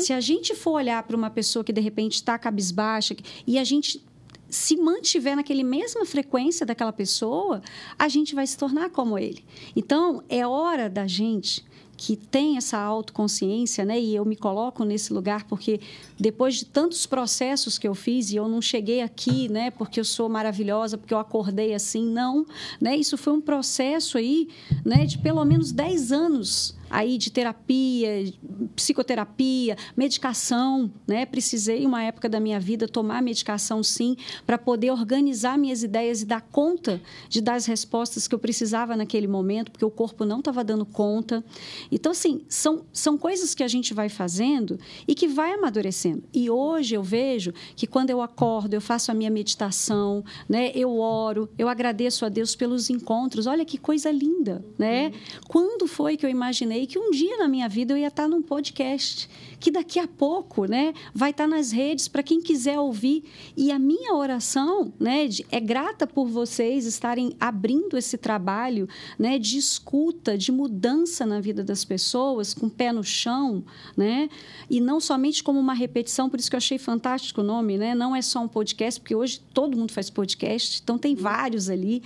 Se 0.00 0.14
a 0.14 0.20
gente 0.20 0.54
for 0.56 0.72
olhar 0.72 1.02
para 1.02 1.14
uma 1.14 1.28
pessoa 1.28 1.62
que 1.62 1.74
de 1.74 1.80
repente 1.80 2.14
está 2.14 2.38
cabisbaixa 2.38 3.14
e 3.46 3.58
a 3.58 3.64
gente 3.64 4.02
se 4.48 4.76
mantiver 4.76 5.36
naquele 5.36 5.62
mesma 5.62 6.04
frequência 6.04 6.66
daquela 6.66 6.92
pessoa, 6.92 7.62
a 7.98 8.08
gente 8.08 8.34
vai 8.34 8.46
se 8.46 8.56
tornar 8.56 8.90
como 8.90 9.18
ele. 9.18 9.44
Então, 9.76 10.22
é 10.28 10.44
hora 10.46 10.90
da 10.90 11.06
gente 11.06 11.64
que 12.04 12.16
tem 12.16 12.56
essa 12.56 12.78
autoconsciência, 12.78 13.84
né? 13.84 14.00
E 14.00 14.16
eu 14.16 14.24
me 14.24 14.34
coloco 14.34 14.84
nesse 14.84 15.12
lugar 15.12 15.44
porque 15.44 15.78
depois 16.18 16.56
de 16.56 16.64
tantos 16.64 17.06
processos 17.06 17.78
que 17.78 17.86
eu 17.86 17.94
fiz 17.94 18.32
e 18.32 18.36
eu 18.36 18.48
não 18.48 18.60
cheguei 18.60 19.00
aqui, 19.00 19.48
né? 19.48 19.70
Porque 19.70 20.00
eu 20.00 20.04
sou 20.04 20.28
maravilhosa, 20.28 20.98
porque 20.98 21.14
eu 21.14 21.18
acordei 21.20 21.72
assim, 21.72 22.04
não, 22.04 22.44
né? 22.80 22.96
Isso 22.96 23.16
foi 23.16 23.32
um 23.32 23.40
processo 23.40 24.18
aí, 24.18 24.48
né? 24.84 25.06
De 25.06 25.16
pelo 25.16 25.44
menos 25.44 25.70
10 25.70 26.10
anos 26.10 26.74
aí 26.92 27.16
de 27.16 27.30
terapia, 27.30 28.32
psicoterapia, 28.76 29.76
medicação, 29.96 30.90
né? 31.06 31.24
Precisei 31.24 31.86
uma 31.86 32.02
época 32.02 32.28
da 32.28 32.38
minha 32.38 32.60
vida 32.60 32.86
tomar 32.86 33.22
medicação 33.22 33.82
sim, 33.82 34.16
para 34.46 34.58
poder 34.58 34.90
organizar 34.90 35.58
minhas 35.58 35.82
ideias 35.82 36.20
e 36.20 36.26
dar 36.26 36.42
conta 36.42 37.00
de 37.28 37.40
dar 37.40 37.54
as 37.54 37.66
respostas 37.66 38.28
que 38.28 38.34
eu 38.34 38.38
precisava 38.38 38.96
naquele 38.96 39.26
momento, 39.26 39.70
porque 39.70 39.84
o 39.84 39.90
corpo 39.90 40.24
não 40.24 40.40
estava 40.40 40.62
dando 40.62 40.84
conta. 40.84 41.42
Então 41.90 42.12
assim, 42.12 42.42
são 42.48 42.84
são 42.92 43.16
coisas 43.16 43.54
que 43.54 43.62
a 43.62 43.68
gente 43.68 43.94
vai 43.94 44.08
fazendo 44.08 44.78
e 45.08 45.14
que 45.14 45.26
vai 45.26 45.52
amadurecendo. 45.54 46.22
E 46.32 46.50
hoje 46.50 46.94
eu 46.94 47.02
vejo 47.02 47.54
que 47.74 47.86
quando 47.86 48.10
eu 48.10 48.20
acordo, 48.20 48.74
eu 48.74 48.80
faço 48.80 49.10
a 49.10 49.14
minha 49.14 49.30
meditação, 49.30 50.22
né? 50.46 50.70
Eu 50.74 50.98
oro, 50.98 51.48
eu 51.56 51.68
agradeço 51.68 52.26
a 52.26 52.28
Deus 52.28 52.54
pelos 52.54 52.90
encontros. 52.90 53.46
Olha 53.46 53.64
que 53.64 53.78
coisa 53.78 54.10
linda, 54.10 54.62
né? 54.78 55.12
Quando 55.48 55.86
foi 55.86 56.16
que 56.16 56.26
eu 56.26 56.30
imaginei 56.30 56.81
que 56.86 56.98
um 56.98 57.10
dia 57.10 57.38
na 57.38 57.48
minha 57.48 57.68
vida 57.68 57.92
eu 57.92 57.98
ia 57.98 58.08
estar 58.08 58.28
num 58.28 58.42
podcast, 58.42 59.28
que 59.60 59.70
daqui 59.70 59.98
a 59.98 60.08
pouco, 60.08 60.66
né, 60.66 60.92
vai 61.14 61.30
estar 61.30 61.46
nas 61.46 61.70
redes 61.70 62.08
para 62.08 62.22
quem 62.22 62.40
quiser 62.40 62.78
ouvir. 62.78 63.24
E 63.56 63.70
a 63.70 63.78
minha 63.78 64.14
oração, 64.14 64.92
né, 64.98 65.28
é 65.50 65.60
grata 65.60 66.06
por 66.06 66.26
vocês 66.26 66.84
estarem 66.86 67.34
abrindo 67.38 67.96
esse 67.96 68.18
trabalho, 68.18 68.88
né, 69.18 69.38
de 69.38 69.58
escuta, 69.58 70.36
de 70.36 70.50
mudança 70.50 71.24
na 71.24 71.40
vida 71.40 71.62
das 71.62 71.84
pessoas, 71.84 72.54
com 72.54 72.66
o 72.66 72.70
pé 72.70 72.92
no 72.92 73.04
chão, 73.04 73.64
né? 73.96 74.28
E 74.68 74.80
não 74.80 74.98
somente 75.00 75.42
como 75.42 75.60
uma 75.60 75.74
repetição, 75.74 76.28
por 76.28 76.40
isso 76.40 76.50
que 76.50 76.56
eu 76.56 76.58
achei 76.58 76.78
fantástico 76.78 77.40
o 77.40 77.44
nome, 77.44 77.78
né? 77.78 77.94
Não 77.94 78.16
é 78.16 78.22
só 78.22 78.40
um 78.40 78.48
podcast, 78.48 79.00
porque 79.00 79.14
hoje 79.14 79.40
todo 79.52 79.76
mundo 79.76 79.92
faz 79.92 80.10
podcast, 80.10 80.80
então 80.82 80.98
tem 80.98 81.14
vários 81.14 81.70
ali, 81.70 82.02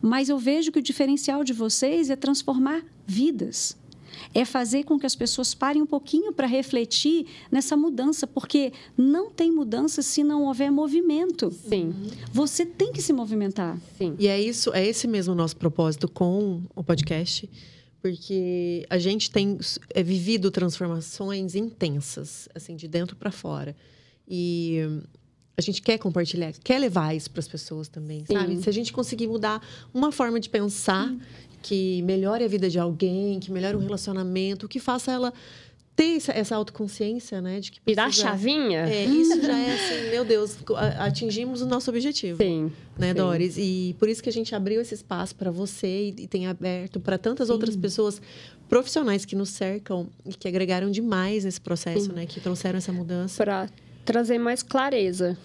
mas 0.00 0.28
eu 0.28 0.38
vejo 0.38 0.70
que 0.70 0.78
o 0.78 0.82
diferencial 0.82 1.42
de 1.42 1.52
vocês 1.52 2.10
é 2.10 2.16
transformar 2.16 2.82
vidas. 3.06 3.79
É 4.32 4.44
fazer 4.44 4.84
com 4.84 4.98
que 4.98 5.06
as 5.06 5.16
pessoas 5.16 5.54
parem 5.54 5.82
um 5.82 5.86
pouquinho 5.86 6.32
para 6.32 6.46
refletir 6.46 7.26
nessa 7.50 7.76
mudança, 7.76 8.26
porque 8.26 8.72
não 8.96 9.28
tem 9.30 9.50
mudança 9.50 10.02
se 10.02 10.22
não 10.22 10.44
houver 10.44 10.70
movimento. 10.70 11.50
Sim, 11.50 11.92
Você 12.32 12.64
tem 12.64 12.92
que 12.92 13.02
se 13.02 13.12
movimentar. 13.12 13.76
sim. 13.98 14.14
E 14.18 14.28
é 14.28 14.40
isso, 14.40 14.72
é 14.72 14.86
esse 14.86 15.08
mesmo 15.08 15.32
o 15.32 15.36
nosso 15.36 15.56
propósito 15.56 16.06
com 16.08 16.62
o 16.76 16.84
podcast, 16.84 17.50
porque 18.00 18.86
a 18.88 18.98
gente 18.98 19.30
tem 19.30 19.58
é, 19.94 20.02
vivido 20.02 20.50
transformações 20.50 21.54
intensas, 21.54 22.48
assim, 22.54 22.76
de 22.76 22.86
dentro 22.88 23.16
para 23.16 23.30
fora. 23.30 23.74
E 24.28 24.78
a 25.56 25.60
gente 25.60 25.82
quer 25.82 25.98
compartilhar, 25.98 26.52
quer 26.64 26.78
levar 26.78 27.14
isso 27.14 27.30
para 27.30 27.40
as 27.40 27.48
pessoas 27.48 27.88
também, 27.88 28.24
sabe? 28.24 28.54
Sim. 28.56 28.62
Se 28.62 28.68
a 28.70 28.72
gente 28.72 28.92
conseguir 28.92 29.26
mudar 29.26 29.60
uma 29.92 30.10
forma 30.12 30.40
de 30.40 30.48
pensar 30.48 31.12
que 31.62 32.02
melhore 32.02 32.44
a 32.44 32.48
vida 32.48 32.68
de 32.70 32.78
alguém, 32.78 33.38
que 33.40 33.50
melhore 33.52 33.76
o 33.76 33.80
relacionamento, 33.80 34.68
que 34.68 34.78
faça 34.80 35.12
ela 35.12 35.32
ter 35.96 36.16
essa, 36.28 36.54
autoconsciência, 36.56 37.42
né? 37.42 37.60
De 37.60 37.72
que 37.72 37.80
Virar 37.84 38.04
a 38.04 38.06
precisa- 38.06 38.28
chavinha? 38.28 38.80
É, 38.88 39.04
isso 39.04 39.42
já 39.42 39.58
é 39.58 39.74
assim, 39.74 40.10
meu 40.10 40.24
Deus, 40.24 40.56
atingimos 40.98 41.60
o 41.60 41.66
nosso 41.66 41.90
objetivo 41.90 42.42
Sim. 42.42 42.72
né, 42.98 43.08
Sim. 43.08 43.14
Doris? 43.14 43.56
E 43.58 43.94
por 43.98 44.08
isso 44.08 44.22
que 44.22 44.28
a 44.30 44.32
gente 44.32 44.54
abriu 44.54 44.80
esse 44.80 44.94
espaço 44.94 45.34
para 45.34 45.50
você 45.50 46.14
e, 46.16 46.22
e 46.22 46.26
tem 46.26 46.46
aberto 46.46 46.98
para 47.00 47.18
tantas 47.18 47.50
outras 47.50 47.76
pessoas 47.76 48.22
profissionais 48.68 49.24
que 49.26 49.36
nos 49.36 49.50
cercam 49.50 50.08
e 50.24 50.32
que 50.32 50.48
agregaram 50.48 50.90
demais 50.90 51.44
nesse 51.44 51.60
processo, 51.60 52.10
né? 52.12 52.24
Que 52.24 52.40
trouxeram 52.40 52.78
essa 52.78 52.92
mudança. 52.92 53.42
Para 53.44 53.68
trazer 54.04 54.38
mais 54.38 54.62
clareza, 54.62 55.36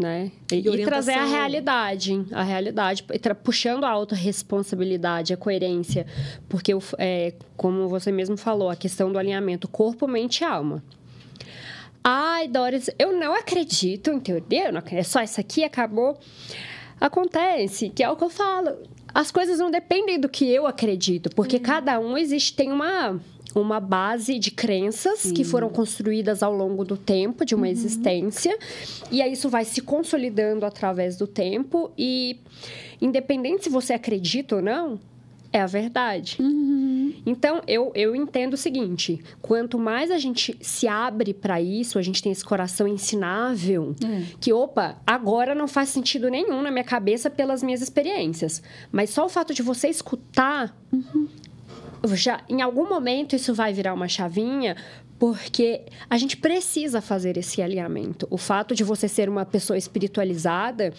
né? 0.00 0.30
E, 0.52 0.56
E 0.56 0.68
e 0.82 0.84
trazer 0.84 1.12
a 1.12 1.24
realidade, 1.24 2.24
a 2.32 2.42
realidade, 2.42 3.04
puxando 3.42 3.84
a 3.84 3.90
autorresponsabilidade, 3.90 5.32
a 5.32 5.36
coerência, 5.36 6.06
porque 6.48 6.72
f- 6.74 6.94
é, 6.98 7.32
como 7.56 7.88
você 7.88 8.12
mesmo 8.12 8.36
falou, 8.36 8.68
a 8.70 8.76
questão 8.76 9.10
do 9.10 9.18
alinhamento 9.18 9.66
corpo, 9.68 10.06
mente 10.06 10.40
e 10.40 10.44
alma. 10.44 10.82
Ai, 12.04 12.46
Doris, 12.46 12.88
eu 12.98 13.18
não 13.18 13.34
acredito 13.34 14.10
em 14.10 14.20
teoria, 14.20 14.66
eu 14.66 14.72
não 14.72 14.78
acredito, 14.78 15.00
é 15.00 15.04
só 15.04 15.22
isso 15.22 15.40
aqui 15.40 15.64
acabou. 15.64 16.16
Acontece, 17.00 17.90
que 17.90 18.02
é 18.02 18.08
o 18.08 18.16
que 18.16 18.24
eu 18.24 18.30
falo. 18.30 18.76
As 19.12 19.30
coisas 19.30 19.58
não 19.58 19.70
dependem 19.70 20.18
do 20.20 20.28
que 20.28 20.48
eu 20.48 20.66
acredito, 20.66 21.30
porque 21.34 21.58
cada 21.58 21.98
um 21.98 22.16
existe, 22.16 22.54
tem 22.54 22.70
uma 22.70 23.18
uma 23.60 23.80
base 23.80 24.38
de 24.38 24.50
crenças 24.50 25.20
Sim. 25.20 25.34
que 25.34 25.44
foram 25.44 25.68
construídas 25.68 26.42
ao 26.42 26.54
longo 26.54 26.84
do 26.84 26.96
tempo 26.96 27.44
de 27.44 27.54
uma 27.54 27.66
uhum. 27.66 27.72
existência 27.72 28.56
e 29.10 29.22
aí 29.22 29.32
isso 29.32 29.48
vai 29.48 29.64
se 29.64 29.80
consolidando 29.80 30.64
através 30.66 31.16
do 31.16 31.26
tempo 31.26 31.90
e 31.96 32.38
independente 33.00 33.64
se 33.64 33.70
você 33.70 33.92
acredita 33.92 34.56
ou 34.56 34.62
não 34.62 34.98
é 35.52 35.60
a 35.60 35.66
verdade. 35.66 36.36
Uhum. 36.38 37.14
Então, 37.24 37.62
eu, 37.66 37.90
eu 37.94 38.14
entendo 38.14 38.54
o 38.54 38.56
seguinte: 38.56 39.20
quanto 39.40 39.78
mais 39.78 40.10
a 40.10 40.18
gente 40.18 40.56
se 40.60 40.86
abre 40.86 41.32
para 41.32 41.60
isso, 41.60 41.98
a 41.98 42.02
gente 42.02 42.22
tem 42.22 42.30
esse 42.30 42.44
coração 42.44 42.86
ensinável, 42.86 43.94
é. 44.04 44.22
que, 44.40 44.52
opa, 44.52 44.96
agora 45.06 45.54
não 45.54 45.66
faz 45.66 45.88
sentido 45.88 46.28
nenhum 46.28 46.62
na 46.62 46.70
minha 46.70 46.84
cabeça 46.84 47.30
pelas 47.30 47.62
minhas 47.62 47.80
experiências. 47.80 48.62
Mas 48.92 49.10
só 49.10 49.24
o 49.24 49.28
fato 49.28 49.54
de 49.54 49.62
você 49.62 49.88
escutar. 49.88 50.76
Uhum. 50.92 51.28
Já, 52.14 52.40
em 52.48 52.62
algum 52.62 52.88
momento 52.88 53.34
isso 53.34 53.54
vai 53.54 53.72
virar 53.72 53.94
uma 53.94 54.08
chavinha, 54.08 54.76
porque 55.18 55.82
a 56.10 56.18
gente 56.18 56.36
precisa 56.36 57.00
fazer 57.00 57.36
esse 57.36 57.62
alinhamento. 57.62 58.26
O 58.30 58.36
fato 58.36 58.74
de 58.74 58.84
você 58.84 59.08
ser 59.08 59.28
uma 59.28 59.44
pessoa 59.44 59.76
espiritualizada 59.76 60.92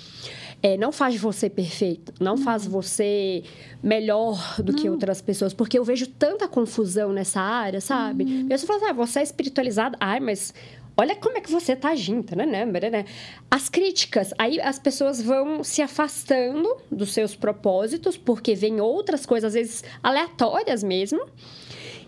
é, 0.61 0.75
não 0.75 0.91
faz 0.91 1.15
você 1.19 1.49
perfeito, 1.49 2.13
não, 2.19 2.35
não. 2.35 2.43
faz 2.43 2.65
você 2.65 3.43
melhor 3.81 4.55
do 4.61 4.71
não. 4.71 4.79
que 4.79 4.89
outras 4.89 5.21
pessoas, 5.21 5.53
porque 5.53 5.77
eu 5.77 5.83
vejo 5.83 6.07
tanta 6.07 6.47
confusão 6.47 7.13
nessa 7.13 7.39
área, 7.39 7.79
sabe? 7.79 8.23
Uhum. 8.23 8.45
A 8.45 8.49
pessoa 8.49 8.79
fala, 8.79 8.91
ah, 8.91 8.93
você 8.93 9.19
é 9.19 9.23
espiritualizada, 9.23 9.95
ai, 9.99 10.19
mas 10.19 10.53
olha 10.97 11.15
como 11.15 11.37
é 11.37 11.41
que 11.41 11.51
você 11.51 11.75
tá 11.75 11.89
agindo, 11.89 12.35
né, 12.35 12.45
né, 12.45 12.65
né? 12.65 13.05
As 13.49 13.69
críticas, 13.69 14.33
aí 14.37 14.59
as 14.59 14.79
pessoas 14.79 15.21
vão 15.21 15.63
se 15.63 15.81
afastando 15.81 16.77
dos 16.91 17.13
seus 17.13 17.35
propósitos, 17.35 18.17
porque 18.17 18.55
vem 18.55 18.81
outras 18.81 19.25
coisas, 19.25 19.49
às 19.49 19.53
vezes 19.53 19.83
aleatórias 20.01 20.83
mesmo, 20.83 21.23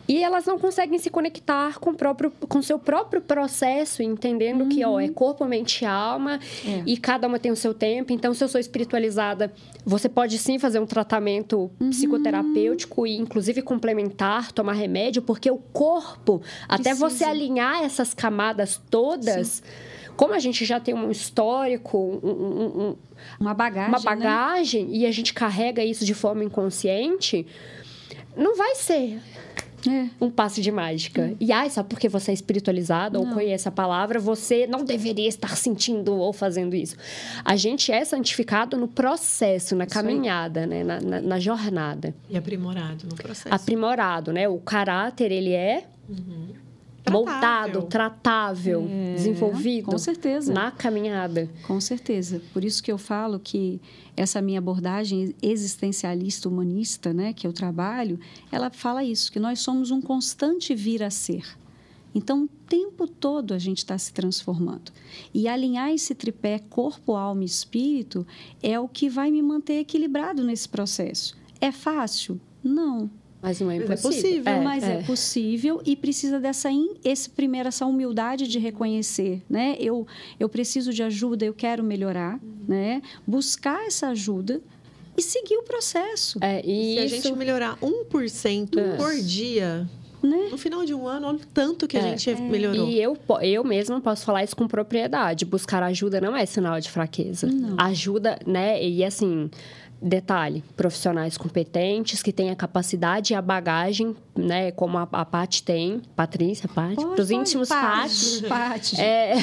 e 0.10 0.24
elas 0.24 0.48
não 0.48 0.58
conseguem 0.58 0.98
se 0.98 1.12
conectar 1.12 1.78
com 1.78 1.92
o 1.92 1.94
próprio 1.94 2.32
com 2.32 2.64
seu 2.64 2.80
próprio 2.80 3.22
processo, 3.22 4.02
entendendo 4.02 4.62
uhum. 4.62 4.70
que 4.70 4.84
ó, 4.84 5.00
é 5.00 5.06
uhum. 5.06 5.14
corpo, 5.14 5.46
mente 5.46 5.84
e 5.84 5.86
alma 5.86 6.40
é. 6.66 6.82
e 6.84 6.98
cada 6.98 7.28
uma 7.28 7.38
tem 7.38 7.52
o 7.52 7.56
seu 7.56 7.76
tempo. 7.76 8.12
Então, 8.12 8.34
se 8.34 8.44
eu 8.44 8.48
sou 8.48 8.60
espiritualizada, 8.60 9.54
você 9.86 10.10
pode 10.10 10.40
sim 10.40 10.58
fazer 10.58 10.80
um 10.80 10.88
tratamento 10.88 11.70
uhum. 11.80 11.92
psicoterapêutico 11.92 13.06
e 13.06 13.18
inclusive 13.18 13.62
complementar, 13.62 14.52
tomar 14.52 14.74
remédio, 14.74 15.22
porque 15.22 15.52
o 15.52 15.58
corpo, 15.58 16.40
Precisa. 16.40 16.66
até 16.68 16.96
você 16.96 17.24
alinhar 17.24 17.84
essas 17.84 18.12
camadas 18.12 18.82
todas, 18.90 19.48
sim. 19.48 19.64
como 20.18 20.34
a 20.34 20.40
gente 20.40 20.66
já 20.66 20.80
tem 20.80 20.96
um 20.96 21.12
histórico, 21.12 22.20
um, 22.24 22.30
um, 22.30 22.66
um, 22.66 22.96
uma 23.40 23.54
bagagem, 23.54 23.90
uma 23.90 24.00
bagagem 24.00 24.86
né? 24.86 24.92
e 24.92 25.06
a 25.06 25.12
gente 25.12 25.36
carrega 25.36 25.84
isso 25.84 26.04
de 26.04 26.16
forma 26.16 26.44
inconsciente, 26.44 27.46
não 28.36 28.56
vai 28.58 28.74
ser 28.74 29.20
é. 29.88 30.10
um 30.20 30.30
passe 30.30 30.62
de 30.62 30.72
mágica. 30.72 31.22
É. 31.22 31.36
E 31.40 31.52
ai, 31.52 31.70
só 31.70 31.84
porque 31.84 32.10
você 32.10 32.32
é 32.32 32.34
espiritualizado 32.34 33.20
ou 33.20 33.28
conhece 33.28 33.68
a 33.68 33.72
palavra, 33.72 34.20
você 34.20 34.66
não 34.68 34.84
deveria 34.84 35.28
estar 35.28 35.56
sentindo 35.56 36.16
ou 36.16 36.34
fazendo 36.34 36.76
isso. 36.76 36.96
A 37.46 37.56
gente 37.56 37.92
é 37.92 38.04
santificado 38.04 38.78
no 38.78 38.88
processo, 38.88 39.76
na 39.76 39.86
caminhada, 39.86 40.66
né? 40.66 40.84
Na, 40.84 41.00
na, 41.00 41.22
na, 41.22 41.40
jornada. 41.40 42.14
E 42.30 42.38
aprimorado 42.38 43.08
no 43.08 43.16
processo. 43.16 43.54
Aprimorado, 43.54 44.34
né? 44.34 44.48
O 44.48 44.58
caráter, 44.58 45.32
ele 45.32 45.54
é... 45.54 45.86
Uhum 46.10 46.69
moldado, 47.10 47.84
tratável, 47.84 48.88
é, 48.90 49.16
desenvolvido. 49.16 49.86
Com 49.86 49.98
certeza. 49.98 50.54
Na 50.54 50.72
caminhada. 50.72 51.50
Com 51.66 51.80
certeza. 51.80 52.42
Por 52.54 52.64
isso 52.64 52.82
que 52.82 52.92
eu 52.92 52.98
falo 52.98 53.40
que 53.40 53.82
essa 54.16 54.42
minha 54.42 54.60
abordagem 54.60 55.34
existencialista 55.42 56.50
humanista, 56.50 57.14
né, 57.14 57.34
que 57.34 57.48
eu 57.48 57.54
trabalho, 57.54 58.20
ela 58.52 58.70
fala 58.70 59.04
isso, 59.04 59.32
que 59.32 59.40
nós 59.40 59.60
somos 59.60 59.92
um 59.92 60.02
constante 60.02 60.76
vir 60.76 61.04
a 61.04 61.10
ser. 61.10 61.44
Então, 62.14 62.44
o 62.44 62.48
tempo 62.68 63.08
todo 63.08 63.54
a 63.54 63.60
gente 63.60 63.80
está 63.80 63.98
se 63.98 64.12
transformando. 64.12 64.92
E 65.34 65.48
alinhar 65.48 65.92
esse 65.92 66.16
tripé 66.16 66.60
corpo, 66.60 67.16
alma 67.16 67.44
e 67.44 67.46
espírito 67.46 68.26
é 68.62 68.80
o 68.80 68.88
que 68.88 69.10
vai 69.10 69.30
me 69.30 69.42
manter 69.42 69.80
equilibrado 69.80 70.44
nesse 70.44 70.68
processo. 70.68 71.38
É 71.62 71.72
fácil? 71.72 72.40
Não. 72.64 73.10
Mas 73.42 73.60
não 73.62 73.72
é 73.72 73.78
impossível. 73.78 74.10
É 74.10 74.14
possível. 74.14 74.54
É, 74.54 74.62
mas 74.62 74.84
é. 74.84 74.94
é. 74.94 75.04
possível 75.04 75.82
e 75.86 75.96
precisa 75.96 76.40
dessa 76.40 76.70
in, 76.70 76.96
esse 77.04 77.30
primeiro 77.30 77.70
essa 77.70 77.86
humildade 77.86 78.48
de 78.48 78.60
reconhecer, 78.60 79.42
né? 79.50 79.78
Eu 79.80 80.06
eu 80.40 80.50
preciso 80.50 80.94
de 80.94 81.02
ajuda, 81.04 81.46
eu 81.46 81.54
quero 81.54 81.84
melhorar, 81.84 82.40
uhum. 82.44 82.58
né? 82.68 83.02
Buscar 83.26 83.86
essa 83.86 84.10
ajuda 84.10 84.62
e 85.18 85.22
seguir 85.22 85.58
o 85.58 85.64
processo. 85.64 86.38
É, 86.42 86.62
e 86.66 86.96
se 86.96 87.06
isso... 87.06 87.16
a 87.16 87.22
gente 87.22 87.38
melhorar 87.38 87.78
1% 87.78 88.78
é. 88.78 88.98
por 88.98 89.16
dia, 89.16 89.88
né? 90.22 90.50
No 90.52 90.58
final 90.58 90.86
de 90.86 90.94
um 90.94 91.08
ano, 91.08 91.28
olha 91.28 91.38
o 91.38 91.46
tanto 91.54 91.88
que 91.88 91.98
a 91.98 92.02
é, 92.02 92.18
gente 92.18 92.30
é. 92.30 92.36
melhorou. 92.36 92.88
E 92.90 93.02
eu, 93.02 93.18
eu 93.42 93.64
mesma 93.64 94.02
posso 94.02 94.26
falar 94.26 94.44
isso 94.44 94.56
com 94.56 94.68
propriedade. 94.68 95.46
Buscar 95.46 95.82
ajuda 95.84 96.20
não 96.20 96.36
é 96.36 96.46
sinal 96.46 96.80
de 96.80 96.90
fraqueza. 96.90 97.48
Não. 97.48 97.76
Ajuda, 97.78 98.38
né? 98.46 98.84
E 98.84 99.04
assim, 99.04 99.50
Detalhe, 100.02 100.64
profissionais 100.78 101.38
competentes 101.38 102.24
que 102.24 102.32
têm 102.32 102.52
a 102.52 102.56
capacidade 102.56 103.34
e 103.34 103.36
a 103.36 103.42
bagagem, 103.42 104.16
né, 104.34 104.72
como 104.72 104.98
a, 104.98 105.06
a 105.12 105.26
Paty 105.26 105.62
tem, 105.62 106.02
Patrícia, 106.16 106.70
Paty, 106.70 107.06
para 107.06 107.22
os 107.22 107.30
íntimos 107.30 107.68
Paty, 107.68 108.44
Paty. 108.48 109.02
É, 109.02 109.34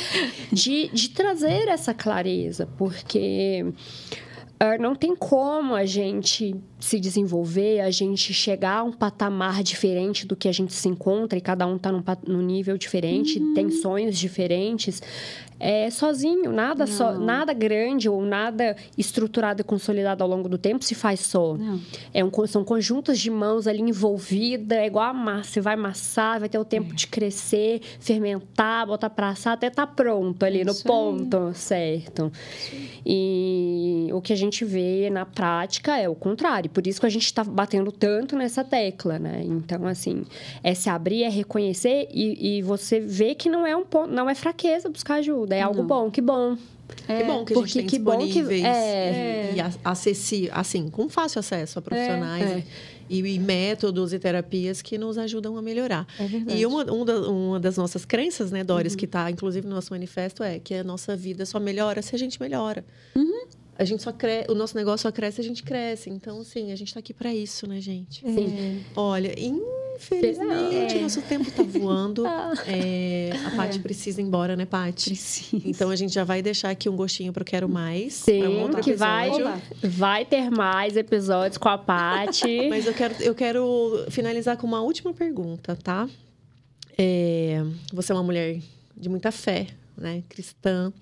de, 0.52 0.88
de 0.88 1.08
trazer 1.08 1.66
essa 1.68 1.94
clareza, 1.94 2.68
porque 2.76 3.64
uh, 4.62 4.82
não 4.82 4.94
tem 4.94 5.16
como 5.16 5.74
a 5.74 5.86
gente 5.86 6.54
se 6.78 7.00
desenvolver, 7.00 7.80
a 7.80 7.90
gente 7.90 8.34
chegar 8.34 8.80
a 8.80 8.82
um 8.82 8.92
patamar 8.92 9.62
diferente 9.62 10.26
do 10.26 10.36
que 10.36 10.46
a 10.46 10.52
gente 10.52 10.74
se 10.74 10.88
encontra 10.88 11.38
e 11.38 11.40
cada 11.40 11.66
um 11.66 11.76
está 11.76 11.90
num, 11.90 12.02
num, 12.26 12.42
nível 12.42 12.76
diferente, 12.76 13.38
uhum. 13.38 13.54
tem 13.54 13.70
sonhos 13.70 14.18
diferentes 14.18 15.02
é, 15.62 15.88
sozinho, 15.90 16.50
nada 16.50 16.88
só, 16.88 17.12
nada 17.12 17.52
grande 17.52 18.08
ou 18.08 18.20
nada 18.24 18.76
estruturado 18.98 19.60
e 19.60 19.64
consolidado 19.64 20.24
ao 20.24 20.28
longo 20.28 20.48
do 20.48 20.58
tempo 20.58 20.84
se 20.84 20.92
faz 20.92 21.20
só. 21.20 21.56
É 22.12 22.24
um, 22.24 22.30
são 22.48 22.64
conjuntos 22.64 23.20
de 23.20 23.30
mãos 23.30 23.68
ali 23.68 23.80
envolvida, 23.80 24.74
é 24.74 24.86
igual 24.86 25.04
a 25.04 25.12
massa, 25.12 25.52
você 25.52 25.60
vai 25.60 25.74
amassar, 25.74 26.40
vai 26.40 26.48
ter 26.48 26.58
o 26.58 26.64
tempo 26.64 26.92
é. 26.92 26.96
de 26.96 27.06
crescer, 27.06 27.80
fermentar, 28.00 28.88
botar 28.88 29.08
para 29.08 29.28
assar 29.28 29.52
até 29.52 29.70
tá 29.70 29.86
pronto 29.86 30.44
ali 30.44 30.64
no 30.64 30.74
ponto 30.74 31.36
aí. 31.36 31.54
certo. 31.54 32.32
E 33.06 34.08
o 34.12 34.20
que 34.20 34.32
a 34.32 34.36
gente 34.36 34.64
vê 34.64 35.10
na 35.10 35.24
prática 35.24 35.96
é 35.96 36.08
o 36.08 36.14
contrário, 36.16 36.70
por 36.70 36.84
isso 36.88 36.98
que 36.98 37.06
a 37.06 37.10
gente 37.10 37.26
está 37.26 37.44
batendo 37.44 37.92
tanto 37.92 38.34
nessa 38.34 38.64
tecla, 38.64 39.16
né? 39.16 39.42
Então 39.44 39.86
assim, 39.86 40.24
é 40.64 40.74
se 40.74 40.90
abrir, 40.90 41.22
é 41.22 41.28
reconhecer 41.28 42.08
e, 42.12 42.58
e 42.58 42.62
você 42.62 42.98
vê 42.98 43.36
que 43.36 43.48
não 43.48 43.64
é 43.64 43.76
um 43.76 43.84
ponto, 43.84 44.10
não 44.10 44.28
é 44.28 44.34
fraqueza 44.34 44.88
buscar 44.88 45.14
ajuda 45.14 45.51
é 45.54 45.62
algo 45.62 45.82
bom, 45.82 46.10
que 46.10 46.20
bom. 46.20 46.56
É, 47.08 47.18
que 47.18 47.24
bom 47.24 47.44
que 47.44 47.54
a 47.54 47.56
gente 47.56 47.74
tem 47.74 47.86
que 47.86 47.98
disponíveis 47.98 48.60
que, 48.60 48.66
é, 48.66 49.54
e 49.56 49.60
acessível, 49.84 50.50
assim, 50.54 50.88
com 50.88 51.08
fácil 51.08 51.38
acesso 51.38 51.78
a 51.78 51.82
profissionais 51.82 52.50
é, 52.50 52.58
é. 52.58 52.64
E, 53.08 53.18
e, 53.18 53.38
métodos 53.38 54.12
e 54.12 54.18
terapias 54.18 54.82
que 54.82 54.98
nos 54.98 55.18
ajudam 55.18 55.56
a 55.56 55.62
melhorar. 55.62 56.06
É 56.18 56.26
verdade. 56.26 56.58
E 56.58 56.66
uma, 56.66 56.92
um 56.92 57.04
da, 57.04 57.28
uma 57.28 57.60
das 57.60 57.76
nossas 57.76 58.04
crenças, 58.04 58.50
né, 58.50 58.62
Doris, 58.62 58.92
uhum. 58.92 58.98
que 58.98 59.04
está 59.04 59.30
inclusive 59.30 59.66
no 59.66 59.74
nosso 59.74 59.92
manifesto, 59.92 60.42
é 60.42 60.58
que 60.58 60.74
a 60.74 60.84
nossa 60.84 61.16
vida 61.16 61.44
só 61.46 61.58
melhora 61.58 62.02
se 62.02 62.14
a 62.14 62.18
gente 62.18 62.40
melhora. 62.40 62.84
Uhum. 63.16 63.46
A 63.78 63.84
gente 63.84 64.02
só 64.02 64.12
cresce, 64.12 64.50
o 64.50 64.54
nosso 64.54 64.76
negócio 64.76 65.02
só 65.02 65.12
cresce, 65.12 65.40
a 65.40 65.44
gente 65.44 65.62
cresce. 65.62 66.10
Então, 66.10 66.44
sim, 66.44 66.72
a 66.72 66.76
gente 66.76 66.88
está 66.88 67.00
aqui 67.00 67.14
para 67.14 67.34
isso, 67.34 67.66
né, 67.66 67.80
gente? 67.80 68.20
Sim. 68.20 68.84
Olha, 68.94 69.34
Infelizmente, 69.96 70.96
é. 70.96 71.00
nosso 71.00 71.22
tempo 71.22 71.48
está 71.48 71.62
voando. 71.62 72.24
Ah. 72.32 72.54
É, 72.66 73.30
a 73.46 73.50
Paty 73.56 73.78
é. 73.78 73.82
precisa 73.82 74.20
ir 74.20 74.24
embora, 74.24 74.56
né, 74.56 74.64
Paty? 74.64 75.10
Precisa. 75.10 75.68
Então 75.68 75.90
a 75.90 75.96
gente 75.96 76.14
já 76.14 76.24
vai 76.24 76.40
deixar 76.40 76.70
aqui 76.70 76.88
um 76.88 76.96
gostinho 76.96 77.32
para 77.32 77.44
Quero 77.44 77.68
Mais. 77.68 78.14
Sim, 78.14 78.64
um 78.64 78.70
que 78.80 78.94
vai, 78.94 79.30
vai 79.82 80.24
ter 80.24 80.50
mais 80.50 80.96
episódios 80.96 81.58
com 81.58 81.68
a 81.68 81.76
Paty. 81.76 82.68
Mas 82.70 82.86
eu 82.86 82.94
quero, 82.94 83.14
eu 83.20 83.34
quero 83.34 84.06
finalizar 84.08 84.56
com 84.56 84.66
uma 84.66 84.80
última 84.80 85.12
pergunta, 85.12 85.76
tá? 85.76 86.08
É, 86.96 87.62
você 87.92 88.12
é 88.12 88.14
uma 88.14 88.22
mulher 88.22 88.60
de 88.96 89.08
muita 89.08 89.30
fé, 89.30 89.66
né? 89.96 90.22
Cristã, 90.28 90.92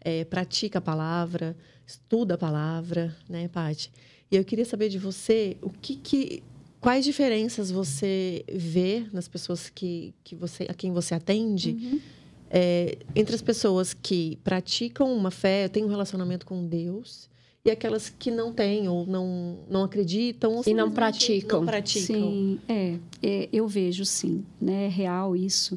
é, 0.00 0.24
pratica 0.24 0.78
a 0.78 0.82
palavra, 0.82 1.56
estuda 1.86 2.34
a 2.34 2.38
palavra, 2.38 3.16
né, 3.28 3.48
Paty? 3.48 3.92
E 4.30 4.36
eu 4.36 4.44
queria 4.44 4.64
saber 4.64 4.88
de 4.88 4.98
você 4.98 5.56
o 5.62 5.70
que 5.70 5.96
que 5.96 6.42
Quais 6.86 7.04
diferenças 7.04 7.68
você 7.68 8.44
vê 8.48 9.06
nas 9.12 9.26
pessoas 9.26 9.68
que, 9.68 10.14
que 10.22 10.36
você, 10.36 10.68
a 10.68 10.74
quem 10.74 10.92
você 10.92 11.14
atende 11.14 11.70
uhum. 11.70 12.00
é, 12.48 12.98
entre 13.14 13.34
as 13.34 13.42
pessoas 13.42 13.92
que 13.92 14.38
praticam 14.44 15.12
uma 15.12 15.32
fé, 15.32 15.68
têm 15.68 15.84
um 15.84 15.88
relacionamento 15.88 16.46
com 16.46 16.64
Deus 16.64 17.28
e 17.64 17.72
aquelas 17.72 18.08
que 18.08 18.30
não 18.30 18.52
têm 18.52 18.88
ou 18.88 19.04
não, 19.04 19.58
não 19.68 19.82
acreditam 19.82 20.54
ou 20.54 20.62
e 20.64 20.72
não 20.72 20.88
praticam. 20.88 21.60
não 21.60 21.66
praticam? 21.66 22.04
Sim, 22.06 22.60
é, 22.68 22.98
é, 23.20 23.48
eu 23.52 23.66
vejo 23.66 24.04
sim, 24.04 24.44
né? 24.60 24.84
É 24.84 24.88
real 24.88 25.34
isso. 25.34 25.76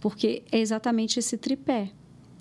Porque 0.00 0.42
é 0.50 0.58
exatamente 0.58 1.18
esse 1.18 1.36
tripé, 1.36 1.90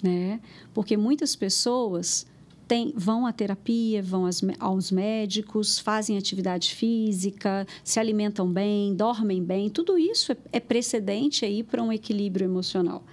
né? 0.02 0.40
Porque 0.74 0.96
muitas 0.96 1.36
pessoas 1.36 2.26
tem, 2.68 2.94
vão 2.96 3.26
à 3.26 3.32
terapia, 3.32 4.02
vão 4.02 4.26
às, 4.26 4.42
aos 4.60 4.92
médicos, 4.92 5.80
fazem 5.80 6.18
atividade 6.18 6.74
física, 6.74 7.66
se 7.84 8.00
alimentam 8.00 8.52
bem, 8.52 8.96
dormem 8.96 9.44
bem. 9.44 9.70
Tudo 9.70 9.98
isso 9.98 10.32
é, 10.32 10.38
é 10.54 10.60
precedente 10.60 11.46
aí 11.46 11.64
para 11.64 11.82
um 11.82 11.92
equilíbrio 11.92 12.46
emocional. 12.46 13.04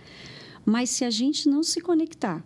Mas 0.65 0.91
se 0.91 1.05
a 1.05 1.11
gente 1.11 1.49
não 1.49 1.63
se 1.63 1.81
conectar 1.81 2.45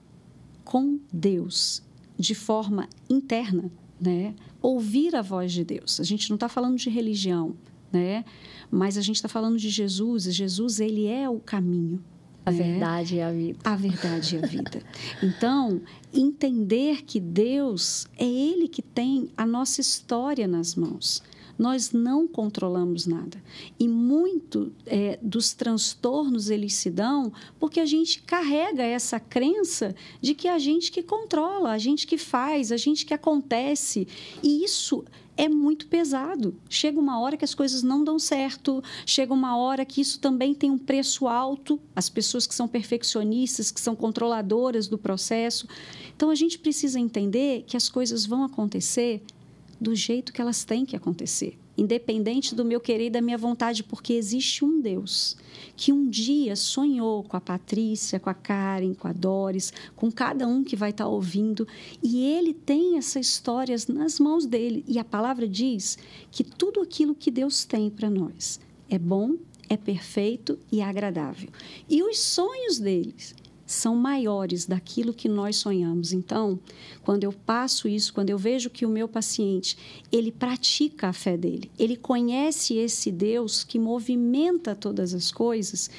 com 0.64 0.98
Deus 1.12 1.82
de 2.18 2.34
forma 2.34 2.88
interna, 3.08 3.70
né? 4.00 4.34
Ouvir 4.60 5.14
a 5.14 5.22
voz 5.22 5.52
de 5.52 5.64
Deus. 5.64 6.00
A 6.00 6.04
gente 6.04 6.28
não 6.28 6.34
está 6.34 6.48
falando 6.48 6.76
de 6.76 6.90
religião, 6.90 7.54
né? 7.92 8.24
Mas 8.70 8.98
a 8.98 9.00
gente 9.00 9.16
está 9.16 9.28
falando 9.28 9.58
de 9.58 9.70
Jesus. 9.70 10.26
E 10.26 10.32
Jesus 10.32 10.80
ele 10.80 11.06
é 11.06 11.28
o 11.28 11.38
caminho. 11.38 12.02
A 12.46 12.52
né? 12.52 12.62
verdade 12.62 13.18
é 13.18 13.24
a 13.24 13.32
vida. 13.32 13.58
A 13.64 13.74
verdade 13.74 14.36
é 14.36 14.38
a 14.38 14.46
vida. 14.46 14.82
Então, 15.20 15.80
entender 16.14 17.02
que 17.02 17.18
Deus 17.18 18.06
é 18.16 18.24
Ele 18.24 18.68
que 18.68 18.80
tem 18.80 19.28
a 19.36 19.44
nossa 19.44 19.80
história 19.80 20.46
nas 20.46 20.76
mãos. 20.76 21.24
Nós 21.58 21.90
não 21.90 22.28
controlamos 22.28 23.06
nada. 23.06 23.42
E 23.80 23.88
muito 23.88 24.72
é, 24.84 25.18
dos 25.20 25.54
transtornos 25.54 26.48
eles 26.48 26.74
se 26.74 26.90
dão 26.90 27.32
porque 27.58 27.80
a 27.80 27.86
gente 27.86 28.22
carrega 28.22 28.82
essa 28.82 29.18
crença 29.18 29.94
de 30.20 30.34
que 30.34 30.46
é 30.46 30.52
a 30.52 30.58
gente 30.58 30.92
que 30.92 31.02
controla, 31.02 31.70
a 31.72 31.78
gente 31.78 32.06
que 32.06 32.18
faz, 32.18 32.70
a 32.70 32.76
gente 32.76 33.04
que 33.04 33.14
acontece. 33.14 34.06
E 34.42 34.62
isso 34.62 35.04
é 35.36 35.48
muito 35.48 35.86
pesado. 35.86 36.54
Chega 36.68 36.98
uma 36.98 37.20
hora 37.20 37.36
que 37.36 37.44
as 37.44 37.54
coisas 37.54 37.82
não 37.82 38.02
dão 38.02 38.18
certo, 38.18 38.82
chega 39.04 39.34
uma 39.34 39.56
hora 39.56 39.84
que 39.84 40.00
isso 40.00 40.18
também 40.18 40.54
tem 40.54 40.70
um 40.70 40.78
preço 40.78 41.26
alto. 41.26 41.78
As 41.94 42.08
pessoas 42.08 42.46
que 42.46 42.54
são 42.54 42.66
perfeccionistas, 42.66 43.70
que 43.70 43.80
são 43.80 43.94
controladoras 43.94 44.88
do 44.88 44.96
processo. 44.96 45.68
Então 46.14 46.30
a 46.30 46.34
gente 46.34 46.58
precisa 46.58 46.98
entender 46.98 47.64
que 47.66 47.76
as 47.76 47.88
coisas 47.88 48.24
vão 48.24 48.44
acontecer 48.44 49.22
do 49.80 49.94
jeito 49.94 50.32
que 50.32 50.40
elas 50.40 50.64
têm 50.64 50.86
que 50.86 50.96
acontecer 50.96 51.58
independente 51.76 52.54
do 52.54 52.64
meu 52.64 52.80
querer 52.80 53.06
e 53.06 53.10
da 53.10 53.20
minha 53.20 53.38
vontade, 53.38 53.82
porque 53.82 54.12
existe 54.12 54.64
um 54.64 54.80
Deus 54.80 55.36
que 55.76 55.92
um 55.92 56.08
dia 56.08 56.56
sonhou 56.56 57.22
com 57.22 57.36
a 57.36 57.40
Patrícia, 57.40 58.20
com 58.20 58.30
a 58.30 58.34
Karen, 58.34 58.94
com 58.94 59.08
a 59.08 59.12
Doris, 59.12 59.72
com 59.94 60.10
cada 60.10 60.46
um 60.46 60.62
que 60.64 60.76
vai 60.76 60.90
estar 60.90 61.06
ouvindo, 61.06 61.66
e 62.02 62.22
ele 62.24 62.52
tem 62.52 62.96
essas 62.96 63.26
histórias 63.26 63.86
nas 63.86 64.18
mãos 64.18 64.46
dele. 64.46 64.84
E 64.86 64.98
a 64.98 65.04
palavra 65.04 65.48
diz 65.48 65.98
que 66.30 66.44
tudo 66.44 66.80
aquilo 66.80 67.14
que 67.14 67.30
Deus 67.30 67.64
tem 67.64 67.90
para 67.90 68.10
nós 68.10 68.60
é 68.88 68.98
bom, 68.98 69.36
é 69.68 69.76
perfeito 69.76 70.58
e 70.70 70.80
é 70.80 70.84
agradável. 70.84 71.48
E 71.88 72.02
os 72.02 72.18
sonhos 72.18 72.78
deles 72.78 73.34
são 73.66 73.96
maiores 73.96 74.64
daquilo 74.64 75.12
que 75.12 75.28
nós 75.28 75.56
sonhamos. 75.56 76.12
Então, 76.12 76.58
quando 77.02 77.24
eu 77.24 77.32
passo 77.32 77.88
isso, 77.88 78.14
quando 78.14 78.30
eu 78.30 78.38
vejo 78.38 78.70
que 78.70 78.86
o 78.86 78.88
meu 78.88 79.08
paciente, 79.08 79.76
ele 80.12 80.30
pratica 80.30 81.08
a 81.08 81.12
fé 81.12 81.36
dele, 81.36 81.70
ele 81.78 81.96
conhece 81.96 82.74
esse 82.74 83.10
Deus 83.10 83.64
que 83.64 83.78
movimenta 83.78 84.74
todas 84.74 85.12
as 85.12 85.32
coisas, 85.32 85.90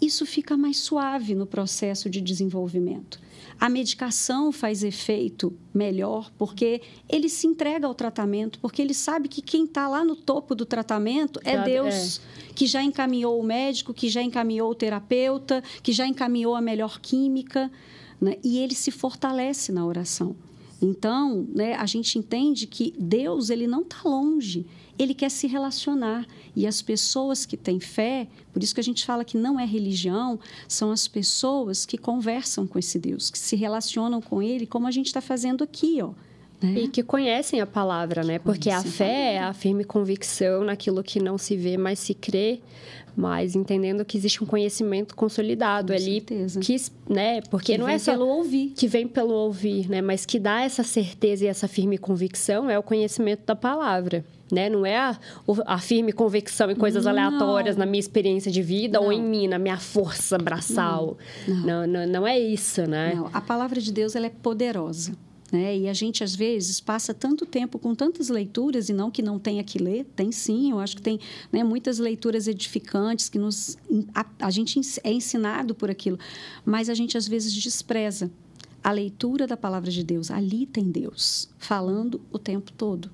isso 0.00 0.24
fica 0.24 0.56
mais 0.56 0.78
suave 0.78 1.34
no 1.34 1.46
processo 1.46 2.08
de 2.08 2.20
desenvolvimento. 2.20 3.20
A 3.60 3.68
medicação 3.68 4.50
faz 4.50 4.82
efeito 4.82 5.52
melhor 5.74 6.32
porque 6.38 6.80
ele 7.06 7.28
se 7.28 7.46
entrega 7.46 7.86
ao 7.86 7.94
tratamento, 7.94 8.58
porque 8.58 8.80
ele 8.80 8.94
sabe 8.94 9.28
que 9.28 9.42
quem 9.42 9.66
está 9.66 9.86
lá 9.86 10.02
no 10.02 10.16
topo 10.16 10.54
do 10.54 10.64
tratamento 10.64 11.38
é 11.44 11.62
Deus, 11.62 12.22
é. 12.48 12.52
que 12.54 12.66
já 12.66 12.82
encaminhou 12.82 13.38
o 13.38 13.42
médico, 13.42 13.92
que 13.92 14.08
já 14.08 14.22
encaminhou 14.22 14.70
o 14.70 14.74
terapeuta, 14.74 15.62
que 15.82 15.92
já 15.92 16.06
encaminhou 16.06 16.54
a 16.54 16.62
melhor 16.62 16.98
química, 17.00 17.70
né? 18.18 18.38
e 18.42 18.58
ele 18.60 18.74
se 18.74 18.90
fortalece 18.90 19.70
na 19.70 19.84
oração. 19.84 20.34
Então, 20.80 21.46
né, 21.54 21.74
a 21.74 21.84
gente 21.84 22.18
entende 22.18 22.66
que 22.66 22.94
Deus 22.98 23.50
ele 23.50 23.66
não 23.66 23.82
está 23.82 23.98
longe, 24.06 24.66
ele 25.02 25.14
quer 25.14 25.30
se 25.30 25.46
relacionar. 25.46 26.26
E 26.54 26.66
as 26.66 26.82
pessoas 26.82 27.46
que 27.46 27.56
têm 27.56 27.80
fé, 27.80 28.26
por 28.52 28.62
isso 28.62 28.74
que 28.74 28.80
a 28.80 28.84
gente 28.84 29.04
fala 29.04 29.24
que 29.24 29.36
não 29.36 29.58
é 29.58 29.64
religião, 29.64 30.38
são 30.68 30.90
as 30.90 31.08
pessoas 31.08 31.86
que 31.86 31.96
conversam 31.96 32.66
com 32.66 32.78
esse 32.78 32.98
Deus, 32.98 33.30
que 33.30 33.38
se 33.38 33.56
relacionam 33.56 34.20
com 34.20 34.42
ele, 34.42 34.66
como 34.66 34.86
a 34.86 34.90
gente 34.90 35.06
está 35.06 35.20
fazendo 35.20 35.64
aqui, 35.64 36.00
ó. 36.02 36.10
Né? 36.62 36.80
E 36.80 36.88
que 36.88 37.02
conhecem 37.02 37.58
a 37.62 37.66
palavra, 37.66 38.22
né? 38.22 38.38
Porque 38.38 38.68
a 38.68 38.82
fé 38.82 39.34
é 39.34 39.38
a 39.38 39.54
firme 39.54 39.82
convicção 39.82 40.62
naquilo 40.62 41.02
que 41.02 41.18
não 41.18 41.38
se 41.38 41.56
vê, 41.56 41.78
mas 41.78 41.98
se 41.98 42.12
crê, 42.12 42.60
mas 43.16 43.56
entendendo 43.56 44.04
que 44.04 44.18
existe 44.18 44.44
um 44.44 44.46
conhecimento 44.46 45.16
consolidado 45.16 45.88
Com 45.88 45.98
ali, 45.98 46.16
certeza. 46.16 46.60
que, 46.60 46.76
né? 47.08 47.40
Porque 47.42 47.72
que 47.72 47.78
não 47.78 47.88
é 47.88 47.98
só 47.98 48.12
pelo 48.12 48.26
ouvir, 48.26 48.74
que 48.76 48.86
vem 48.86 49.08
pelo 49.08 49.32
ouvir, 49.32 49.88
né? 49.88 50.02
Mas 50.02 50.26
que 50.26 50.38
dá 50.38 50.60
essa 50.60 50.82
certeza 50.82 51.46
e 51.46 51.48
essa 51.48 51.66
firme 51.66 51.96
convicção 51.96 52.68
é 52.68 52.78
o 52.78 52.82
conhecimento 52.82 53.46
da 53.46 53.56
palavra. 53.56 54.22
Né? 54.50 54.68
Não 54.68 54.84
é 54.84 54.96
a, 54.96 55.18
a 55.66 55.78
firme 55.78 56.12
convicção 56.12 56.70
em 56.70 56.74
coisas 56.74 57.04
não. 57.04 57.12
aleatórias 57.12 57.76
na 57.76 57.86
minha 57.86 58.00
experiência 58.00 58.50
de 58.50 58.62
vida 58.62 58.98
não. 58.98 59.06
ou 59.06 59.12
em 59.12 59.22
mim, 59.22 59.46
na 59.46 59.58
minha 59.58 59.78
força 59.78 60.36
braçal. 60.38 61.16
Não, 61.46 61.56
não, 61.56 61.86
não, 61.86 62.06
não 62.06 62.26
é 62.26 62.38
isso, 62.38 62.82
né? 62.82 63.12
A 63.32 63.40
palavra 63.40 63.80
de 63.80 63.92
Deus 63.92 64.16
ela 64.16 64.26
é 64.26 64.30
poderosa. 64.30 65.12
Né? 65.52 65.78
E 65.78 65.88
a 65.88 65.92
gente, 65.92 66.22
às 66.22 66.34
vezes, 66.34 66.80
passa 66.80 67.12
tanto 67.12 67.44
tempo 67.44 67.78
com 67.78 67.94
tantas 67.94 68.28
leituras, 68.28 68.88
e 68.88 68.92
não 68.92 69.10
que 69.10 69.22
não 69.22 69.38
tenha 69.38 69.64
que 69.64 69.78
ler, 69.78 70.04
tem 70.14 70.30
sim, 70.30 70.70
eu 70.70 70.78
acho 70.78 70.96
que 70.96 71.02
tem 71.02 71.18
né, 71.50 71.64
muitas 71.64 71.98
leituras 71.98 72.46
edificantes 72.46 73.28
que 73.28 73.38
nos. 73.38 73.76
A, 74.14 74.24
a 74.40 74.50
gente 74.50 74.80
é 75.02 75.12
ensinado 75.12 75.74
por 75.74 75.90
aquilo, 75.90 76.18
mas 76.64 76.88
a 76.88 76.94
gente, 76.94 77.18
às 77.18 77.26
vezes, 77.26 77.52
despreza 77.52 78.30
a 78.82 78.92
leitura 78.92 79.46
da 79.46 79.56
palavra 79.56 79.90
de 79.90 80.04
Deus. 80.04 80.30
Ali 80.30 80.66
tem 80.66 80.84
Deus, 80.84 81.48
falando 81.58 82.20
o 82.30 82.38
tempo 82.38 82.72
todo. 82.72 83.10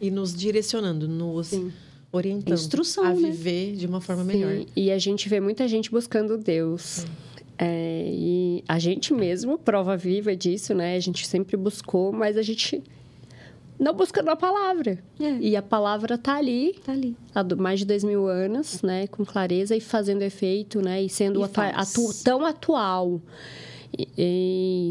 E 0.00 0.10
nos 0.10 0.34
direcionando, 0.34 1.08
nos. 1.08 1.48
Sim 1.48 1.72
orientando 2.12 2.54
Instrução, 2.54 3.04
a 3.04 3.14
né? 3.14 3.30
viver 3.30 3.76
de 3.76 3.86
uma 3.86 4.00
forma 4.00 4.22
Sim. 4.24 4.28
melhor. 4.28 4.66
E 4.74 4.90
a 4.90 4.98
gente 4.98 5.28
vê 5.28 5.40
muita 5.40 5.68
gente 5.68 5.90
buscando 5.90 6.38
Deus. 6.38 7.04
É, 7.58 8.08
e 8.08 8.64
a 8.68 8.78
gente 8.78 9.12
mesmo, 9.12 9.58
prova 9.58 9.96
viva 9.96 10.34
disso, 10.36 10.74
né? 10.74 10.96
A 10.96 11.00
gente 11.00 11.26
sempre 11.26 11.56
buscou, 11.56 12.12
mas 12.12 12.36
a 12.36 12.42
gente 12.42 12.82
não 13.78 13.94
buscando 13.94 14.28
a 14.28 14.36
palavra. 14.36 14.98
É. 15.20 15.38
E 15.40 15.56
a 15.56 15.62
palavra 15.62 16.16
tá 16.16 16.36
ali. 16.36 16.74
Tá 16.84 16.92
ali. 16.92 17.16
Há 17.34 17.44
mais 17.56 17.80
de 17.80 17.86
dois 17.86 18.04
mil 18.04 18.26
anos, 18.26 18.80
né? 18.82 19.06
Com 19.08 19.24
clareza 19.24 19.76
e 19.76 19.80
fazendo 19.80 20.22
efeito, 20.22 20.80
né? 20.80 21.02
E 21.02 21.08
sendo 21.08 21.40
e 21.40 21.44
atu 21.74 22.14
tão 22.22 22.46
atual. 22.46 23.20
E, 23.96 24.08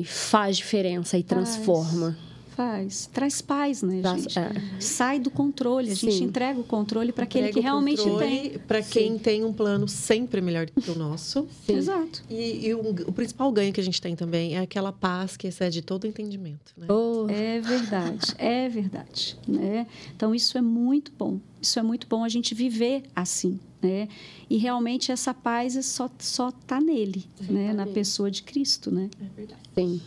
e, 0.01 0.05
faz 0.05 0.57
diferença 0.57 1.17
e 1.17 1.23
faz. 1.23 1.27
transforma 1.27 2.17
faz? 2.57 3.07
Traz 3.13 3.39
paz, 3.39 3.83
né, 3.83 4.01
gente? 4.01 4.39
É. 4.39 4.51
Sai 4.79 5.19
do 5.19 5.29
controle. 5.29 5.91
A 5.91 5.95
Sim. 5.95 6.09
gente 6.09 6.23
entrega 6.23 6.59
o 6.59 6.63
controle 6.63 7.11
para 7.11 7.23
aquele 7.23 7.53
que 7.53 7.59
realmente 7.59 8.01
tem. 8.17 8.57
Para 8.57 8.81
quem 8.81 9.19
tem 9.19 9.45
um 9.45 9.53
plano 9.53 9.87
sempre 9.87 10.41
melhor 10.41 10.65
do 10.65 10.81
que 10.81 10.89
o 10.89 10.95
nosso. 10.95 11.47
Sim. 11.67 11.75
Exato. 11.75 12.23
E, 12.27 12.67
e 12.67 12.73
o, 12.73 12.79
o, 12.79 13.13
principal 13.13 13.51
ganho 13.51 13.71
que 13.71 13.79
a 13.79 13.83
gente 13.83 14.01
tem 14.01 14.15
também 14.15 14.55
é 14.55 14.61
aquela 14.61 14.91
paz 14.91 15.37
que 15.37 15.47
excede 15.47 15.83
todo 15.83 16.05
o 16.05 16.07
entendimento. 16.07 16.73
Né? 16.75 16.87
Oh. 16.89 17.27
É 17.29 17.61
verdade, 17.61 18.33
é 18.39 18.67
verdade. 18.67 19.37
Né? 19.47 19.85
Então, 20.15 20.33
isso 20.33 20.57
é 20.57 20.61
muito 20.61 21.11
bom. 21.17 21.39
Isso 21.61 21.77
é 21.77 21.83
muito 21.83 22.07
bom 22.07 22.23
a 22.23 22.29
gente 22.29 22.55
viver 22.55 23.03
assim. 23.15 23.59
Né? 23.81 24.07
E 24.49 24.57
realmente 24.57 25.11
essa 25.11 25.35
paz 25.35 25.75
é 25.75 25.83
só 25.83 26.09
só 26.17 26.49
tá 26.51 26.81
nele, 26.81 27.25
é 27.47 27.51
né? 27.51 27.73
Na 27.73 27.85
pessoa 27.85 28.31
de 28.31 28.41
Cristo, 28.41 28.89
né? 28.89 29.07
É 29.21 29.25
verdade. 29.35 29.61
Sim. 29.75 30.01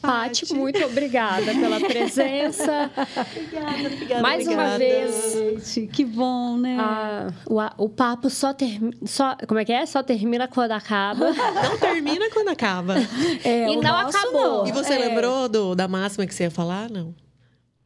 Pati, 0.00 0.54
muito 0.54 0.84
obrigada 0.84 1.52
pela 1.52 1.80
presença. 1.80 2.90
obrigada, 3.34 3.88
obrigada. 3.88 4.22
Mais 4.22 4.42
obrigada. 4.44 4.68
uma 4.70 4.78
vez. 4.78 5.34
Gente, 5.34 5.86
que 5.88 6.04
bom, 6.04 6.56
né? 6.56 6.76
Ah, 6.78 7.32
o, 7.46 7.84
o 7.84 7.88
papo 7.88 8.30
só 8.30 8.52
termina. 8.52 8.96
Só, 9.04 9.36
como 9.46 9.58
é 9.58 9.64
que 9.64 9.72
é? 9.72 9.84
Só 9.86 10.02
termina 10.02 10.46
quando 10.46 10.72
acaba. 10.72 11.32
Não 11.62 11.78
termina 11.78 12.30
quando 12.30 12.48
acaba. 12.48 12.94
É, 13.44 13.70
e 13.70 13.76
não 13.76 13.96
acabou. 13.96 14.58
Não. 14.58 14.66
E 14.66 14.72
você 14.72 14.94
é. 14.94 14.98
lembrou 14.98 15.48
do, 15.48 15.74
da 15.74 15.88
máxima 15.88 16.26
que 16.26 16.34
você 16.34 16.44
ia 16.44 16.50
falar? 16.50 16.88
Não. 16.90 17.14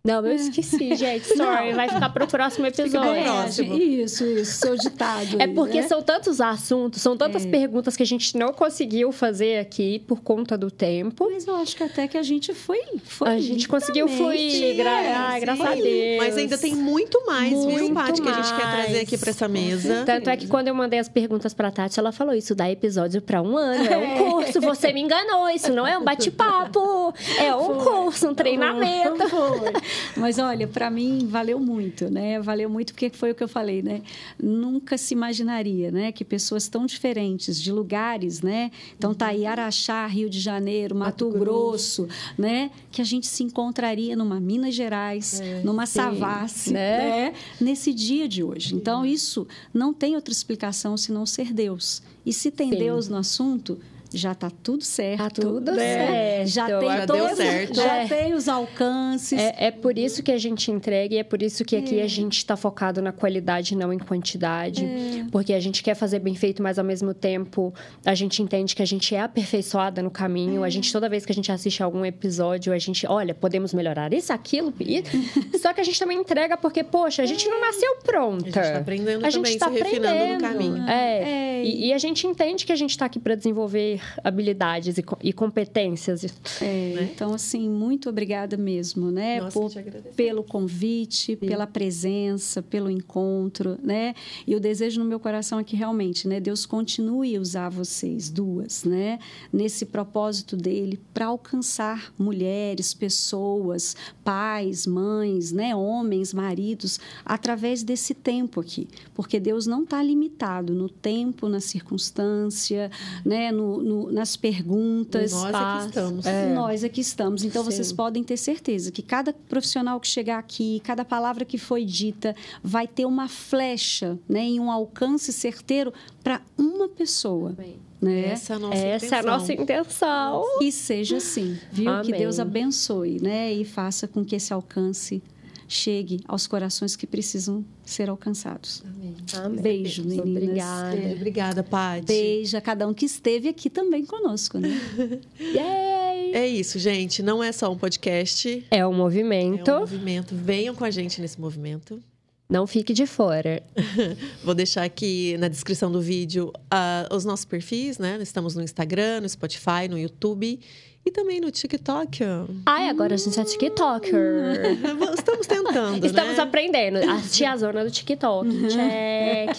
Não, 0.04 0.26
eu 0.26 0.34
esqueci, 0.34 0.96
gente. 0.96 1.28
Sorry, 1.36 1.68
não. 1.68 1.76
vai 1.76 1.88
ficar 1.88 2.08
pro 2.08 2.26
próximo 2.26 2.66
episódio. 2.66 3.14
Fica 3.14 3.32
próximo. 3.32 3.74
Isso, 3.78 4.24
isso, 4.24 4.58
seu 4.58 4.76
ditado. 4.76 5.40
é 5.40 5.46
porque 5.46 5.80
né? 5.80 5.86
são 5.86 6.02
tantos 6.02 6.40
assuntos, 6.40 7.00
são 7.00 7.16
tantas 7.16 7.46
é. 7.46 7.48
perguntas 7.48 7.96
que 7.96 8.02
a 8.02 8.06
gente 8.06 8.36
não 8.36 8.52
conseguiu 8.52 9.12
fazer 9.12 9.60
aqui 9.60 10.00
por 10.00 10.20
conta 10.20 10.58
do 10.58 10.72
tempo. 10.72 11.28
Mas 11.30 11.46
eu 11.46 11.54
acho 11.54 11.76
que 11.76 11.84
até 11.84 12.08
que 12.08 12.18
a 12.18 12.22
gente 12.24 12.52
foi. 12.52 12.80
foi 13.04 13.28
a 13.28 13.38
gente 13.38 13.68
conseguiu 13.68 14.08
fluir, 14.08 14.74
gra 14.74 14.90
é, 14.90 15.14
Ai, 15.14 15.40
graças 15.40 15.64
a 15.64 15.74
Deus. 15.76 16.18
Mas 16.18 16.36
ainda 16.36 16.58
tem 16.58 16.74
muito 16.74 17.24
mais, 17.24 17.52
muito 17.52 17.78
viu, 17.78 17.94
Paty, 17.94 18.22
que 18.22 18.28
a 18.28 18.32
gente 18.32 18.54
quer 18.56 18.70
trazer 18.72 19.00
aqui 19.02 19.16
para 19.16 19.30
essa 19.30 19.46
mesa. 19.46 20.02
Tanto 20.04 20.30
é 20.30 20.36
que 20.36 20.48
quando 20.48 20.66
eu 20.66 20.74
mandei 20.74 20.98
as 20.98 21.08
perguntas 21.08 21.54
pra 21.54 21.70
Tati, 21.70 22.00
ela 22.00 22.10
falou: 22.10 22.34
Isso 22.34 22.56
dá 22.56 22.68
episódio 22.68 23.22
para 23.22 23.40
um 23.40 23.56
ano, 23.56 23.84
é 23.84 23.98
um 23.98 24.18
curso. 24.32 24.60
Você 24.62 24.92
me 24.92 25.00
enganou, 25.00 25.48
isso 25.48 25.72
não 25.72 25.86
é 25.86 25.96
um 25.96 26.02
bate-papo, 26.02 27.14
é 27.38 27.54
um 27.54 27.66
curso. 27.66 27.84
curso, 27.88 28.28
um 28.30 28.34
treinamento. 28.34 29.28
Foi. 29.28 29.91
Mas 30.16 30.38
olha, 30.38 30.66
para 30.66 30.90
mim 30.90 31.26
valeu 31.28 31.58
muito, 31.58 32.10
né? 32.10 32.40
Valeu 32.40 32.68
muito 32.68 32.92
porque 32.92 33.10
foi 33.10 33.30
o 33.30 33.34
que 33.34 33.42
eu 33.42 33.48
falei, 33.48 33.82
né? 33.82 34.02
Nunca 34.40 34.98
se 34.98 35.14
imaginaria, 35.14 35.90
né, 35.90 36.12
que 36.12 36.24
pessoas 36.24 36.68
tão 36.68 36.86
diferentes 36.86 37.60
de 37.60 37.72
lugares, 37.72 38.42
né? 38.42 38.70
Então 38.96 39.14
tá 39.14 39.28
aí 39.28 39.46
Araxá, 39.46 40.06
Rio 40.06 40.28
de 40.28 40.40
Janeiro, 40.40 40.94
Mato, 40.94 41.26
Mato 41.26 41.38
Grosso, 41.38 42.06
Grosso, 42.06 42.08
né, 42.36 42.70
que 42.90 43.00
a 43.00 43.04
gente 43.04 43.26
se 43.26 43.42
encontraria 43.42 44.16
numa 44.16 44.40
Minas 44.40 44.74
Gerais, 44.74 45.40
é, 45.40 45.62
numa 45.62 45.86
sim, 45.86 45.94
Savassi, 45.94 46.72
né? 46.72 46.98
né? 46.98 47.34
Nesse 47.60 47.92
dia 47.92 48.28
de 48.28 48.42
hoje. 48.42 48.74
Então 48.74 49.04
isso 49.04 49.46
não 49.72 49.92
tem 49.92 50.14
outra 50.14 50.32
explicação 50.32 50.96
senão 50.96 51.26
ser 51.26 51.52
Deus. 51.52 52.02
E 52.24 52.32
se 52.32 52.50
tem 52.50 52.70
sim. 52.70 52.78
Deus 52.78 53.08
no 53.08 53.16
assunto, 53.16 53.78
já 54.12 54.32
está 54.32 54.50
tudo 54.50 54.84
certo. 54.84 55.18
Tá 55.18 55.30
tudo 55.30 55.72
né? 55.72 56.46
certo. 56.46 56.48
Já 56.48 56.78
tem 56.78 56.88
já 56.88 57.06
todos, 57.06 57.36
certo. 57.36 57.74
Já 57.74 57.96
é. 57.96 58.06
tem 58.06 58.34
os 58.34 58.48
alcances. 58.48 59.38
É, 59.38 59.54
é, 59.66 59.70
por 59.70 59.98
isso 59.98 60.22
que 60.22 60.32
a 60.32 60.38
gente 60.38 60.70
entrega 60.70 61.14
e 61.14 61.18
é 61.18 61.24
por 61.24 61.42
isso 61.42 61.64
que 61.64 61.76
aqui 61.76 61.98
é. 61.98 62.02
a 62.02 62.08
gente 62.08 62.38
está 62.38 62.56
focado 62.56 63.00
na 63.00 63.12
qualidade, 63.12 63.76
não 63.76 63.92
em 63.92 63.98
quantidade. 63.98 64.84
É. 64.84 65.26
Porque 65.30 65.52
a 65.52 65.60
gente 65.60 65.82
quer 65.82 65.94
fazer 65.94 66.18
bem 66.18 66.34
feito, 66.34 66.62
mas 66.62 66.78
ao 66.78 66.84
mesmo 66.84 67.14
tempo 67.14 67.72
a 68.04 68.14
gente 68.14 68.42
entende 68.42 68.76
que 68.76 68.82
a 68.82 68.86
gente 68.86 69.14
é 69.14 69.20
aperfeiçoada 69.20 70.02
no 70.02 70.10
caminho. 70.10 70.64
A 70.64 70.70
gente, 70.70 70.90
é. 70.90 70.92
toda 70.92 71.08
vez 71.08 71.24
que 71.24 71.32
a 71.32 71.34
gente 71.34 71.50
assiste 71.50 71.82
algum 71.82 72.04
episódio, 72.04 72.72
a 72.72 72.78
gente, 72.78 73.06
olha, 73.06 73.34
podemos 73.34 73.72
melhorar 73.72 74.12
isso, 74.12 74.32
aquilo. 74.32 74.72
E... 74.80 75.02
Só 75.58 75.72
que 75.72 75.80
a 75.80 75.84
gente 75.84 75.98
também 75.98 76.18
entrega 76.18 76.56
porque, 76.56 76.84
poxa, 76.84 77.22
a 77.22 77.26
gente 77.26 77.48
não 77.48 77.60
nasceu 77.60 77.96
pronta. 78.04 78.42
A 78.42 78.50
gente 78.50 78.58
está 78.58 78.78
aprendendo 78.78 79.24
a 79.24 79.30
gente 79.30 79.42
também, 79.42 79.58
tá 79.58 79.70
se 79.70 79.80
aprendendo. 79.80 80.06
refinando 80.06 80.34
no 80.34 80.40
caminho. 80.40 80.88
É. 80.88 81.64
E, 81.64 81.86
e 81.88 81.92
a 81.92 81.98
gente 81.98 82.26
entende 82.26 82.66
que 82.66 82.72
a 82.72 82.76
gente 82.76 82.90
está 82.90 83.06
aqui 83.06 83.18
para 83.18 83.34
desenvolver 83.34 84.00
habilidades 84.22 84.98
e, 84.98 85.04
e 85.22 85.32
competências. 85.32 86.24
É, 86.60 86.94
né? 86.94 87.10
Então, 87.14 87.32
assim, 87.34 87.68
muito 87.68 88.08
obrigada 88.08 88.56
mesmo, 88.56 89.10
né? 89.10 89.40
Nossa, 89.40 89.58
Por, 89.58 89.72
pelo 90.16 90.42
convite, 90.42 91.32
Sim. 91.32 91.36
pela 91.36 91.66
presença, 91.66 92.62
pelo 92.62 92.90
encontro, 92.90 93.78
né? 93.82 94.14
E 94.46 94.54
o 94.54 94.60
desejo 94.60 95.00
no 95.00 95.06
meu 95.06 95.20
coração 95.20 95.58
é 95.58 95.64
que 95.64 95.76
realmente, 95.76 96.26
né? 96.26 96.40
Deus 96.40 96.66
continue 96.66 97.36
a 97.36 97.40
usar 97.40 97.68
vocês 97.68 98.28
duas, 98.28 98.84
né? 98.84 99.18
Nesse 99.52 99.86
propósito 99.86 100.56
dele 100.56 101.00
para 101.14 101.26
alcançar 101.26 102.12
mulheres, 102.18 102.94
pessoas, 102.94 103.96
pais, 104.24 104.86
mães, 104.86 105.52
né? 105.52 105.74
Homens, 105.74 106.32
maridos, 106.32 106.98
através 107.24 107.82
desse 107.82 108.14
tempo 108.14 108.60
aqui. 108.60 108.88
Porque 109.14 109.38
Deus 109.38 109.66
não 109.66 109.84
está 109.84 110.02
limitado 110.02 110.74
no 110.74 110.88
tempo, 110.88 111.48
na 111.48 111.60
circunstância, 111.60 112.90
né? 113.24 113.52
no, 113.52 113.82
no, 113.82 113.91
nas 114.10 114.36
perguntas. 114.36 115.32
Nós 115.32 115.54
aqui 115.54 115.86
estamos. 115.86 116.26
É. 116.26 116.54
Nós 116.54 116.84
aqui 116.84 117.00
estamos. 117.00 117.44
Então, 117.44 117.62
Sim. 117.64 117.70
vocês 117.70 117.92
podem 117.92 118.22
ter 118.22 118.36
certeza 118.36 118.90
que 118.90 119.02
cada 119.02 119.32
profissional 119.32 119.98
que 120.00 120.08
chegar 120.08 120.38
aqui, 120.38 120.80
cada 120.84 121.04
palavra 121.04 121.44
que 121.44 121.58
foi 121.58 121.84
dita, 121.84 122.34
vai 122.62 122.86
ter 122.86 123.04
uma 123.04 123.28
flecha 123.28 124.18
né, 124.28 124.46
e 124.48 124.60
um 124.60 124.70
alcance 124.70 125.32
certeiro 125.32 125.92
para 126.22 126.40
uma 126.56 126.88
pessoa. 126.88 127.56
Né? 128.00 128.30
Essa 128.30 128.54
é 128.54 128.56
a 128.56 128.58
nossa 128.58 128.76
Essa 128.76 129.06
intenção. 129.06 129.16
é 129.16 129.20
a 129.20 129.22
nossa 129.22 129.52
intenção. 129.52 130.44
Que 130.58 130.72
seja 130.72 131.16
assim, 131.18 131.58
viu? 131.70 131.88
Amém. 131.90 132.04
Que 132.04 132.18
Deus 132.18 132.40
abençoe, 132.40 133.20
né? 133.20 133.52
E 133.52 133.64
faça 133.64 134.08
com 134.08 134.24
que 134.24 134.34
esse 134.34 134.52
alcance 134.52 135.22
chegue 135.68 136.20
aos 136.26 136.46
corações 136.46 136.96
que 136.96 137.06
precisam 137.06 137.64
ser 137.84 138.08
alcançados. 138.08 138.82
Amém. 138.84 139.16
Amém. 139.34 139.62
Beijo, 139.62 140.04
meninas. 140.04 140.28
Obrigada. 140.28 140.96
É, 140.96 141.12
obrigada, 141.14 141.62
Paty. 141.62 142.06
Beijo 142.06 142.56
a 142.56 142.60
cada 142.60 142.86
um 142.86 142.94
que 142.94 143.04
esteve 143.04 143.48
aqui 143.48 143.70
também 143.70 144.04
conosco, 144.04 144.58
né? 144.58 144.68
Yay! 145.40 146.34
É 146.34 146.46
isso, 146.48 146.78
gente. 146.78 147.22
Não 147.22 147.42
é 147.42 147.52
só 147.52 147.70
um 147.70 147.76
podcast. 147.76 148.64
É 148.70 148.86
um 148.86 148.92
movimento. 148.92 149.70
É 149.70 149.76
um 149.76 149.80
movimento. 149.80 150.34
Venham 150.34 150.74
com 150.74 150.84
a 150.84 150.90
gente 150.90 151.20
nesse 151.20 151.40
movimento. 151.40 152.02
Não 152.48 152.66
fique 152.66 152.92
de 152.92 153.06
fora. 153.06 153.62
Vou 154.44 154.54
deixar 154.54 154.84
aqui 154.84 155.36
na 155.38 155.48
descrição 155.48 155.90
do 155.90 156.02
vídeo 156.02 156.52
uh, 156.66 157.14
os 157.14 157.24
nossos 157.24 157.46
perfis, 157.46 157.98
né? 157.98 158.18
Estamos 158.20 158.54
no 158.54 158.62
Instagram, 158.62 159.22
no 159.22 159.28
Spotify, 159.28 159.88
no 159.88 159.98
YouTube 159.98 160.60
e 161.04 161.10
também 161.10 161.40
no 161.40 161.50
TikTok. 161.50 162.20
Ai, 162.64 162.88
agora 162.88 163.14
a 163.14 163.16
gente 163.16 163.38
é 163.38 163.44
TikToker. 163.44 164.12
Estamos 165.18 165.46
tentando, 165.46 166.06
Estamos 166.06 166.36
né? 166.36 166.42
aprendendo. 166.42 166.98
A 166.98 167.56
zona 167.56 167.84
do 167.84 167.90
TikTok. 167.90 168.48
Uhum. 168.48 168.68
Check. 168.68 169.56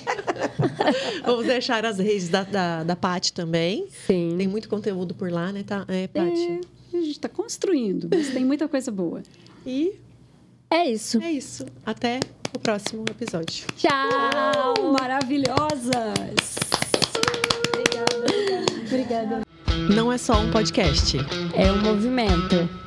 Vamos 1.26 1.46
deixar 1.46 1.86
as 1.86 2.00
redes 2.00 2.30
da, 2.30 2.44
da, 2.44 2.84
da 2.84 2.96
Paty 2.96 3.34
também. 3.34 3.88
Sim. 4.08 4.36
Tem 4.38 4.48
muito 4.48 4.70
conteúdo 4.70 5.14
por 5.14 5.30
lá, 5.32 5.52
né, 5.52 5.64
tá, 5.64 5.86
é, 5.88 6.08
Paty? 6.08 6.62
É, 6.94 6.98
a 6.98 7.02
gente 7.02 7.12
está 7.12 7.28
construindo, 7.28 8.08
mas 8.10 8.30
tem 8.30 8.46
muita 8.46 8.68
coisa 8.68 8.92
boa. 8.92 9.22
E... 9.66 9.94
É 10.70 10.90
isso. 10.90 11.22
É 11.22 11.32
isso. 11.32 11.66
Até 11.86 12.20
o 12.56 12.60
próximo 12.60 13.04
episódio. 13.10 13.66
Tchau! 13.76 14.94
Maravilhosas! 15.00 16.56
Obrigada. 17.68 18.66
Obrigada. 18.88 19.53
Não 19.94 20.12
é 20.12 20.18
só 20.18 20.40
um 20.40 20.52
podcast. 20.52 21.18
É 21.54 21.72
um 21.72 21.82
movimento. 21.82 22.83